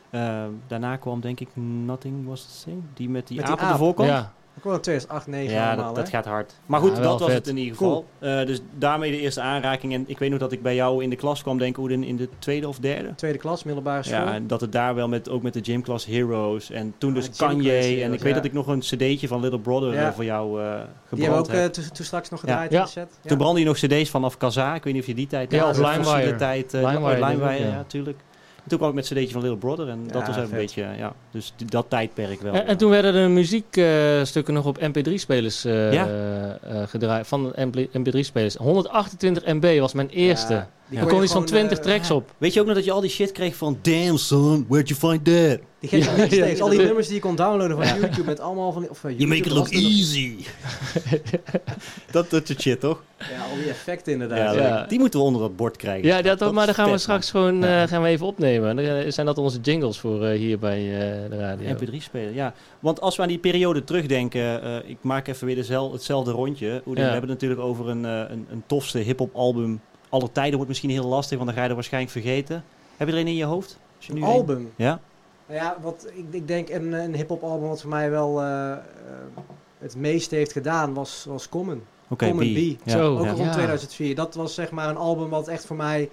Eh, 0.09 0.43
daarna 0.67 0.95
kwam 0.95 1.19
denk 1.22 1.39
ik 1.39 1.47
Nothing 1.86 2.28
Was 2.28 2.41
The 2.45 2.51
Same, 2.51 2.76
die 2.93 3.09
met 3.09 3.28
die 3.28 3.38
Met 3.38 3.45
die 3.45 3.55
aap 3.55 3.61
op 3.61 3.67
de 3.72 3.78
voorkant. 3.78 4.09
Ja. 4.09 4.34
Ik 4.56 4.62
kwam 4.62 4.74
in 4.76 4.82
2008, 4.82 5.24
2009 5.24 5.54
Ja, 5.56 5.68
allemaal, 5.74 5.93
dat, 5.93 6.04
dat 6.04 6.10
gaat 6.14 6.26
hard. 6.26 6.54
Maar 6.66 6.80
goed, 6.80 6.95
Ja, 6.97 7.02
dat 7.02 7.20
was 7.20 7.28
vet. 7.30 7.38
het 7.38 7.47
in 7.47 7.58
ieder 7.58 7.78
geval. 7.78 8.06
Eh, 8.20 8.45
dus 8.45 8.62
daarmee 8.78 9.12
de 9.12 9.20
eerste 9.20 9.41
aanraking. 9.41 9.93
En 9.93 10.04
ik 10.08 10.20
weet 10.20 10.30
nog 10.30 10.39
dat 10.39 10.52
ik 10.52 10.62
bij 10.62 10.76
jou 10.76 11.04
in 11.04 11.10
de 11.10 11.16
klas 11.16 11.41
kwam, 11.41 11.58
denk 11.58 11.72
ik, 11.76 11.82
Oeden, 11.82 12.04
in 12.04 12.16
de 12.18 12.30
tweede 12.39 12.68
of 12.68 12.80
derde. 12.80 13.16
Tweede 13.16 13.38
klas, 13.38 13.64
middelbare 13.64 14.04
school. 14.04 14.20
Ja, 14.26 14.34
en 14.34 14.47
dat 14.47 14.62
het 14.62 14.72
daar 14.72 14.95
wel 14.95 15.08
met, 15.08 15.30
ook 15.30 15.41
met 15.41 15.54
de 15.54 15.60
gymklas 15.64 16.06
Heroes. 16.06 16.70
En 16.72 16.93
toen 16.97 17.10
Ah, 17.10 17.16
dus 17.16 17.30
Kanye. 17.38 18.04
En 18.04 18.14
ik 18.14 18.20
weet 18.20 18.30
ja. 18.30 18.34
dat 18.36 18.45
ik 18.45 18.54
nog 18.54 18.68
een 18.68 18.80
cd'tje 18.80 19.28
van 19.28 19.39
Little 19.41 19.60
Brother 19.60 19.93
Ja. 19.93 20.08
eh, 20.08 20.14
voor 20.14 20.26
jou 20.26 20.62
eh 20.62 20.66
die 20.66 20.74
hebben 20.74 20.97
gebrand 21.08 21.47
ook 21.49 21.54
heb. 21.56 21.76
eh, 21.76 21.89
toen, 21.91 22.06
straks 22.06 22.30
nog 22.30 22.39
Ja. 22.41 22.47
gedraaid 22.47 22.72
Ja. 22.72 22.82
in 22.82 22.88
set. 22.88 23.10
Ja. 23.22 23.30
Toen 23.30 23.38
brandde 23.38 23.60
je 23.60 23.66
nog 23.66 23.78
cd's 23.78 24.10
vanaf 24.10 24.38
Kaza. 24.38 24.76
Ik 24.76 24.84
weet 24.84 24.93
niet 24.93 25.02
of 25.02 25.08
je 25.08 25.16
die 25.16 25.28
tijd... 25.28 25.52
Ja, 25.52 25.70
of 25.70 25.76
De 25.76 25.82
LimeWire. 25.82 26.36
tijd. 26.36 26.74
LimeWire, 26.74 27.68
oh, 27.68 27.80
toen 28.68 28.78
kwam 28.78 28.89
ik 28.89 28.95
met 28.95 29.05
cd'tje 29.05 29.30
van 29.32 29.41
Little 29.41 29.57
Brother. 29.57 29.89
En 29.89 29.99
dat 30.07 30.22
Ja, 30.22 30.28
was 30.28 30.38
even 30.38 30.41
een 30.51 30.57
beetje... 30.57 30.88
Ja, 30.97 31.14
dus 31.32 31.53
die- 31.55 31.68
dat 31.68 31.86
tijdperk 31.89 32.41
wel. 32.41 32.53
En, 32.53 32.66
en 32.68 32.78
toen 32.78 32.89
werden 32.89 33.14
er 33.16 33.30
muziekstukken 33.30 34.53
nog 34.53 34.66
op 34.66 34.80
mp3-spelers 34.80 35.66
eh 35.66 35.93
Ja. 35.93 36.07
eh, 36.07 36.82
gedraaid. 36.88 37.28
Van 37.28 37.53
mp3-spelers. 37.93 38.55
128 38.55 39.45
MB 39.45 39.80
was 39.80 39.93
mijn 39.93 40.09
eerste. 40.09 40.66
Ja, 40.89 40.99
Er 40.99 41.05
kon 41.07 41.24
iets 41.24 41.32
van 41.32 41.41
gewoon, 41.41 41.45
20 41.66 41.78
eh, 41.78 41.84
tracks 41.84 42.12
op. 42.12 42.34
Weet 42.38 42.53
je 42.53 42.59
ook 42.59 42.66
nog 42.66 42.76
dat 42.76 42.86
je 42.86 42.91
al 42.91 43.01
die 43.01 43.09
shit 43.09 43.32
kreeg 43.32 43.55
van... 43.55 43.78
Damn 43.82 44.18
son, 44.18 44.66
where'd 44.68 44.88
you 44.89 44.99
find 44.99 45.26
that? 45.26 45.59
Die 45.82 45.90
gekke 45.90 46.06
Ja, 46.06 46.16
mixtapes, 46.18 46.58
ja, 46.58 46.64
al 46.64 46.70
die 46.70 46.80
nummers 46.80 47.06
die 47.08 47.16
je 47.16 47.22
kon 47.22 47.36
downloaden 47.36 47.78
van 47.86 48.00
YouTube 48.00 48.24
met 48.24 48.40
allemaal 48.40 48.72
van... 48.72 48.82
die- 48.82 48.90
Of, 48.90 49.04
eh, 49.04 49.12
You 49.18 49.28
make 49.28 49.40
it 49.42 49.46
YouTube 49.46 49.74
look 49.76 49.84
easy. 49.84 50.36
dat, 52.12 52.30
dat 52.30 52.48
soort 52.48 52.62
shit, 52.62 52.80
toch? 52.80 53.04
Ja, 53.18 53.26
al 53.52 53.56
die 53.56 53.70
effecten 53.70 54.14
inderdaad. 54.14 54.56
Ja. 54.56 54.86
Die 54.86 55.00
moeten 55.00 55.20
we 55.20 55.26
onder 55.26 55.42
dat 55.42 55.56
bord 55.56 55.78
krijgen. 55.78 56.08
Ja, 56.08 56.22
dat, 56.22 56.40
Dat 56.40 56.54
maar 56.54 56.66
dan 56.66 56.76
gaan 56.76 56.92
we 56.92 56.98
straks 56.98 57.32
man. 57.32 57.44
gewoon 57.44 57.62
Ja. 57.62 57.82
eh, 57.84 57.88
gaan 57.90 58.02
we 58.02 58.08
even 58.08 58.26
opnemen. 58.26 58.76
Dan 58.76 58.86
eh, 58.86 59.12
zijn 59.12 59.26
dat 59.26 59.38
onze 59.38 59.60
jingles 59.60 60.00
voor 60.00 60.26
eh, 60.26 60.38
hier 60.38 60.60
bij 60.60 60.78
eh, 60.80 61.30
de 61.30 61.38
radio. 61.38 61.76
MP3 61.76 61.96
spelen, 61.98 62.34
ja. 62.34 62.54
Want 62.80 63.02
als 63.02 63.16
we 63.16 63.22
aan 63.22 63.28
die 63.28 63.38
periode 63.38 63.84
terugdenken, 63.84 64.64
eh, 64.64 64.90
ik 64.90 64.98
maak 65.02 65.28
even 65.28 65.48
weer 65.48 65.58
hetzelfde 65.92 66.32
rondje. 66.32 66.82
We 66.86 67.00
hebben 67.02 67.20
het 67.22 67.30
natuurlijk 67.30 67.62
over 67.62 67.90
een, 67.90 68.06
eh, 68.06 68.12
een, 68.30 68.48
een 68.52 68.64
tofste 68.66 68.98
hip-hop 68.98 69.36
album. 69.36 69.82
Aller 70.10 70.32
tijden 70.32 70.54
wordt 70.54 70.68
misschien 70.70 70.90
heel 70.90 71.06
lastig, 71.08 71.38
want 71.38 71.50
dan 71.50 71.58
ga 71.58 71.64
je 71.64 71.70
er 71.70 71.76
waarschijnlijk 71.76 72.12
vergeten. 72.14 72.64
Heb 72.98 73.08
je 73.08 73.14
er 73.14 73.20
een 73.20 73.28
in 73.28 73.36
je 73.36 73.44
hoofd? 73.46 73.78
Je 74.00 74.14
Een 74.14 74.24
album. 74.24 74.72
Ja? 74.76 75.00
Nou 75.52 75.64
ja, 75.64 75.78
wat 75.82 76.08
ik, 76.14 76.26
ik 76.32 76.47
denk 76.47 76.70
een, 76.70 76.93
een 76.93 77.16
hip-hop 77.16 77.43
album 77.43 77.68
wat 77.68 77.82
voor 77.82 77.89
mij 77.89 78.10
wel 78.10 78.41
eh, 78.41 78.72
eh, 78.72 78.78
het 79.78 79.95
meeste 79.95 80.36
heeft 80.36 80.52
gedaan 80.52 80.93
was, 80.93 81.26
was 81.28 81.49
Common. 81.49 81.84
Oké, 82.10 82.28
Common 82.28 82.54
B. 82.54 82.78
B. 82.78 82.88
Ja. 82.88 82.97
Zo. 82.97 83.18
Ook 83.18 83.24
ja. 83.26 83.32
rond 83.32 83.45
Ja. 83.45 83.52
2004. 83.52 84.16
Dat 84.16 84.36
was 84.36 84.54
zeg 84.54 84.72
maar 84.72 84.89
een 84.89 84.97
album 84.97 85.30
wat 85.30 85.47
echt 85.47 85.66
voor 85.66 85.76
mij... 85.76 86.10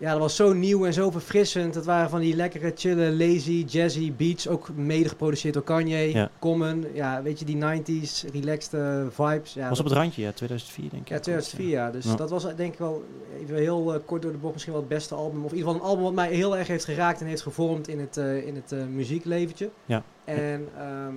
Ja, 0.00 0.10
dat 0.10 0.20
was 0.20 0.36
zo 0.36 0.52
nieuw 0.52 0.86
en 0.86 0.92
zo 0.92 1.10
verfrissend. 1.10 1.74
Het 1.74 1.84
waren 1.84 2.10
van 2.10 2.20
die 2.20 2.36
lekkere, 2.36 2.72
chille, 2.74 3.12
lazy, 3.12 3.64
jazzy 3.68 4.12
beats. 4.12 4.48
Ook 4.48 4.68
mede 4.74 5.08
geproduceerd 5.08 5.54
door 5.54 5.62
Kanye. 5.62 6.12
Ja. 6.12 6.30
Common. 6.38 6.84
Ja, 6.92 7.22
weet 7.22 7.38
je, 7.38 7.44
die 7.44 7.56
90s, 7.56 8.24
relaxed 8.32 8.70
vibes. 9.10 9.54
Ja, 9.54 9.68
Was 9.68 9.78
op 9.78 9.84
dat- 9.84 9.94
het 9.94 10.02
randje, 10.02 10.22
ja, 10.22 10.32
2004 10.32 10.90
denk 10.90 11.02
ik. 11.02 11.08
ja, 11.08 11.18
2004, 11.18 11.68
ja. 11.68 11.90
Dus 11.90 12.04
Ja. 12.04 12.14
dat 12.14 12.30
was 12.30 12.42
denk 12.56 12.72
ik 12.72 12.78
wel 12.78 13.04
even 13.42 13.56
heel 13.56 13.94
eh, 13.94 14.00
kort 14.04 14.22
door 14.22 14.32
de 14.32 14.38
bocht 14.38 14.52
misschien 14.52 14.72
wel 14.72 14.82
het 14.82 14.90
beste 14.90 15.14
album. 15.14 15.44
Of 15.44 15.50
in 15.52 15.56
ieder 15.56 15.72
geval 15.72 15.84
een 15.84 15.90
album 15.90 16.04
wat 16.04 16.14
mij 16.14 16.32
heel 16.32 16.56
erg 16.56 16.66
heeft 16.68 16.84
geraakt 16.84 17.20
en 17.20 17.26
heeft 17.26 17.42
gevormd 17.42 17.88
in 17.88 17.98
het, 18.00 18.16
eh, 18.16 18.46
in 18.46 18.54
het 18.54 18.72
eh, 18.72 18.78
muziekleventje. 18.90 19.70
Ja. 19.84 20.02
En 20.24 20.68
ehm, 20.78 21.14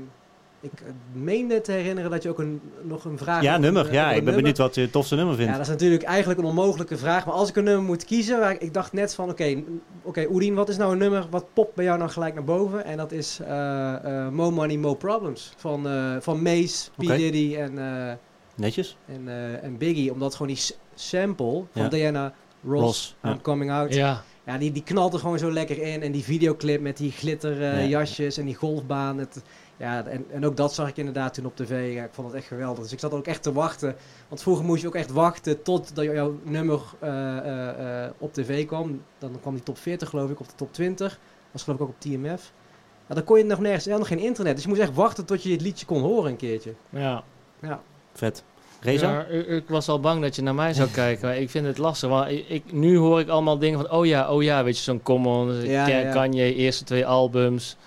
ik 0.61 0.71
eh, 0.81 0.87
meende 1.21 1.61
te 1.61 1.71
herinneren 1.71 2.11
dat 2.11 2.23
je 2.23 2.29
ook 2.29 2.39
een, 2.39 2.61
nog 2.81 3.05
een 3.05 3.17
vraag... 3.17 3.41
Ja, 3.41 3.57
nummer. 3.57 3.87
een- 3.87 3.93
Ja, 3.93 4.01
ik 4.03 4.07
ben 4.07 4.15
nummer- 4.15 4.35
benieuwd 4.35 4.57
wat 4.57 4.75
je 4.75 4.81
het 4.81 4.91
tofste 4.91 5.15
nummer 5.15 5.35
vindt. 5.35 5.51
Ja, 5.51 5.57
dat 5.57 5.65
is 5.65 5.71
natuurlijk 5.71 6.03
eigenlijk 6.03 6.39
een 6.39 6.45
onmogelijke 6.45 6.97
vraag. 6.97 7.25
Maar 7.25 7.33
als 7.35 7.49
ik 7.49 7.55
een 7.55 7.63
nummer 7.63 7.83
moet 7.85 8.05
kiezen, 8.05 8.39
waar 8.39 8.51
ik, 8.51 8.61
ik 8.61 8.73
dacht 8.73 8.93
net 8.93 9.15
van... 9.15 9.29
Oké, 9.29 9.63
oké, 10.01 10.25
Oedien, 10.29 10.53
wat 10.53 10.69
is 10.69 10.77
nou 10.77 10.91
een 10.91 10.97
nummer 10.97 11.27
wat 11.29 11.45
popt 11.53 11.75
bij 11.75 11.85
jou 11.85 11.97
nou 11.97 12.09
gelijk 12.09 12.33
naar 12.33 12.43
boven? 12.43 12.85
En 12.85 12.97
dat 12.97 13.11
is 13.11 13.39
eh, 13.39 13.93
eh, 14.25 14.31
Mo 14.31 14.51
Money, 14.51 14.77
Mo 14.77 14.93
Problems. 14.93 15.53
Van, 15.57 15.87
eh 15.87 16.15
van 16.19 16.41
Mace, 16.41 16.89
P. 16.97 16.99
Diddy 17.05 17.55
en... 17.55 17.77
eh, 17.77 18.13
Netjes. 18.55 18.97
en, 19.05 19.21
eh, 19.27 19.63
en 19.63 19.77
Biggie, 19.77 20.11
omdat 20.11 20.35
gewoon 20.35 20.53
die 20.53 20.61
sample 20.95 21.63
van 21.71 21.81
Ja. 21.83 21.87
Diana 21.87 22.33
Ross, 22.65 22.81
Ross, 22.83 23.15
I'm 23.23 23.29
ja. 23.29 23.37
Coming 23.41 23.71
Out, 23.71 23.93
ja. 23.93 24.23
Ja, 24.45 24.57
die, 24.57 24.71
die 24.71 24.83
knalt 24.83 25.13
er 25.13 25.19
gewoon 25.19 25.39
zo 25.39 25.51
lekker 25.51 25.81
in. 25.81 26.01
En 26.01 26.11
die 26.11 26.23
videoclip 26.23 26.81
met 26.81 26.97
die 26.97 27.11
glitterjasjes 27.11 27.81
Ja. 27.81 27.87
jasjes 27.99 28.37
en 28.37 28.45
die 28.45 28.55
golfbaan. 28.55 29.17
Het, 29.17 29.41
ja, 29.81 30.05
en, 30.05 30.25
en 30.31 30.45
ook 30.45 30.57
dat 30.57 30.73
zag 30.73 30.89
ik 30.89 30.97
inderdaad 30.97 31.33
toen 31.33 31.45
op 31.45 31.55
tv. 31.55 31.93
Ja, 31.93 32.03
ik 32.03 32.09
vond 32.13 32.27
het 32.27 32.35
echt 32.35 32.47
geweldig. 32.47 32.83
Dus 32.83 32.91
ik 32.93 32.99
zat 32.99 33.11
er 33.11 33.17
ook 33.17 33.25
echt 33.27 33.43
te 33.43 33.53
wachten. 33.53 33.95
Want 34.27 34.41
vroeger 34.41 34.65
moest 34.65 34.81
je 34.81 34.87
ook 34.87 34.95
echt 34.95 35.11
wachten 35.11 35.61
tot 35.61 35.95
dat 35.95 36.05
jouw 36.05 36.39
nummer 36.43 36.79
eh, 36.99 37.37
eh, 37.37 38.03
eh, 38.05 38.11
op 38.17 38.33
tv 38.33 38.65
kwam. 38.65 39.01
Dan 39.17 39.37
kwam 39.41 39.53
die 39.53 39.63
top 39.63 39.77
40 39.77 40.09
geloof 40.09 40.29
ik, 40.29 40.39
of 40.39 40.47
de 40.47 40.55
top 40.55 40.73
20. 40.73 41.19
was 41.51 41.63
geloof 41.63 41.79
ik 41.79 41.83
ook 41.85 41.89
op 41.91 41.99
TMF. 41.99 42.51
Ja, 43.07 43.15
dan 43.15 43.23
kon 43.23 43.37
je 43.37 43.43
nog 43.43 43.59
nergens, 43.59 43.83
ja, 43.85 43.97
nog 43.97 44.07
geen 44.07 44.19
internet. 44.19 44.53
Dus 44.53 44.63
je 44.63 44.69
moest 44.69 44.81
echt 44.81 44.93
wachten 44.95 45.25
tot 45.25 45.43
je 45.43 45.51
het 45.51 45.61
liedje 45.61 45.85
kon 45.85 46.01
horen 46.01 46.31
een 46.31 46.37
keertje. 46.37 46.73
ja. 47.61 47.81
Vet. 48.13 48.43
Reza? 48.79 49.11
Ja, 49.11 49.25
ik, 49.25 49.47
ik 49.47 49.67
was 49.67 49.87
al 49.89 49.99
bang 49.99 50.21
dat 50.21 50.35
je 50.35 50.41
naar 50.41 50.55
mij 50.55 50.73
zou 50.73 50.89
kijken, 50.89 51.27
maar 51.27 51.37
ik 51.37 51.49
vind 51.49 51.65
het 51.65 51.77
lastig. 51.77 52.09
Want 52.09 52.29
ik, 52.31 52.49
ik- 52.49 52.71
nu 52.71 52.97
hoor 52.97 53.19
ik 53.19 53.27
allemaal 53.29 53.57
dingen 53.57 53.79
van, 53.79 53.91
oh 53.91 54.05
ja, 54.05 54.31
oh 54.33 54.43
ja, 54.43 54.63
weet 54.63 54.77
je, 54.77 54.83
zo'n 54.83 55.01
Common, 55.03 55.61
Ja, 55.65 55.87
ja, 55.87 55.97
ja. 55.99 56.11
Kanye, 56.11 56.53
eerste 56.55 56.83
twee 56.83 57.05
albums. 57.05 57.77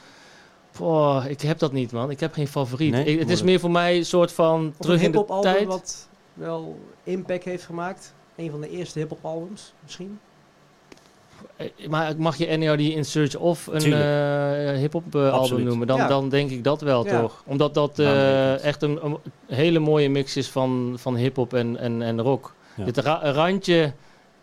Boah, 0.78 1.26
ik 1.26 1.40
heb 1.40 1.58
dat 1.58 1.72
niet, 1.72 1.92
man. 1.92 2.10
Ik 2.10 2.20
heb 2.20 2.32
geen 2.32 2.48
favoriet. 2.48 2.90
Nee? 2.92 3.04
Ik- 3.04 3.18
het 3.18 3.30
is 3.30 3.42
meer 3.42 3.60
voor 3.60 3.70
mij 3.70 3.96
een 3.96 4.04
soort 4.06 4.32
van 4.32 4.66
Of 4.68 4.76
terug 4.86 4.98
een 4.98 5.04
in 5.04 5.12
de 5.12 5.18
album 5.18 5.40
tijd. 5.52 5.66
wat 5.66 6.08
wel 6.34 6.78
impact 7.02 7.44
heeft 7.44 7.64
gemaakt. 7.64 8.14
Een 8.36 8.50
van 8.50 8.60
de 8.60 8.70
eerste 8.70 8.98
hip-hop 8.98 9.18
albums, 9.24 9.72
misschien. 9.82 10.18
Eh, 11.56 11.66
Maar 11.88 12.14
mag 12.18 12.36
je 12.36 12.46
NERD 12.46 12.80
in 12.80 13.04
Search 13.04 13.36
of 13.36 13.66
een 13.66 13.92
eh, 13.92 14.78
hip-hop 14.78 15.14
eh, 15.14 15.32
album 15.32 15.62
noemen? 15.62 15.86
Dan, 15.86 15.96
Ja. 15.96 16.08
dan 16.08 16.28
denk 16.28 16.50
ik 16.50 16.64
dat 16.64 16.80
wel, 16.80 17.04
Ja. 17.06 17.20
toch? 17.20 17.42
Omdat 17.46 17.74
dat 17.74 17.98
eh, 17.98 18.64
echt 18.64 18.82
een, 18.82 19.04
een 19.04 19.18
hele 19.46 19.78
mooie 19.78 20.08
mix 20.10 20.36
is 20.36 20.48
van, 20.48 20.94
van 20.98 21.16
hip-hop 21.16 21.54
en, 21.54 21.76
en, 21.78 22.02
en 22.02 22.20
rock. 22.20 22.54
Ja. 22.76 22.84
Dit 22.84 22.96
ra- 22.98 23.30
randje 23.32 23.92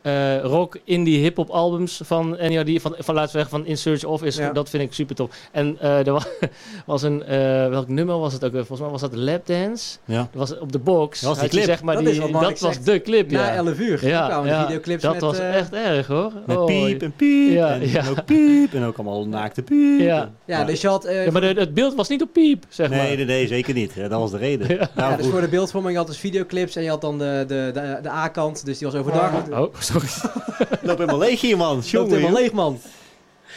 eh, 0.01 0.41
rock, 0.43 0.77
indie, 0.83 1.19
hip-hop 1.19 1.49
albums 1.49 2.01
van, 2.03 2.37
en 2.37 2.51
ja, 2.51 2.63
die 2.63 2.81
van, 2.81 2.95
van 2.97 3.15
laten 3.15 3.31
we 3.31 3.37
zeggen, 3.39 3.57
van 3.59 3.67
In 3.67 3.77
Search 3.77 4.03
of 4.03 4.23
is, 4.23 4.35
Ja. 4.35 4.51
dat 4.51 4.69
vind 4.69 4.83
ik 4.83 4.93
super 4.93 5.15
tof. 5.15 5.29
En 5.51 5.77
eh, 5.79 6.07
er 6.07 6.13
wa- 6.13 6.25
was 6.85 7.01
een, 7.01 7.23
eh, 7.23 7.37
welk 7.69 7.87
nummer 7.87 8.19
was 8.19 8.33
het 8.33 8.45
ook? 8.45 8.51
weer? 8.51 8.65
Volgens 8.65 8.79
mij 8.79 8.89
was 8.99 9.01
dat 9.01 9.15
Lap 9.15 9.45
Dance. 9.47 9.97
Ja. 10.05 10.17
Dat 10.17 10.49
was 10.49 10.59
op 10.59 10.71
de 10.71 10.79
box. 10.79 11.19
Dat 11.21 11.29
was 11.29 11.39
die 11.39 11.47
had 11.47 11.51
je 11.51 11.57
clip. 11.57 11.69
zeg 11.75 11.83
maar 11.83 11.95
Dat 11.95 12.05
die, 12.05 12.19
dat 12.31 12.41
was 12.41 12.59
zegt. 12.59 12.85
de 12.85 13.01
clip, 13.01 13.31
Na 13.31 13.45
ja. 13.47 13.53
11 13.55 13.79
uur. 13.79 14.07
Ja, 14.07 14.61
videoclips 14.65 15.01
dat 15.01 15.11
met... 15.13 15.21
was 15.21 15.39
echt 15.39 15.73
erg 15.73 16.07
hoor. 16.07 16.31
Met 16.45 16.57
Oh, 16.57 16.65
piep 16.65 17.01
en 17.01 17.13
piep. 17.15 17.51
Ja, 17.51 17.73
en, 17.73 17.89
ja. 17.89 18.03
ook 18.09 18.25
piep. 18.25 18.73
En 18.73 18.83
ook 18.83 18.97
allemaal 18.97 19.27
naakte 19.27 19.61
piep. 19.61 19.99
Ja. 19.99 20.31
Ja, 20.45 20.63
dus 20.63 20.81
je 20.81 20.87
had... 20.87 21.05
eh, 21.05 21.25
Ja, 21.25 21.31
maar 21.31 21.41
de- 21.41 21.47
het 21.59 21.73
beeld 21.73 21.95
was 21.95 22.07
niet 22.09 22.21
op 22.21 22.33
piep, 22.33 22.65
zeg 22.69 22.89
maar. 22.89 22.97
Nee, 22.97 23.15
nee, 23.15 23.25
nee, 23.25 23.47
zeker 23.47 23.73
niet. 23.73 23.93
Ja, 23.93 24.07
dat 24.07 24.19
was 24.19 24.31
de 24.31 24.37
reden. 24.37 24.67
Ja. 24.67 24.89
Nou, 24.95 25.11
ja, 25.11 25.17
dus 25.17 25.27
voor 25.27 25.41
de 25.41 25.47
beeldvorming 25.47 25.97
had 25.97 26.07
dus 26.07 26.17
videoclips 26.17 26.75
en 26.75 26.83
je 26.83 26.89
had 26.89 27.01
dan 27.01 27.17
de, 27.17 27.43
de, 27.47 27.69
de, 27.73 27.99
de 28.01 28.09
A-kant, 28.09 28.65
dus 28.65 28.77
die 28.77 28.87
was 28.87 28.99
overdag. 28.99 29.31
Oh, 29.51 29.73
sorry. 29.99 30.37
loop 30.81 30.97
helemaal 30.97 31.19
leeg 31.19 31.41
hier, 31.41 31.57
man. 31.57 31.79
Jongen, 31.79 32.09
helemaal 32.09 32.41
leeg, 32.41 32.51
man. 32.51 32.79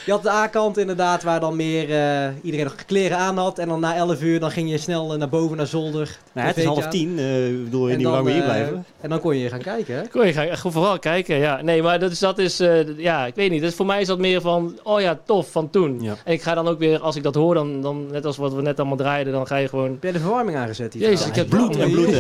Je 0.05 0.11
had 0.11 0.23
de 0.23 0.31
A-kant 0.31 0.79
inderdaad, 0.79 1.23
waar 1.23 1.41
dan 1.41 1.57
meer 1.57 1.91
eh, 1.91 2.29
iedereen 2.43 2.67
nog 2.67 2.75
kleren 2.87 3.19
aan 3.19 3.39
had. 3.39 3.59
En 3.59 3.69
dan 3.69 3.81
na 3.81 3.95
11 3.95 4.23
uur, 4.23 4.41
dan 4.41 4.51
ging 4.51 4.71
je 4.71 4.79
snel 4.79 5.13
eh, 5.13 5.19
naar 5.19 5.29
boven, 5.29 5.57
naar 5.57 5.67
zolder. 5.67 6.19
Nou, 6.33 6.47
het 6.47 6.57
is 6.57 6.65
half 6.65 6.89
tien. 6.89 7.19
Ik 7.19 7.65
bedoel, 7.65 7.89
je 7.89 7.97
niet 7.97 8.05
lang 8.05 8.17
dan, 8.17 8.25
meer 8.25 8.35
hier 8.35 8.43
blijven. 8.43 8.85
En 9.01 9.11
dan 9.11 9.21
kon 9.21 9.37
je 9.37 9.49
gaan 9.49 9.63
kijken, 9.63 9.97
hè? 9.97 10.07
Kon 10.09 10.27
je 10.27 10.33
ga 10.33 10.43
gewoon 10.57 10.73
vooral 10.73 10.99
kijken, 10.99 11.37
ja. 11.37 11.63
Nee, 11.63 11.83
maar 11.83 11.99
dat 11.99 12.11
is, 12.11 12.19
dat 12.19 12.39
is 12.39 12.61
eh, 12.61 12.99
ja, 12.99 13.27
ik 13.27 13.35
weet 13.35 13.51
niet. 13.51 13.61
Dus 13.61 13.75
voor 13.75 13.87
mij 13.87 14.01
is 14.01 14.07
dat 14.07 14.19
meer 14.19 14.41
van, 14.41 14.79
oh 14.83 15.01
ja, 15.01 15.19
tof, 15.25 15.51
van 15.51 15.71
toen. 15.71 16.03
Ja. 16.03 16.17
En 16.25 16.33
ik 16.33 16.43
ga 16.43 16.55
dan 16.55 16.69
ook 16.69 16.79
weer, 16.79 16.99
als 17.01 17.17
ik 17.17 17.23
dat 17.23 17.35
hoor, 17.35 17.55
dan, 17.55 17.81
dan 17.81 18.07
net 18.11 18.25
als 18.25 18.37
wat 18.37 18.55
we 18.55 18.63
net 18.63 18.79
allemaal 18.79 18.97
draaiden, 18.97 19.33
dan 19.33 19.47
ga 19.47 19.57
je 19.57 19.69
gewoon... 19.69 19.91
Heb 19.91 20.03
jij 20.03 20.13
de 20.13 20.19
verwarming 20.19 20.57
aangezet 20.57 20.93
hier? 20.93 21.03
Jezus, 21.03 21.27
ik 21.27 21.35
heb 21.35 21.49
bloed 21.49 21.77
en 21.77 21.91
bloed, 21.91 22.11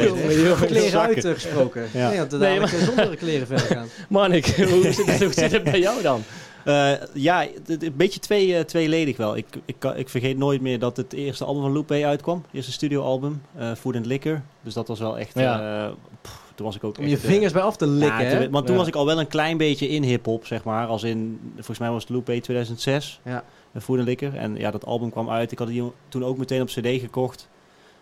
kleren 0.66 1.01
uitgesproken. 1.01 1.89
Ja. 1.93 2.09
Nee, 2.09 2.18
want 2.18 2.32
we 2.32 2.39
Nee, 2.39 2.59
dadelijk 2.59 2.85
zonder 2.85 3.16
kleren 3.16 3.47
verder 3.47 3.66
gaan. 3.66 3.89
Man, 4.09 4.32
ik, 4.32 4.47
hoe, 4.47 4.93
zit 4.93 5.07
het, 5.07 5.22
hoe 5.22 5.32
zit 5.32 5.53
het 5.53 5.64
bij 5.64 5.80
jou 5.80 6.03
dan? 6.03 6.22
Eh, 6.65 6.93
ja, 7.15 7.47
een 7.67 7.95
beetje 7.97 8.21
twee, 8.21 8.57
eh, 8.57 8.65
tweeledig 8.65 9.17
wel. 9.17 9.37
Ik, 9.37 9.47
ik, 9.65 9.85
ik 9.85 10.09
vergeet 10.09 10.37
nooit 10.39 10.61
meer 10.61 10.79
dat 10.79 10.97
het 10.97 11.12
eerste 11.12 11.45
album 11.45 11.62
van 11.62 11.73
Lupe 11.73 12.07
uitkwam. 12.07 12.37
Het 12.47 12.55
eerste 12.55 12.73
studioalbum, 12.73 13.43
eh 13.57 13.73
Food 13.75 13.97
and 13.97 14.07
Liquor. 14.07 14.43
Dus 14.62 14.75
dat 14.75 14.89
was 14.89 14.99
wel 14.99 15.19
echt... 15.19 15.39
Ja. 15.39 15.91
pff, 16.23 16.43
toen 16.55 16.67
was 16.67 16.77
ik 16.77 16.85
ook 16.85 16.99
Om 16.99 17.07
je 17.07 17.19
vingers 17.19 17.53
bij 17.53 17.62
af 17.62 17.77
te 17.77 17.87
likken, 17.87 18.23
ja, 18.25 18.29
hè? 18.31 18.41
toen- 18.43 18.51
want 18.51 18.65
toen 18.67 18.75
Ja. 18.75 18.81
was 18.81 18.89
ik 18.89 18.95
al 18.95 19.07
wel 19.07 19.21
een 19.21 19.27
klein 19.27 19.57
beetje 19.57 19.89
in 19.89 20.03
hip-hop, 20.03 20.47
zeg 20.47 20.65
maar. 20.65 20.87
Als 20.87 21.03
in, 21.03 21.41
volgens 21.55 21.79
mij 21.79 21.91
was 21.91 22.03
het 22.03 22.11
Lupe 22.11 22.41
2006. 22.41 23.21
Ja. 23.25 23.45
Food 23.81 23.99
and 23.99 24.07
Liquor. 24.09 24.35
En 24.35 24.57
ja, 24.57 24.71
dat 24.71 24.87
album 24.87 25.11
kwam 25.11 25.31
uit. 25.31 25.53
Ik 25.53 25.59
had 25.59 25.69
die 25.69 25.83
toen 26.09 26.25
ook 26.25 26.37
meteen 26.39 26.61
op 26.62 26.69
CD 26.69 27.01
gekocht. 27.01 27.49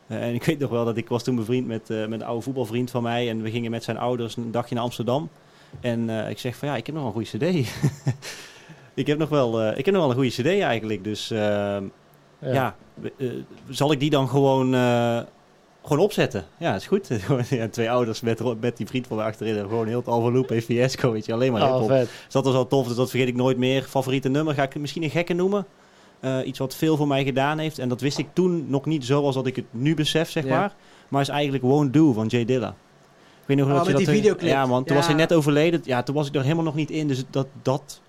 En 0.07 0.35
ik 0.35 0.45
weet 0.51 0.59
nog 0.59 0.71
wel 0.71 0.85
dat 0.85 0.97
ik 0.97 1.09
was 1.09 1.23
toen 1.23 1.37
bevriend 1.37 1.67
met, 1.67 1.89
met 1.89 2.13
een 2.13 2.25
oude 2.25 2.43
voetbalvriend 2.43 2.91
van 2.91 3.03
mij. 3.03 3.29
En 3.29 3.43
we 3.43 3.51
gingen 3.51 3.71
met 3.71 3.85
zijn 3.85 3.99
ouders 3.99 4.37
een 4.37 4.51
dagje 4.51 4.75
naar 4.75 4.85
Amsterdam. 4.85 5.29
En 5.81 6.11
ik 6.31 6.39
zeg 6.39 6.57
van 6.57 6.69
ja, 6.69 6.77
ik 6.77 6.87
heb 6.87 6.95
nog 6.95 7.05
een 7.05 7.13
goede 7.27 7.53
CD. 7.63 7.69
ik, 8.95 9.07
heb 9.07 9.19
nog 9.19 9.29
wel, 9.29 9.61
eh, 9.61 9.79
ik 9.79 9.85
heb 9.85 9.95
nog 9.95 10.03
wel 10.03 10.11
een 10.11 10.31
goede 10.31 10.43
CD 10.43 10.61
eigenlijk. 10.63 11.05
Dus 11.05 11.31
ehm, 11.31 11.85
ja, 12.39 12.77
eh, 13.19 13.29
zal 13.69 13.93
ik 13.93 14.01
die 14.01 14.11
dan 14.11 14.29
gewoon, 14.29 14.75
eh, 14.75 15.21
gewoon 15.83 16.05
opzetten? 16.05 16.45
Ja, 16.57 16.75
is 16.75 16.87
goed. 16.87 17.09
Ja, 17.51 17.69
twee 17.69 17.91
ouders 17.91 18.21
met, 18.21 18.61
met 18.61 18.77
die 18.77 18.87
vriend 18.87 19.07
van 19.07 19.17
mij 19.17 19.27
achterin. 19.27 19.57
Gewoon 19.59 19.87
heel 19.87 19.99
het 19.99 20.09
Alva 20.09 20.31
Loop 20.31 20.51
en 20.51 20.63
Fiasco, 20.63 21.13
weet 21.13 21.27
je, 21.27 21.33
alleen 21.33 21.53
maar 21.53 21.75
Oh. 21.75 21.89
Dus 21.89 22.09
dat 22.29 22.45
was 22.45 22.53
wel 22.53 22.67
tof, 22.67 22.87
dus 22.87 22.97
dat 22.97 23.11
vergeet 23.11 23.29
ik 23.29 23.37
nooit 23.37 23.57
meer. 23.59 23.83
Favoriete 23.83 24.29
nummer 24.29 24.55
ga 24.55 24.63
ik 24.63 24.75
misschien 24.75 25.03
een 25.03 25.11
gekke 25.11 25.33
noemen. 25.33 25.67
Iets 26.45 26.59
wat 26.59 26.75
veel 26.75 26.97
voor 26.97 27.07
mij 27.07 27.25
gedaan 27.25 27.59
heeft. 27.59 27.79
En 27.79 27.89
dat 27.89 28.01
wist 28.01 28.19
ik 28.19 28.27
toen 28.33 28.65
nog 28.69 28.85
niet 28.87 29.05
zo 29.05 29.23
als 29.25 29.35
dat 29.35 29.47
ik 29.47 29.57
het 29.57 29.65
nu 29.71 29.95
besef, 29.95 30.31
zeg 30.31 30.45
Ja. 30.45 30.59
maar. 30.59 30.75
Maar 31.09 31.21
is 31.21 31.29
eigenlijk 31.29 31.63
Won't 31.65 31.93
Do 31.93 32.13
van 32.13 32.27
Jay 32.27 32.45
Dilla. 32.45 32.69
Ik 32.69 33.49
weet 33.49 33.57
nog 33.57 33.67
Oh, 33.67 33.73
dat 33.75 33.87
je 33.87 33.93
met 33.93 34.05
dat 34.05 34.13
die 34.13 34.23
videoclip. 34.23 34.51
Ja, 34.51 34.67
man. 34.67 34.85
Toen 34.85 34.95
Ja. 34.95 35.01
was 35.01 35.07
hij 35.07 35.17
net 35.17 35.33
overleden. 35.33 35.81
Ja, 35.85 36.03
toen 36.03 36.15
was 36.15 36.27
ik 36.29 36.35
er 36.35 36.43
helemaal 36.43 36.65
nog 36.65 36.75
niet 36.75 36.91
in. 36.91 37.09
Dus 37.09 37.25
dat, 37.31 37.47
dat 37.63 38.01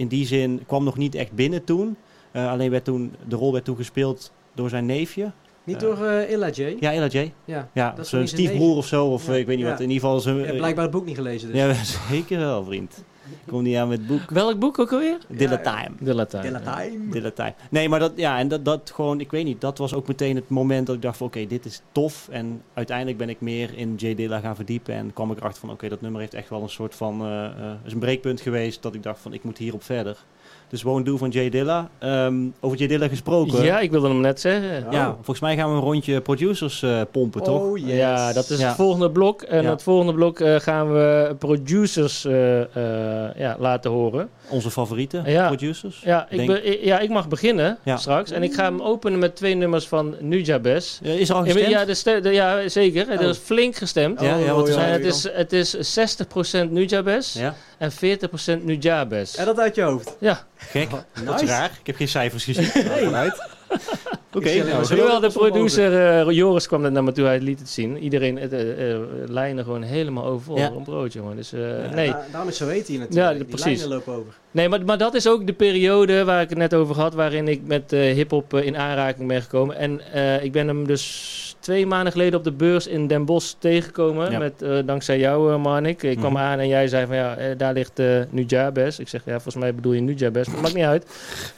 in 0.00 0.08
die 0.08 0.26
zin 0.26 0.60
kwam 0.66 0.84
nog 0.84 0.96
niet 0.96 1.14
echt 1.14 1.32
binnen 1.32 1.64
toen. 1.64 1.96
Eh, 2.32 2.50
alleen 2.50 2.70
werd 2.70 2.84
toen, 2.84 3.14
de 3.28 3.36
rol 3.36 3.52
werd 3.52 3.64
toen 3.64 3.76
gespeeld 3.76 4.32
door 4.54 4.68
zijn 4.68 4.86
neefje. 4.86 5.32
Niet 5.64 5.80
door 5.80 5.98
Illa 6.28 6.48
J? 6.50 6.76
Ja, 6.80 6.92
Ella 6.92 7.06
J. 7.06 7.32
Ja. 7.44 7.68
Ja, 7.74 7.94
zijn 8.00 8.28
stiefbroer 8.28 8.76
of 8.76 8.86
zo. 8.86 9.06
Of 9.06 9.26
Ja. 9.26 9.34
ik 9.34 9.46
weet 9.46 9.56
niet 9.56 9.64
Ja. 9.64 9.70
wat. 9.70 9.80
In 9.80 9.90
ieder 9.90 10.02
geval 10.02 10.20
zijn... 10.20 10.36
Je 10.36 10.44
hebt 10.44 10.56
blijkbaar 10.56 10.84
het 10.84 10.92
boek 10.92 11.04
niet 11.04 11.16
gelezen, 11.16 11.48
dus. 11.52 11.56
Ja, 11.56 11.74
zeker 12.14 12.38
wel, 12.38 12.64
vriend. 12.64 13.04
Ik 13.30 13.52
kom 13.52 13.62
niet 13.62 13.76
aan 13.76 13.88
met 13.88 13.98
het 13.98 14.06
boek. 14.06 14.30
Welk 14.30 14.58
boek 14.58 14.78
ook 14.78 14.92
alweer? 14.92 15.18
Dilla 15.28 15.60
Ja, 15.62 15.76
Time. 15.76 15.96
De 16.00 16.14
Latijn. 16.14 16.42
Dilla 16.42 16.60
Time. 16.60 17.10
Dilla 17.10 17.30
Time. 17.30 17.54
Nee, 17.70 17.88
maar 17.88 17.98
dat, 17.98 18.12
ja, 18.16 18.38
en 18.38 18.48
dat, 18.48 18.64
dat 18.64 18.92
gewoon, 18.94 19.20
ik 19.20 19.30
weet 19.30 19.44
niet, 19.44 19.60
dat 19.60 19.78
was 19.78 19.94
ook 19.94 20.08
meteen 20.08 20.36
het 20.36 20.48
moment 20.48 20.86
dat 20.86 20.96
ik 20.96 21.02
dacht 21.02 21.16
van 21.16 21.26
oké, 21.26 21.46
dit 21.46 21.64
is 21.64 21.82
tof. 21.92 22.28
En 22.30 22.62
uiteindelijk 22.74 23.18
ben 23.18 23.28
ik 23.28 23.40
meer 23.40 23.76
in 23.76 23.94
J 23.94 24.14
Dilla 24.14 24.40
gaan 24.40 24.56
verdiepen 24.56 24.94
en 24.94 25.12
kwam 25.12 25.30
ik 25.30 25.38
erachter 25.38 25.60
van 25.60 25.70
oké, 25.70 25.88
dat 25.88 26.00
nummer 26.00 26.20
heeft 26.20 26.34
echt 26.34 26.48
wel 26.48 26.62
een 26.62 26.68
soort 26.68 26.94
van, 26.94 27.20
eh, 27.20 27.44
eh, 27.44 27.52
is 27.84 27.92
een 27.92 27.98
breekpunt 27.98 28.40
geweest 28.40 28.82
dat 28.82 28.94
ik 28.94 29.02
dacht 29.02 29.20
van 29.20 29.32
ik 29.32 29.44
moet 29.44 29.58
hierop 29.58 29.82
verder. 29.82 30.24
Dus 30.70 30.82
Won't 30.82 31.06
Do 31.06 31.16
van 31.16 31.28
J 31.28 31.48
Dilla. 31.48 31.88
Ehm, 31.98 32.34
over 32.60 32.78
J 32.78 32.86
Dilla 32.86 33.08
gesproken. 33.08 33.62
Ja, 33.64 33.80
ik 33.80 33.90
wilde 33.90 34.08
hem 34.08 34.20
net 34.20 34.40
zeggen. 34.40 34.86
Oh. 34.86 34.92
Ja, 34.92 35.12
volgens 35.14 35.40
mij 35.40 35.56
gaan 35.56 35.68
we 35.70 35.74
een 35.76 35.82
rondje 35.82 36.20
producers 36.20 36.82
eh, 36.82 37.00
pompen, 37.12 37.42
toch? 37.42 37.62
Oh, 37.62 37.78
yes. 37.78 37.96
Ja, 37.96 38.32
dat 38.32 38.50
is 38.50 38.58
Ja. 38.60 38.66
het 38.66 38.76
volgende 38.76 39.10
blok. 39.10 39.42
En 39.42 39.62
Ja. 39.62 39.70
het 39.70 39.82
volgende 39.82 40.12
blok 40.14 40.40
eh, 40.40 40.54
gaan 40.56 40.92
we 40.92 41.34
producers 41.38 42.24
eh, 42.24 42.60
eh, 42.60 43.34
ja, 43.36 43.56
laten 43.58 43.90
horen. 43.90 44.28
Onze 44.50 44.70
favoriete 44.70 45.22
Ja. 45.26 45.46
producers. 45.46 46.00
Ja 46.04 46.26
ik, 46.30 46.46
be- 46.46 46.78
ja, 46.82 46.98
ik 46.98 47.08
mag 47.08 47.28
beginnen 47.28 47.78
Ja. 47.84 47.96
straks. 47.96 48.30
En 48.30 48.42
ik 48.42 48.54
ga 48.54 48.64
hem 48.64 48.80
openen 48.82 49.18
met 49.18 49.36
twee 49.36 49.54
nummers 49.54 49.88
van 49.88 50.14
Nujabes. 50.20 50.98
Eh, 51.02 51.18
is 51.20 51.28
er 51.28 51.34
al 51.34 51.44
Ja, 51.44 51.52
gestemd? 51.52 51.70
ja, 52.14 52.20
de 52.20 52.30
ja, 52.32 52.68
zeker. 52.68 53.08
Er 53.10 53.18
Oh. 53.20 53.28
is 53.28 53.38
flink 53.38 53.76
gestemd. 53.76 54.20
Ja, 54.20 54.36
ja, 54.36 54.52
wat 54.54 54.68
is 54.68 54.74
Oh? 54.74 54.82
En 54.82 54.92
het, 54.92 55.04
is, 55.04 55.22
het 55.32 55.52
is 55.52 55.74
60% 55.74 56.70
Nujabes 56.70 57.32
Ja, 57.32 57.54
en 57.78 57.92
40% 57.92 58.64
Nujabes. 58.64 59.36
En 59.36 59.44
dat 59.44 59.58
uit 59.58 59.74
je 59.74 59.82
hoofd. 59.82 60.16
Ja, 60.20 60.44
gek. 60.56 60.88
Dat 61.24 61.42
is 61.42 61.48
raar. 61.48 61.70
Ik 61.80 61.86
heb 61.86 61.96
geen 61.96 62.08
cijfers 62.08 62.44
gezien. 62.44 62.64
Vanuit. 62.64 63.48
Oké, 64.34 64.48
alleen 64.48 64.96
nou, 64.96 65.20
de 65.20 65.30
producer 65.32 66.18
eh, 66.26 66.30
Joris 66.36 66.66
kwam 66.66 66.80
net 66.80 66.92
naar 66.92 67.04
me 67.04 67.12
toe, 67.12 67.24
hij 67.24 67.40
liet 67.40 67.58
het 67.58 67.68
zien. 67.68 67.98
Iedereen 67.98 68.38
eh, 68.38 68.92
eh, 68.92 69.00
lijnen 69.26 69.64
gewoon 69.64 69.82
helemaal 69.82 70.24
overvol. 70.24 70.56
Ja. 70.58 70.70
Een 70.70 70.82
broodje 70.82 71.18
gewoon. 71.18 71.36
Dus, 71.36 71.52
eh, 71.52 71.60
Ja, 71.84 71.94
nee. 71.94 72.10
da- 72.10 72.24
daarom 72.30 72.48
is 72.48 72.58
het 72.58 72.68
zo 72.68 72.74
heet 72.74 72.86
hier 72.86 72.98
natuurlijk. 72.98 73.30
Ja, 73.32 73.36
Die 73.38 73.44
precies. 73.44 73.78
lijnen 73.80 73.88
lopen 73.96 74.12
over. 74.12 74.32
Nee, 74.50 74.68
maar, 74.68 74.84
maar 74.84 74.98
dat 74.98 75.14
is 75.14 75.28
ook 75.28 75.46
de 75.46 75.52
periode 75.52 76.24
waar 76.24 76.42
ik 76.42 76.48
het 76.48 76.58
net 76.58 76.74
over 76.74 76.96
had, 76.96 77.14
waarin 77.14 77.48
ik 77.48 77.60
met 77.66 77.92
eh 77.92 78.00
hip-hop 78.14 78.54
in 78.54 78.76
aanraking 78.76 79.28
ben 79.28 79.42
gekomen. 79.42 79.76
En 79.76 80.12
eh, 80.12 80.44
ik 80.44 80.52
ben 80.52 80.66
hem 80.68 80.86
dus 80.86 81.49
twee 81.70 81.86
maanden 81.86 82.12
geleden 82.12 82.38
op 82.38 82.44
de 82.44 82.52
beurs 82.52 82.86
in 82.86 83.06
Den 83.06 83.24
Bosch 83.24 83.52
tegengekomen. 83.58 84.30
Ja. 84.30 84.38
Met, 84.38 84.62
eh, 84.62 84.78
dankzij 84.84 85.18
jou, 85.18 85.52
uh, 85.52 85.58
Marnik. 85.62 86.02
Ik 86.02 86.16
kwam 86.16 86.32
Mhm. 86.32 86.42
aan 86.42 86.58
en 86.58 86.68
jij 86.68 86.88
zei 86.88 87.06
van 87.06 87.16
ja, 87.16 87.36
eh, 87.36 87.58
daar 87.58 87.72
ligt 87.72 87.98
eh 87.98 88.20
Nujabes. 88.30 88.98
Ik 88.98 89.08
zeg 89.08 89.20
ja, 89.24 89.32
volgens 89.32 89.54
mij 89.54 89.74
bedoel 89.74 89.92
je 89.92 90.00
Nujabes, 90.00 90.48
maar 90.48 90.60
maakt 90.60 90.74
niet 90.74 90.84
uit. 90.84 91.06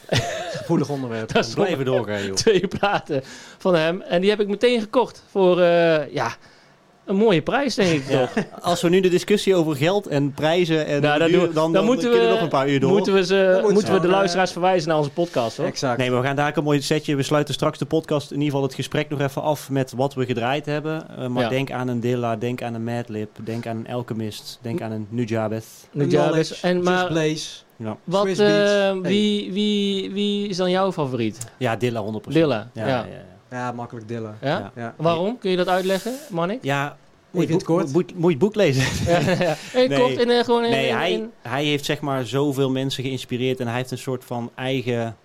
Gevoelig 0.57 0.89
onderwerp. 0.89 1.33
Dat 1.33 1.45
is 1.45 1.53
Blijven 1.53 1.85
doorgaan, 1.85 2.25
joh. 2.25 2.35
twee 2.35 2.67
platen 2.67 3.21
van 3.57 3.75
hem. 3.75 4.01
En 4.01 4.21
die 4.21 4.29
heb 4.29 4.39
ik 4.39 4.47
meteen 4.47 4.81
gekocht 4.81 5.23
voor 5.29 5.61
ja, 6.11 6.35
een 7.05 7.15
mooie 7.15 7.41
prijs, 7.41 7.75
denk 7.75 7.89
ik 7.91 8.05
toch. 8.05 8.33
Als 8.61 8.81
we 8.81 8.89
nu 8.89 8.99
de 8.99 9.09
discussie 9.09 9.55
over 9.55 9.75
geld 9.75 10.07
en 10.07 10.31
prijzen 10.31 10.85
en 10.85 11.01
Nou, 11.01 11.19
dan 11.19 11.27
duur- 11.27 11.39
dan, 11.39 11.53
dan 11.53 11.71
dan, 11.73 11.85
moeten 11.85 12.11
we 12.11 12.27
nog 12.29 12.41
een 12.41 12.47
paar 12.49 12.69
uur 12.69 12.79
door. 12.79 12.91
Moeten 12.91 13.13
we, 13.13 13.25
ze, 13.25 13.35
Dan 13.35 13.53
moeten 13.55 13.73
moeten 13.73 13.93
we 13.93 13.99
de 13.99 14.07
luisteraars 14.07 14.51
verwijzen 14.51 14.87
naar 14.89 14.97
onze 14.97 15.09
podcast, 15.09 15.57
hoor. 15.57 15.65
Exact. 15.65 15.97
Nee, 15.97 16.09
maar 16.11 16.21
we 16.21 16.25
gaan 16.27 16.35
daar 16.35 16.57
een 16.57 16.63
mooi 16.63 16.81
setje. 16.81 17.15
We 17.15 17.23
sluiten 17.23 17.53
straks 17.53 17.77
de 17.77 17.85
podcast, 17.85 18.27
in 18.31 18.35
ieder 18.37 18.49
geval 18.51 18.63
het 18.63 18.73
gesprek 18.75 19.09
nog 19.09 19.21
even 19.21 19.41
af 19.41 19.69
met 19.69 19.91
wat 19.95 20.13
we 20.13 20.25
gedraaid 20.25 20.65
hebben. 20.65 21.05
Eh, 21.17 21.27
maar 21.27 21.43
Ja. 21.43 21.49
denk 21.49 21.71
aan 21.71 21.87
een 21.87 21.99
Dilla, 21.99 22.35
denk 22.35 22.61
aan 22.61 22.73
een 22.73 22.83
Madlib, 22.83 23.29
denk 23.43 23.67
aan 23.67 23.77
een 23.85 23.93
Alchemist, 23.93 24.59
denk 24.61 24.81
aan 24.81 24.91
een 24.91 25.07
Nujabeth. 25.09 25.65
Nujabes. 25.91 26.19
Knowledge, 26.27 26.55
En 26.67 26.73
Just 26.73 26.89
maar 26.89 27.07
Blaze. 27.07 27.49
Ja, 27.75 27.97
wat, 28.03 28.27
eh, 28.27 28.91
wie, 29.01 29.51
wie, 29.53 30.11
wie 30.11 30.47
is 30.47 30.57
dan 30.57 30.71
jouw 30.71 30.91
favoriet? 30.91 31.37
ja 31.57 31.75
Dilla 31.75 32.01
100%. 32.01 32.33
Dilla. 32.33 32.69
Ja, 32.73 32.87
Ja. 32.87 33.05
Ja, 33.53 33.71
makkelijk 33.71 34.07
Dilla. 34.07 34.35
Ja? 34.41 34.47
Ja. 34.59 34.71
Ja. 34.75 34.93
Waarom? 34.97 35.37
Kun 35.37 35.51
je 35.51 35.57
dat 35.57 35.67
uitleggen, 35.67 36.13
Mannik? 36.29 36.63
Ja, 36.63 36.97
moet 37.31 37.47
je, 37.47 37.53
het 37.53 37.57
boek, 37.65 37.75
kort. 37.77 37.93
moet, 37.93 38.13
moet 38.13 38.23
je 38.23 38.29
het 38.29 38.39
boek 38.39 38.55
lezen. 38.55 38.83
Ja, 39.11 39.19
ja. 39.19 39.55
Hey, 39.71 39.87
Nee. 39.87 40.13
in, 40.25 40.43
gewoon 40.43 40.63
in, 40.63 40.69
Nee, 40.71 40.87
in- 40.87 40.95
hij, 40.95 41.11
in- 41.11 41.31
hij 41.41 41.63
heeft 41.65 41.85
zeg 41.85 42.01
maar 42.01 42.25
zoveel 42.25 42.69
mensen 42.69 43.03
geïnspireerd 43.03 43.59
en 43.59 43.67
hij 43.67 43.75
heeft 43.75 43.91
een 43.91 43.97
soort 43.97 44.25
van 44.25 44.51
eigen 44.55 45.15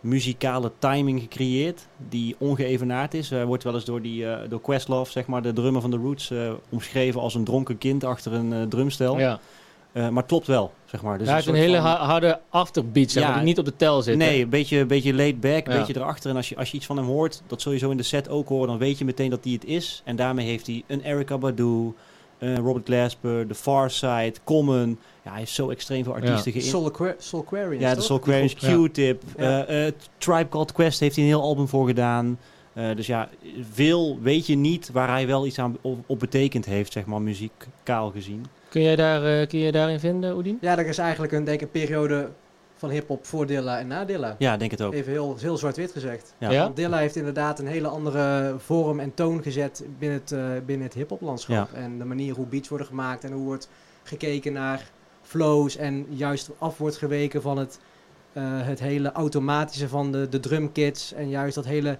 muzikale 0.00 0.72
timing 0.78 1.20
gecreëerd 1.20 1.86
die 2.08 2.36
ongeëvenaard 2.38 3.14
is. 3.14 3.30
Hij 3.30 3.44
wordt 3.44 3.64
wel 3.64 3.74
eens 3.74 3.84
door, 3.84 4.02
die, 4.02 4.26
eh, 4.30 4.48
door 4.48 4.60
Questlove, 4.60 5.10
zeg 5.12 5.26
maar, 5.26 5.42
de 5.42 5.52
drummer 5.52 5.80
van 5.80 5.90
de 5.90 5.96
Roots, 5.96 6.30
eh, 6.30 6.50
omschreven 6.68 7.20
als 7.20 7.34
een 7.34 7.44
dronken 7.44 7.78
kind 7.78 8.04
achter 8.04 8.32
een 8.32 8.52
eh, 8.52 8.62
drumstel. 8.62 9.18
ja. 9.18 9.38
Eh, 9.92 10.02
maar 10.08 10.16
het 10.22 10.26
klopt 10.26 10.46
wel, 10.46 10.72
zeg 10.90 11.02
maar. 11.02 11.18
Dus 11.18 11.26
hij 11.26 11.36
heeft 11.36 11.48
een 11.48 11.54
hele 11.54 11.76
van- 11.76 11.84
harde 11.96 12.40
afterbeat, 12.48 13.10
zeg 13.10 13.22
maar, 13.22 13.32
Ja. 13.32 13.38
die 13.38 13.46
niet 13.46 13.58
op 13.58 13.64
de 13.64 13.76
tel 13.76 14.02
zit. 14.02 14.16
Nee, 14.16 14.42
een 14.42 14.48
beetje, 14.48 14.78
een 14.78 14.86
beetje 14.86 15.14
laid 15.14 15.40
back, 15.40 15.66
een 15.66 15.72
Ja. 15.72 15.78
beetje 15.78 15.96
erachter. 15.96 16.30
En 16.30 16.36
als 16.36 16.48
je, 16.48 16.56
als 16.56 16.70
je 16.70 16.76
iets 16.76 16.86
van 16.86 16.96
hem 16.96 17.06
hoort, 17.06 17.42
dat 17.46 17.62
zul 17.62 17.72
je 17.72 17.78
zo 17.78 17.90
in 17.90 17.96
de 17.96 18.02
set 18.02 18.28
ook 18.28 18.48
horen, 18.48 18.68
dan 18.68 18.78
weet 18.78 18.98
je 18.98 19.04
meteen 19.04 19.30
dat 19.30 19.44
hij 19.44 19.52
het 19.52 19.64
is. 19.64 20.02
En 20.04 20.16
daarmee 20.16 20.46
heeft 20.46 20.66
hij 20.66 20.82
een 20.86 21.02
Erica 21.02 21.38
Badu, 21.38 21.92
eh, 22.38 22.56
Robert 22.56 22.86
Glasper, 22.86 23.46
The 23.46 23.54
Far 23.54 23.90
Side, 23.90 24.32
Common. 24.44 24.98
Ja, 25.24 25.30
hij 25.30 25.38
heeft 25.38 25.52
zo 25.52 25.70
extreem 25.70 26.04
veel 26.04 26.12
artiesten 26.14 26.52
geïn- 26.52 26.64
Soul, 26.64 26.86
Aqua- 26.86 27.14
Soul 27.18 27.42
Aquarius, 27.42 27.80
Ja, 27.80 27.88
de 27.90 27.94
toch? 27.96 28.04
Soul 28.04 28.18
Aquarius, 28.18 28.54
Ja. 28.58 28.76
Q-Tip, 28.88 29.22
Ja. 29.36 29.64
eh, 29.66 29.86
eh, 29.86 29.92
Tribe 30.18 30.48
Called 30.48 30.72
Quest 30.72 31.00
heeft 31.00 31.14
hij 31.16 31.24
een 31.24 31.30
heel 31.30 31.42
album 31.42 31.68
voor 31.68 31.86
gedaan. 31.86 32.38
Eh, 32.72 32.96
dus 32.96 33.06
ja, 33.06 33.28
veel 33.72 34.18
weet 34.22 34.46
je 34.46 34.54
niet 34.56 34.90
waar 34.92 35.08
hij 35.08 35.26
wel 35.26 35.46
iets 35.46 35.58
aan 35.58 35.76
op, 35.80 35.98
op 36.06 36.18
betekend 36.18 36.64
heeft, 36.64 36.92
zeg 36.92 37.04
maar, 37.06 37.22
muzikaal 37.22 38.10
gezien. 38.10 38.46
Kun 38.68 38.82
jij, 38.82 38.96
daar, 38.96 39.40
eh, 39.40 39.48
kun 39.48 39.58
je 39.58 39.72
daarin 39.72 40.00
vinden, 40.00 40.36
Oedien? 40.36 40.58
Ja, 40.60 40.78
er 40.78 40.86
is 40.86 40.98
eigenlijk 40.98 41.32
een, 41.32 41.44
denk 41.44 41.60
ik, 41.60 41.62
een 41.62 41.80
periode 41.80 42.28
van 42.78 42.90
hip-hop 42.90 43.26
voor 43.26 43.46
Dilla 43.46 43.78
en 43.78 43.86
na 43.86 44.04
Dilla. 44.04 44.36
Ja, 44.38 44.52
ik 44.52 44.58
denk 44.58 44.70
het 44.70 44.82
ook. 44.82 44.92
Even 44.92 45.12
heel, 45.12 45.36
heel 45.40 45.56
zwart-wit 45.56 45.92
gezegd. 45.92 46.34
Ja. 46.38 46.50
Ja? 46.50 46.62
Want 46.62 46.76
Dilla 46.76 46.98
heeft 46.98 47.16
inderdaad 47.16 47.58
een 47.58 47.66
hele 47.66 47.88
andere 47.88 48.54
vorm 48.58 49.00
en 49.00 49.14
toon 49.14 49.42
gezet 49.42 49.84
binnen 49.98 50.18
het, 50.18 50.32
eh, 50.32 50.40
binnen 50.66 50.86
het 50.86 50.94
hip-hop 50.94 51.20
landschap. 51.20 51.72
En 51.72 51.98
de 51.98 52.04
manier 52.04 52.34
hoe 52.34 52.46
beats 52.46 52.68
worden 52.68 52.86
gemaakt 52.86 53.24
en 53.24 53.32
hoe 53.32 53.44
wordt 53.44 53.68
gekeken 54.02 54.52
naar 54.52 54.90
flows 55.22 55.76
en 55.76 56.06
juist 56.08 56.50
af 56.58 56.78
wordt 56.78 56.96
geweken 56.96 57.42
van 57.42 57.58
het, 57.58 57.80
eh, 58.32 58.42
het 58.44 58.80
hele 58.80 59.12
automatische 59.12 59.88
van 59.88 60.12
de, 60.12 60.28
de 60.28 60.40
drumkits 60.40 61.12
en 61.12 61.28
juist 61.28 61.54
dat 61.54 61.64
hele 61.64 61.98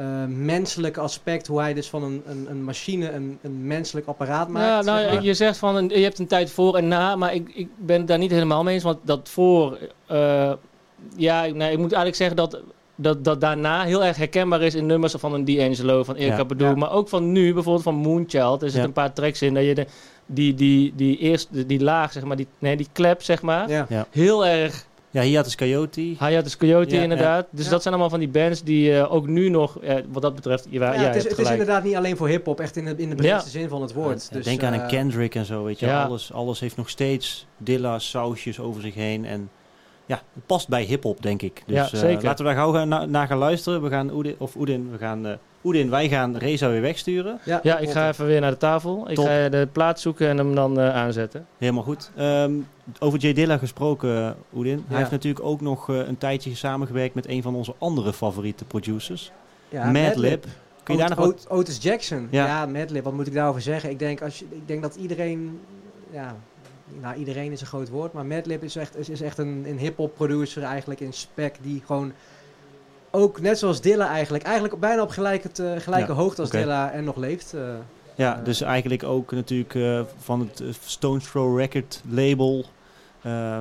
eh, 0.00 0.24
menselijke 0.28 1.00
aspect, 1.00 1.46
hoe 1.46 1.60
hij 1.60 1.74
dus 1.74 1.88
van 1.88 2.02
een, 2.02 2.22
een, 2.26 2.46
een 2.50 2.64
machine 2.64 3.10
een, 3.12 3.38
een 3.42 3.66
menselijk 3.66 4.06
apparaat 4.06 4.48
maakt. 4.48 4.66
Ja, 4.66 4.92
nou, 4.92 5.02
zeg 5.04 5.12
maar. 5.14 5.22
je 5.24 5.34
zegt 5.34 5.58
van 5.58 5.76
een- 5.76 5.88
je 5.88 6.02
hebt 6.02 6.18
een 6.18 6.26
tijd 6.26 6.50
voor 6.50 6.76
en 6.76 6.88
na, 6.88 7.16
maar 7.16 7.34
ik, 7.34 7.50
ik 7.54 7.68
ben 7.76 7.98
het 7.98 8.06
daar 8.08 8.18
niet 8.18 8.30
helemaal 8.30 8.62
mee 8.62 8.74
eens. 8.74 8.82
Want 8.84 8.98
dat 9.02 9.28
voor, 9.28 9.78
eh, 10.06 10.52
ja, 11.16 11.44
ik- 11.44 11.54
nee, 11.54 11.72
ik 11.72 11.78
moet 11.78 11.92
eigenlijk 11.92 12.16
zeggen 12.16 12.36
dat, 12.36 12.60
dat 12.94 13.24
dat 13.24 13.40
daarna 13.40 13.82
heel 13.84 14.04
erg 14.04 14.16
herkenbaar 14.16 14.62
is 14.62 14.74
in 14.74 14.86
nummers 14.86 15.14
van 15.18 15.34
een 15.34 15.44
D'Angelo, 15.44 16.04
van 16.04 16.14
Erika 16.14 16.36
Ja. 16.36 16.44
Badu, 16.44 16.64
Ja. 16.64 16.74
maar 16.74 16.92
ook 16.92 17.08
van 17.08 17.32
nu, 17.32 17.52
bijvoorbeeld 17.54 17.84
van 17.84 17.94
Moonchild. 17.94 18.54
Er 18.62 18.70
zitten 18.70 18.80
Ja. 18.80 18.86
een 18.86 18.92
paar 18.92 19.12
tracks 19.12 19.42
in 19.42 19.54
dat 19.54 19.64
je 19.64 19.74
de, 19.74 19.86
die, 20.26 20.54
die, 20.54 20.92
die 20.96 21.18
eerste, 21.18 21.66
die 21.66 21.80
laag, 21.82 22.12
zeg 22.12 22.24
maar, 22.24 22.36
die, 22.36 22.46
nee, 22.58 22.76
die 22.76 22.88
klep, 22.92 23.22
zeg 23.22 23.42
maar, 23.42 23.68
ja. 23.70 23.86
heel 24.10 24.46
erg 24.46 24.86
Ja, 25.12 25.22
hier 25.22 25.36
had 25.36 25.46
is 25.46 25.56
Coyote. 25.56 26.00
Hiatus 26.00 26.56
Coyote 26.56 26.94
Ja, 26.94 27.02
inderdaad. 27.02 27.46
Dus 27.50 27.64
Ja. 27.64 27.70
dat 27.70 27.82
zijn 27.82 27.94
allemaal 27.94 28.10
van 28.10 28.18
die 28.20 28.28
bands 28.28 28.62
die 28.62 28.96
eh, 28.98 29.12
ook 29.12 29.26
nu 29.26 29.48
nog, 29.48 29.78
eh, 29.82 29.96
wat 30.08 30.22
dat 30.22 30.34
betreft, 30.34 30.66
ja, 30.70 30.80
Ja, 30.84 30.92
ja, 30.92 31.00
het, 31.00 31.00
je 31.00 31.06
is, 31.18 31.24
hebt 31.24 31.36
het 31.36 31.46
is 31.46 31.50
inderdaad 31.52 31.84
niet 31.84 31.94
alleen 31.96 32.16
voor 32.16 32.28
hip-hop, 32.28 32.60
echt 32.60 32.76
in 32.76 32.84
de, 32.84 32.94
in 32.96 33.08
de 33.10 33.14
breedste 33.16 33.50
zin 33.50 33.68
van 33.68 33.82
het 33.82 33.92
woord. 33.92 34.26
Ja, 34.30 34.36
Dus, 34.36 34.44
Denk 34.44 34.62
aan 34.62 34.72
eh, 34.72 34.80
een 34.82 34.86
Kendrick 34.88 35.34
en 35.34 35.44
zo, 35.44 35.64
weet 35.64 35.78
je. 35.80 35.86
ja. 35.86 36.04
Alles, 36.04 36.32
alles 36.32 36.60
heeft 36.60 36.76
nog 36.76 36.88
steeds 36.88 37.46
Dilla 37.56 37.98
sausjes 37.98 38.60
over 38.60 38.82
zich 38.82 38.94
heen. 38.94 39.24
En 39.24 39.50
ja, 40.06 40.22
het 40.34 40.46
past 40.46 40.68
bij 40.68 40.82
hip-hop, 40.82 41.22
denk 41.22 41.42
ik. 41.42 41.62
Dus 41.66 41.76
Ja, 41.76 41.82
eh, 41.84 41.88
zeker. 41.98 42.24
laten 42.24 42.44
we 42.44 42.50
daar 42.52 42.60
gauw 42.60 42.72
gaan, 42.72 42.88
na- 42.88 43.04
naar 43.06 43.26
gaan 43.26 43.38
luisteren. 43.38 43.82
We 43.82 43.88
gaan 43.88 44.10
Oedin, 44.12 44.34
of 44.38 44.56
Oedin, 44.56 44.90
we 44.90 44.98
gaan 44.98 45.26
eh, 45.26 45.32
Oedin, 45.64 45.90
wij 45.90 46.08
gaan 46.08 46.36
Reza 46.36 46.68
weer 46.70 46.80
wegsturen. 46.80 47.38
Ja, 47.44 47.60
Ja, 47.62 47.78
ik 47.78 47.90
ga 47.90 48.08
even 48.08 48.26
weer 48.26 48.40
naar 48.40 48.50
de 48.50 48.56
tafel. 48.56 49.08
Ik 49.10 49.14
Top. 49.14 49.26
ga 49.26 49.48
de 49.48 49.68
plaat 49.72 50.00
zoeken 50.00 50.28
en 50.28 50.36
hem 50.38 50.54
dan 50.54 50.80
eh, 50.80 50.94
aanzetten. 50.94 51.46
Helemaal 51.58 51.82
goed. 51.82 52.10
Ehm, 52.16 52.52
over 52.98 53.18
J 53.18 53.32
Dilla 53.32 53.58
gesproken, 53.58 54.16
eh, 54.26 54.30
Oedin. 54.58 54.84
Hij 54.88 54.98
heeft 54.98 55.10
natuurlijk 55.10 55.44
ook 55.44 55.60
nog 55.60 55.88
eh, 55.90 55.96
een 55.96 56.18
tijdje 56.18 56.54
samengewerkt 56.54 57.14
met 57.14 57.28
een 57.28 57.42
van 57.42 57.54
onze 57.54 57.74
andere 57.78 58.12
favoriete 58.12 58.64
producers. 58.64 59.32
ja, 59.68 59.90
Madlib. 59.90 60.44
Kun 60.82 60.94
je 60.94 61.00
daar 61.00 61.08
nog 61.16 61.18
wat... 61.18 61.28
Ot- 61.28 61.48
Otis 61.50 61.82
Jackson. 61.82 62.28
Ja. 62.30 62.46
Ja, 62.46 62.66
Madlib. 62.66 63.04
Wat 63.04 63.12
moet 63.12 63.26
ik 63.26 63.34
daarover 63.34 63.60
zeggen? 63.62 63.90
Ik 63.90 63.98
denk, 63.98 64.22
als 64.22 64.38
je, 64.38 64.44
ik 64.50 64.68
denk 64.68 64.82
dat 64.82 64.94
iedereen... 64.94 65.60
Ja, 66.10 66.36
nou, 67.00 67.16
iedereen 67.16 67.52
is 67.52 67.60
een 67.60 67.66
groot 67.66 67.88
woord. 67.88 68.12
Maar 68.12 68.26
Madlib 68.26 68.62
is 68.62 68.76
echt, 68.76 68.96
is, 68.96 69.08
is 69.08 69.20
echt 69.20 69.38
een, 69.38 69.64
een 69.68 69.78
hip-hop 69.78 70.14
producer 70.14 70.62
eigenlijk 70.62 71.00
in 71.00 71.12
spec. 71.12 71.54
Die 71.62 71.82
gewoon 71.86 72.12
ook, 73.10 73.40
net 73.40 73.58
zoals 73.58 73.80
Dilla 73.80 74.08
eigenlijk... 74.08 74.44
Eigenlijk 74.44 74.80
bijna 74.80 75.02
op 75.02 75.10
gelijke, 75.10 75.48
gelijke 75.78 76.12
Ja, 76.12 76.18
hoogte 76.18 76.40
als. 76.40 76.50
Dilla 76.50 76.90
en 76.90 77.04
nog 77.04 77.16
leeft. 77.16 77.54
eh. 77.54 77.60
Ja, 78.14 78.38
Eh, 78.38 78.44
dus 78.44 78.60
eigenlijk 78.60 79.04
ook 79.04 79.32
natuurlijk 79.32 79.74
eh, 79.74 80.00
van 80.18 80.40
het 80.40 80.62
Stones 80.84 81.24
Throw 81.30 81.58
record 81.58 82.02
label. 82.08 82.64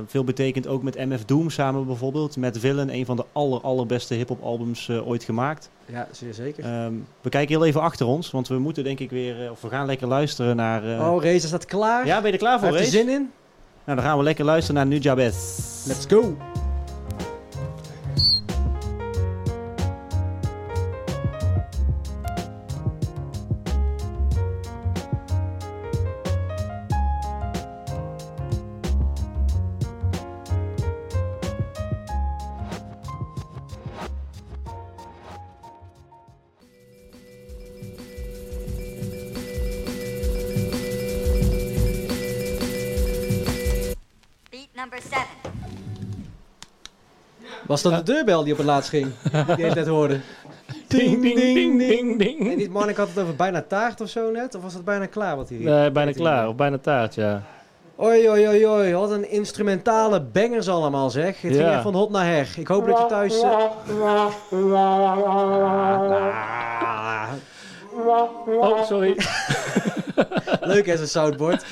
Veel 0.05 0.23
betekent 0.23 0.67
ook 0.67 0.83
met 0.83 0.95
MF 1.05 1.25
Doom 1.25 1.49
samen 1.49 1.85
bijvoorbeeld. 1.85 2.37
Met 2.37 2.59
Villain, 2.59 2.89
een 2.89 3.05
van 3.05 3.15
de 3.15 3.25
aller, 3.31 3.61
allerbeste 3.61 4.13
hip-hop 4.13 4.43
albums 4.43 4.89
ooit 4.89 5.23
gemaakt. 5.23 5.69
ja, 5.85 6.07
zeer 6.11 6.33
zeker. 6.33 6.63
Ehm, 6.63 6.93
we 7.21 7.29
kijken 7.29 7.55
heel 7.55 7.65
even 7.65 7.81
achter 7.81 8.05
ons, 8.05 8.31
want 8.31 8.47
we 8.47 8.57
moeten 8.59 8.83
denk 8.83 8.99
ik 8.99 9.09
weer, 9.09 9.51
of 9.51 9.61
we 9.61 9.69
gaan 9.69 9.85
lekker 9.85 10.07
luisteren 10.07 10.55
naar... 10.55 11.09
oh, 11.09 11.21
Reza 11.21 11.47
staat 11.47 11.65
klaar. 11.65 12.05
ja, 12.05 12.17
ben 12.17 12.25
je 12.25 12.31
er 12.33 12.37
klaar 12.43 12.59
voor, 12.59 12.67
heeft 12.67 12.79
er 12.79 12.85
Race? 12.85 12.97
zin 12.97 13.09
in. 13.15 13.31
Nou, 13.85 13.97
dan 13.97 14.07
gaan 14.07 14.17
we 14.17 14.23
lekker 14.23 14.45
luisteren 14.45 14.75
naar 14.75 14.99
Nujabes. 14.99 15.83
Let's 15.87 16.05
go. 16.07 16.37
Was 47.81 47.91
dat 47.91 48.05
de 48.05 48.13
deurbel 48.13 48.43
die 48.43 48.51
op 48.51 48.57
het 48.57 48.67
laatst 48.67 48.89
ging? 48.89 49.07
die 49.55 49.65
je 49.65 49.73
tijd 49.73 49.87
hoorde. 49.87 50.19
Ding, 50.87 51.21
ding, 51.21 51.35
ding, 51.35 51.79
ding, 51.79 52.19
ding. 52.19 52.39
Nee, 52.39 52.55
niet 52.55 52.69
Marnik 52.71 52.97
had 52.97 53.07
het 53.07 53.19
over 53.19 53.35
bijna 53.35 53.61
taart 53.67 54.01
of 54.01 54.09
zo 54.09 54.31
net? 54.31 54.55
Of 54.55 54.61
was 54.61 54.73
het 54.73 54.85
bijna 54.85 55.05
klaar 55.05 55.35
wat 55.35 55.49
hij 55.49 55.57
riep? 55.57 55.67
Nee, 55.67 55.91
bijna 55.91 56.11
klaar. 56.11 56.47
Of 56.47 56.55
bijna 56.55 56.77
taart, 56.77 57.15
ja. 57.15 57.41
Oi, 57.95 58.29
oi, 58.29 58.47
oi, 58.47 58.67
oi. 58.67 58.93
Wat 58.93 59.11
een 59.11 59.31
instrumentale 59.31 60.21
bangers 60.21 60.69
allemaal, 60.69 61.09
zeg. 61.09 61.41
Het 61.41 61.55
ging 61.55 61.69
echt 61.69 61.81
van 61.81 61.93
hot 61.93 62.09
naar 62.09 62.25
her. 62.25 62.49
Ik 62.57 62.67
hoop 62.67 62.87
dat 62.87 62.97
je 62.97 63.05
thuis... 63.05 63.41
eh, 63.41 63.49
Oh, 68.61 68.85
sorry. 68.85 69.15
leuk 70.61 70.85
hè, 70.85 70.97
zo'n 70.97 71.07
soundboard. 71.07 71.65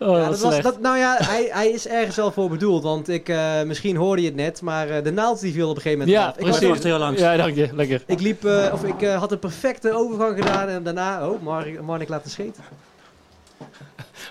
Oh, 0.00 0.16
Ja, 0.16 0.28
dat 0.28 0.40
was, 0.40 0.60
dat, 0.60 0.80
nou 0.80 0.98
ja, 0.98 1.16
hij, 1.20 1.48
hij 1.52 1.68
is 1.70 1.88
ergens 1.88 2.16
wel 2.16 2.30
voor 2.32 2.48
bedoeld. 2.48 2.82
Want 2.82 3.08
ik, 3.08 3.28
eh, 3.28 3.62
misschien 3.62 3.96
hoorde 3.96 4.22
je 4.22 4.28
het 4.28 4.36
net, 4.36 4.62
maar 4.62 4.88
eh, 4.90 5.04
de 5.04 5.12
naald 5.12 5.40
die 5.40 5.52
viel 5.52 5.68
op 5.70 5.76
een 5.76 5.82
gegeven 5.82 5.98
moment 6.06 6.18
Ja, 6.18 6.26
af. 6.28 6.36
Ik, 6.38 6.46
was 6.46 6.58
precies. 6.58 6.82
heel 6.84 6.98
langs. 6.98 7.20
Ja, 7.20 7.36
dank 7.36 7.54
je. 7.54 7.68
Lekker. 7.74 8.02
ik 8.06 8.20
liep, 8.20 8.44
eh, 8.44 8.70
of 8.72 8.84
ik 8.84 9.02
eh, 9.02 9.18
had 9.18 9.32
een 9.32 9.38
perfecte 9.38 9.92
overgang 9.92 10.36
gedaan 10.38 10.68
en 10.68 10.82
daarna... 10.82 11.28
Oh, 11.28 11.42
Marnik, 11.42 11.80
Marnik 11.82 12.08
laat 12.08 12.24
de 12.24 12.30
scheten. 12.30 12.62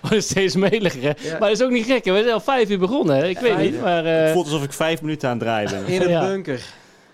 Oh, 0.03 0.09
dat 0.09 0.19
is 0.19 0.25
steeds 0.29 0.55
meliger, 0.55 1.01
hè? 1.01 1.07
Ja. 1.07 1.31
Maar 1.31 1.39
dat 1.39 1.49
is 1.59 1.61
ook 1.63 1.71
niet 1.71 1.85
gek, 1.85 2.05
hè? 2.05 2.11
We 2.11 2.19
zijn 2.21 2.33
al 2.33 2.39
vijf 2.39 2.69
uur 2.69 2.79
begonnen, 2.79 3.15
hè? 3.17 3.27
Ik 3.27 3.39
weet 3.39 3.57
niet, 3.57 3.81
maar... 3.81 4.05
eh, 4.05 4.21
Het 4.23 4.31
voelt 4.31 4.45
alsof 4.45 4.63
ik 4.63 4.73
vijf 4.73 5.01
minuten 5.01 5.29
aan 5.29 5.35
het 5.35 5.43
draaien 5.43 5.69
ben. 5.69 5.85
In 5.95 6.01
een 6.01 6.09
Ja. 6.09 6.25
bunker. 6.25 6.61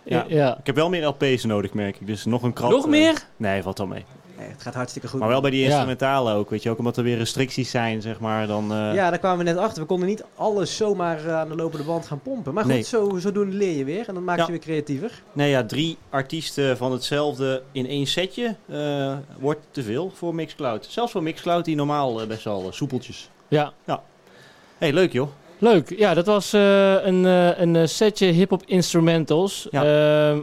Ja. 0.03 0.25
ja. 0.27 0.57
Ik 0.59 0.65
heb 0.65 0.75
wel 0.75 0.89
meer 0.89 1.05
LP's 1.05 1.43
nodig, 1.43 1.73
merk 1.73 1.95
ik. 1.99 2.07
Dus 2.07 2.25
nog 2.25 2.43
een 2.43 2.53
krat. 2.53 2.69
Nog 2.69 2.87
meer? 2.87 3.13
Nee, 3.37 3.61
valt 3.63 3.77
wel 3.77 3.87
mee. 3.87 4.05
Nee, 4.37 4.47
het 4.47 4.61
gaat 4.61 4.73
hartstikke 4.73 5.07
goed. 5.07 5.19
Maar 5.19 5.29
wel 5.29 5.41
bij 5.41 5.51
die 5.51 5.59
Ja. 5.59 5.65
instrumentalen 5.65 6.33
ook, 6.35 6.49
weet 6.49 6.63
je. 6.63 6.69
Ook 6.69 6.77
omdat 6.77 6.97
er 6.97 7.03
weer 7.03 7.17
restricties 7.17 7.69
zijn, 7.69 8.01
zeg 8.01 8.19
maar. 8.19 8.47
Dan, 8.47 8.71
eh, 8.71 8.93
Ja, 8.93 9.09
daar 9.09 9.19
kwamen 9.19 9.37
we 9.45 9.51
net 9.51 9.57
achter. 9.61 9.81
We 9.81 9.87
konden 9.87 10.07
niet 10.07 10.23
alles 10.35 10.75
zomaar 10.77 11.25
eh, 11.25 11.35
aan 11.39 11.47
de 11.49 11.55
lopende 11.55 11.85
band 11.85 12.05
gaan 12.07 12.19
pompen. 12.21 12.53
Maar 12.53 12.63
goed, 12.63 12.71
Nee. 12.73 12.81
zo, 12.81 13.17
zodoende 13.17 13.55
leer 13.55 13.77
je 13.77 13.83
weer. 13.83 14.07
En 14.07 14.13
dan 14.13 14.23
maak 14.23 14.35
je 14.37 14.41
Ja. 14.43 14.49
weer 14.49 14.59
creatiever. 14.59 15.21
Nee, 15.33 15.49
ja, 15.49 15.63
drie 15.65 15.97
artiesten 16.09 16.77
van 16.77 16.91
hetzelfde 16.91 17.61
in 17.71 17.87
één 17.87 18.07
setje 18.07 18.55
eh, 18.69 19.13
wordt 19.39 19.59
te 19.71 19.83
veel 19.83 20.11
voor 20.15 20.35
Mixcloud. 20.35 20.85
Zelfs 20.89 21.11
voor 21.11 21.23
Mixcloud, 21.23 21.65
die 21.65 21.75
normaal 21.75 22.27
best 22.27 22.43
wel 22.43 22.67
soepeltjes. 22.71 23.29
Ja. 23.47 23.73
hey, 24.77 24.93
leuk 24.93 25.11
joh. 25.11 25.27
Leuk. 25.57 25.93
Ja, 25.97 26.13
dat 26.13 26.25
was 26.25 26.53
eh, 26.53 26.93
een, 27.05 27.25
eh, 27.25 27.59
een 27.59 27.89
setje 27.89 28.25
hip-hop 28.25 28.61
instrumentals. 28.65 29.67
Ja. 29.71 29.81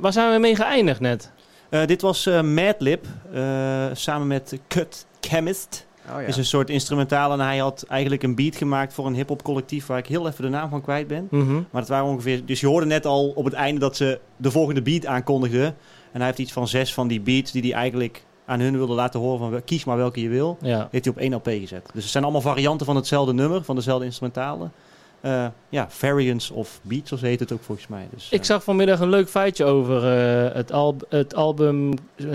Waar 0.00 0.12
zijn 0.12 0.32
we 0.32 0.38
mee 0.38 0.56
geëindigd 0.56 1.00
net? 1.00 1.30
Eh, 1.70 1.86
dit 1.86 2.02
was 2.02 2.26
eh, 2.26 2.42
Madlib, 2.42 3.06
eh, 3.32 3.86
samen 3.92 4.26
met 4.26 4.60
Cut 4.68 5.06
Chemist. 5.20 5.86
Oh 6.08 6.20
ja. 6.20 6.26
Is 6.26 6.36
een 6.36 6.44
soort 6.44 6.70
instrumentaal 6.70 7.32
en 7.32 7.40
hij 7.40 7.58
had 7.58 7.84
eigenlijk 7.88 8.22
een 8.22 8.34
beat 8.34 8.56
gemaakt 8.56 8.92
voor 8.92 9.06
een 9.06 9.14
hip-hop 9.14 9.42
collectief 9.42 9.86
waar 9.86 9.98
ik 9.98 10.06
heel 10.06 10.26
even 10.28 10.44
de 10.44 10.50
naam 10.50 10.70
van 10.70 10.82
kwijt 10.82 11.06
ben. 11.06 11.28
Mhm. 11.30 11.54
Maar 11.54 11.80
het 11.80 11.88
waren 11.88 12.06
ongeveer. 12.06 12.44
Dus 12.44 12.60
je 12.60 12.66
hoorde 12.66 12.86
net 12.86 13.06
al 13.06 13.28
op 13.34 13.44
het 13.44 13.54
einde 13.54 13.80
dat 13.80 13.96
ze 13.96 14.20
de 14.36 14.50
volgende 14.50 14.82
beat 14.82 15.06
aankondigden. 15.06 15.66
En 16.12 16.16
hij 16.16 16.26
heeft 16.26 16.38
iets 16.38 16.52
van 16.52 16.68
zes 16.68 16.94
van 16.94 17.08
die 17.08 17.20
beats 17.20 17.52
die 17.52 17.62
hij 17.62 17.72
eigenlijk 17.72 18.24
aan 18.46 18.60
hun 18.60 18.76
wilde 18.76 18.94
laten 18.94 19.20
horen 19.20 19.50
van 19.50 19.64
kies 19.64 19.84
maar 19.84 19.96
welke 19.96 20.22
je 20.22 20.28
wil. 20.28 20.58
Ja. 20.60 20.88
Heeft 20.90 21.04
hij 21.04 21.14
op 21.14 21.20
één 21.20 21.34
LP 21.34 21.48
gezet. 21.48 21.88
Dus 21.92 22.02
het 22.02 22.12
zijn 22.12 22.24
allemaal 22.24 22.40
varianten 22.40 22.86
van 22.86 22.96
hetzelfde 22.96 23.32
nummer, 23.32 23.64
van 23.64 23.76
dezelfde 23.76 24.04
instrumentalen. 24.04 24.72
Eh, 25.20 25.46
ja, 25.68 25.86
variants 25.90 26.50
of 26.50 26.80
beats, 26.82 27.10
zo 27.10 27.16
heet 27.20 27.40
het 27.40 27.52
ook 27.52 27.62
volgens 27.62 27.86
mij. 27.88 28.08
Dus, 28.10 28.28
Ik 28.30 28.40
eh, 28.40 28.46
zag 28.46 28.64
vanmiddag 28.64 29.00
een 29.00 29.08
leuk 29.08 29.28
feitje 29.28 29.64
over 29.64 29.96
eh, 29.96 30.54
het, 30.54 30.72
al 30.72 30.96
het 31.08 31.34
album 31.34 31.92
eh, 32.16 32.26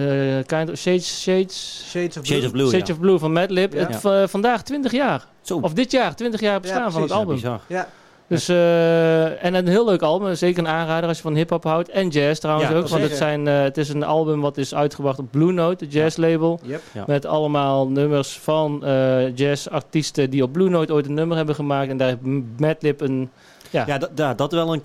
kind 0.45 0.69
of 0.69 0.77
Shades, 0.77 1.21
Shades, 1.21 1.85
Shades 1.89 2.17
of 2.17 2.23
Blue. 2.23 2.25
Shades 2.25 2.45
of 2.45 2.51
Blue, 2.51 2.69
Shades 2.69 2.87
ja. 2.87 2.93
of 2.93 2.99
Blue 2.99 3.19
van 3.19 3.33
Madlib. 3.33 3.73
Ja. 3.73 3.87
Het, 3.87 4.29
vandaag 4.29 4.63
20 4.63 4.91
jaar. 4.91 5.27
Zo, 5.41 5.59
Of 5.61 5.73
dit 5.73 5.91
jaar, 5.91 6.15
20 6.15 6.39
jaar 6.39 6.59
bestaan 6.59 6.91
van 6.91 7.01
het 7.01 7.11
album. 7.11 7.35
bizar. 7.35 7.61
Ja, 7.67 7.89
Dus, 8.27 8.47
eh, 8.49 9.43
en 9.43 9.53
een 9.53 9.67
heel 9.67 9.85
leuk 9.85 10.01
album. 10.01 10.35
Zeker 10.35 10.59
een 10.59 10.67
aanrader 10.69 11.07
als 11.07 11.17
je 11.17 11.23
van 11.23 11.35
hip-hop 11.35 11.63
houdt. 11.63 11.89
En 11.89 12.07
jazz 12.07 12.39
trouwens 12.39 12.69
Ja, 12.69 12.75
ook. 12.75 12.87
Want 12.87 13.01
het, 13.03 13.15
zijn, 13.15 13.47
eh, 13.47 13.61
het 13.61 13.77
is 13.77 13.89
een 13.89 14.03
album 14.03 14.41
wat 14.41 14.57
is 14.57 14.75
uitgebracht 14.75 15.19
op 15.19 15.31
Blue 15.31 15.51
Note, 15.51 15.85
de 15.85 15.91
jazzlabel. 15.91 16.59
yep. 16.63 16.81
Ja. 16.93 17.03
Met 17.07 17.25
allemaal 17.25 17.87
nummers 17.87 18.39
van 18.39 18.85
eh, 18.85 19.35
jazzartiesten 19.35 20.29
die 20.29 20.43
op 20.43 20.51
Blue 20.51 20.69
Note 20.69 20.93
ooit 20.93 21.05
een 21.05 21.13
nummer 21.13 21.37
hebben 21.37 21.55
gemaakt. 21.55 21.89
En 21.89 21.97
daar 21.97 22.07
heeft 22.07 22.21
Madlib 22.57 23.01
een... 23.01 23.29
Ja, 23.69 23.83
Ja, 23.87 23.97
dat, 23.97 24.17
da- 24.17 24.33
dat 24.33 24.51
wel 24.51 24.73
een 24.73 24.81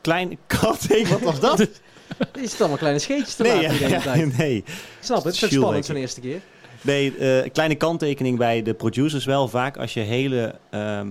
klein 0.00 0.38
kat. 0.46 0.84
Hey, 0.88 1.06
wat 1.06 1.20
was 1.20 1.40
dat? 1.40 1.58
Je 2.40 2.48
zit 2.48 2.58
allemaal 2.60 2.78
kleine 2.78 2.98
scheetjes 2.98 3.34
te 3.34 3.42
Nee, 3.42 3.60
ja, 3.60 3.68
de 3.68 3.74
hele 3.74 3.88
ja, 3.94 4.00
tijd. 4.00 4.38
nee. 4.38 4.56
Ik 4.56 4.64
snap 5.00 5.24
het, 5.24 5.40
het 5.40 5.50
is 5.50 5.56
spannend 5.58 5.84
zo'n 5.84 5.96
ik. 5.96 6.02
eerste 6.02 6.20
keer. 6.20 6.40
Nee, 6.80 7.16
eh, 7.18 7.44
een 7.44 7.52
kleine 7.52 7.74
kanttekening 7.74 8.38
bij 8.38 8.62
de 8.62 8.74
producers 8.74 9.24
wel. 9.24 9.48
Vaak 9.48 9.76
als 9.76 9.94
je 9.94 10.00
hele 10.00 10.54
ehm, 10.70 11.06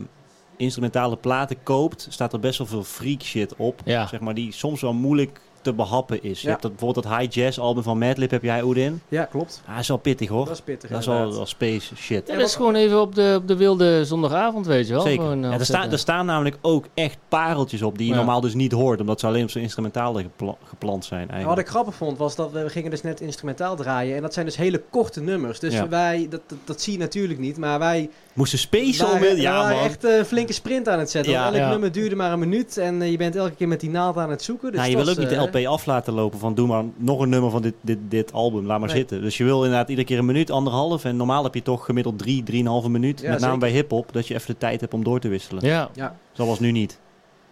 instrumentale 0.57 1.15
platen 1.17 1.55
koopt, 1.63 2.07
staat 2.09 2.33
er 2.33 2.39
best 2.39 2.57
wel 2.57 2.67
veel 2.67 2.83
freak 2.83 3.21
shit 3.21 3.53
op. 3.57 3.81
Ja. 3.85 4.07
Zeg 4.07 4.19
maar, 4.19 4.33
die 4.33 4.51
soms 4.51 4.81
wel 4.81 4.93
moeilijk 4.93 5.39
te 5.61 5.73
behappen 5.73 6.23
is. 6.23 6.37
Je 6.39 6.43
Ja. 6.45 6.49
hebt 6.49 6.61
dat, 6.61 6.71
bijvoorbeeld 6.71 7.05
dat 7.05 7.17
high 7.17 7.33
jazz 7.33 7.57
album 7.57 7.83
van 7.83 7.97
Madlib 7.97 8.31
heb 8.31 8.43
jij 8.43 8.63
Oedin. 8.63 9.01
Ja, 9.07 9.23
klopt. 9.25 9.61
Ah, 9.67 9.79
is 9.79 9.87
wel 9.87 9.97
pittig 9.97 10.29
hoor. 10.29 10.45
Dat 10.45 10.53
is 10.53 10.61
pittig 10.61 10.89
Dat 10.89 10.99
is 10.99 11.05
wel, 11.05 11.45
space 11.45 11.95
shit. 11.95 12.27
Ja, 12.27 12.35
dat 12.37 12.47
is 12.47 12.55
gewoon 12.55 12.75
even 12.75 13.01
op 13.01 13.15
de, 13.15 13.33
op 13.41 13.47
de 13.47 13.55
wilde 13.55 14.05
zondagavond, 14.05 14.65
weet 14.65 14.87
je 14.87 14.93
wel. 14.93 15.01
Zeker. 15.01 15.21
Gewoon, 15.21 15.43
eh, 15.43 15.49
Ja, 15.51 15.59
er, 15.59 15.65
staan, 15.65 15.91
er 15.91 15.99
staan 15.99 16.25
namelijk 16.25 16.57
ook 16.61 16.85
echt 16.93 17.17
pareltjes 17.27 17.81
op 17.81 17.97
die 17.97 18.05
je 18.07 18.11
Ja. 18.11 18.17
normaal 18.17 18.41
dus 18.41 18.53
niet 18.53 18.71
hoort. 18.71 18.99
Omdat 18.99 19.19
ze 19.19 19.27
alleen 19.27 19.43
op 19.43 19.49
zo'n 19.49 19.61
instrumentale 19.61 20.21
gepla- 20.21 20.55
geplant 20.63 21.05
zijn 21.05 21.19
En 21.21 21.25
wat 21.27 21.35
eigenlijk. 21.35 21.67
ik 21.67 21.73
grappig 21.73 21.95
vond 21.95 22.17
was 22.17 22.35
dat 22.35 22.51
we, 22.51 22.63
we 22.63 22.69
gingen 22.69 22.91
dus 22.91 23.01
net 23.01 23.21
instrumentaal 23.21 23.75
draaien. 23.75 24.15
En 24.15 24.21
dat 24.21 24.33
zijn 24.33 24.45
dus 24.45 24.55
hele 24.57 24.81
korte 24.89 25.21
nummers. 25.21 25.59
Dus 25.59 25.73
Ja. 25.73 25.87
wij, 25.89 26.27
dat, 26.29 26.41
dat, 26.47 26.57
dat 26.63 26.81
zie 26.81 26.93
je 26.93 26.99
natuurlijk 26.99 27.39
niet. 27.39 27.57
Maar 27.57 27.79
wij 27.79 28.09
Moesten 28.35 28.59
special 28.59 29.07
waren, 29.11 29.27
met... 29.27 29.37
Ja 29.41 29.53
waren 29.61 29.75
man. 29.75 29.85
echt 29.85 30.03
eh, 30.03 30.17
een 30.17 30.25
flinke 30.25 30.53
sprint 30.53 30.89
aan 30.89 30.99
het 30.99 31.09
zetten. 31.09 31.31
Ja. 31.31 31.45
Elk 31.45 31.55
Ja. 31.55 31.69
nummer 31.69 31.91
duurde 31.91 32.15
maar 32.15 32.31
een 32.31 32.39
minuut. 32.39 32.77
En 32.77 33.01
eh, 33.01 33.11
je 33.11 33.17
bent 33.17 33.35
elke 33.35 33.55
keer 33.55 33.67
met 33.67 33.79
die 33.79 33.89
naald 33.89 34.17
aan 34.17 34.29
het 34.29 34.41
zoeken. 34.43 34.67
Dus 34.71 34.79
Nou, 34.79 34.91
je 34.91 34.97
wil 34.97 35.09
ook 35.09 35.17
niet 35.17 35.29
de 35.29 35.35
eh, 35.35 35.41
LP 35.43 35.55
af 35.55 35.85
laten 35.85 36.13
lopen 36.13 36.39
van 36.39 36.53
doe 36.55 36.67
maar 36.67 36.83
nog 36.95 37.19
een 37.19 37.29
nummer 37.29 37.49
van 37.49 37.61
dit, 37.61 37.73
dit, 37.81 37.97
dit 38.09 38.33
album, 38.33 38.65
laat 38.65 38.79
maar 38.79 38.87
Nee. 38.87 38.97
zitten. 38.97 39.21
Dus 39.21 39.37
je 39.37 39.43
wil 39.43 39.63
inderdaad 39.63 39.89
iedere 39.89 40.07
keer 40.07 40.17
een 40.17 40.25
minuut, 40.25 40.51
anderhalf. 40.51 41.03
En 41.05 41.15
normaal 41.15 41.43
heb 41.43 41.53
je 41.53 41.61
toch 41.61 41.85
gemiddeld 41.85 42.17
drie, 42.19 42.43
drieënhalve 42.43 42.89
minuut. 42.89 43.19
Ja, 43.21 43.29
met 43.29 43.39
name 43.39 43.53
zeker. 43.53 43.67
bij 43.67 43.77
hip-hop, 43.77 44.13
dat 44.13 44.27
je 44.27 44.33
even 44.33 44.47
de 44.47 44.57
tijd 44.57 44.81
hebt 44.81 44.93
om 44.93 45.03
door 45.03 45.19
te 45.19 45.27
wisselen. 45.27 45.65
Ja, 45.65 45.89
Ja. 45.93 46.15
Zo 46.31 46.45
was 46.45 46.59
nu 46.59 46.71
niet. 46.71 46.99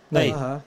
Nee. 0.07 0.23
Nee, 0.23 0.33
Aha. 0.33 0.61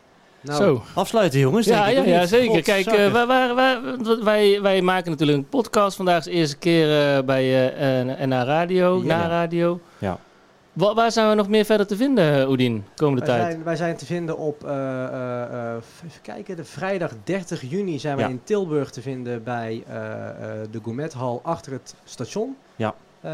Nou, 0.47 0.62
zo. 0.62 0.82
afsluiten 0.94 1.38
jongens. 1.38 1.66
Ja, 1.66 1.86
ja, 1.88 2.26
zeker. 2.26 2.62
Kijk, 2.62 2.84
Godzakken. 2.84 3.05
eh, 3.20 3.26
wij, 3.26 3.55
wij, 3.55 3.80
wij, 3.80 4.22
wij, 4.24 4.62
wij 4.62 4.82
maken 4.82 5.11
natuurlijk 5.11 5.38
een 5.38 5.49
podcast. 5.49 5.97
Vandaag 5.97 6.18
is 6.18 6.24
de 6.24 6.30
eerste 6.30 6.57
keer 6.57 7.16
eh, 7.16 7.22
bij 7.24 7.70
eh 8.18 8.26
NA 8.26 8.44
Radio, 8.44 9.01
Ja. 9.05 9.05
Na 9.16 9.28
Radio. 9.28 9.80
Ja. 9.99 10.18
Wa- 10.72 10.94
waar 10.94 11.12
zijn 11.12 11.28
we 11.28 11.34
nog 11.34 11.49
meer 11.49 11.64
verder 11.64 11.86
te 11.86 11.97
vinden, 11.97 12.49
Oedien, 12.49 12.84
komende 12.97 13.26
Wij 13.26 13.36
tijd? 13.38 13.51
zijn, 13.53 13.64
wij 13.64 13.76
zijn 13.76 13.97
te 13.97 14.07
vinden 14.07 14.38
op, 14.38 14.64
eh, 14.64 14.70
eh, 15.05 15.42
eh, 15.42 15.74
even 16.07 16.20
kijken, 16.22 16.57
de 16.57 16.64
vrijdag 16.64 17.12
30 17.24 17.61
juni 17.70 17.99
zijn 17.99 18.16
wij 18.16 18.24
Ja. 18.24 18.30
in 18.30 18.40
Tilburg 18.44 18.90
te 18.90 19.01
vinden 19.03 19.42
bij 19.42 19.82
eh, 19.88 19.97
eh, 20.28 20.34
de 20.70 20.80
Gourmethal 20.82 21.40
achter 21.42 21.72
het 21.72 21.94
station. 22.05 22.57
Ja. 22.76 22.94
Eh, 23.20 23.30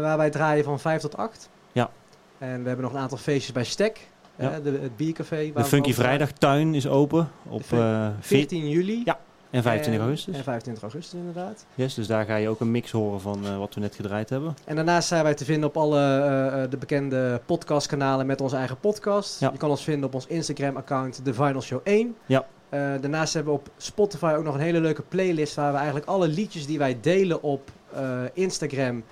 waar 0.00 0.16
wij 0.16 0.30
draaien 0.30 0.64
van 0.64 0.80
5 0.80 1.00
tot 1.00 1.16
8. 1.16 1.48
Ja. 1.72 1.90
En 2.38 2.62
we 2.62 2.66
hebben 2.68 2.84
nog 2.84 2.94
een 2.94 3.00
aantal 3.00 3.18
feestjes 3.18 3.52
bij 3.52 3.64
Stek, 3.64 4.08
Ja. 4.38 4.50
eh, 4.52 4.62
de, 4.62 4.78
het 4.82 4.96
biercafé. 4.96 5.50
waar 5.52 5.62
De 5.62 5.68
Funky. 5.68 5.92
Vrijdag 5.92 6.30
tuin 6.32 6.74
is 6.74 6.88
open 6.88 7.28
op 7.48 7.58
De 7.58 7.64
fun- 7.64 7.78
eh 7.78 8.08
14 8.20 8.20
14 8.20 8.68
juli. 8.68 9.02
Ja, 9.04 9.18
en 9.50 9.62
25 9.62 9.94
En- 9.94 10.00
augustus. 10.08 10.36
En 10.36 10.42
25 10.44 10.82
augustus 10.82 11.18
inderdaad. 11.18 11.66
Yes, 11.74 11.94
dus 11.94 12.06
daar 12.06 12.24
ga 12.24 12.36
je 12.36 12.48
ook 12.48 12.60
een 12.60 12.70
mix 12.70 12.90
horen 12.90 13.20
van 13.20 13.46
eh, 13.46 13.58
wat 13.58 13.74
we 13.74 13.80
net 13.80 13.94
gedraaid 13.94 14.30
hebben. 14.30 14.54
En 14.64 14.76
daarnaast 14.76 15.08
zijn 15.08 15.22
wij 15.22 15.34
te 15.34 15.44
vinden 15.44 15.68
op 15.68 15.76
alle 15.76 15.98
eh, 16.00 16.62
eh, 16.62 16.70
de 16.70 16.76
bekende 16.76 17.40
podcastkanalen 17.46 18.26
met 18.26 18.40
onze 18.40 18.56
eigen 18.56 18.78
podcast. 18.80 19.40
Ja. 19.40 19.50
Je 19.52 19.58
kan 19.58 19.70
ons 19.70 19.84
vinden 19.84 20.06
op 20.08 20.14
ons 20.14 20.26
Instagram-account 20.26 21.20
The 21.24 21.34
Vinyl 21.34 21.60
Show 21.62 21.80
1. 21.84 22.16
Ja. 22.26 22.46
Eh, 22.68 22.80
daarnaast 23.00 23.34
hebben 23.34 23.52
we 23.52 23.58
op 23.58 23.68
Spotify 23.76 24.34
ook 24.38 24.44
nog 24.44 24.54
een 24.54 24.60
hele 24.60 24.80
leuke 24.80 25.02
playlist 25.02 25.54
waar 25.54 25.70
we 25.70 25.76
eigenlijk 25.76 26.06
alle 26.06 26.28
liedjes 26.28 26.66
die 26.66 26.78
wij 26.78 26.98
delen 27.00 27.42
op 27.42 27.70
eh, 27.94 28.00
Instagram, 28.32 29.02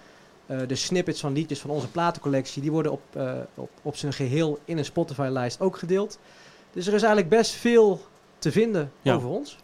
eh, 0.46 0.58
de 0.66 0.74
snippets 0.74 1.20
van 1.20 1.32
liedjes 1.32 1.60
van 1.60 1.70
onze 1.70 1.88
platencollectie, 1.88 2.62
die 2.62 2.70
worden 2.70 2.92
op, 2.92 3.02
eh, 3.12 3.32
op, 3.54 3.70
op 3.82 3.96
zijn 3.96 4.12
geheel 4.12 4.58
in 4.64 4.78
een 4.78 4.84
Spotify-lijst 4.84 5.60
ook 5.60 5.76
gedeeld. 5.78 6.18
Dus 6.72 6.86
er 6.86 6.94
is 6.94 7.02
eigenlijk 7.02 7.36
best 7.36 7.52
veel 7.52 8.00
te 8.38 8.52
vinden 8.52 8.92
Ja. 9.02 9.14
over 9.14 9.28
ons. 9.28 9.58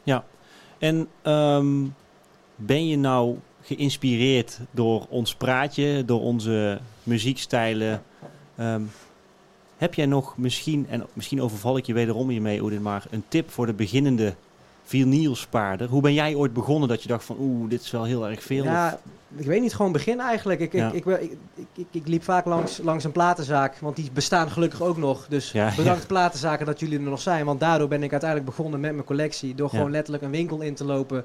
En 0.78 1.08
ehm, 1.22 1.86
ben 2.56 2.86
je 2.86 2.96
nou 2.96 3.36
geïnspireerd 3.62 4.58
door 4.70 5.06
ons 5.08 5.34
praatje, 5.34 6.04
door 6.04 6.20
onze 6.20 6.80
muziekstijlen? 7.02 8.02
Ehm, 8.56 8.82
heb 9.76 9.94
jij 9.94 10.06
nog 10.06 10.36
misschien, 10.36 10.86
en 10.88 11.06
misschien 11.12 11.42
overval 11.42 11.76
ik 11.76 11.86
je 11.86 11.92
wederom 11.92 12.28
hiermee, 12.28 12.62
Oedin, 12.62 12.82
maar 12.82 13.04
een 13.10 13.24
tip 13.28 13.50
voor 13.50 13.66
de 13.66 13.72
beginnende 13.72 14.34
vinylspaarder? 14.90 15.88
Hoe 15.88 16.02
ben 16.02 16.14
jij 16.14 16.34
ooit 16.34 16.52
begonnen 16.52 16.88
dat 16.88 17.02
je 17.02 17.08
dacht 17.08 17.24
van, 17.24 17.36
oeh, 17.40 17.70
dit 17.70 17.80
is 17.80 17.90
wel 17.90 18.04
heel 18.04 18.28
erg 18.28 18.42
veel? 18.42 18.64
Ja, 18.64 18.92
Of- 18.92 19.38
ik 19.40 19.46
weet 19.46 19.60
niet, 19.60 19.74
gewoon 19.74 19.92
begin 19.92 20.20
eigenlijk. 20.20 20.60
Ik, 20.60 20.72
Ja. 20.72 20.90
ik, 20.92 21.04
ik, 21.04 21.36
ik, 21.74 21.86
ik, 21.90 22.08
liep 22.08 22.22
vaak 22.22 22.44
langs, 22.44 22.78
langs 22.82 23.04
een 23.04 23.12
platenzaak, 23.12 23.76
want 23.78 23.96
die 23.96 24.10
bestaan 24.12 24.50
gelukkig 24.50 24.82
ook 24.82 24.96
nog. 24.96 25.26
Dus 25.28 25.52
Ja, 25.52 25.72
bedankt 25.76 26.06
platenzaken 26.06 26.66
dat 26.66 26.80
jullie 26.80 26.98
er 26.98 27.04
nog 27.04 27.20
zijn. 27.20 27.44
Want 27.44 27.60
daardoor 27.60 27.88
ben 27.88 28.02
ik 28.02 28.10
uiteindelijk 28.10 28.50
begonnen 28.50 28.80
met 28.80 28.92
mijn 28.92 29.04
collectie. 29.04 29.54
Door 29.54 29.68
gewoon 29.68 29.90
letterlijk 29.90 30.24
een 30.24 30.30
winkel 30.30 30.60
in 30.60 30.74
te 30.74 30.84
lopen, 30.84 31.24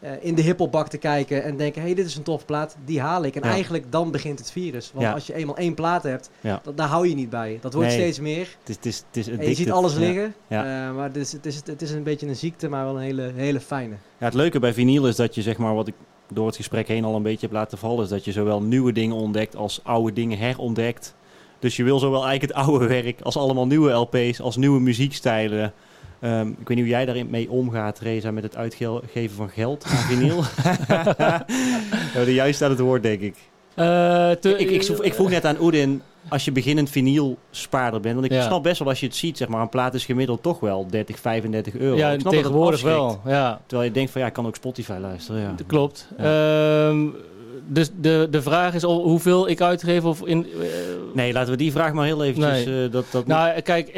eh, 0.00 0.10
in 0.20 0.34
de 0.34 0.42
hiphopbak 0.42 0.88
te 0.88 0.96
kijken 0.98 1.42
en 1.44 1.56
denken... 1.56 1.80
hé, 1.80 1.86
hey, 1.86 1.96
dit 1.96 2.06
is 2.06 2.16
een 2.16 2.22
tof 2.22 2.44
plaat, 2.44 2.76
die 2.84 3.00
haal 3.00 3.24
ik. 3.24 3.34
En 3.36 3.42
Ja. 3.44 3.50
eigenlijk 3.50 3.92
dan 3.92 4.10
begint 4.10 4.38
het 4.38 4.50
virus. 4.52 4.90
Want 4.94 5.04
Ja. 5.06 5.12
als 5.12 5.26
je 5.26 5.34
eenmaal 5.34 5.56
één 5.56 5.74
plaat 5.74 6.02
hebt, 6.02 6.30
Ja. 6.40 6.60
dat, 6.62 6.76
daar 6.76 6.88
hou 6.88 7.08
je 7.08 7.14
niet 7.14 7.30
bij. 7.30 7.58
Dat 7.60 7.72
wordt 7.74 7.88
Nee. 7.88 7.98
steeds 7.98 8.20
meer. 8.20 8.56
Het 8.64 8.68
is, 8.68 8.74
het 8.76 8.84
is, 8.86 8.96
het 8.96 9.16
is 9.16 9.26
En 9.28 9.48
je 9.48 9.54
ziet 9.54 9.70
alles 9.70 9.94
liggen. 9.94 10.34
Eh, 10.48 10.58
maar 10.94 11.04
het 11.04 11.16
is, 11.16 11.32
het, 11.32 11.46
is, 11.46 11.60
het 11.64 11.82
is 11.82 11.90
een 11.90 12.02
beetje 12.02 12.26
een 12.26 12.36
ziekte, 12.36 12.68
maar 12.68 12.84
wel 12.84 12.94
een 12.96 13.02
hele, 13.02 13.32
hele 13.34 13.60
fijne. 13.60 13.94
Ja, 14.18 14.24
het 14.24 14.34
leuke 14.34 14.58
bij 14.58 14.72
vinyl 14.72 15.06
is 15.06 15.16
dat 15.16 15.34
je, 15.34 15.42
zeg 15.42 15.58
maar, 15.58 15.74
wat 15.74 15.88
ik 15.88 15.94
door 16.32 16.46
het 16.46 16.56
gesprek 16.56 16.88
heen 16.88 17.04
al 17.04 17.14
een 17.14 17.22
beetje 17.22 17.46
heb 17.46 17.54
laten 17.54 17.78
vallen, 17.78 18.04
is 18.04 18.10
dat 18.10 18.24
je 18.24 18.32
zowel 18.32 18.62
nieuwe 18.62 18.92
dingen 18.92 19.16
ontdekt 19.16 19.56
als 19.56 19.80
oude 19.82 20.12
dingen 20.12 20.38
herontdekt. 20.38 21.14
Dus 21.58 21.76
je 21.76 21.84
wil 21.84 21.98
zowel 21.98 22.26
eigenlijk 22.26 22.56
het 22.56 22.66
oude 22.66 22.86
werk 23.00 23.20
als 23.20 23.36
allemaal 23.36 23.66
nieuwe 23.66 23.90
LP's, 23.90 24.40
als 24.40 24.56
nieuwe 24.56 24.80
muziekstijlen. 24.80 25.72
Ehm, 26.20 26.48
ik 26.48 26.56
weet 26.56 26.68
niet 26.68 26.78
hoe 26.78 26.88
jij 26.88 27.04
daarin 27.04 27.30
mee 27.30 27.50
omgaat, 27.50 27.98
Reza, 27.98 28.30
met 28.30 28.42
het 28.42 28.56
uitgeven 28.56 29.36
van 29.36 29.48
geld 29.48 29.84
aan 29.84 29.96
vinyl. 29.96 30.42
ja, 30.88 31.44
de 32.24 32.34
juist 32.34 32.62
aan 32.62 32.70
het 32.70 32.78
woord, 32.80 33.02
denk 33.02 33.20
ik. 33.20 33.36
Eh, 33.74 34.30
te- 34.30 34.56
Ik, 34.58 34.70
ik, 34.70 34.82
ik 34.82 35.14
vroeg 35.14 35.30
net 35.30 35.44
aan 35.44 35.60
Oedin, 35.60 36.02
als 36.28 36.44
je 36.44 36.52
beginnend 36.52 36.90
vinylspaarder 36.90 38.00
bent, 38.00 38.14
want 38.14 38.26
ik 38.26 38.32
Ja. 38.32 38.42
snap 38.42 38.62
best 38.62 38.78
wel 38.78 38.88
als 38.88 39.00
je 39.00 39.06
het 39.06 39.16
ziet, 39.16 39.36
zeg 39.36 39.48
maar, 39.48 39.60
een 39.62 39.68
plaat 39.68 39.94
is 39.94 40.04
gemiddeld 40.04 40.42
toch 40.42 40.60
wel 40.60 40.86
30, 40.90 41.18
35 41.18 41.76
euro. 41.76 41.96
ja, 41.96 42.10
Ik 42.10 42.20
snap 42.20 42.24
dat 42.24 42.32
het 42.32 42.42
tegenwoordig 42.42 42.72
afschrikt. 42.84 42.96
wel. 42.96 43.20
Ja, 43.34 43.60
Terwijl 43.66 43.88
je 43.88 43.94
denkt 43.94 44.10
van 44.10 44.20
ja, 44.20 44.26
ik 44.26 44.32
kan 44.32 44.46
ook 44.46 44.54
Spotify 44.56 44.96
luisteren. 45.00 45.40
Ja. 45.40 45.52
dat 45.56 45.66
klopt. 45.66 46.08
Ehm, 46.18 47.06
dus 47.66 47.90
de, 48.00 48.28
de 48.30 48.42
vraag 48.42 48.74
is 48.74 48.84
al 48.84 49.02
hoeveel 49.02 49.48
ik 49.48 49.60
uitgeef 49.60 50.04
of 50.04 50.22
in... 50.26 50.46
eh, 50.60 50.66
Nee, 51.14 51.32
laten 51.32 51.50
we 51.50 51.56
die 51.56 51.72
vraag 51.72 51.92
maar 51.92 52.04
heel 52.06 52.24
eventjes... 52.24 52.64
eh, 52.66 52.92
dat, 52.92 53.04
dat 53.10 53.26
Nou, 53.26 53.60
kijk, 53.60 53.88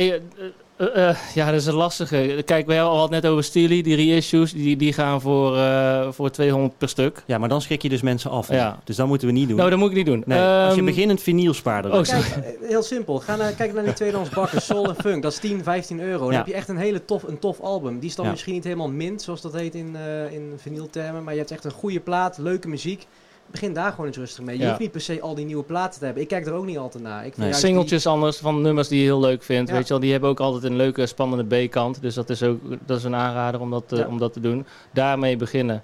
eh, 0.83 1.09
eh, 1.09 1.17
ja, 1.35 1.47
dat 1.51 1.61
is 1.61 1.67
een 1.67 1.75
lastige. 1.75 2.43
Kijk, 2.45 2.67
we 2.67 2.75
hadden 2.75 3.01
het 3.03 3.11
net 3.23 3.27
over 3.27 3.45
Steely, 3.45 3.83
die 3.83 3.97
reissues, 3.97 4.53
die, 4.53 4.77
die 4.77 4.93
gaan 4.93 5.21
voor, 5.21 5.57
eh, 5.57 6.09
voor 6.11 6.31
200 6.31 6.79
per 6.79 6.89
stuk. 6.89 7.23
ja, 7.27 7.39
maar 7.39 7.49
dan 7.49 7.61
schrik 7.63 7.83
je 7.83 7.89
dus 7.89 8.03
mensen 8.03 8.31
af. 8.31 8.49
Ja. 8.49 8.79
Dus 8.85 8.97
dat 8.97 9.07
moeten 9.07 9.27
we 9.27 9.33
niet 9.33 9.49
doen. 9.49 9.57
Nou, 9.57 9.71
dat 9.71 9.79
moet 9.79 9.91
ik 9.91 9.97
niet 9.97 10.07
doen. 10.07 10.23
nee, 10.27 10.39
als 10.41 10.73
je 10.75 10.77
Ehm, 10.81 10.85
beginnend 10.85 11.23
vinylspaarder 11.23 11.91
oh, 11.91 11.97
bent. 11.97 12.07
sorry. 12.09 12.43
Kijk, 12.43 12.59
heel 12.63 12.83
simpel. 12.83 13.19
Ga 13.19 13.37
naar, 13.37 13.53
kijk 13.53 13.73
naar 13.75 13.85
die 13.85 13.93
tweedehands 13.93 14.31
bakken, 14.31 14.63
Soul 14.63 14.89
en 14.89 14.97
Funk. 14.97 15.23
Dat 15.23 15.33
is 15.33 15.39
10, 15.39 15.63
15 15.63 16.01
euro. 16.01 16.19
Dan 16.23 16.31
Ja. 16.31 16.37
heb 16.39 16.47
je 16.47 16.55
echt 16.55 16.69
een 16.69 16.77
hele 16.77 17.05
tof, 17.05 17.23
een 17.23 17.39
tof 17.39 17.61
album. 17.61 17.99
Die 17.99 18.09
is 18.09 18.15
dan 18.17 18.25
Ja. 18.25 18.31
misschien 18.31 18.55
niet 18.55 18.65
helemaal 18.65 18.91
mint, 18.91 19.23
zoals 19.23 19.41
dat 19.41 19.53
heet 19.53 19.75
in, 19.75 19.97
eh 19.97 20.33
in 20.33 20.53
vinyltermen. 20.57 21.23
Maar 21.25 21.33
je 21.33 21.39
hebt 21.39 21.51
echt 21.51 21.65
een 21.65 21.71
goede 21.71 22.01
plaat, 22.01 22.39
leuke 22.39 22.69
muziek. 22.69 23.07
Begin 23.53 23.73
daar 23.73 23.91
gewoon 23.91 24.07
eens 24.07 24.17
rustig 24.17 24.45
mee. 24.45 24.57
Je 24.57 24.63
Ja. 24.63 24.69
hoeft 24.69 24.81
niet 24.81 24.91
per 24.91 25.01
se 25.01 25.21
al 25.21 25.35
die 25.35 25.45
nieuwe 25.45 25.63
platen 25.63 25.99
te 25.99 26.05
hebben. 26.05 26.23
Ik 26.23 26.29
kijk 26.29 26.47
er 26.47 26.53
ook 26.53 26.65
niet 26.67 26.79
altijd 26.79 27.03
naar. 27.03 27.27
Ik 27.27 27.35
vind 27.35 27.47
Nee. 27.47 27.53
Singeltjes 27.55 28.07
anders 28.07 28.37
van 28.39 28.61
nummers 28.63 28.89
die 28.89 28.99
je 28.99 29.05
heel 29.05 29.21
leuk 29.21 29.43
vindt. 29.43 29.69
Ja. 29.71 29.75
Weet 29.77 29.85
je 29.87 29.93
wel, 29.93 30.03
die 30.03 30.11
hebben 30.13 30.31
ook 30.31 30.41
altijd 30.41 30.65
een 30.65 30.77
leuke, 30.77 31.07
spannende 31.07 31.67
B-kant. 31.67 32.03
Dus 32.03 32.15
dat 32.15 32.31
is 32.31 32.43
ook 32.43 32.61
dat 32.87 32.99
is 32.99 33.05
een 33.05 33.15
aanrader 33.15 33.61
om 33.61 33.71
dat, 33.71 33.89
te- 33.89 33.97
Ja. 33.97 34.07
om 34.07 34.19
dat 34.19 34.33
te 34.33 34.41
doen. 34.41 34.67
Daarmee 34.93 35.37
beginnen. 35.37 35.83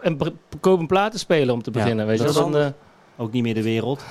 En 0.00 0.18
koop 0.60 0.78
een 0.80 0.86
platenspeler 0.86 1.54
om 1.54 1.62
te 1.62 1.70
Ja, 1.72 1.80
beginnen. 1.80 2.06
weet 2.06 2.18
je 2.18 2.24
dat 2.24 2.34
wel. 2.34 2.50
Dan, 2.50 2.60
eh, 2.60 2.66
Ook 3.16 3.32
niet 3.32 3.42
meer 3.42 3.54
de 3.54 3.62
wereld. 3.62 4.02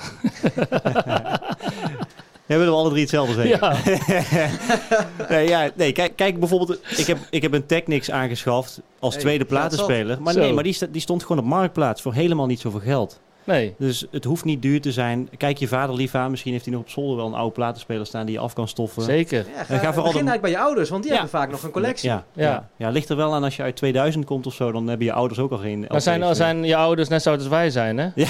Ja, 2.46 2.56
willen 2.56 2.72
we 2.72 2.78
alle 2.78 2.88
drie 2.88 3.00
hetzelfde 3.00 3.34
zeggen. 3.34 3.58
ja. 3.58 5.28
nee, 5.28 5.48
ja, 5.48 5.70
nee 5.74 5.92
kijk, 5.92 6.16
kijk 6.16 6.38
bijvoorbeeld, 6.38 6.78
ik 6.96 7.06
heb, 7.06 7.18
ik 7.30 7.42
heb 7.42 7.52
een 7.52 7.66
Technics 7.66 8.10
aangeschaft 8.10 8.80
als 8.98 9.14
Hey, 9.14 9.22
tweede 9.22 9.44
platenspeler. 9.44 10.22
Maar 10.22 10.36
nee, 10.36 10.52
maar 10.52 10.64
die, 10.64 10.90
die 10.90 11.00
stond 11.00 11.22
gewoon 11.22 11.38
op 11.38 11.48
marktplaats 11.48 12.02
voor 12.02 12.14
helemaal 12.14 12.46
niet 12.46 12.60
zoveel 12.60 12.80
geld. 12.80 13.20
Nee. 13.44 13.74
Dus 13.78 14.06
het 14.10 14.24
hoeft 14.24 14.44
niet 14.44 14.62
duur 14.62 14.80
te 14.80 14.92
zijn. 14.92 15.28
Kijk 15.36 15.58
je 15.58 15.68
vader 15.68 15.94
lief 15.96 16.14
aan, 16.14 16.30
misschien 16.30 16.52
heeft 16.52 16.64
hij 16.64 16.74
nog 16.74 16.82
op 16.82 16.88
zolder 16.88 17.16
wel 17.16 17.26
een 17.26 17.34
oude 17.34 17.52
platenspeler 17.54 18.06
staan 18.06 18.26
die 18.26 18.34
je 18.34 18.40
af 18.40 18.52
kan 18.52 18.68
stoffen. 18.68 19.02
Zeker. 19.02 19.38
Ja, 19.56 19.64
ga 19.64 19.64
ga, 19.64 19.92
vooral 19.92 19.92
begin 19.92 20.28
eigenlijk 20.28 20.40
bij 20.40 20.50
je 20.50 20.58
ouders, 20.58 20.88
want 20.90 21.02
die 21.02 21.12
Ja. 21.12 21.18
hebben 21.18 21.38
vaak 21.40 21.50
nog 21.50 21.62
een 21.62 21.70
collectie. 21.70 22.08
Ja, 22.08 22.24
Ja. 22.32 22.42
ja. 22.44 22.68
ja. 22.76 22.88
ligt 22.90 23.08
er 23.08 23.16
wel 23.16 23.34
aan 23.34 23.44
als 23.44 23.56
je 23.56 23.62
uit 23.62 23.76
2000 23.76 24.24
komt 24.24 24.46
of 24.46 24.54
zo, 24.54 24.72
dan 24.72 24.86
hebben 24.88 25.06
je 25.06 25.12
ouders 25.12 25.40
ook 25.40 25.50
al 25.50 25.58
geen 25.58 25.78
Maar 25.80 25.88
LP's 25.90 26.02
zijn, 26.04 26.20
meer. 26.20 26.34
zijn 26.34 26.64
je 26.64 26.76
ouders 26.76 27.08
net 27.08 27.22
zo 27.22 27.30
oud 27.30 27.38
als 27.38 27.48
wij 27.48 27.70
zijn, 27.70 27.98
hè? 27.98 28.08
Ja, 28.14 28.26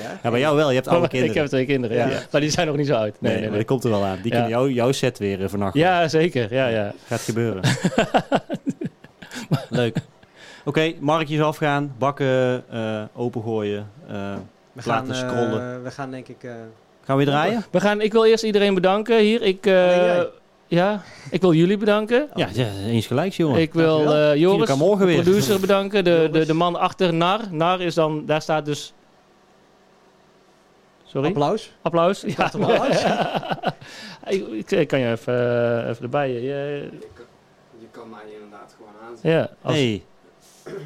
Ja. 0.00 0.18
ja, 0.22 0.30
bij 0.30 0.40
jou 0.40 0.56
wel. 0.56 0.68
Je 0.68 0.74
hebt 0.74 0.88
oude 0.88 1.04
ik 1.04 1.10
kinderen. 1.10 1.36
heb 1.36 1.46
twee 1.46 1.66
kinderen, 1.66 1.96
ja. 1.96 2.06
Ja. 2.08 2.18
Maar 2.30 2.40
die 2.40 2.50
zijn 2.50 2.66
nog 2.66 2.76
niet 2.76 2.86
zo 2.86 2.94
oud. 2.94 3.02
Nee, 3.04 3.16
Nee, 3.20 3.30
nee, 3.32 3.40
maar 3.40 3.48
nee. 3.48 3.58
dat 3.58 3.66
komt 3.66 3.84
er 3.84 3.90
wel 3.90 4.04
aan. 4.04 4.18
Die 4.22 4.32
Ja. 4.32 4.38
kunnen 4.40 4.48
jou, 4.48 4.72
jouw 4.72 4.92
set 4.92 5.18
weer 5.18 5.40
uh, 5.40 5.48
vernachten. 5.48 5.80
Ja, 5.80 6.08
zeker. 6.08 6.54
Ja, 6.54 6.66
ja. 6.66 6.92
Gaat 7.06 7.20
gebeuren. 7.20 7.62
Leuk. 9.70 9.96
Oké, 10.64 10.92
marktjes 11.00 11.40
afgaan, 11.40 11.94
bakken 11.98 12.64
eh, 12.70 13.02
opengooien. 13.14 13.90
eh, 14.08 14.34
We 14.72 14.82
gaan, 14.82 15.06
Laten 15.06 15.14
eh, 15.14 15.28
scrollen. 15.30 15.82
we 15.82 15.90
gaan 15.90 16.10
denk 16.10 16.28
ik... 16.28 16.42
eh, 16.44 16.50
gaan 17.04 17.16
we 17.16 17.24
weer 17.24 17.32
draaien? 17.32 17.64
We 17.70 17.80
gaan, 17.80 18.00
ik 18.00 18.12
wil 18.12 18.24
eerst 18.24 18.44
iedereen 18.44 18.74
bedanken 18.74 19.18
hier. 19.18 19.42
Ik, 19.42 19.66
eh. 19.66 20.22
Ja, 20.66 21.02
ik 21.30 21.40
wil 21.40 21.52
jullie 21.52 21.76
bedanken. 21.76 22.28
Ja, 22.34 22.48
ja, 22.52 22.66
eens 22.86 23.06
gelijk, 23.06 23.32
jongen. 23.32 23.60
Ik 23.60 23.72
wil 23.74 23.98
eh 24.14 24.30
Zien 24.30 24.38
Joris, 24.38 24.68
de 24.68 25.12
producer, 25.14 25.60
bedanken. 25.60 26.04
De, 26.04 26.28
de, 26.32 26.46
de 26.46 26.52
man 26.54 26.76
achter 26.76 27.14
NAR. 27.14 27.40
NAR 27.50 27.80
is 27.80 27.94
dan, 27.94 28.26
daar 28.26 28.42
staat 28.42 28.64
dus... 28.64 28.92
Sorry? 31.04 31.28
Applaus. 31.28 31.72
Applaus. 31.82 32.20
Ja. 32.20 32.34
dacht 32.36 32.54
applaus. 32.54 33.04
ik, 34.34 34.46
ik, 34.48 34.70
ik 34.70 34.88
kan 34.88 34.98
je 34.98 35.10
even, 35.10 35.88
even 35.88 36.02
erbij. 36.02 36.30
Je, 36.32 36.40
Je 37.78 37.86
kan 37.90 38.10
mij 38.10 38.20
inderdaad 38.34 38.74
gewoon 38.76 38.92
aanzetten. 39.08 39.30
ja, 39.30 39.50
als, 39.62 39.74
Hey, 39.74 40.04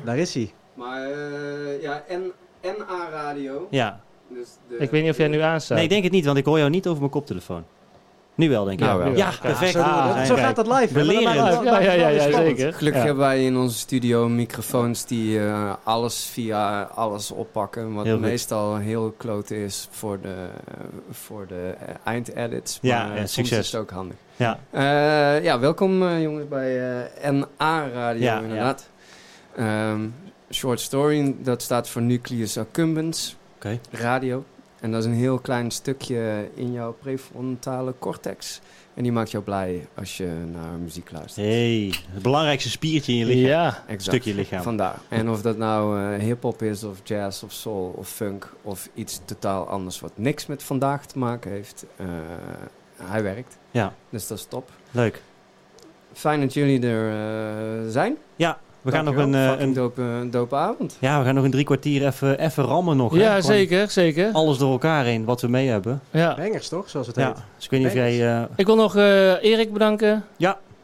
Daar 0.04 0.18
is 0.18 0.34
hij. 0.34 0.52
Maar 0.74 1.02
eh, 1.10 1.82
ja, 1.82 2.02
en, 2.08 2.32
NA 2.62 3.08
Radio. 3.10 3.66
ja. 3.70 4.00
Dus 4.28 4.48
de, 4.68 4.76
ik 4.76 4.90
weet 4.90 5.02
niet 5.02 5.10
of 5.10 5.16
jij 5.16 5.28
nu 5.28 5.40
aanstaat. 5.40 5.76
Nee, 5.76 5.84
ik 5.86 5.90
denk 5.90 6.02
het 6.02 6.12
niet, 6.12 6.24
want 6.24 6.38
ik 6.38 6.44
hoor 6.44 6.58
jou 6.58 6.70
niet 6.70 6.86
over 6.86 6.98
mijn 7.00 7.10
koptelefoon. 7.10 7.64
Nu 8.34 8.48
wel, 8.50 8.64
denk 8.64 8.78
ik. 8.80 8.84
Nou, 8.86 8.98
wel. 8.98 9.08
Ja, 9.08 9.16
Ja, 9.16 9.32
perfect. 9.40 9.70
Zo, 9.72 9.78
we. 9.78 9.84
Ah, 9.84 10.24
zo 10.24 10.34
gaat 10.34 10.56
dat 10.56 10.66
live. 10.66 10.92
dan 10.92 11.06
maakt 11.22 11.54
het 11.54 11.64
Ja, 11.64 11.80
ja, 11.80 12.08
ja, 12.08 12.32
zeker. 12.32 12.72
Gelukkig 12.72 13.00
Ja. 13.00 13.06
hebben 13.06 13.24
wij 13.24 13.44
in 13.44 13.56
onze 13.56 13.78
studio 13.78 14.28
microfoons 14.28 15.04
die 15.06 15.40
eh, 15.40 15.72
alles 15.84 16.24
via 16.32 16.82
alles 16.82 17.30
oppakken. 17.30 17.94
Wat 17.94 18.04
Heel 18.04 18.14
goed. 18.14 18.22
meestal 18.24 18.76
heel 18.76 19.14
klote 19.16 19.62
is 19.64 19.88
voor 19.90 20.20
de, 20.20 20.34
eh, 20.68 20.74
voor 21.10 21.46
de 21.46 21.74
eindedits. 22.04 22.78
Ja, 22.82 22.98
Maar 23.06 23.10
ja, 23.10 23.16
soms 23.16 23.32
succes. 23.32 23.58
is 23.58 23.72
het 23.72 23.80
ook 23.80 23.90
handig. 23.90 24.16
Ja. 24.36 24.58
Eh, 24.70 25.44
ja, 25.44 25.58
welkom 25.58 26.02
eh, 26.02 26.22
jongens 26.22 26.48
bij 26.48 27.00
eh, 27.20 27.30
NA 27.30 27.88
Radio 27.88 28.22
Ja, 28.22 28.40
inderdaad. 28.40 28.88
Ehm, 29.56 30.00
short 30.50 30.80
story, 30.80 31.34
dat 31.38 31.62
staat 31.62 31.88
voor 31.88 32.02
Nucleus 32.02 32.58
Accumbens 32.58 33.36
Oké. 33.56 33.78
Radio. 33.90 34.44
En 34.80 34.90
dat 34.90 35.00
is 35.00 35.06
een 35.06 35.14
heel 35.16 35.38
klein 35.38 35.70
stukje 35.70 36.48
in 36.54 36.72
jouw 36.72 36.92
prefrontale 36.92 37.94
cortex. 37.98 38.60
En 38.94 39.02
die 39.02 39.12
maakt 39.12 39.30
jou 39.30 39.44
blij 39.44 39.86
als 39.94 40.16
je 40.16 40.26
naar 40.52 40.72
muziek 40.78 41.10
luistert. 41.10 41.46
Hey, 41.46 41.94
het 42.10 42.22
belangrijkste 42.22 42.70
spiertje 42.70 43.12
in 43.12 43.18
je 43.18 43.24
lichaam. 43.24 43.44
Ja, 43.46 43.82
Exact. 43.86 44.02
Stukje 44.02 44.34
lichaam. 44.34 44.62
Vandaar. 44.62 44.98
En 45.08 45.30
of 45.30 45.42
dat 45.42 45.56
nou 45.56 46.00
eh, 46.14 46.18
hip-hop 46.22 46.62
is, 46.62 46.84
of 46.84 46.98
jazz, 47.04 47.42
of 47.42 47.52
soul, 47.52 47.94
of 47.96 48.08
funk, 48.08 48.52
of 48.62 48.88
iets 48.94 49.20
totaal 49.24 49.68
anders 49.68 50.00
wat 50.00 50.12
niks 50.14 50.46
met 50.46 50.62
vandaag 50.62 51.06
te 51.06 51.18
maken 51.18 51.50
heeft. 51.50 51.84
eh, 51.96 52.06
hij 53.02 53.22
werkt. 53.22 53.58
Ja. 53.70 53.94
Dus 54.10 54.26
dat 54.26 54.38
is 54.38 54.44
top. 54.44 54.70
Leuk. 54.90 55.22
Fijn 56.12 56.40
dat 56.40 56.54
jullie 56.54 56.86
er 56.86 57.10
eh, 57.84 57.90
zijn. 57.90 58.16
Ja, 58.36 58.58
we 58.86 58.92
gaan 58.92 59.04
nog 59.04 59.16
een, 59.16 59.34
eh, 59.34 59.52
een, 59.58 59.72
dope, 59.72 60.02
eh, 60.02 60.30
dope 60.30 60.56
avond. 60.56 60.96
ja, 61.00 61.18
we 61.18 61.24
gaan 61.24 61.34
nog 61.34 61.44
een 61.44 61.50
drie 61.50 61.64
kwartier 61.64 62.06
even, 62.06 62.38
even 62.38 62.64
rammen 62.64 62.96
nog. 62.96 63.12
hè. 63.12 63.18
ja 63.20 63.40
zeker, 63.40 63.90
zeker. 63.90 64.32
Alles 64.32 64.58
door 64.58 64.70
elkaar 64.72 65.04
heen 65.04 65.24
wat 65.24 65.40
we 65.40 65.48
mee 65.48 65.68
hebben. 65.68 66.00
Ja. 66.10 66.34
Bangers 66.36 66.68
toch, 66.68 66.90
zoals 66.90 67.06
het 67.06 67.16
Ja, 67.16 67.26
heet. 67.26 67.36
dus 67.56 67.64
ik 67.64 67.70
weet 67.70 67.80
niet 67.80 67.88
of 67.88 67.94
jij... 67.94 68.36
eh, 68.36 68.42
Ik 68.56 68.66
wil 68.66 68.76
nog 68.76 68.96
eh, 68.96 69.42
Erik 69.44 69.72
bedanken, 69.72 70.24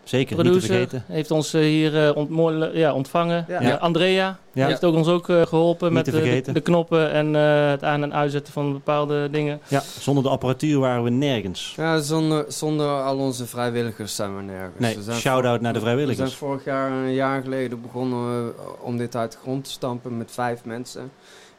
zeker, 0.05 0.37
niet 0.37 0.45
te 0.45 0.51
producer. 0.51 0.75
vergeten. 0.75 1.05
Heeft 1.07 1.31
ons 1.31 1.55
eh, 1.55 1.61
hier 1.61 2.09
eh, 2.09 2.75
ja, 2.75 2.93
ontvangen. 2.95 3.45
Ja. 3.49 3.75
Andrea 3.75 4.39
Ja. 4.53 4.67
heeft 4.67 4.85
ook 4.85 4.95
ons 4.95 5.09
ook 5.09 5.29
eh, 5.29 5.43
geholpen 5.47 5.93
Niet 5.93 6.13
met 6.13 6.55
de, 6.55 6.61
knoppen 6.61 7.11
en 7.13 7.37
eh, 7.37 7.71
het 7.71 7.85
aan- 7.85 8.03
en 8.03 8.15
uitzetten 8.15 8.53
van 8.53 8.73
bepaalde 8.73 9.29
dingen. 9.31 9.61
Ja, 9.69 9.83
zonder 10.01 10.23
de 10.25 10.29
apparatuur 10.29 10.79
waren 10.79 11.03
we 11.05 11.11
nergens. 11.11 11.73
Ja, 11.77 12.01
zonder, 12.01 12.45
zonder 12.49 13.03
al 13.03 13.17
onze 13.19 13.47
vrijwilligers 13.47 14.15
zijn 14.15 14.37
we 14.37 14.43
nergens. 14.43 14.79
Nee, 14.79 14.97
We 15.07 15.13
shout-out 15.13 15.61
naar 15.61 15.73
de 15.73 15.79
We 15.79 15.85
vrijwilligers. 15.85 16.29
zijn 16.29 16.41
vorig 16.51 16.65
jaar, 16.65 16.91
een 16.91 17.15
jaar 17.15 17.43
geleden, 17.43 17.81
begonnen 17.83 18.45
we 18.47 18.53
om 18.81 18.97
dit 18.97 19.17
uit 19.17 19.33
de 19.33 19.39
grond 19.43 19.65
te 19.65 19.71
stampen 19.71 20.17
met 20.17 20.31
vijf 20.33 20.65
mensen. 20.65 21.11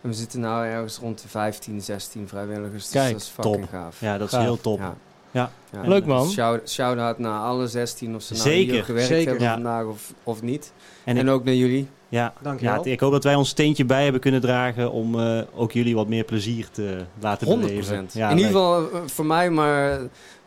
En 0.02 0.10
we 0.10 0.16
zitten 0.16 0.40
nu 0.40 0.46
ergens 0.48 0.98
rond 0.98 1.22
de 1.22 1.28
15, 1.28 1.82
16 1.82 2.28
vrijwilligers. 2.28 2.84
Dus 2.84 2.92
Kijk, 2.92 3.12
dat 3.12 3.22
is 3.22 3.28
fucking 3.28 3.56
top. 3.56 3.70
gaaf. 3.70 4.00
Ja, 4.00 4.18
dat 4.18 4.28
is 4.28 4.34
Gaaf. 4.34 4.44
heel 4.44 4.62
top. 4.62 4.80
Ja. 4.80 4.96
Ja. 5.34 5.52
Ja. 5.72 5.82
Leuk, 5.88 6.06
man. 6.06 6.30
Shout- 6.30 6.70
Shout-out 6.70 7.20
naar 7.20 7.40
alle 7.40 7.68
16 7.68 8.16
of 8.16 8.22
ze 8.22 8.34
nou 8.34 8.46
Zeker, 8.50 8.74
hier 8.74 8.84
gewerkt 8.84 9.08
zeker. 9.08 9.30
hebben 9.30 9.48
Ja. 9.48 9.54
vandaag 9.54 9.86
of, 9.86 10.14
of 10.24 10.42
niet. 10.42 10.74
En, 11.04 11.18
En, 11.18 11.28
ik, 11.28 11.34
ook 11.34 11.44
naar 11.44 11.54
jullie. 11.54 11.88
ja, 12.10 12.34
Dankjewel. 12.42 12.86
ja, 12.86 12.92
ik 12.92 13.00
hoop 13.00 13.12
dat 13.12 13.24
wij 13.24 13.36
ons 13.36 13.50
steentje 13.50 13.86
bij 13.86 14.04
hebben 14.04 14.22
kunnen 14.22 14.42
dragen 14.42 14.92
om 14.92 15.20
eh, 15.20 15.42
ook 15.56 15.72
jullie 15.72 15.96
wat 15.96 16.08
meer 16.08 16.24
plezier 16.24 16.68
te 16.72 16.98
laten 17.20 17.48
100%. 17.48 17.50
beleven. 17.60 18.10
Ja, 18.14 18.30
In 18.30 18.38
ieder 18.38 18.52
geval 18.52 18.92
eh, 18.92 19.00
voor 19.06 19.26
mij, 19.26 19.50
maar 19.50 20.00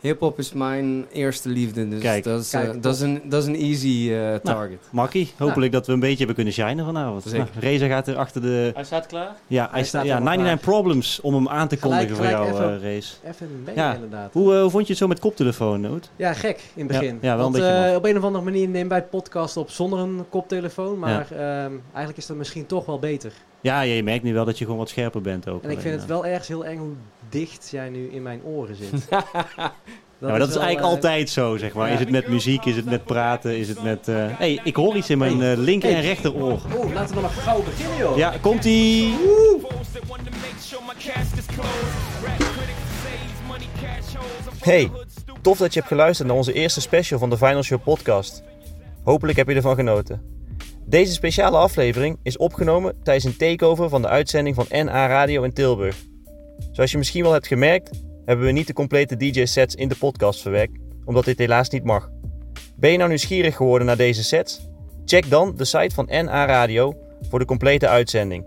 hip-hop 0.06 0.38
is 0.38 0.52
mijn 0.52 1.06
eerste 1.12 1.48
liefde. 1.48 1.88
Dus 1.88 2.00
Kijk. 2.02 2.24
dat, 2.24 2.40
is, 2.40 2.52
eh, 2.52 2.60
Kijk, 2.60 2.82
dat, 2.82 2.94
is 2.94 3.00
een, 3.00 3.20
dat 3.24 3.42
is 3.42 3.48
een 3.48 3.54
easy 3.56 4.10
eh, 4.12 4.34
target. 4.34 4.78
Makkie, 4.90 5.32
hopelijk 5.38 5.72
dat 5.72 5.86
we 5.86 5.92
een 5.92 6.00
beetje 6.00 6.16
hebben 6.16 6.34
kunnen 6.34 6.52
shinen 6.52 6.84
vanavond. 6.84 7.22
Zeker. 7.22 7.38
Nou, 7.38 7.50
Reza 7.58 7.86
gaat 7.86 8.08
er 8.08 8.16
achter 8.16 8.42
de... 8.42 8.70
Hij 8.74 8.84
staat 8.84 9.06
klaar. 9.06 9.34
Ja, 9.46 9.68
hij 9.70 9.84
staat 9.84 9.86
staat, 9.86 10.04
ja 10.04 10.08
helemaal 10.12 10.32
99 10.36 10.70
Problems 10.70 11.20
om 11.20 11.34
hem 11.34 11.48
aan 11.48 11.68
te 11.68 11.76
Gelijk- 11.76 12.08
kondigen 12.08 12.16
voor 12.24 12.32
jou, 12.38 12.52
even- 12.52 12.82
eh, 12.82 12.94
Race. 12.94 13.14
Even 13.24 13.48
een 13.66 13.72
Ja. 13.74 13.94
inderdaad. 13.94 14.32
Hoe, 14.32 14.54
hoe 14.54 14.70
vond 14.70 14.82
je 14.86 14.88
het 14.92 14.98
zo 15.02 15.06
met 15.08 15.18
koptelefoon, 15.18 15.80
Noot? 15.80 16.10
Ja, 16.16 16.32
gek 16.32 16.60
in 16.74 16.88
het 16.88 16.98
begin. 17.00 17.18
ja, 17.20 17.36
wel 17.36 17.46
een 17.46 17.52
beetje 17.52 17.68
eh, 17.68 17.94
op 17.96 18.04
een 18.04 18.16
of 18.16 18.22
andere 18.24 18.44
manier 18.44 18.68
nemen 18.68 18.88
wij 18.88 19.02
podcast 19.02 19.56
op 19.56 19.70
zonder 19.70 19.98
een 19.98 20.24
koptelefoon. 20.28 20.98
Maar 20.98 21.26
ehm, 21.30 21.72
eigenlijk 21.86 22.16
is 22.16 22.26
dat 22.26 22.36
misschien 22.36 22.66
toch 22.66 22.86
wel 22.86 22.98
beter. 22.98 23.32
Ja, 23.66 23.80
je 23.80 24.02
merkt 24.02 24.24
nu 24.24 24.34
wel 24.34 24.44
dat 24.44 24.58
je 24.58 24.64
gewoon 24.64 24.78
wat 24.78 24.88
scherper 24.88 25.20
bent 25.20 25.48
ook. 25.48 25.62
En 25.62 25.70
ik 25.70 25.80
vind 25.80 25.94
het 25.94 26.02
eh. 26.02 26.08
wel 26.08 26.26
ergens 26.26 26.48
heel 26.48 26.64
eng 26.64 26.78
hoe 26.78 26.94
dicht 27.28 27.68
jij 27.70 27.88
nu 27.88 28.08
in 28.08 28.22
mijn 28.22 28.42
oren 28.42 28.76
zit. 28.76 29.08
Ja, 30.18 30.28
maar 30.28 30.38
dat 30.38 30.48
is 30.48 30.56
eigenlijk 30.56 30.86
eh, 30.86 30.92
altijd 30.92 31.30
zo, 31.30 31.56
zeg 31.56 31.74
maar. 31.74 31.86
ja. 31.86 31.94
Is 31.94 32.00
het 32.00 32.10
met 32.10 32.28
muziek, 32.28 32.64
is 32.64 32.76
het 32.76 32.84
met 32.84 33.04
praten, 33.04 33.58
is 33.58 33.68
het 33.68 33.82
met... 33.82 34.08
eh 34.08 34.14
hey, 34.18 34.60
ik 34.64 34.76
hoor 34.76 34.96
iets 34.96 35.10
in 35.10 35.18
mijn 35.18 35.42
eh, 35.42 35.56
linker 35.56 35.90
en 35.90 36.00
rechteroor. 36.00 36.60
Oeh, 36.76 36.92
laten 36.92 37.08
we 37.08 37.20
dan 37.20 37.22
maar 37.22 37.30
gauw 37.30 37.62
beginnen, 37.62 37.98
joh. 37.98 38.16
Ja, 38.16 38.34
komt-ie! 38.40 39.14
Hey, 44.60 44.90
tof 45.42 45.58
dat 45.58 45.72
je 45.72 45.78
hebt 45.78 45.92
geluisterd 45.92 46.28
naar 46.28 46.36
onze 46.36 46.52
eerste 46.52 46.80
special 46.80 47.18
van 47.18 47.30
de 47.30 47.36
Final 47.36 47.62
Show 47.62 47.82
podcast. 47.82 48.42
Hopelijk 49.02 49.38
heb 49.38 49.48
je 49.48 49.54
ervan 49.54 49.74
genoten. 49.74 50.35
Deze 50.88 51.12
speciale 51.12 51.56
aflevering 51.56 52.18
is 52.22 52.36
opgenomen 52.36 52.94
tijdens 53.02 53.24
een 53.24 53.36
takeover 53.36 53.88
van 53.88 54.02
de 54.02 54.08
uitzending 54.08 54.54
van 54.54 54.66
NA 54.68 55.06
Radio 55.06 55.42
in 55.42 55.52
Tilburg. 55.52 56.04
Zoals 56.72 56.90
je 56.90 56.98
misschien 56.98 57.22
wel 57.22 57.32
hebt 57.32 57.46
gemerkt, 57.46 57.90
hebben 58.24 58.46
we 58.46 58.52
niet 58.52 58.66
de 58.66 58.72
complete 58.72 59.16
DJ-sets 59.16 59.74
in 59.74 59.88
de 59.88 59.96
podcast 59.96 60.42
verwerkt, 60.42 60.78
omdat 61.04 61.24
dit 61.24 61.38
helaas 61.38 61.68
niet 61.68 61.84
mag. 61.84 62.10
Ben 62.76 62.90
je 62.90 62.96
nou 62.96 63.08
nieuwsgierig 63.08 63.56
geworden 63.56 63.86
naar 63.86 63.96
deze 63.96 64.24
sets? 64.24 64.60
Check 65.04 65.30
dan 65.30 65.56
de 65.56 65.64
site 65.64 65.94
van 65.94 66.06
NA 66.06 66.46
Radio 66.46 66.94
voor 67.28 67.38
de 67.38 67.44
complete 67.44 67.88
uitzending. 67.88 68.44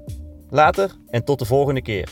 Later 0.50 0.96
en 1.10 1.24
tot 1.24 1.40
de 1.40 1.46
volgende 1.46 1.82
keer. 1.82 2.10